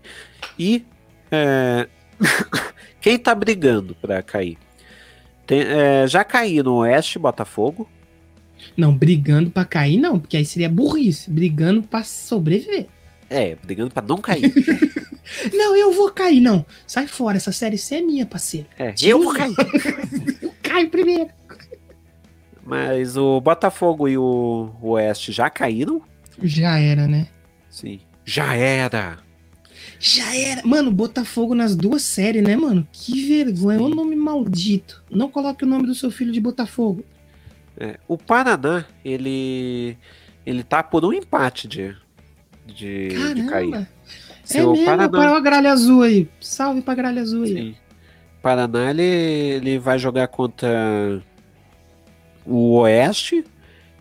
E 0.58 0.84
é, 1.30 1.86
quem 3.00 3.18
tá 3.18 3.34
brigando 3.34 3.94
para 3.94 4.22
cair? 4.22 4.56
Tem, 5.46 5.60
é, 5.60 6.06
já 6.06 6.24
caí 6.24 6.62
no 6.62 6.76
Oeste, 6.76 7.18
Botafogo. 7.18 7.88
Não, 8.76 8.96
brigando 8.96 9.50
para 9.50 9.64
cair 9.64 9.98
não, 9.98 10.18
porque 10.18 10.36
aí 10.36 10.44
seria 10.44 10.68
burrice. 10.68 11.30
Brigando 11.30 11.82
para 11.82 12.04
sobreviver. 12.04 12.86
É, 13.28 13.56
brigando 13.62 13.90
para 13.90 14.06
não 14.06 14.18
cair. 14.18 14.52
não, 15.52 15.76
eu 15.76 15.92
vou 15.92 16.10
cair, 16.10 16.40
não. 16.40 16.64
Sai 16.86 17.06
fora, 17.06 17.36
essa 17.36 17.52
série 17.52 17.76
C 17.76 17.96
é 17.96 18.00
minha, 18.00 18.24
parceiro. 18.24 18.66
É, 18.78 18.94
eu 19.02 19.22
vou 19.22 19.34
cair. 19.34 19.54
eu 20.40 20.54
caio 20.62 20.88
primeiro. 20.88 21.39
Mas 22.70 23.16
o 23.16 23.40
Botafogo 23.40 24.06
e 24.06 24.16
o 24.16 24.70
Oeste 24.80 25.32
já 25.32 25.50
caíram? 25.50 26.00
Já 26.40 26.78
era, 26.78 27.08
né? 27.08 27.26
Sim. 27.68 27.98
Já 28.24 28.54
era. 28.54 29.18
Já 29.98 30.36
era. 30.36 30.62
Mano, 30.64 30.92
Botafogo 30.92 31.52
nas 31.52 31.74
duas 31.74 32.02
séries, 32.02 32.44
né, 32.44 32.54
mano? 32.54 32.86
Que 32.92 33.26
vergonha. 33.26 33.82
O 33.82 33.88
nome 33.88 34.14
maldito. 34.14 35.02
Não 35.10 35.28
coloque 35.28 35.64
o 35.64 35.66
nome 35.66 35.84
do 35.84 35.96
seu 35.96 36.12
filho 36.12 36.30
de 36.30 36.40
Botafogo. 36.40 37.04
É, 37.76 37.98
o 38.06 38.16
Paraná, 38.16 38.84
ele. 39.04 39.98
Ele 40.46 40.62
tá 40.62 40.80
por 40.80 41.04
um 41.04 41.12
empate 41.12 41.66
de. 41.66 41.96
De, 42.68 43.08
Caramba. 43.08 43.34
de 43.34 43.46
cair. 43.48 43.88
É 44.54 44.64
o 44.64 44.70
mesmo, 44.70 44.84
Paraná... 44.84 45.08
para 45.08 45.36
a 45.36 45.40
gralha 45.40 45.72
azul 45.72 46.02
aí. 46.02 46.28
Salve 46.40 46.82
pra 46.82 46.94
gralha 46.94 47.20
azul 47.20 47.42
aí. 47.42 47.52
Sim. 47.52 47.74
Paraná, 48.40 48.90
ele, 48.90 49.02
ele 49.02 49.78
vai 49.80 49.98
jogar 49.98 50.28
contra 50.28 51.20
o 52.50 52.80
Oeste 52.80 53.44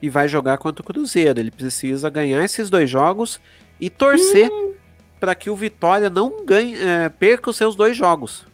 e 0.02 0.10
vai 0.10 0.28
jogar 0.28 0.58
contra 0.58 0.82
o 0.82 0.86
Cruzeiro. 0.86 1.40
Ele 1.40 1.52
precisa 1.52 2.10
ganhar 2.10 2.44
esses 2.44 2.70
dois 2.70 2.90
jogos 2.90 3.40
e 3.80 3.90
torcer 3.90 4.50
hum. 4.50 4.74
para 5.20 5.36
que 5.36 5.50
o 5.50 5.56
Vitória 5.56 6.10
não 6.10 6.46
ganhe, 6.46 6.76
é, 6.76 7.10
perca 7.10 7.50
os 7.50 7.58
seus 7.58 7.76
dois 7.76 7.96
jogos. 7.96 8.46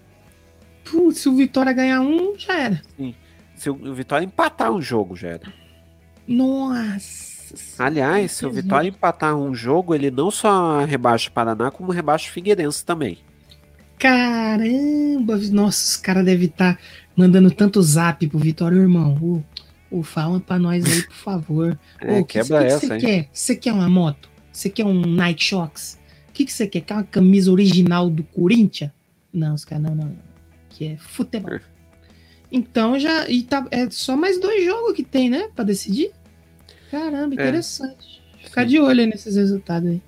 Putz, 0.83 1.19
se 1.19 1.29
o 1.29 1.35
Vitória 1.35 1.73
ganhar 1.73 2.01
um, 2.01 2.37
já 2.37 2.59
era. 2.59 2.81
Sim. 2.95 3.15
Se 3.55 3.69
o 3.69 3.93
Vitória 3.93 4.25
empatar 4.25 4.71
um 4.71 4.81
jogo, 4.81 5.15
já 5.15 5.29
era. 5.29 5.53
Nossa. 6.27 7.35
Aliás, 7.79 8.33
se 8.33 8.45
o 8.45 8.51
Vitória 8.51 8.89
empatar 8.89 9.35
um 9.35 9.55
jogo, 9.55 9.95
ele 9.95 10.11
não 10.11 10.29
só 10.29 10.83
rebaixa 10.83 11.29
o 11.29 11.31
Paraná, 11.31 11.71
como 11.71 11.91
rebaixa 11.91 12.29
o 12.29 12.33
Figueirense 12.33 12.83
também. 12.83 13.19
Caramba! 13.97 15.37
Nossa, 15.51 15.91
os 15.91 15.97
caras 15.97 16.25
devem 16.25 16.47
estar 16.47 16.75
tá 16.75 16.81
mandando 17.15 17.49
tanto 17.49 17.81
zap 17.81 18.27
pro 18.27 18.39
Vitória, 18.39 18.75
irmão. 18.75 19.43
Ô, 19.95 20.03
fala 20.03 20.41
pra 20.41 20.59
nós 20.59 20.83
aí, 20.83 21.03
por 21.03 21.15
favor. 21.15 21.79
É, 22.01 22.19
Ô, 22.19 22.25
quebra 22.25 22.59
que, 22.59 22.67
que 22.67 22.73
essa, 22.73 22.87
você 22.87 22.97
quer? 22.97 23.29
Você 23.31 23.55
quer 23.55 23.71
uma 23.71 23.87
moto? 23.87 24.29
Você 24.51 24.69
quer 24.69 24.83
um 24.83 24.99
Nike 24.99 25.41
Shox? 25.41 25.97
O 26.27 26.33
que, 26.33 26.43
que 26.43 26.51
você 26.51 26.67
quer? 26.67 26.81
Quer 26.81 26.95
uma 26.95 27.03
camisa 27.05 27.49
original 27.49 28.09
do 28.09 28.21
Corinthians? 28.21 28.91
Não, 29.31 29.53
os 29.53 29.63
caras, 29.63 29.85
não, 29.85 29.95
não, 29.95 30.05
não. 30.07 30.17
Que 30.67 30.87
é 30.87 30.97
futebol. 30.97 31.61
Então 32.51 32.99
já. 32.99 33.29
E 33.29 33.43
tá, 33.43 33.65
é 33.71 33.89
só 33.89 34.17
mais 34.17 34.37
dois 34.37 34.65
jogos 34.65 34.93
que 34.93 35.03
tem, 35.03 35.29
né? 35.29 35.47
Pra 35.55 35.63
decidir. 35.63 36.11
Caramba, 36.91 37.33
é. 37.33 37.35
interessante. 37.35 38.21
É. 38.41 38.47
Ficar 38.47 38.65
de 38.65 38.77
olho 38.77 39.07
nesses 39.07 39.37
resultados 39.37 39.89
aí. 39.89 40.01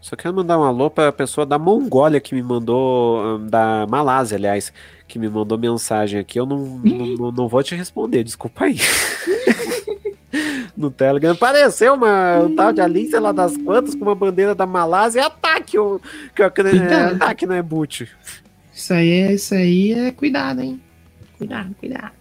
Só 0.00 0.16
quero 0.16 0.34
mandar 0.34 0.58
um 0.58 0.62
alô 0.62 0.88
para 0.88 1.08
a 1.08 1.12
pessoa 1.12 1.44
da 1.44 1.58
Mongólia 1.58 2.20
que 2.20 2.34
me 2.34 2.42
mandou, 2.42 3.38
da 3.40 3.86
Malásia, 3.86 4.36
aliás, 4.36 4.72
que 5.06 5.18
me 5.18 5.28
mandou 5.28 5.58
mensagem 5.58 6.20
aqui. 6.20 6.38
Eu 6.38 6.46
não, 6.46 6.58
não, 6.58 7.32
não 7.32 7.48
vou 7.48 7.62
te 7.62 7.74
responder, 7.74 8.24
desculpa 8.24 8.64
aí. 8.64 8.78
no 10.76 10.90
Telegram. 10.90 11.32
Apareceu 11.32 11.94
uma, 11.94 12.40
um 12.40 12.54
tal 12.54 12.72
de 12.72 12.80
Alice 12.80 13.18
lá 13.18 13.32
das 13.32 13.56
quantas 13.56 13.94
com 13.94 14.02
uma 14.02 14.14
bandeira 14.14 14.54
da 14.54 14.66
Malásia 14.66 15.20
e 15.20 15.24
ataque, 15.24 15.78
o, 15.78 16.00
que 16.34 16.42
eu 16.42 16.46
é, 16.46 17.04
ataque 17.14 17.46
não 17.46 17.54
é 17.54 17.62
boot. 17.62 18.08
Isso 18.72 18.92
aí 18.92 19.10
é, 19.10 19.32
isso 19.32 19.54
aí 19.54 19.92
é 19.92 20.12
cuidado, 20.12 20.60
hein? 20.60 20.80
Cuidado, 21.38 21.74
cuidado. 21.78 22.12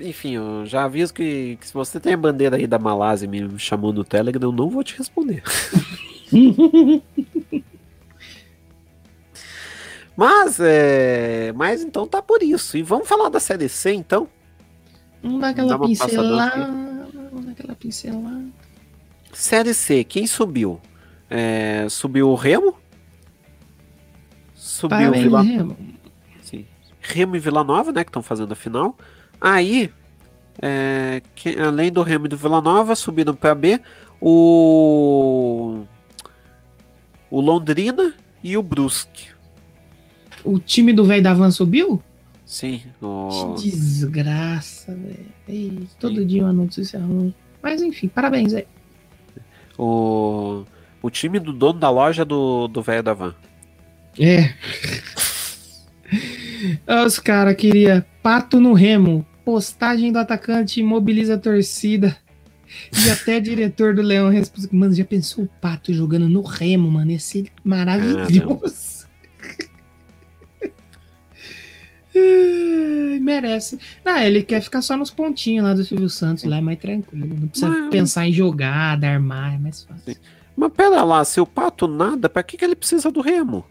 Enfim, 0.00 0.34
eu 0.34 0.66
já 0.66 0.84
aviso 0.84 1.14
que, 1.14 1.56
que, 1.60 1.66
se 1.66 1.72
você 1.72 2.00
tem 2.00 2.14
a 2.14 2.16
bandeira 2.16 2.56
aí 2.56 2.66
da 2.66 2.78
Malásia 2.78 3.28
me 3.28 3.56
chamou 3.56 3.92
no 3.92 4.02
Telegram, 4.02 4.48
eu 4.48 4.52
não 4.52 4.68
vou 4.68 4.82
te 4.82 4.98
responder. 4.98 5.44
mas, 10.20 10.60
é, 10.60 11.50
mas 11.56 11.82
então 11.82 12.06
tá 12.06 12.20
por 12.20 12.42
isso. 12.42 12.76
E 12.76 12.82
vamos 12.82 13.08
falar 13.08 13.30
da 13.30 13.40
Série 13.40 13.70
C, 13.70 13.94
então? 13.94 14.28
Vamos 15.22 15.40
dar 15.40 15.48
aquela 15.48 15.78
pincelada. 15.78 16.66
Vamos 17.30 17.46
dar 17.46 17.52
aquela 17.52 17.74
pincelada. 17.74 18.44
Série 19.32 19.72
C, 19.72 20.04
quem 20.04 20.26
subiu? 20.26 20.78
É, 21.30 21.86
subiu 21.88 22.28
o 22.28 22.34
Remo? 22.34 22.76
Subiu 24.54 25.08
o 25.08 25.12
Vila... 25.12 25.40
Remo. 25.40 25.76
Sim. 26.42 26.66
Remo 27.00 27.36
e 27.36 27.38
Vila 27.38 27.64
Nova, 27.64 27.90
né? 27.90 28.04
Que 28.04 28.10
estão 28.10 28.22
fazendo 28.22 28.52
a 28.52 28.56
final. 28.56 28.98
Aí, 29.40 29.90
é, 30.60 31.22
que, 31.34 31.58
além 31.58 31.90
do 31.90 32.02
Remo 32.02 32.26
e 32.26 32.28
do 32.28 32.36
Vila 32.36 32.60
Nova, 32.60 32.94
subiram 32.94 33.34
para 33.34 33.54
B 33.54 33.80
o, 34.20 35.82
o 37.30 37.40
Londrina 37.40 38.12
e 38.44 38.58
o 38.58 38.62
Brusque. 38.62 39.39
O 40.44 40.58
time 40.58 40.92
do 40.92 41.04
velho 41.04 41.22
da 41.22 41.34
Van 41.34 41.50
subiu? 41.50 42.02
Sim. 42.44 42.82
O... 43.00 43.54
Que 43.58 43.70
desgraça, 43.70 44.96
velho. 45.46 45.86
Todo 45.98 46.24
dia 46.24 46.42
uma 46.42 46.52
notícia 46.52 46.98
ruim. 46.98 47.34
Mas 47.62 47.82
enfim, 47.82 48.08
parabéns 48.08 48.54
aí. 48.54 48.66
O, 49.78 50.64
o 51.02 51.10
time 51.10 51.38
do 51.38 51.52
dono 51.52 51.78
da 51.78 51.90
loja 51.90 52.24
do 52.24 52.82
velho 52.82 53.02
da 53.02 53.14
Van. 53.14 53.34
É. 54.18 54.52
Os 57.06 57.18
caras 57.18 57.54
queriam 57.56 58.04
pato 58.22 58.60
no 58.60 58.72
remo, 58.72 59.24
postagem 59.44 60.12
do 60.12 60.18
atacante 60.18 60.82
mobiliza 60.82 61.34
a 61.34 61.38
torcida. 61.38 62.16
E 63.04 63.10
até 63.10 63.40
diretor 63.40 63.94
do 63.94 64.02
Leão 64.02 64.28
respondeu: 64.28 64.70
Mano, 64.72 64.94
já 64.94 65.04
pensou 65.04 65.44
o 65.44 65.50
pato 65.60 65.92
jogando 65.92 66.28
no 66.28 66.42
remo, 66.42 66.90
mano? 66.90 67.10
Ia 67.10 67.18
ser 67.18 67.46
maravilhoso. 67.64 68.99
Ah, 68.99 68.99
merece. 73.20 73.78
Ah, 74.04 74.24
ele 74.24 74.42
quer 74.42 74.60
ficar 74.60 74.82
só 74.82 74.96
nos 74.96 75.10
pontinhos 75.10 75.64
lá 75.64 75.74
do 75.74 75.84
Silvio 75.84 76.08
Santos, 76.08 76.44
lá 76.44 76.58
é 76.58 76.60
mais 76.60 76.78
tranquilo. 76.78 77.26
Não 77.26 77.48
precisa 77.48 77.70
Mas- 77.70 77.90
pensar 77.90 78.26
em 78.26 78.32
jogada, 78.32 79.08
armar, 79.08 79.54
é 79.54 79.58
mais 79.58 79.84
fácil. 79.84 80.16
Mas 80.56 80.72
pera 80.72 81.02
lá, 81.04 81.24
se 81.24 81.40
o 81.40 81.46
pato 81.46 81.86
nada, 81.86 82.28
pra 82.28 82.42
que, 82.42 82.56
que 82.56 82.64
ele 82.64 82.74
precisa 82.74 83.10
do 83.10 83.20
remo? 83.20 83.64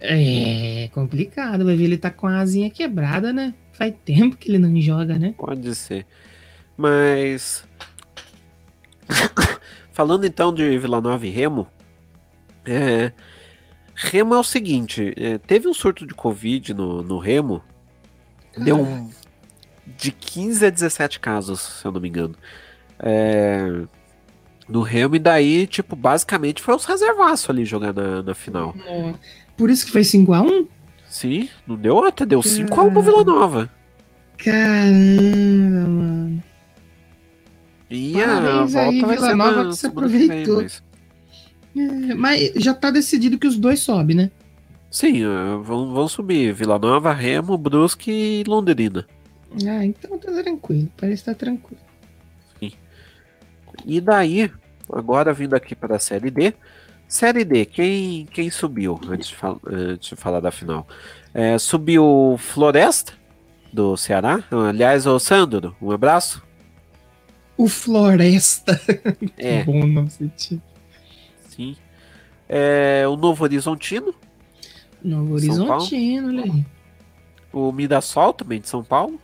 É 0.00 0.88
complicado, 0.92 1.64
vai 1.64 1.74
ver 1.74 1.84
ele 1.84 1.98
tá 1.98 2.10
com 2.10 2.26
a 2.26 2.38
asinha 2.38 2.70
quebrada, 2.70 3.32
né? 3.32 3.52
Faz 3.72 3.92
tempo 4.04 4.36
que 4.36 4.48
ele 4.50 4.58
não 4.58 4.80
joga, 4.80 5.18
né? 5.18 5.34
Pode 5.36 5.74
ser. 5.74 6.06
Mas. 6.76 7.64
Falando 9.92 10.24
então 10.24 10.54
de 10.54 10.78
Vila 10.78 11.00
Nova 11.00 11.26
e 11.26 11.30
Remo. 11.30 11.66
É... 12.64 13.12
Remo 13.94 14.34
é 14.34 14.38
o 14.38 14.44
seguinte: 14.44 15.12
é, 15.16 15.38
teve 15.38 15.66
um 15.66 15.74
surto 15.74 16.06
de 16.06 16.14
Covid 16.14 16.72
no, 16.74 17.02
no 17.02 17.18
Remo. 17.18 17.62
Deu 18.64 18.80
um. 18.80 19.10
De 19.96 20.12
15 20.12 20.66
a 20.66 20.70
17 20.70 21.18
casos, 21.20 21.60
se 21.60 21.84
eu 21.86 21.90
não 21.92 22.00
me 22.00 22.08
engano. 22.08 22.34
É, 22.98 23.82
No 24.68 24.82
Remo, 24.82 25.16
e 25.16 25.18
daí, 25.18 25.66
tipo, 25.66 25.96
basicamente 25.96 26.60
foi 26.62 26.74
os 26.74 26.84
reservaços 26.84 27.48
ali 27.48 27.64
jogar 27.64 27.92
na, 27.94 28.22
na 28.22 28.34
final. 28.34 28.74
Por 29.56 29.70
isso 29.70 29.86
que 29.86 29.92
foi 29.92 30.02
5x1? 30.02 30.66
Sim, 31.08 31.48
não 31.66 31.74
deu 31.76 31.96
outra, 31.96 32.26
deu 32.26 32.42
5 32.42 32.78
a 32.80 32.84
1 32.84 32.92
pro 32.92 33.02
Vila 33.02 33.24
Nova. 33.24 33.70
Caramba, 34.36 35.88
mano. 35.88 36.42
E 37.90 38.20
a 38.22 38.26
Parabéns 38.26 38.76
aí, 38.76 39.00
volta 39.00 39.06
vai 39.06 39.16
Vila 39.16 39.36
Nova, 39.36 39.68
que 39.70 39.76
semana 39.76 40.06
que 40.08 40.12
vem, 40.18 40.24
aproveitou. 40.42 40.62
mas- 40.62 40.82
É, 41.76 42.14
mas 42.14 42.52
já 42.56 42.74
tá 42.74 42.90
decidido 42.90 43.38
que 43.38 43.46
os 43.46 43.56
dois 43.56 43.80
sobem, 43.80 44.16
né? 44.16 44.30
Sim, 44.90 45.22
eh, 45.24 45.56
vão, 45.62 45.92
vão 45.92 46.08
subir. 46.08 46.52
Vila 46.52 46.78
Nova, 46.78 47.12
Remo, 47.12 47.56
Brusque 47.58 48.10
e 48.10 48.44
Londrina. 48.44 49.06
Ah, 49.66 49.84
então 49.84 50.18
tá 50.18 50.32
tranquilo. 50.32 50.90
Parece 50.96 51.22
que 51.24 51.30
tá 51.30 51.34
tranquilo. 51.34 51.80
E 53.86 54.00
daí, 54.00 54.50
agora 54.92 55.32
vindo 55.32 55.54
aqui 55.54 55.74
para 55.74 55.96
a 55.96 55.98
Série 55.98 56.30
D. 56.30 56.52
Série 57.06 57.44
D, 57.44 57.64
quem, 57.64 58.26
quem 58.26 58.50
subiu 58.50 59.00
antes 59.08 59.28
de, 59.28 59.36
fal- 59.36 59.60
antes 59.66 60.10
de 60.10 60.16
falar 60.16 60.40
da 60.40 60.50
final? 60.50 60.86
É, 61.32 61.56
subiu 61.58 62.36
Floresta, 62.38 63.12
do 63.72 63.96
Ceará. 63.96 64.42
Aliás, 64.50 65.06
ô 65.06 65.18
Sandro, 65.18 65.74
um 65.80 65.90
abraço. 65.90 66.42
O 67.56 67.68
Floresta. 67.68 68.78
É, 69.36 69.62
Bom 69.64 69.86
nome 69.86 70.10
time. 70.36 70.60
sim. 71.48 71.76
É, 72.48 73.04
o 73.06 73.16
Novo 73.16 73.44
Horizontino, 73.44 74.14
Novo? 75.02 75.34
Horizontino, 75.34 76.28
olha 76.28 76.44
aí. 76.44 76.66
o 77.52 77.72
Mirassol, 77.72 78.32
também 78.32 78.60
de 78.60 78.68
São 78.68 78.82
Paulo. 78.82 79.20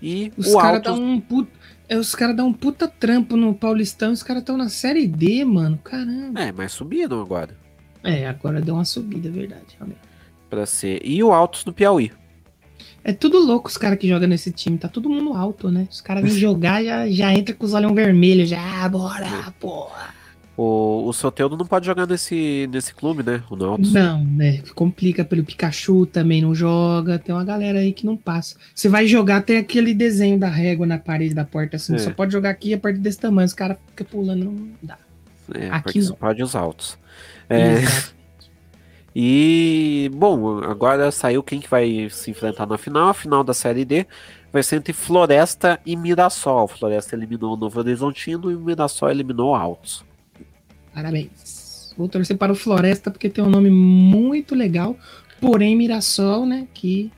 E 0.00 0.32
Os 0.36 0.48
o 0.48 0.58
caras 0.58 0.86
Altos. 0.86 0.98
dão 0.98 1.04
um 1.04 1.46
é, 1.88 1.96
Os 1.96 2.14
caras 2.14 2.36
dão 2.36 2.48
um 2.48 2.52
puta 2.52 2.86
trampo 2.88 3.36
no 3.36 3.54
Paulistão, 3.54 4.12
os 4.12 4.22
caras 4.22 4.42
estão 4.42 4.56
na 4.56 4.68
série 4.68 5.06
D, 5.06 5.44
mano. 5.44 5.78
Caramba. 5.82 6.40
É, 6.42 6.52
mas 6.52 6.72
subiram 6.72 7.20
agora. 7.20 7.56
É, 8.02 8.26
agora 8.28 8.60
deu 8.60 8.74
uma 8.74 8.84
subida, 8.84 9.28
é 9.28 9.30
verdade. 9.30 9.76
realmente. 9.76 10.00
Pra 10.50 10.66
ser. 10.66 11.00
E 11.04 11.22
o 11.22 11.32
Altos 11.32 11.64
no 11.64 11.72
Piauí. 11.72 12.12
É 13.02 13.12
tudo 13.12 13.38
louco 13.38 13.68
os 13.68 13.76
caras 13.76 13.98
que 13.98 14.08
jogam 14.08 14.28
nesse 14.28 14.50
time, 14.50 14.78
tá 14.78 14.88
todo 14.88 15.10
mundo 15.10 15.34
alto, 15.34 15.70
né? 15.70 15.86
Os 15.90 16.00
caras 16.00 16.22
vêm 16.24 16.32
jogar 16.32 16.82
já 16.82 17.08
já 17.08 17.32
entra 17.32 17.54
com 17.54 17.64
os 17.64 17.74
olhos 17.74 17.92
vermelhos, 17.92 18.48
já, 18.48 18.84
ah, 18.84 18.88
bora, 18.88 19.52
porra. 19.60 20.14
O, 20.56 21.08
o 21.08 21.12
Soteldo 21.12 21.56
não 21.56 21.66
pode 21.66 21.84
jogar 21.84 22.06
nesse, 22.06 22.68
nesse 22.70 22.94
clube, 22.94 23.24
né? 23.24 23.42
O 23.50 23.56
Náuticos. 23.56 23.92
Não, 23.92 24.24
né? 24.24 24.62
Complica 24.74 25.24
pelo 25.24 25.42
Pikachu 25.42 26.06
também 26.06 26.42
não 26.42 26.54
joga. 26.54 27.18
Tem 27.18 27.34
uma 27.34 27.44
galera 27.44 27.80
aí 27.80 27.92
que 27.92 28.06
não 28.06 28.16
passa. 28.16 28.56
Você 28.72 28.88
vai 28.88 29.06
jogar, 29.06 29.42
tem 29.42 29.56
aquele 29.56 29.92
desenho 29.92 30.38
da 30.38 30.48
régua 30.48 30.86
na 30.86 30.96
parede 30.96 31.34
da 31.34 31.44
porta, 31.44 31.76
assim. 31.76 31.96
É. 31.96 31.98
Só 31.98 32.12
pode 32.12 32.32
jogar 32.32 32.50
aqui 32.50 32.72
a 32.72 32.78
partir 32.78 33.00
desse 33.00 33.18
tamanho. 33.18 33.46
Os 33.46 33.52
caras 33.52 33.76
ficam 33.88 34.06
pulando, 34.06 34.44
não 34.44 34.68
dá. 34.80 34.96
É, 35.52 35.68
Aqui 35.70 35.98
não. 35.98 36.06
só 36.06 36.14
pode 36.14 36.42
os 36.42 36.54
altos. 36.54 36.96
É, 37.50 37.80
e, 39.14 40.08
bom, 40.14 40.62
agora 40.62 41.10
saiu 41.10 41.42
quem 41.42 41.60
que 41.60 41.68
vai 41.68 42.08
se 42.10 42.30
enfrentar 42.30 42.64
na 42.64 42.78
final. 42.78 43.08
A 43.08 43.14
final 43.14 43.42
da 43.42 43.52
Série 43.52 43.84
D 43.84 44.06
vai 44.52 44.62
ser 44.62 44.76
entre 44.76 44.92
Floresta 44.92 45.80
e 45.84 45.96
Mirassol. 45.96 46.68
Floresta 46.68 47.16
eliminou 47.16 47.54
o 47.54 47.56
Novo 47.56 47.80
Horizontino 47.80 48.52
e 48.52 48.54
o 48.54 48.60
Mirassol 48.60 49.10
eliminou 49.10 49.50
o 49.50 49.54
Altos. 49.56 50.04
Parabéns. 50.94 51.92
Vou 51.96 52.08
torcer 52.08 52.36
para 52.36 52.52
o 52.52 52.56
Floresta 52.56 53.10
porque 53.10 53.28
tem 53.28 53.42
um 53.42 53.50
nome 53.50 53.70
muito 53.70 54.54
legal. 54.54 54.96
Porém, 55.40 55.76
Mirassol, 55.76 56.46
né? 56.46 56.66
Que 56.72 57.10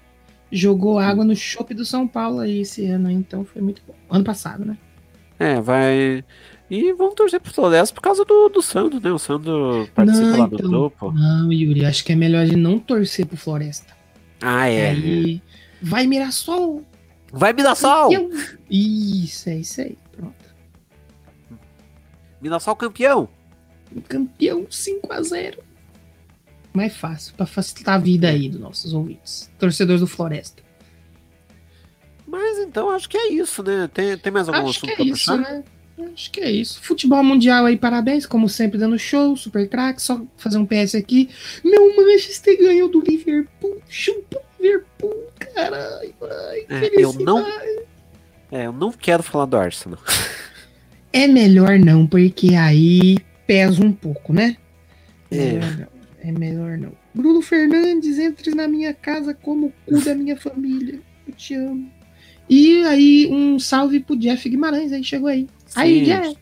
jogou 0.50 0.98
água 0.98 1.24
no 1.24 1.34
chope 1.34 1.74
do 1.74 1.84
São 1.84 2.06
Paulo 2.06 2.40
aí 2.40 2.60
esse 2.60 2.86
ano, 2.86 3.10
então 3.10 3.44
foi 3.44 3.60
muito 3.60 3.82
bom. 3.86 3.94
Ano 4.10 4.24
passado, 4.24 4.64
né? 4.64 4.76
É, 5.38 5.60
vai. 5.60 6.24
E 6.70 6.92
vamos 6.94 7.14
torcer 7.14 7.40
pro 7.40 7.52
Floresta 7.52 7.94
por 7.94 8.00
causa 8.00 8.24
do, 8.24 8.48
do 8.48 8.62
Sandro, 8.62 9.00
né? 9.00 9.12
O 9.12 9.18
Sandro 9.18 9.88
participa 9.94 10.26
Não, 10.26 10.38
lá 10.38 10.46
do 10.46 10.54
então. 10.54 10.70
grupo. 10.70 11.12
Não, 11.12 11.52
Yuri, 11.52 11.84
acho 11.84 12.04
que 12.04 12.12
é 12.12 12.16
melhor 12.16 12.40
a 12.42 12.46
gente 12.46 12.56
não 12.56 12.78
torcer 12.78 13.26
pro 13.26 13.36
Floresta. 13.36 13.94
Ah, 14.40 14.68
é. 14.68 14.90
Aí 14.90 15.42
vai 15.80 16.06
Mirassol. 16.06 16.82
Vai 17.32 17.52
Mirassol! 17.52 18.10
campeão. 18.10 18.30
Isso, 18.70 19.48
é 19.48 19.56
isso 19.56 19.80
aí. 19.80 19.96
Pronto. 20.12 20.34
Mirassol 22.40 22.76
campeão! 22.76 23.28
Campeão 24.08 24.66
5 24.68 25.12
a 25.12 25.22
0 25.22 25.62
Mais 26.72 26.96
fácil, 26.96 27.34
pra 27.34 27.46
facilitar 27.46 27.94
a 27.94 27.98
vida 27.98 28.28
aí 28.28 28.48
dos 28.48 28.60
nossos 28.60 28.92
ouvintes. 28.92 29.50
Torcedores 29.58 30.00
do 30.00 30.06
Floresta. 30.06 30.62
Mas 32.26 32.58
então 32.58 32.90
acho 32.90 33.08
que 33.08 33.16
é 33.16 33.32
isso, 33.32 33.62
né? 33.62 33.88
Tem, 33.92 34.18
tem 34.18 34.32
mais 34.32 34.48
algum 34.48 34.68
Acho 34.68 34.80
que 34.80 34.86
assunto 34.86 34.92
é 34.92 34.96
pra 34.96 35.04
isso, 35.04 35.36
puxar? 35.36 35.38
né? 35.38 35.64
Acho 36.12 36.30
que 36.30 36.40
é 36.40 36.50
isso. 36.50 36.80
Futebol 36.82 37.22
mundial 37.22 37.64
aí, 37.64 37.76
parabéns, 37.76 38.26
como 38.26 38.48
sempre, 38.48 38.78
dando 38.78 38.98
show, 38.98 39.34
super 39.36 39.66
craque. 39.68 40.02
Só 40.02 40.20
fazer 40.36 40.58
um 40.58 40.66
PS 40.66 40.94
aqui. 40.94 41.30
Meu 41.64 41.96
Manchester 41.96 42.58
ganhou 42.58 42.90
do 42.90 43.00
Liverpool. 43.00 43.80
Chupa 43.88 44.38
o 44.38 44.62
Liverpool, 44.62 45.30
caralho. 45.38 46.14
É, 46.68 47.02
eu 47.02 47.14
não-. 47.14 47.46
É, 48.52 48.66
eu 48.66 48.72
não 48.72 48.92
quero 48.92 49.22
falar 49.22 49.46
do 49.46 49.56
Arsenal. 49.56 49.98
É 51.12 51.26
melhor 51.26 51.78
não, 51.78 52.06
porque 52.06 52.54
aí 52.56 53.16
pesa 53.46 53.84
um 53.84 53.92
pouco, 53.92 54.32
né? 54.32 54.56
É. 55.30 55.52
Melhor 55.52 55.76
não. 55.76 55.86
É 56.20 56.32
melhor 56.32 56.78
não. 56.78 56.92
Bruno 57.14 57.40
Fernandes, 57.40 58.18
entre 58.18 58.54
na 58.54 58.66
minha 58.66 58.92
casa 58.92 59.32
como 59.32 59.66
o 59.66 59.72
cu 59.86 60.04
da 60.04 60.14
minha 60.14 60.36
família. 60.36 61.00
Eu 61.26 61.34
te 61.34 61.54
amo. 61.54 61.90
E 62.48 62.84
aí, 62.84 63.28
um 63.30 63.58
salve 63.58 64.00
pro 64.00 64.16
Jeff 64.16 64.48
Guimarães, 64.48 64.92
aí 64.92 65.02
chegou 65.02 65.28
aí. 65.28 65.48
Aí, 65.74 66.00
Sim. 66.00 66.04
Jeff. 66.04 66.36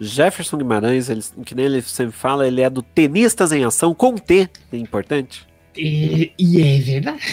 Jefferson 0.00 0.56
Guimarães, 0.56 1.10
ele, 1.10 1.20
que 1.44 1.54
nem 1.54 1.66
ele 1.66 1.82
sempre 1.82 2.16
fala, 2.16 2.46
ele 2.46 2.62
é 2.62 2.70
do 2.70 2.82
Tenistas 2.82 3.52
em 3.52 3.64
Ação 3.64 3.94
com 3.94 4.16
T, 4.16 4.48
é 4.72 4.76
importante. 4.76 5.46
E, 5.76 6.32
e 6.38 6.62
é 6.62 6.78
verdade. 6.78 7.20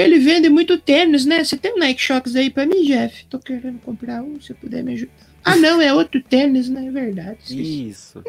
Ele 0.00 0.18
vende 0.18 0.48
muito 0.48 0.78
tênis, 0.78 1.24
né? 1.24 1.42
Você 1.44 1.56
tem 1.56 1.74
um 1.74 1.78
Nike 1.78 2.00
Shox 2.00 2.34
aí 2.36 2.50
pra 2.50 2.66
mim, 2.66 2.84
Jeff? 2.84 3.24
Tô 3.26 3.38
querendo 3.38 3.78
comprar 3.80 4.22
um, 4.22 4.40
se 4.40 4.54
puder 4.54 4.82
me 4.84 4.92
ajudar. 4.94 5.12
Ah, 5.44 5.56
não, 5.56 5.80
é 5.80 5.92
outro 5.94 6.22
tênis, 6.22 6.68
né? 6.68 6.86
É 6.86 6.90
verdade. 6.90 7.38
Isso. 7.88 8.22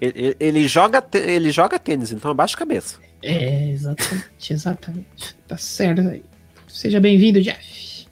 ele, 0.00 0.36
ele- 0.40 0.68
joga, 0.68 1.04
ele 1.14 1.50
joga 1.50 1.78
tênis, 1.78 2.10
então 2.12 2.30
abaixa 2.30 2.54
a 2.56 2.58
cabeça. 2.58 2.98
É, 3.22 3.70
exatamente, 3.70 4.52
exatamente. 4.52 5.36
Tá 5.46 5.56
certo 5.56 6.00
aí. 6.08 6.22
Seja 6.66 7.00
bem-vindo, 7.00 7.40
Jeff. 7.40 8.06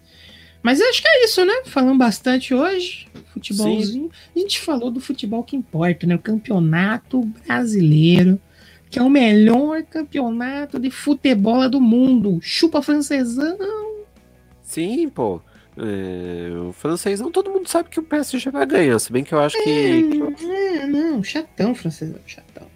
Mas 0.62 0.80
acho 0.80 1.00
que 1.00 1.08
é 1.08 1.24
isso, 1.24 1.44
né? 1.44 1.62
Falamos 1.64 1.98
bastante 1.98 2.52
hoje. 2.52 3.06
Futebolzinho. 3.32 4.10
A 4.34 4.38
gente 4.38 4.60
falou 4.60 4.90
do 4.90 5.00
futebol 5.00 5.42
que 5.42 5.56
importa, 5.56 6.06
né? 6.06 6.14
O 6.16 6.18
campeonato 6.18 7.22
brasileiro, 7.46 8.40
que 8.90 8.98
é 8.98 9.02
o 9.02 9.10
melhor 9.10 9.82
campeonato 9.84 10.78
de 10.78 10.90
futebol 10.90 11.68
do 11.68 11.80
mundo. 11.80 12.38
Chupa 12.42 12.80
francesão. 12.82 13.56
Sim, 14.62 15.08
pô. 15.08 15.40
É, 15.76 16.50
o 16.68 16.72
francêsão, 16.72 17.30
todo 17.30 17.50
mundo 17.50 17.68
sabe 17.68 17.88
que 17.88 18.00
o 18.00 18.02
PSG 18.02 18.50
vai 18.50 18.66
ganhar, 18.66 18.98
se 18.98 19.12
bem 19.12 19.22
que 19.22 19.32
eu 19.32 19.38
acho 19.40 19.56
que. 19.62 20.02
que- 20.36 20.44
É, 20.50 20.86
não, 20.86 21.22
chatão, 21.22 21.74
francesão, 21.74 22.18
chatão. 22.26 22.66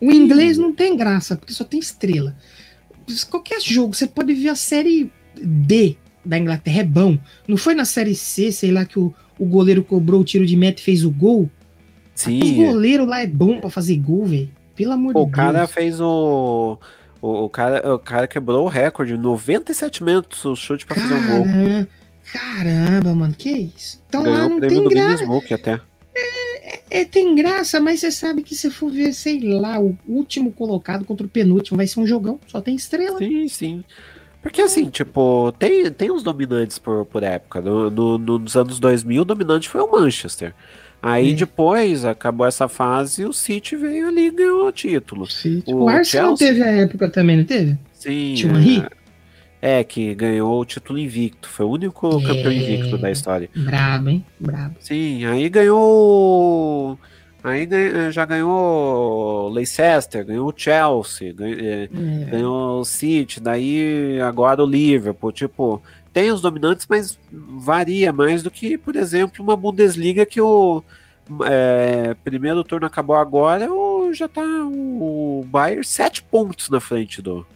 O 0.00 0.10
inglês 0.10 0.58
não 0.58 0.72
tem 0.72 0.96
graça, 0.96 1.36
porque 1.36 1.52
só 1.52 1.62
tem 1.62 1.78
estrela. 1.78 2.34
Qualquer 3.30 3.60
jogo, 3.60 3.94
você 3.94 4.06
pode 4.08 4.34
ver 4.34 4.48
a 4.48 4.56
série 4.56 5.10
D 5.40 5.96
da 6.24 6.36
Inglaterra, 6.38 6.80
é 6.80 6.84
bom. 6.84 7.16
Não 7.46 7.56
foi 7.56 7.74
na 7.74 7.84
série 7.84 8.14
C, 8.16 8.50
sei 8.50 8.72
lá, 8.72 8.84
que 8.84 8.98
o, 8.98 9.14
o 9.38 9.44
goleiro 9.46 9.84
cobrou 9.84 10.20
o 10.20 10.24
tiro 10.24 10.44
de 10.44 10.56
meta 10.56 10.80
e 10.80 10.84
fez 10.84 11.04
o 11.04 11.10
gol? 11.10 11.42
O 11.44 11.50
sim, 12.14 12.56
goleiro 12.56 13.04
lá 13.04 13.20
é 13.20 13.26
bom 13.26 13.60
pra 13.60 13.70
fazer 13.70 13.96
gol, 13.98 14.24
velho. 14.26 14.50
Pelo 14.74 14.92
amor 14.92 15.14
de 15.14 15.20
o 15.20 15.26
cara 15.30 15.58
Deus. 15.60 15.70
fez 15.72 16.00
o. 16.00 16.78
O, 17.20 17.44
o 17.44 17.48
cara, 17.48 17.94
o 17.94 17.98
cara 18.00 18.26
quebrou 18.26 18.64
o 18.64 18.68
recorde, 18.68 19.16
97 19.16 20.02
metros 20.02 20.44
o 20.44 20.56
chute 20.56 20.84
pra 20.84 20.96
fazer 20.96 21.14
um 21.14 21.26
gol. 21.28 21.44
Caramba, 21.44 21.88
caramba, 22.32 23.14
mano, 23.14 23.34
que 23.36 23.50
isso? 23.50 24.02
Então 24.08 24.22
lá 24.22 24.30
Ganhou 24.30 24.46
o 24.46 24.50
não 24.50 24.60
tem 24.60 24.88
graça. 24.88 25.08
Guinness 25.18 25.28
Book 25.28 25.54
até. 25.54 25.80
É, 26.90 27.04
tem 27.04 27.34
graça, 27.34 27.80
mas 27.80 28.00
você 28.00 28.10
sabe 28.10 28.42
que 28.42 28.54
se 28.54 28.70
for 28.70 28.90
ver, 28.90 29.12
sei 29.14 29.40
lá, 29.58 29.78
o 29.80 29.96
último 30.06 30.52
colocado 30.52 31.04
contra 31.04 31.26
o 31.26 31.28
penúltimo, 31.30 31.76
vai 31.76 31.86
ser 31.86 32.00
um 32.00 32.06
jogão, 32.06 32.38
só 32.46 32.60
tem 32.60 32.74
estrela. 32.74 33.18
Sim, 33.18 33.48
sim. 33.48 33.84
Porque 34.42 34.60
assim, 34.60 34.90
tipo, 34.90 35.52
tem, 35.58 35.90
tem 35.92 36.10
uns 36.10 36.22
dominantes 36.22 36.78
por, 36.78 37.06
por 37.06 37.22
época. 37.22 37.60
No, 37.60 37.88
no- 37.90 38.18
nos 38.18 38.56
anos 38.56 38.78
2000, 38.80 39.22
o 39.22 39.24
dominante 39.24 39.68
foi 39.68 39.80
o 39.80 39.90
Manchester. 39.90 40.54
Aí 41.02 41.34
depois, 41.34 42.04
acabou 42.04 42.46
essa 42.46 42.68
fase, 42.68 43.24
o 43.24 43.32
City 43.32 43.74
veio 43.74 44.06
ali 44.08 44.26
e 44.26 44.30
ganhou 44.30 44.68
o 44.68 44.72
título. 44.72 45.26
O 45.66 45.74
o 45.84 45.88
Arsenal 45.88 46.36
Chelsea- 46.36 46.46
teve 46.48 46.62
a 46.62 46.70
época 46.70 47.08
também, 47.10 47.38
não 47.38 47.44
teve? 47.44 47.76
Sim. 47.92 48.34
Tinha 48.36 48.52
um? 48.52 48.82
É, 49.60 49.80
é, 49.80 49.84
que 49.84 50.14
ganhou 50.14 50.60
o 50.60 50.64
título 50.64 50.98
invicto. 50.98 51.48
Foi 51.48 51.66
o 51.66 51.70
único 51.70 52.06
É. 52.20 52.22
campeão 52.26 52.52
invicto 52.52 52.96
da 52.98 53.10
história. 53.10 53.50
Brabo, 53.54 54.10
hein? 54.10 54.24
Brabo. 54.38 54.76
Sim, 54.78 55.24
aí 55.26 55.48
ganhou. 55.48 56.98
Aí 57.44 57.66
ganha- 57.66 58.12
já 58.12 58.24
ganhou 58.24 59.48
Leicester, 59.48 60.24
ganhou 60.24 60.48
o 60.48 60.54
Chelsea, 60.56 61.32
ganhou, 61.32 61.58
é, 61.58 61.82
É, 61.84 62.30
ganhou 62.30 62.80
o 62.80 62.84
City, 62.84 63.40
daí 63.40 64.20
agora 64.20 64.62
o 64.62 64.66
Liverpool. 64.66 65.32
Tipo, 65.32 65.82
tem 66.12 66.30
os 66.30 66.40
dominantes, 66.40 66.86
mas 66.88 67.18
varia 67.30 68.12
mais 68.12 68.42
do 68.42 68.50
que, 68.50 68.76
por 68.76 68.96
exemplo, 68.96 69.42
uma 69.42 69.56
Bundesliga 69.56 70.26
que 70.26 70.40
o 70.40 70.82
é, 71.44 72.14
primeiro 72.22 72.62
turno 72.64 72.86
acabou 72.86 73.16
agora, 73.16 73.72
o, 73.72 74.12
já 74.12 74.28
tá 74.28 74.42
o 74.42 75.44
Bayern 75.48 75.84
sete 75.84 76.22
pontos 76.22 76.68
na 76.68 76.80
frente 76.80 77.22
do. 77.22 77.46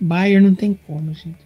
Bayern 0.00 0.48
não 0.48 0.54
tem 0.54 0.78
como, 0.86 1.12
gente. 1.14 1.38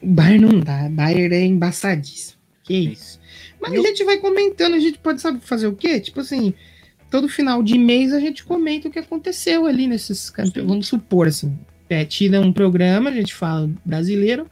O 0.00 0.06
Bayern 0.06 0.46
não 0.46 0.60
dá. 0.60 0.88
Bayern 0.88 1.34
é 1.34 1.44
embaçadíssimo. 1.44 2.40
Que 2.62 2.74
isso. 2.74 3.20
Mas 3.60 3.72
E 3.72 3.78
o- 3.78 3.80
a 3.82 3.86
gente 3.86 4.04
vai 4.04 4.18
comentando, 4.18 4.74
a 4.74 4.80
gente 4.80 4.98
pode 4.98 5.20
sabe 5.20 5.40
fazer 5.40 5.66
o 5.66 5.74
quê? 5.74 6.00
Tipo 6.00 6.20
assim, 6.20 6.54
todo 7.10 7.28
final 7.28 7.62
de 7.62 7.76
mês 7.76 8.12
a 8.12 8.20
gente 8.20 8.44
comenta 8.44 8.88
o 8.88 8.90
que 8.90 8.98
aconteceu 8.98 9.66
ali 9.66 9.86
nesses 9.86 10.30
campeões. 10.30 10.68
Vamos 10.68 10.88
supor 10.88 11.26
assim, 11.26 11.56
é, 11.88 12.04
tira 12.04 12.40
um 12.40 12.52
programa, 12.52 13.10
a 13.10 13.12
gente 13.12 13.34
fala 13.34 13.68
brasileiro 13.84 14.46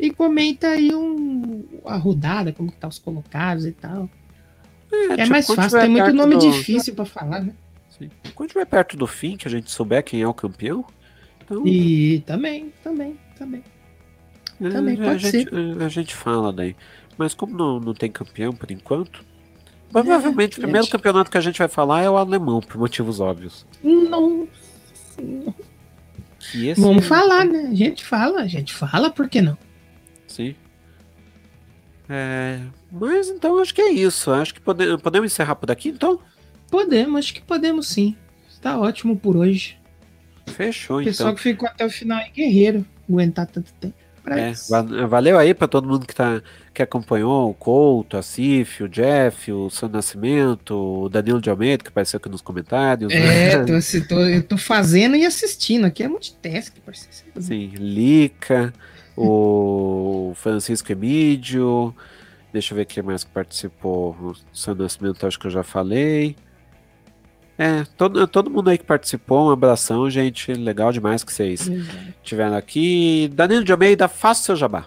e 0.00 0.10
comenta 0.10 0.68
aí 0.68 0.94
um, 0.94 1.64
a 1.84 1.96
rodada, 1.96 2.52
como 2.52 2.72
que 2.72 2.78
tá 2.78 2.88
os 2.88 2.98
colocados 2.98 3.66
e 3.66 3.72
tal. 3.72 4.08
É, 4.92 5.16
tipo, 5.18 5.30
mais 5.30 5.46
fácil, 5.46 5.64
tiver 5.68 5.80
tem 5.82 5.90
muito 5.90 6.12
nome 6.14 6.34
do- 6.36 6.40
difícil 6.50 6.94
pra 6.94 7.04
falar, 7.04 7.40
né? 7.42 7.52
Sim. 7.96 8.10
Quando 8.34 8.48
estiver 8.48 8.64
perto 8.66 8.96
do 8.96 9.06
fim, 9.06 9.36
que 9.36 9.46
a 9.46 9.50
gente 9.50 9.70
souber 9.70 10.02
quem 10.02 10.22
é 10.22 10.26
o 10.26 10.34
campeão, 10.34 10.84
então 11.44 11.66
E 11.66 12.20
também, 12.26 12.72
também, 12.82 13.16
também. 13.38 13.62
é, 14.60 14.68
também 14.70 14.94
a, 15.00 15.04
pode 15.04 15.30
gente, 15.30 15.48
a 15.84 15.88
gente 15.88 16.14
fala 16.14 16.52
daí. 16.52 16.74
Mas 17.18 17.34
como 17.34 17.56
não, 17.56 17.78
não 17.78 17.92
tem 17.94 18.10
campeão 18.10 18.52
por 18.52 18.70
enquanto, 18.70 19.22
provavelmente 19.92 20.58
o 20.58 20.60
É, 20.60 20.62
primeiro 20.62 20.84
gente. 20.84 20.92
campeonato 20.92 21.30
que 21.30 21.36
a 21.38 21.40
gente 21.42 21.58
vai 21.58 21.68
falar 21.68 22.02
é 22.02 22.08
o 22.10 22.16
alemão, 22.16 22.60
por 22.60 22.78
motivos 22.78 23.20
óbvios. 23.20 23.66
Não. 23.84 24.48
Esse- 26.54 26.80
Vamos 26.80 27.06
falar, 27.06 27.44
né? 27.44 27.68
A 27.70 27.74
gente 27.74 28.04
fala, 28.04 28.40
a 28.40 28.46
gente 28.46 28.72
fala, 28.72 29.10
por 29.10 29.28
que 29.28 29.40
não? 29.42 29.56
Sim. 30.30 30.54
É, 32.08 32.58
mas 32.90 33.28
então 33.28 33.58
acho 33.60 33.74
que 33.74 33.80
é 33.82 33.90
isso. 33.90 34.30
Acho 34.30 34.54
que 34.54 34.60
pode- 34.60 34.98
podemos 34.98 35.30
encerrar 35.32 35.54
por 35.54 35.70
aqui, 35.70 35.90
então? 35.90 36.18
Podemos, 36.70 37.18
acho 37.18 37.34
que 37.34 37.40
podemos 37.42 37.88
sim. 37.88 38.16
Está 38.48 38.78
ótimo 38.78 39.16
por 39.16 39.36
hoje. 39.36 39.76
Fechou, 40.48 41.00
O 41.00 41.04
pessoal 41.04 41.30
então. 41.30 41.36
que 41.36 41.42
ficou 41.42 41.68
até 41.68 41.84
o 41.86 41.90
final 41.90 42.18
é 42.18 42.28
guerreiro. 42.28 42.84
Aguentar 43.08 43.46
tanto 43.46 43.72
tempo. 43.74 43.94
É, 44.26 44.52
valeu 45.06 45.38
aí 45.38 45.54
pra 45.54 45.66
todo 45.66 45.88
mundo 45.88 46.06
que, 46.06 46.14
tá, 46.14 46.42
que 46.74 46.82
acompanhou, 46.82 47.50
o 47.50 47.54
Couto, 47.54 48.16
a 48.18 48.22
Cif, 48.22 48.82
o 48.84 48.88
Jeff, 48.88 49.50
o 49.50 49.70
Seu 49.70 49.88
Nascimento, 49.88 50.74
o 51.04 51.08
Danilo 51.08 51.40
de 51.40 51.48
Almeida, 51.48 51.82
que 51.82 51.88
apareceu 51.88 52.18
aqui 52.18 52.28
nos 52.28 52.42
comentários. 52.42 53.12
É, 53.12 53.56
né? 53.58 53.64
tô, 53.64 54.06
tô- 54.08 54.20
eu 54.20 54.42
tô 54.42 54.58
fazendo 54.58 55.16
e 55.16 55.24
assistindo. 55.24 55.86
Aqui 55.86 56.02
é 56.02 56.08
multitask, 56.08 56.76
parceiro. 56.84 57.16
Sim, 57.40 57.68
Lica, 57.76 58.72
o 59.22 60.32
Francisco 60.34 60.90
Emídio, 60.92 61.94
deixa 62.52 62.72
eu 62.72 62.76
ver 62.76 62.86
quem 62.86 63.02
mais 63.02 63.24
que 63.24 63.30
participou. 63.30 64.12
O 64.20 64.34
Seu 64.52 64.74
Nascimento, 64.74 65.26
acho 65.26 65.38
que 65.38 65.46
eu 65.46 65.50
já 65.50 65.62
falei. 65.62 66.36
É, 67.58 67.84
todo, 67.96 68.26
todo 68.26 68.50
mundo 68.50 68.70
aí 68.70 68.78
que 68.78 68.84
participou, 68.84 69.48
um 69.48 69.50
abração, 69.50 70.08
gente. 70.08 70.52
Legal 70.54 70.90
demais 70.92 71.22
que 71.22 71.32
vocês 71.32 71.70
tiveram 72.22 72.56
aqui. 72.56 73.30
Danilo 73.34 73.64
de 73.64 73.72
Almeida, 73.72 74.08
faça 74.08 74.40
o 74.40 74.44
seu 74.46 74.56
jabá. 74.56 74.86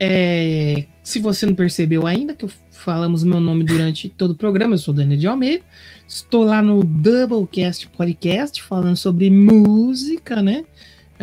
É, 0.00 0.86
se 1.00 1.20
você 1.20 1.46
não 1.46 1.54
percebeu 1.54 2.08
ainda, 2.08 2.34
que 2.34 2.44
eu 2.44 2.50
falamos 2.72 3.22
meu 3.22 3.38
nome 3.38 3.62
durante 3.62 4.08
todo 4.08 4.32
o 4.32 4.34
programa, 4.34 4.74
eu 4.74 4.78
sou 4.78 4.92
Daniel 4.92 5.20
de 5.20 5.26
Almeida. 5.28 5.64
Estou 6.08 6.42
lá 6.42 6.60
no 6.60 6.82
Doublecast 6.82 7.88
Podcast 7.90 8.60
falando 8.60 8.96
sobre 8.96 9.30
música, 9.30 10.42
né? 10.42 10.64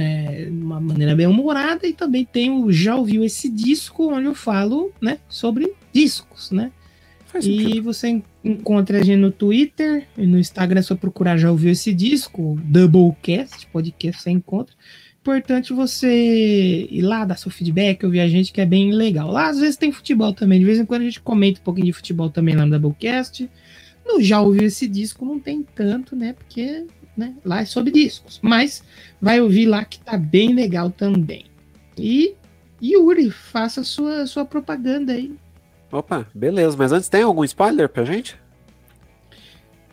É, 0.01 0.45
de 0.45 0.51
uma 0.51 0.79
maneira 0.79 1.15
bem 1.15 1.27
humorada, 1.27 1.85
e 1.87 1.93
também 1.93 2.25
tenho 2.25 2.71
Já 2.71 2.95
Ouviu 2.95 3.23
Esse 3.23 3.49
Disco, 3.49 4.13
onde 4.13 4.25
eu 4.25 4.35
falo 4.35 4.91
né, 5.01 5.19
sobre 5.27 5.73
discos, 5.93 6.51
né? 6.51 6.71
Faz 7.25 7.45
sentido. 7.45 7.75
E 7.75 7.79
você 7.79 8.07
en- 8.07 8.23
encontra 8.43 8.99
a 8.99 9.03
gente 9.03 9.19
no 9.19 9.29
Twitter 9.31 10.07
e 10.17 10.25
no 10.25 10.39
Instagram, 10.39 10.79
é 10.79 10.83
só 10.83 10.95
procurar 10.95 11.37
Já 11.37 11.51
Ouviu 11.51 11.71
Esse 11.71 11.93
Disco, 11.93 12.59
Doublecast 12.63 13.67
Podcast, 13.67 14.21
você 14.21 14.31
encontra. 14.31 14.73
Importante 15.21 15.73
você 15.73 16.87
ir 16.89 17.01
lá, 17.01 17.25
dar 17.25 17.37
seu 17.37 17.51
feedback, 17.51 18.03
ouvir 18.05 18.21
a 18.21 18.27
gente, 18.27 18.51
que 18.53 18.61
é 18.61 18.65
bem 18.65 18.91
legal. 18.93 19.29
Lá, 19.29 19.49
às 19.49 19.59
vezes, 19.59 19.75
tem 19.77 19.91
futebol 19.91 20.33
também. 20.33 20.59
De 20.59 20.65
vez 20.65 20.79
em 20.79 20.85
quando 20.85 21.01
a 21.01 21.05
gente 21.05 21.19
comenta 21.19 21.59
um 21.59 21.63
pouquinho 21.63 21.87
de 21.87 21.93
futebol 21.93 22.29
também 22.29 22.55
lá 22.55 22.65
no 22.65 22.71
Doublecast. 22.71 23.47
No 24.07 24.21
Já 24.21 24.41
Ouviu 24.41 24.63
Esse 24.63 24.87
Disco 24.87 25.25
não 25.25 25.37
tem 25.37 25.61
tanto, 25.75 26.15
né? 26.15 26.33
Porque 26.33 26.85
né, 27.19 27.35
lá 27.45 27.61
é 27.61 27.65
sobre 27.65 27.91
discos. 27.91 28.39
Mas 28.41 28.81
vai 29.21 29.41
ouvir 29.41 29.65
lá 29.65 29.83
que 29.85 29.99
tá 29.99 30.17
bem 30.17 30.53
legal 30.53 30.89
também. 30.89 31.45
E 31.97 32.35
Yuri, 32.81 33.29
faça 33.29 33.83
sua, 33.83 34.25
sua 34.25 34.45
propaganda 34.45 35.13
aí. 35.13 35.35
Opa, 35.91 36.25
beleza. 36.33 36.77
Mas 36.77 36.91
antes, 36.91 37.09
tem 37.09 37.23
algum 37.23 37.43
spoiler 37.43 37.89
pra 37.89 38.05
gente? 38.05 38.37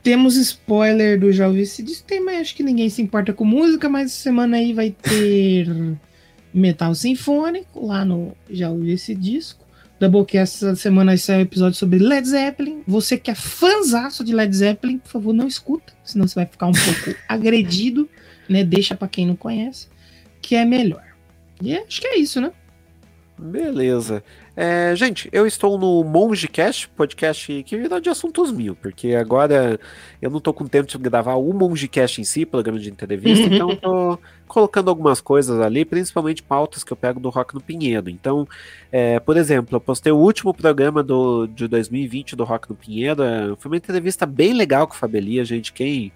Temos 0.02 0.36
spoiler 0.36 1.18
do 1.18 1.32
Já 1.32 1.48
Ouvi 1.48 1.62
Esse 1.62 1.82
Disco. 1.82 2.06
Tem, 2.06 2.20
mas 2.20 2.42
acho 2.42 2.54
que 2.54 2.62
ninguém 2.62 2.88
se 2.88 3.02
importa 3.02 3.32
com 3.32 3.44
música, 3.44 3.88
mas 3.88 4.12
semana 4.12 4.58
aí 4.58 4.72
vai 4.72 4.90
ter 4.90 5.66
Metal 6.54 6.94
Sinfônico 6.94 7.84
lá 7.84 8.04
no 8.04 8.36
Já 8.48 8.70
Ouvi 8.70 8.92
Esse 8.92 9.14
Disco. 9.14 9.65
Doublecast 9.98 10.56
essa 10.56 10.76
semana 10.76 11.16
sair 11.16 11.38
um 11.38 11.40
episódio 11.40 11.78
sobre 11.78 11.98
Led 11.98 12.28
Zeppelin. 12.28 12.82
Você 12.86 13.16
que 13.16 13.30
é 13.30 13.34
fãzaço 13.34 14.22
de 14.22 14.34
Led 14.34 14.54
Zeppelin, 14.54 14.98
por 14.98 15.10
favor, 15.10 15.32
não 15.32 15.46
escuta, 15.46 15.92
senão 16.04 16.28
você 16.28 16.34
vai 16.34 16.46
ficar 16.46 16.66
um 16.66 16.72
pouco 16.72 17.18
agredido, 17.26 18.08
né? 18.48 18.62
Deixa 18.62 18.94
pra 18.94 19.08
quem 19.08 19.26
não 19.26 19.36
conhece, 19.36 19.88
que 20.42 20.54
é 20.54 20.64
melhor. 20.64 21.02
E 21.62 21.74
acho 21.74 22.00
que 22.00 22.06
é 22.06 22.18
isso, 22.18 22.40
né? 22.40 22.52
Beleza. 23.38 24.24
É, 24.56 24.96
gente, 24.96 25.28
eu 25.30 25.46
estou 25.46 25.76
no 25.76 26.02
MongeCast, 26.02 26.88
podcast 26.88 27.62
que 27.64 27.76
virou 27.76 28.00
de 28.00 28.08
assuntos 28.08 28.50
mil, 28.50 28.74
porque 28.74 29.14
agora 29.14 29.78
eu 30.22 30.30
não 30.30 30.40
tô 30.40 30.54
com 30.54 30.66
tempo 30.66 30.88
de 30.88 30.96
gravar 30.96 31.34
o 31.34 31.52
MongeCast 31.52 32.22
em 32.22 32.24
si, 32.24 32.46
programa 32.46 32.78
de 32.78 32.88
entrevista, 32.88 33.44
então 33.54 33.70
eu 33.70 33.76
tô 33.76 34.18
colocando 34.48 34.88
algumas 34.88 35.20
coisas 35.20 35.60
ali, 35.60 35.84
principalmente 35.84 36.42
pautas 36.42 36.82
que 36.82 36.90
eu 36.90 36.96
pego 36.96 37.20
do 37.20 37.28
Rock 37.28 37.54
no 37.54 37.60
Pinheiro. 37.60 38.08
Então, 38.08 38.48
é, 38.90 39.20
por 39.20 39.36
exemplo, 39.36 39.76
eu 39.76 39.80
postei 39.80 40.12
o 40.12 40.16
último 40.16 40.54
programa 40.54 41.02
do, 41.02 41.46
de 41.46 41.68
2020 41.68 42.34
do 42.34 42.44
Rock 42.44 42.70
no 42.70 42.74
Pinheiro, 42.74 43.22
é, 43.22 43.54
foi 43.58 43.70
uma 43.70 43.76
entrevista 43.76 44.24
bem 44.24 44.54
legal 44.54 44.86
com 44.86 44.94
o 44.94 44.96
Fabelia, 44.96 45.44
gente, 45.44 45.74
quem... 45.74 46.10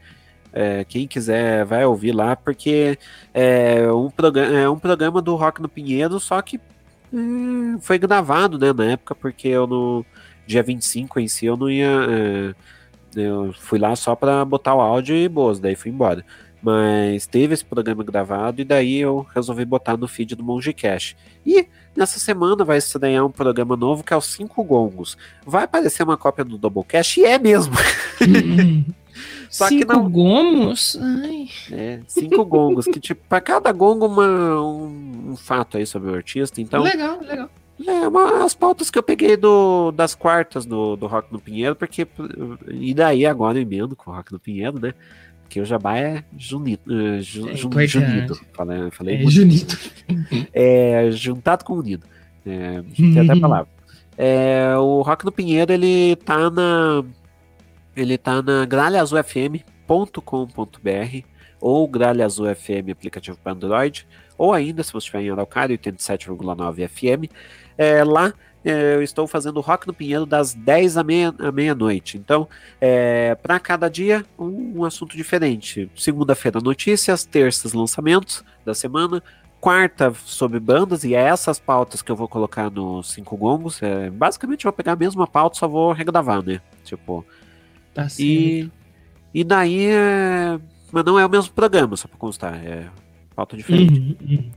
é, 0.54 0.84
quem 0.84 1.06
quiser 1.06 1.66
vai 1.66 1.84
ouvir 1.84 2.12
lá, 2.12 2.34
porque 2.34 2.98
é 3.34 3.92
um, 3.92 4.10
é 4.38 4.70
um 4.70 4.78
programa 4.78 5.20
do 5.20 5.36
Rock 5.36 5.60
no 5.60 5.68
Pinheiro, 5.68 6.18
só 6.18 6.40
que 6.40 6.58
é, 7.12 7.80
foi 7.80 7.98
gravado, 7.98 8.58
né, 8.58 8.72
na 8.72 8.92
época, 8.92 9.14
porque 9.14 9.48
eu 9.48 9.66
no 9.66 10.04
dia 10.46 10.62
25 10.62 11.20
em 11.20 11.28
si 11.28 11.46
eu 11.46 11.56
não 11.56 11.70
ia. 11.70 11.90
é, 12.08 12.54
eu 13.14 13.52
fui 13.58 13.78
lá 13.78 13.94
só 13.96 14.14
pra 14.14 14.44
botar 14.44 14.74
o 14.74 14.80
áudio 14.80 15.16
e 15.16 15.28
boas, 15.28 15.58
daí 15.58 15.74
fui 15.74 15.90
embora. 15.90 16.24
Mas 16.62 17.26
teve 17.26 17.54
esse 17.54 17.64
programa 17.64 18.04
gravado 18.04 18.60
e 18.60 18.64
daí 18.64 18.98
eu 18.98 19.26
resolvi 19.34 19.64
botar 19.64 19.96
no 19.96 20.06
feed 20.06 20.34
do 20.34 20.44
MongeCast. 20.44 21.16
E 21.44 21.66
nessa 21.96 22.20
semana 22.20 22.64
vai 22.64 22.76
estrear 22.76 23.24
um 23.24 23.30
programa 23.30 23.76
novo 23.76 24.04
que 24.04 24.12
é 24.12 24.16
os 24.16 24.26
Cinco 24.26 24.62
Gongos. 24.62 25.16
Vai 25.44 25.64
aparecer 25.64 26.02
uma 26.02 26.18
cópia 26.18 26.44
do 26.44 26.58
Doublecast 26.58 27.18
e 27.18 27.24
é 27.24 27.38
mesmo. 27.38 27.74
Só 29.50 29.68
que 29.68 29.78
Cinco 29.80 29.92
não- 29.92 30.08
gomos? 30.10 30.96
Ai. 31.02 31.48
É, 31.72 32.00
cinco 32.06 32.44
gongos, 32.44 32.84
que 32.86 33.00
tipo, 33.00 33.20
pra 33.28 33.40
cada 33.40 33.72
gongo 33.72 34.06
uma, 34.06 34.60
um, 34.62 35.30
um 35.32 35.36
fato 35.36 35.76
aí 35.76 35.84
sobre 35.84 36.08
o 36.10 36.14
artista. 36.14 36.60
Então, 36.60 36.82
legal, 36.82 37.18
legal. 37.20 37.50
É, 37.86 38.06
uma, 38.06 38.44
as 38.44 38.54
pautas 38.54 38.90
que 38.90 38.98
eu 38.98 39.02
peguei 39.02 39.36
do, 39.36 39.90
das 39.90 40.14
quartas 40.14 40.64
do, 40.66 40.94
do 40.96 41.06
Rock 41.06 41.32
no 41.32 41.40
Pinheiro, 41.40 41.74
porque. 41.74 42.06
E 42.70 42.94
daí 42.94 43.26
agora 43.26 43.58
eu 43.58 43.62
emendo 43.62 43.96
com 43.96 44.10
o 44.10 44.14
Rock 44.14 44.32
no 44.32 44.38
Pinheiro, 44.38 44.78
né? 44.78 44.94
Porque 45.42 45.60
o 45.60 45.64
Jabá 45.64 45.98
é 45.98 46.22
junito. 46.38 46.88
Uh, 46.88 47.20
ju, 47.20 47.48
É 47.48 47.56
jun- 47.56 47.70
junito. 47.88 48.40
Falei, 48.52 48.90
falei 48.92 49.16
É. 49.24 49.26
Junito. 49.30 49.76
É, 50.52 51.10
juntado 51.10 51.64
com 51.64 51.74
unido. 51.74 52.06
É, 52.46 52.82
tem 52.96 53.18
até 53.18 53.32
a 53.32 53.34
Uhum. 53.34 53.40
palavra. 53.40 53.68
É, 54.16 54.76
o 54.76 55.00
Rock 55.02 55.24
no 55.24 55.32
Pinheiro, 55.32 55.72
ele 55.72 56.14
tá 56.16 56.50
na. 56.50 57.02
Ele 58.00 58.18
tá 58.18 58.42
na 58.42 58.64
gralhaazulfm.com.br 58.64 61.26
ou 61.60 61.86
Gralha 61.86 62.26
aplicativo 62.90 63.36
para 63.42 63.52
Android, 63.52 64.06
ou 64.38 64.54
ainda, 64.54 64.82
se 64.82 64.92
você 64.92 65.04
estiver 65.06 65.22
em 65.22 65.30
Araucária, 65.30 65.76
87,9 65.76 66.88
FM. 66.88 67.30
É, 67.76 68.02
lá 68.02 68.32
é, 68.64 68.94
eu 68.94 69.02
estou 69.02 69.26
fazendo 69.26 69.60
Rock 69.60 69.86
no 69.86 69.92
Pinheiro 69.92 70.24
das 70.24 70.54
10 70.54 70.96
à 70.96 71.04
meia- 71.04 71.34
meia-noite. 71.52 72.16
então, 72.16 72.48
é, 72.80 73.34
para 73.34 73.58
cada 73.58 73.88
dia, 73.88 74.24
um, 74.38 74.80
um 74.80 74.84
assunto 74.84 75.16
diferente. 75.16 75.90
Segunda-feira, 75.94 76.60
notícias, 76.60 77.24
terças, 77.24 77.72
lançamentos 77.74 78.42
da 78.64 78.74
semana, 78.74 79.22
quarta 79.60 80.14
sobre 80.24 80.58
bandas, 80.58 81.04
e 81.04 81.14
é 81.14 81.20
essas 81.20 81.58
pautas 81.58 82.00
que 82.00 82.10
eu 82.10 82.16
vou 82.16 82.28
colocar 82.28 82.70
nos 82.70 83.12
cinco 83.12 83.36
gongos. 83.36 83.82
É, 83.82 84.08
basicamente, 84.10 84.64
eu 84.64 84.70
vou 84.70 84.76
pegar 84.76 84.92
a 84.92 84.96
mesma 84.96 85.26
pauta, 85.26 85.58
só 85.58 85.68
vou 85.68 85.92
regravar, 85.92 86.42
né? 86.42 86.60
Tipo, 86.84 87.24
Tá 87.94 88.08
certo. 88.08 88.20
e, 88.22 88.70
e 89.34 89.44
daí 89.44 89.86
é. 89.86 90.58
Mas 90.92 91.04
não 91.04 91.18
é 91.18 91.24
o 91.24 91.30
mesmo 91.30 91.52
programa, 91.52 91.96
só 91.96 92.08
pra 92.08 92.16
constar. 92.18 92.54
É 92.64 92.86
pauta 93.34 93.56
diferente. 93.56 93.98
Uhum, 93.98 94.16
uhum. 94.28 94.50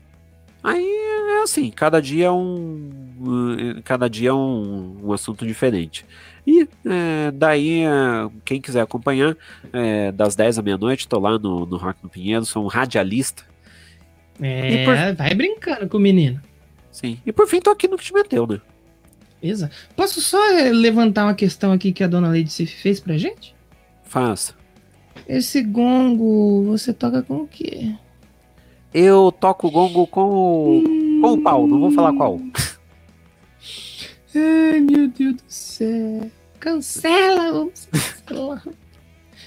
Aí 0.64 0.86
é 0.86 1.44
assim, 1.44 1.70
cada 1.72 2.02
dia 2.02 2.28
é 2.28 2.32
um. 2.32 3.82
Cada 3.84 4.10
dia 4.10 4.30
é 4.30 4.34
um, 4.34 4.98
um 5.04 5.14
assunto 5.14 5.46
diferente. 5.46 6.06
E 6.46 6.68
é, 6.86 7.32
daí, 7.32 7.84
é, 7.84 7.90
quem 8.44 8.60
quiser 8.62 8.82
acompanhar, 8.82 9.36
é, 9.72 10.12
das 10.12 10.36
10 10.36 10.60
à 10.60 10.62
meia-noite, 10.62 11.08
tô 11.08 11.20
lá 11.20 11.38
no, 11.38 11.66
no 11.66 11.78
Rock 11.78 12.00
no 12.04 12.10
Pinheiro, 12.10 12.46
sou 12.46 12.64
um 12.64 12.68
radialista. 12.68 13.44
É, 14.42 14.84
por- 14.86 15.16
vai 15.16 15.34
brincando 15.36 15.88
com 15.88 15.98
o 15.98 16.02
menino. 16.02 16.42
Sim. 16.92 17.18
E 17.26 17.32
por 17.32 17.48
fim, 17.48 17.60
tô 17.62 17.70
aqui 17.70 17.88
no 17.88 17.98
que 17.98 18.04
te 18.06 18.14
meteu, 18.14 18.46
né? 18.48 18.60
Beleza. 19.44 19.70
Posso 19.94 20.22
só 20.22 20.42
eh, 20.52 20.72
levantar 20.72 21.26
uma 21.26 21.34
questão 21.34 21.74
aqui 21.74 21.92
que 21.92 22.02
a 22.02 22.08
dona 22.08 22.30
Lady 22.30 22.50
Sif 22.50 22.82
fez 22.82 23.02
pra 23.02 23.18
gente? 23.18 23.54
Faça. 24.04 24.56
Esse 25.28 25.62
gongo, 25.62 26.64
você 26.64 26.94
toca 26.94 27.22
com 27.22 27.42
o 27.42 27.48
quê? 27.48 27.94
Eu 28.94 29.34
toco 29.34 29.70
gongo 29.70 30.08
com 30.08 30.22
o, 30.30 30.84
com 31.22 31.34
o 31.34 31.42
pau, 31.44 31.68
não 31.68 31.78
vou 31.78 31.92
falar 31.92 32.14
qual. 32.14 32.40
Ai, 34.34 34.80
meu 34.80 35.10
Deus 35.10 35.36
do 35.36 35.44
céu. 35.48 36.32
Cancela, 36.58 37.52
vamos 37.52 37.90
cancelar. 38.26 38.64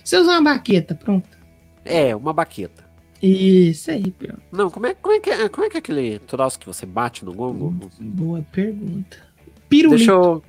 Você 0.04 0.18
usa 0.18 0.30
uma 0.32 0.42
baqueta, 0.42 0.94
pronto. 0.94 1.38
É, 1.86 2.14
uma 2.14 2.34
baqueta. 2.34 2.84
Isso 3.22 3.90
aí, 3.90 4.10
pronto. 4.10 4.42
Não, 4.52 4.70
como 4.70 4.86
é, 4.88 4.94
como 4.94 5.14
é, 5.14 5.20
que, 5.20 5.30
é, 5.30 5.48
como 5.48 5.66
é 5.66 5.70
que 5.70 5.76
é 5.76 5.78
aquele 5.78 6.18
troço 6.18 6.58
que 6.58 6.66
você 6.66 6.84
bate 6.84 7.24
no 7.24 7.32
gongo? 7.32 7.70
Boa 7.98 8.44
pergunta. 8.52 9.25
Pirulito. 9.68 9.96
Deixa 9.96 10.12
eu, 10.12 10.42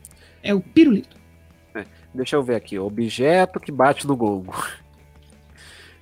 É 0.44 0.53
o 0.53 0.61
pirulito. 0.61 1.15
deixa 2.14 2.35
eu 2.35 2.44
ver 2.44 2.56
aqui. 2.56 2.77
Objeto 2.80 3.60
que 3.60 3.72
bate 3.72 4.06
no 4.07 4.15
gongo. 4.15 4.53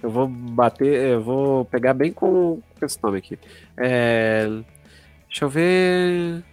Eu 0.03 0.09
vou 0.09 0.27
bater, 0.27 1.11
eu 1.13 1.23
vou 1.23 1.65
pegar 1.65 1.93
bem 1.93 2.11
com 2.11 2.61
esse 2.81 3.01
nome 3.01 3.17
aqui. 3.17 3.39
É, 3.77 4.45
deixa 5.27 5.45
eu 5.45 5.49
ver. 5.49 6.43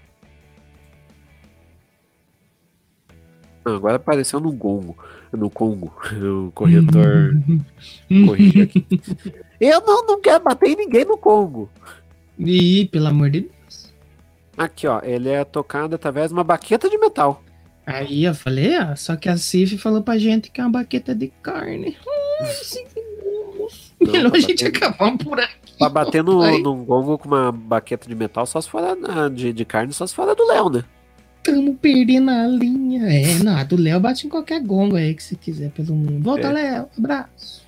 Não, 3.65 3.77
agora 3.77 3.97
apareceu 3.97 4.41
no 4.41 4.51
gongo, 4.53 4.97
no 5.33 5.49
Congo. 5.51 5.95
O 6.49 6.51
corretor 6.53 7.33
corrige 8.27 8.63
aqui. 8.63 8.87
Eu 9.61 9.81
não, 9.83 10.07
não 10.07 10.21
quero 10.21 10.43
bater 10.43 10.71
em 10.71 10.77
ninguém 10.77 11.05
no 11.05 11.17
Congo. 11.17 11.71
Ih, 12.39 12.89
pelo 12.91 13.07
amor 13.09 13.31
de 13.31 13.43
Deus. 13.43 13.53
Aqui, 14.57 14.87
ó, 14.87 15.01
ele 15.03 15.29
é 15.29 15.45
tocado 15.45 15.95
através 15.95 16.29
de 16.29 16.35
uma 16.35 16.45
baqueta 16.45 16.89
de 16.89 16.99
metal. 16.99 17.43
Aí 17.87 18.25
eu 18.25 18.35
falei, 18.35 18.79
ó, 18.79 18.95
só 18.95 19.17
que 19.17 19.29
a 19.29 19.37
Cif 19.37 19.77
falou 19.79 20.03
pra 20.03 20.19
gente 20.19 20.51
que 20.51 20.61
é 20.61 20.65
uma 20.65 20.71
baqueta 20.71 21.15
de 21.15 21.29
carne. 21.43 21.97
Não, 24.01 24.13
Melhor 24.13 24.31
tá 24.33 24.37
a 24.37 24.41
gente 24.41 24.65
acabar 24.67 25.17
por 25.17 25.39
aqui. 25.41 25.73
Pra 25.79 25.89
bater 25.89 26.23
no, 26.25 26.59
num 26.59 26.85
gongo 26.85 27.17
com 27.19 27.29
uma 27.29 27.51
baqueta 27.53 28.09
de 28.09 28.15
metal, 28.15 28.45
só 28.47 28.61
se 28.61 28.69
for 28.69 28.83
a- 28.83 29.29
de, 29.29 29.53
de 29.53 29.65
carne, 29.65 29.93
só 29.93 30.07
se 30.07 30.15
for 30.15 30.29
a 30.29 30.35
do 30.35 30.47
Léo, 30.47 30.69
né? 30.71 30.85
Tamo 31.43 31.75
perdendo 31.75 32.31
a 32.31 32.47
linha. 32.47 33.03
É, 33.09 33.39
não, 33.43 33.57
a 33.57 33.65
do 33.65 33.77
Léo 33.77 33.99
bate 34.01 34.27
em 34.27 34.31
qualquer 34.31 34.61
gongo 34.61 34.97
aí 34.97 35.15
que 35.15 35.23
você 35.23 35.35
quiser 35.35 35.71
pelo 35.71 35.95
mundo. 35.95 36.23
Volta, 36.23 36.49
É. 36.49 36.53
Léo. 36.53 36.89
Abraço. 36.97 37.63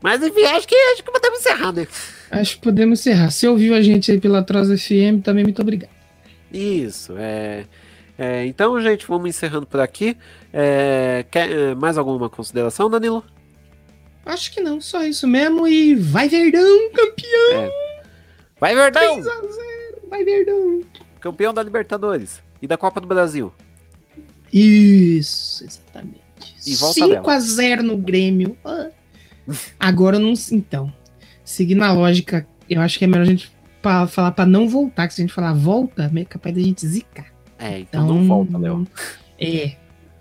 Mas 0.00 0.22
enfim, 0.22 0.42
acho 0.44 0.66
que, 0.66 0.74
acho 0.74 1.02
que 1.04 1.10
podemos 1.12 1.38
encerrar, 1.40 1.72
né? 1.72 1.86
Acho 2.32 2.56
que 2.56 2.62
podemos 2.62 3.00
encerrar. 3.00 3.30
Se 3.30 3.46
ouviu 3.46 3.74
a 3.74 3.82
gente 3.82 4.10
aí 4.10 4.18
pela 4.18 4.42
Troz 4.42 4.68
FM, 4.68 5.22
também 5.22 5.44
muito 5.44 5.60
obrigado. 5.60 5.90
Isso, 6.50 7.14
é, 7.18 7.66
é, 8.18 8.46
Então, 8.46 8.80
gente, 8.80 9.06
vamos 9.06 9.28
encerrando 9.28 9.66
por 9.66 9.80
aqui. 9.80 10.16
É, 10.50 11.26
quer 11.30 11.50
é, 11.50 11.74
mais 11.74 11.98
alguma 11.98 12.30
consideração, 12.30 12.88
Danilo? 12.88 13.22
Acho 14.24 14.50
que 14.50 14.62
não, 14.62 14.80
só 14.80 15.04
isso 15.04 15.28
mesmo. 15.28 15.68
E 15.68 15.94
vai 15.94 16.26
Verdão, 16.26 16.90
campeão! 16.94 17.70
Vai, 18.58 18.74
Verdão! 18.74 19.20
3x0, 19.20 20.08
vai 20.08 20.24
Verdão! 20.24 20.80
Campeão 21.20 21.52
da 21.52 21.62
Libertadores 21.62 22.42
e 22.62 22.66
da 22.66 22.78
Copa 22.78 22.98
do 22.98 23.06
Brasil. 23.06 23.52
Isso, 24.50 25.64
exatamente. 25.64 26.22
E 26.66 26.74
volta 26.76 27.00
5x0 27.00 27.80
no 27.80 27.98
Grêmio. 27.98 28.56
Ah. 28.64 28.88
Agora 29.78 30.16
eu 30.16 30.20
não. 30.20 30.32
Então, 30.50 30.92
seguindo 31.52 31.82
a 31.82 31.92
lógica, 31.92 32.46
eu 32.68 32.80
acho 32.80 32.98
que 32.98 33.04
é 33.04 33.08
melhor 33.08 33.22
a 33.22 33.26
gente 33.26 33.52
pa- 33.80 34.06
falar 34.06 34.32
pra 34.32 34.46
não 34.46 34.68
voltar, 34.68 35.06
que 35.08 35.14
se 35.14 35.20
a 35.20 35.24
gente 35.24 35.34
falar 35.34 35.52
volta, 35.52 36.10
é 36.14 36.24
capaz 36.24 36.54
da 36.54 36.60
gente 36.60 36.86
zicar. 36.86 37.26
É, 37.58 37.80
então, 37.80 38.04
Então, 38.04 38.06
não 38.16 38.24
volta, 38.26 38.58
Léo. 38.58 38.86
É. 39.38 39.72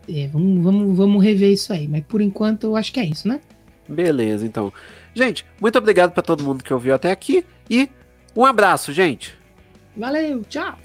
É, 0.09 0.27
vamos, 0.27 0.63
vamos, 0.63 0.97
vamos 0.97 1.23
rever 1.23 1.51
isso 1.51 1.71
aí. 1.71 1.87
Mas 1.87 2.03
por 2.05 2.21
enquanto 2.21 2.63
eu 2.65 2.75
acho 2.75 2.91
que 2.91 2.99
é 2.99 3.05
isso, 3.05 3.27
né? 3.27 3.39
Beleza, 3.87 4.45
então. 4.45 4.71
Gente, 5.13 5.45
muito 5.59 5.77
obrigado 5.77 6.11
pra 6.11 6.23
todo 6.23 6.43
mundo 6.43 6.63
que 6.63 6.73
ouviu 6.73 6.93
até 6.95 7.11
aqui 7.11 7.45
e 7.69 7.89
um 8.35 8.45
abraço, 8.45 8.91
gente. 8.93 9.33
Valeu, 9.95 10.43
tchau! 10.45 10.77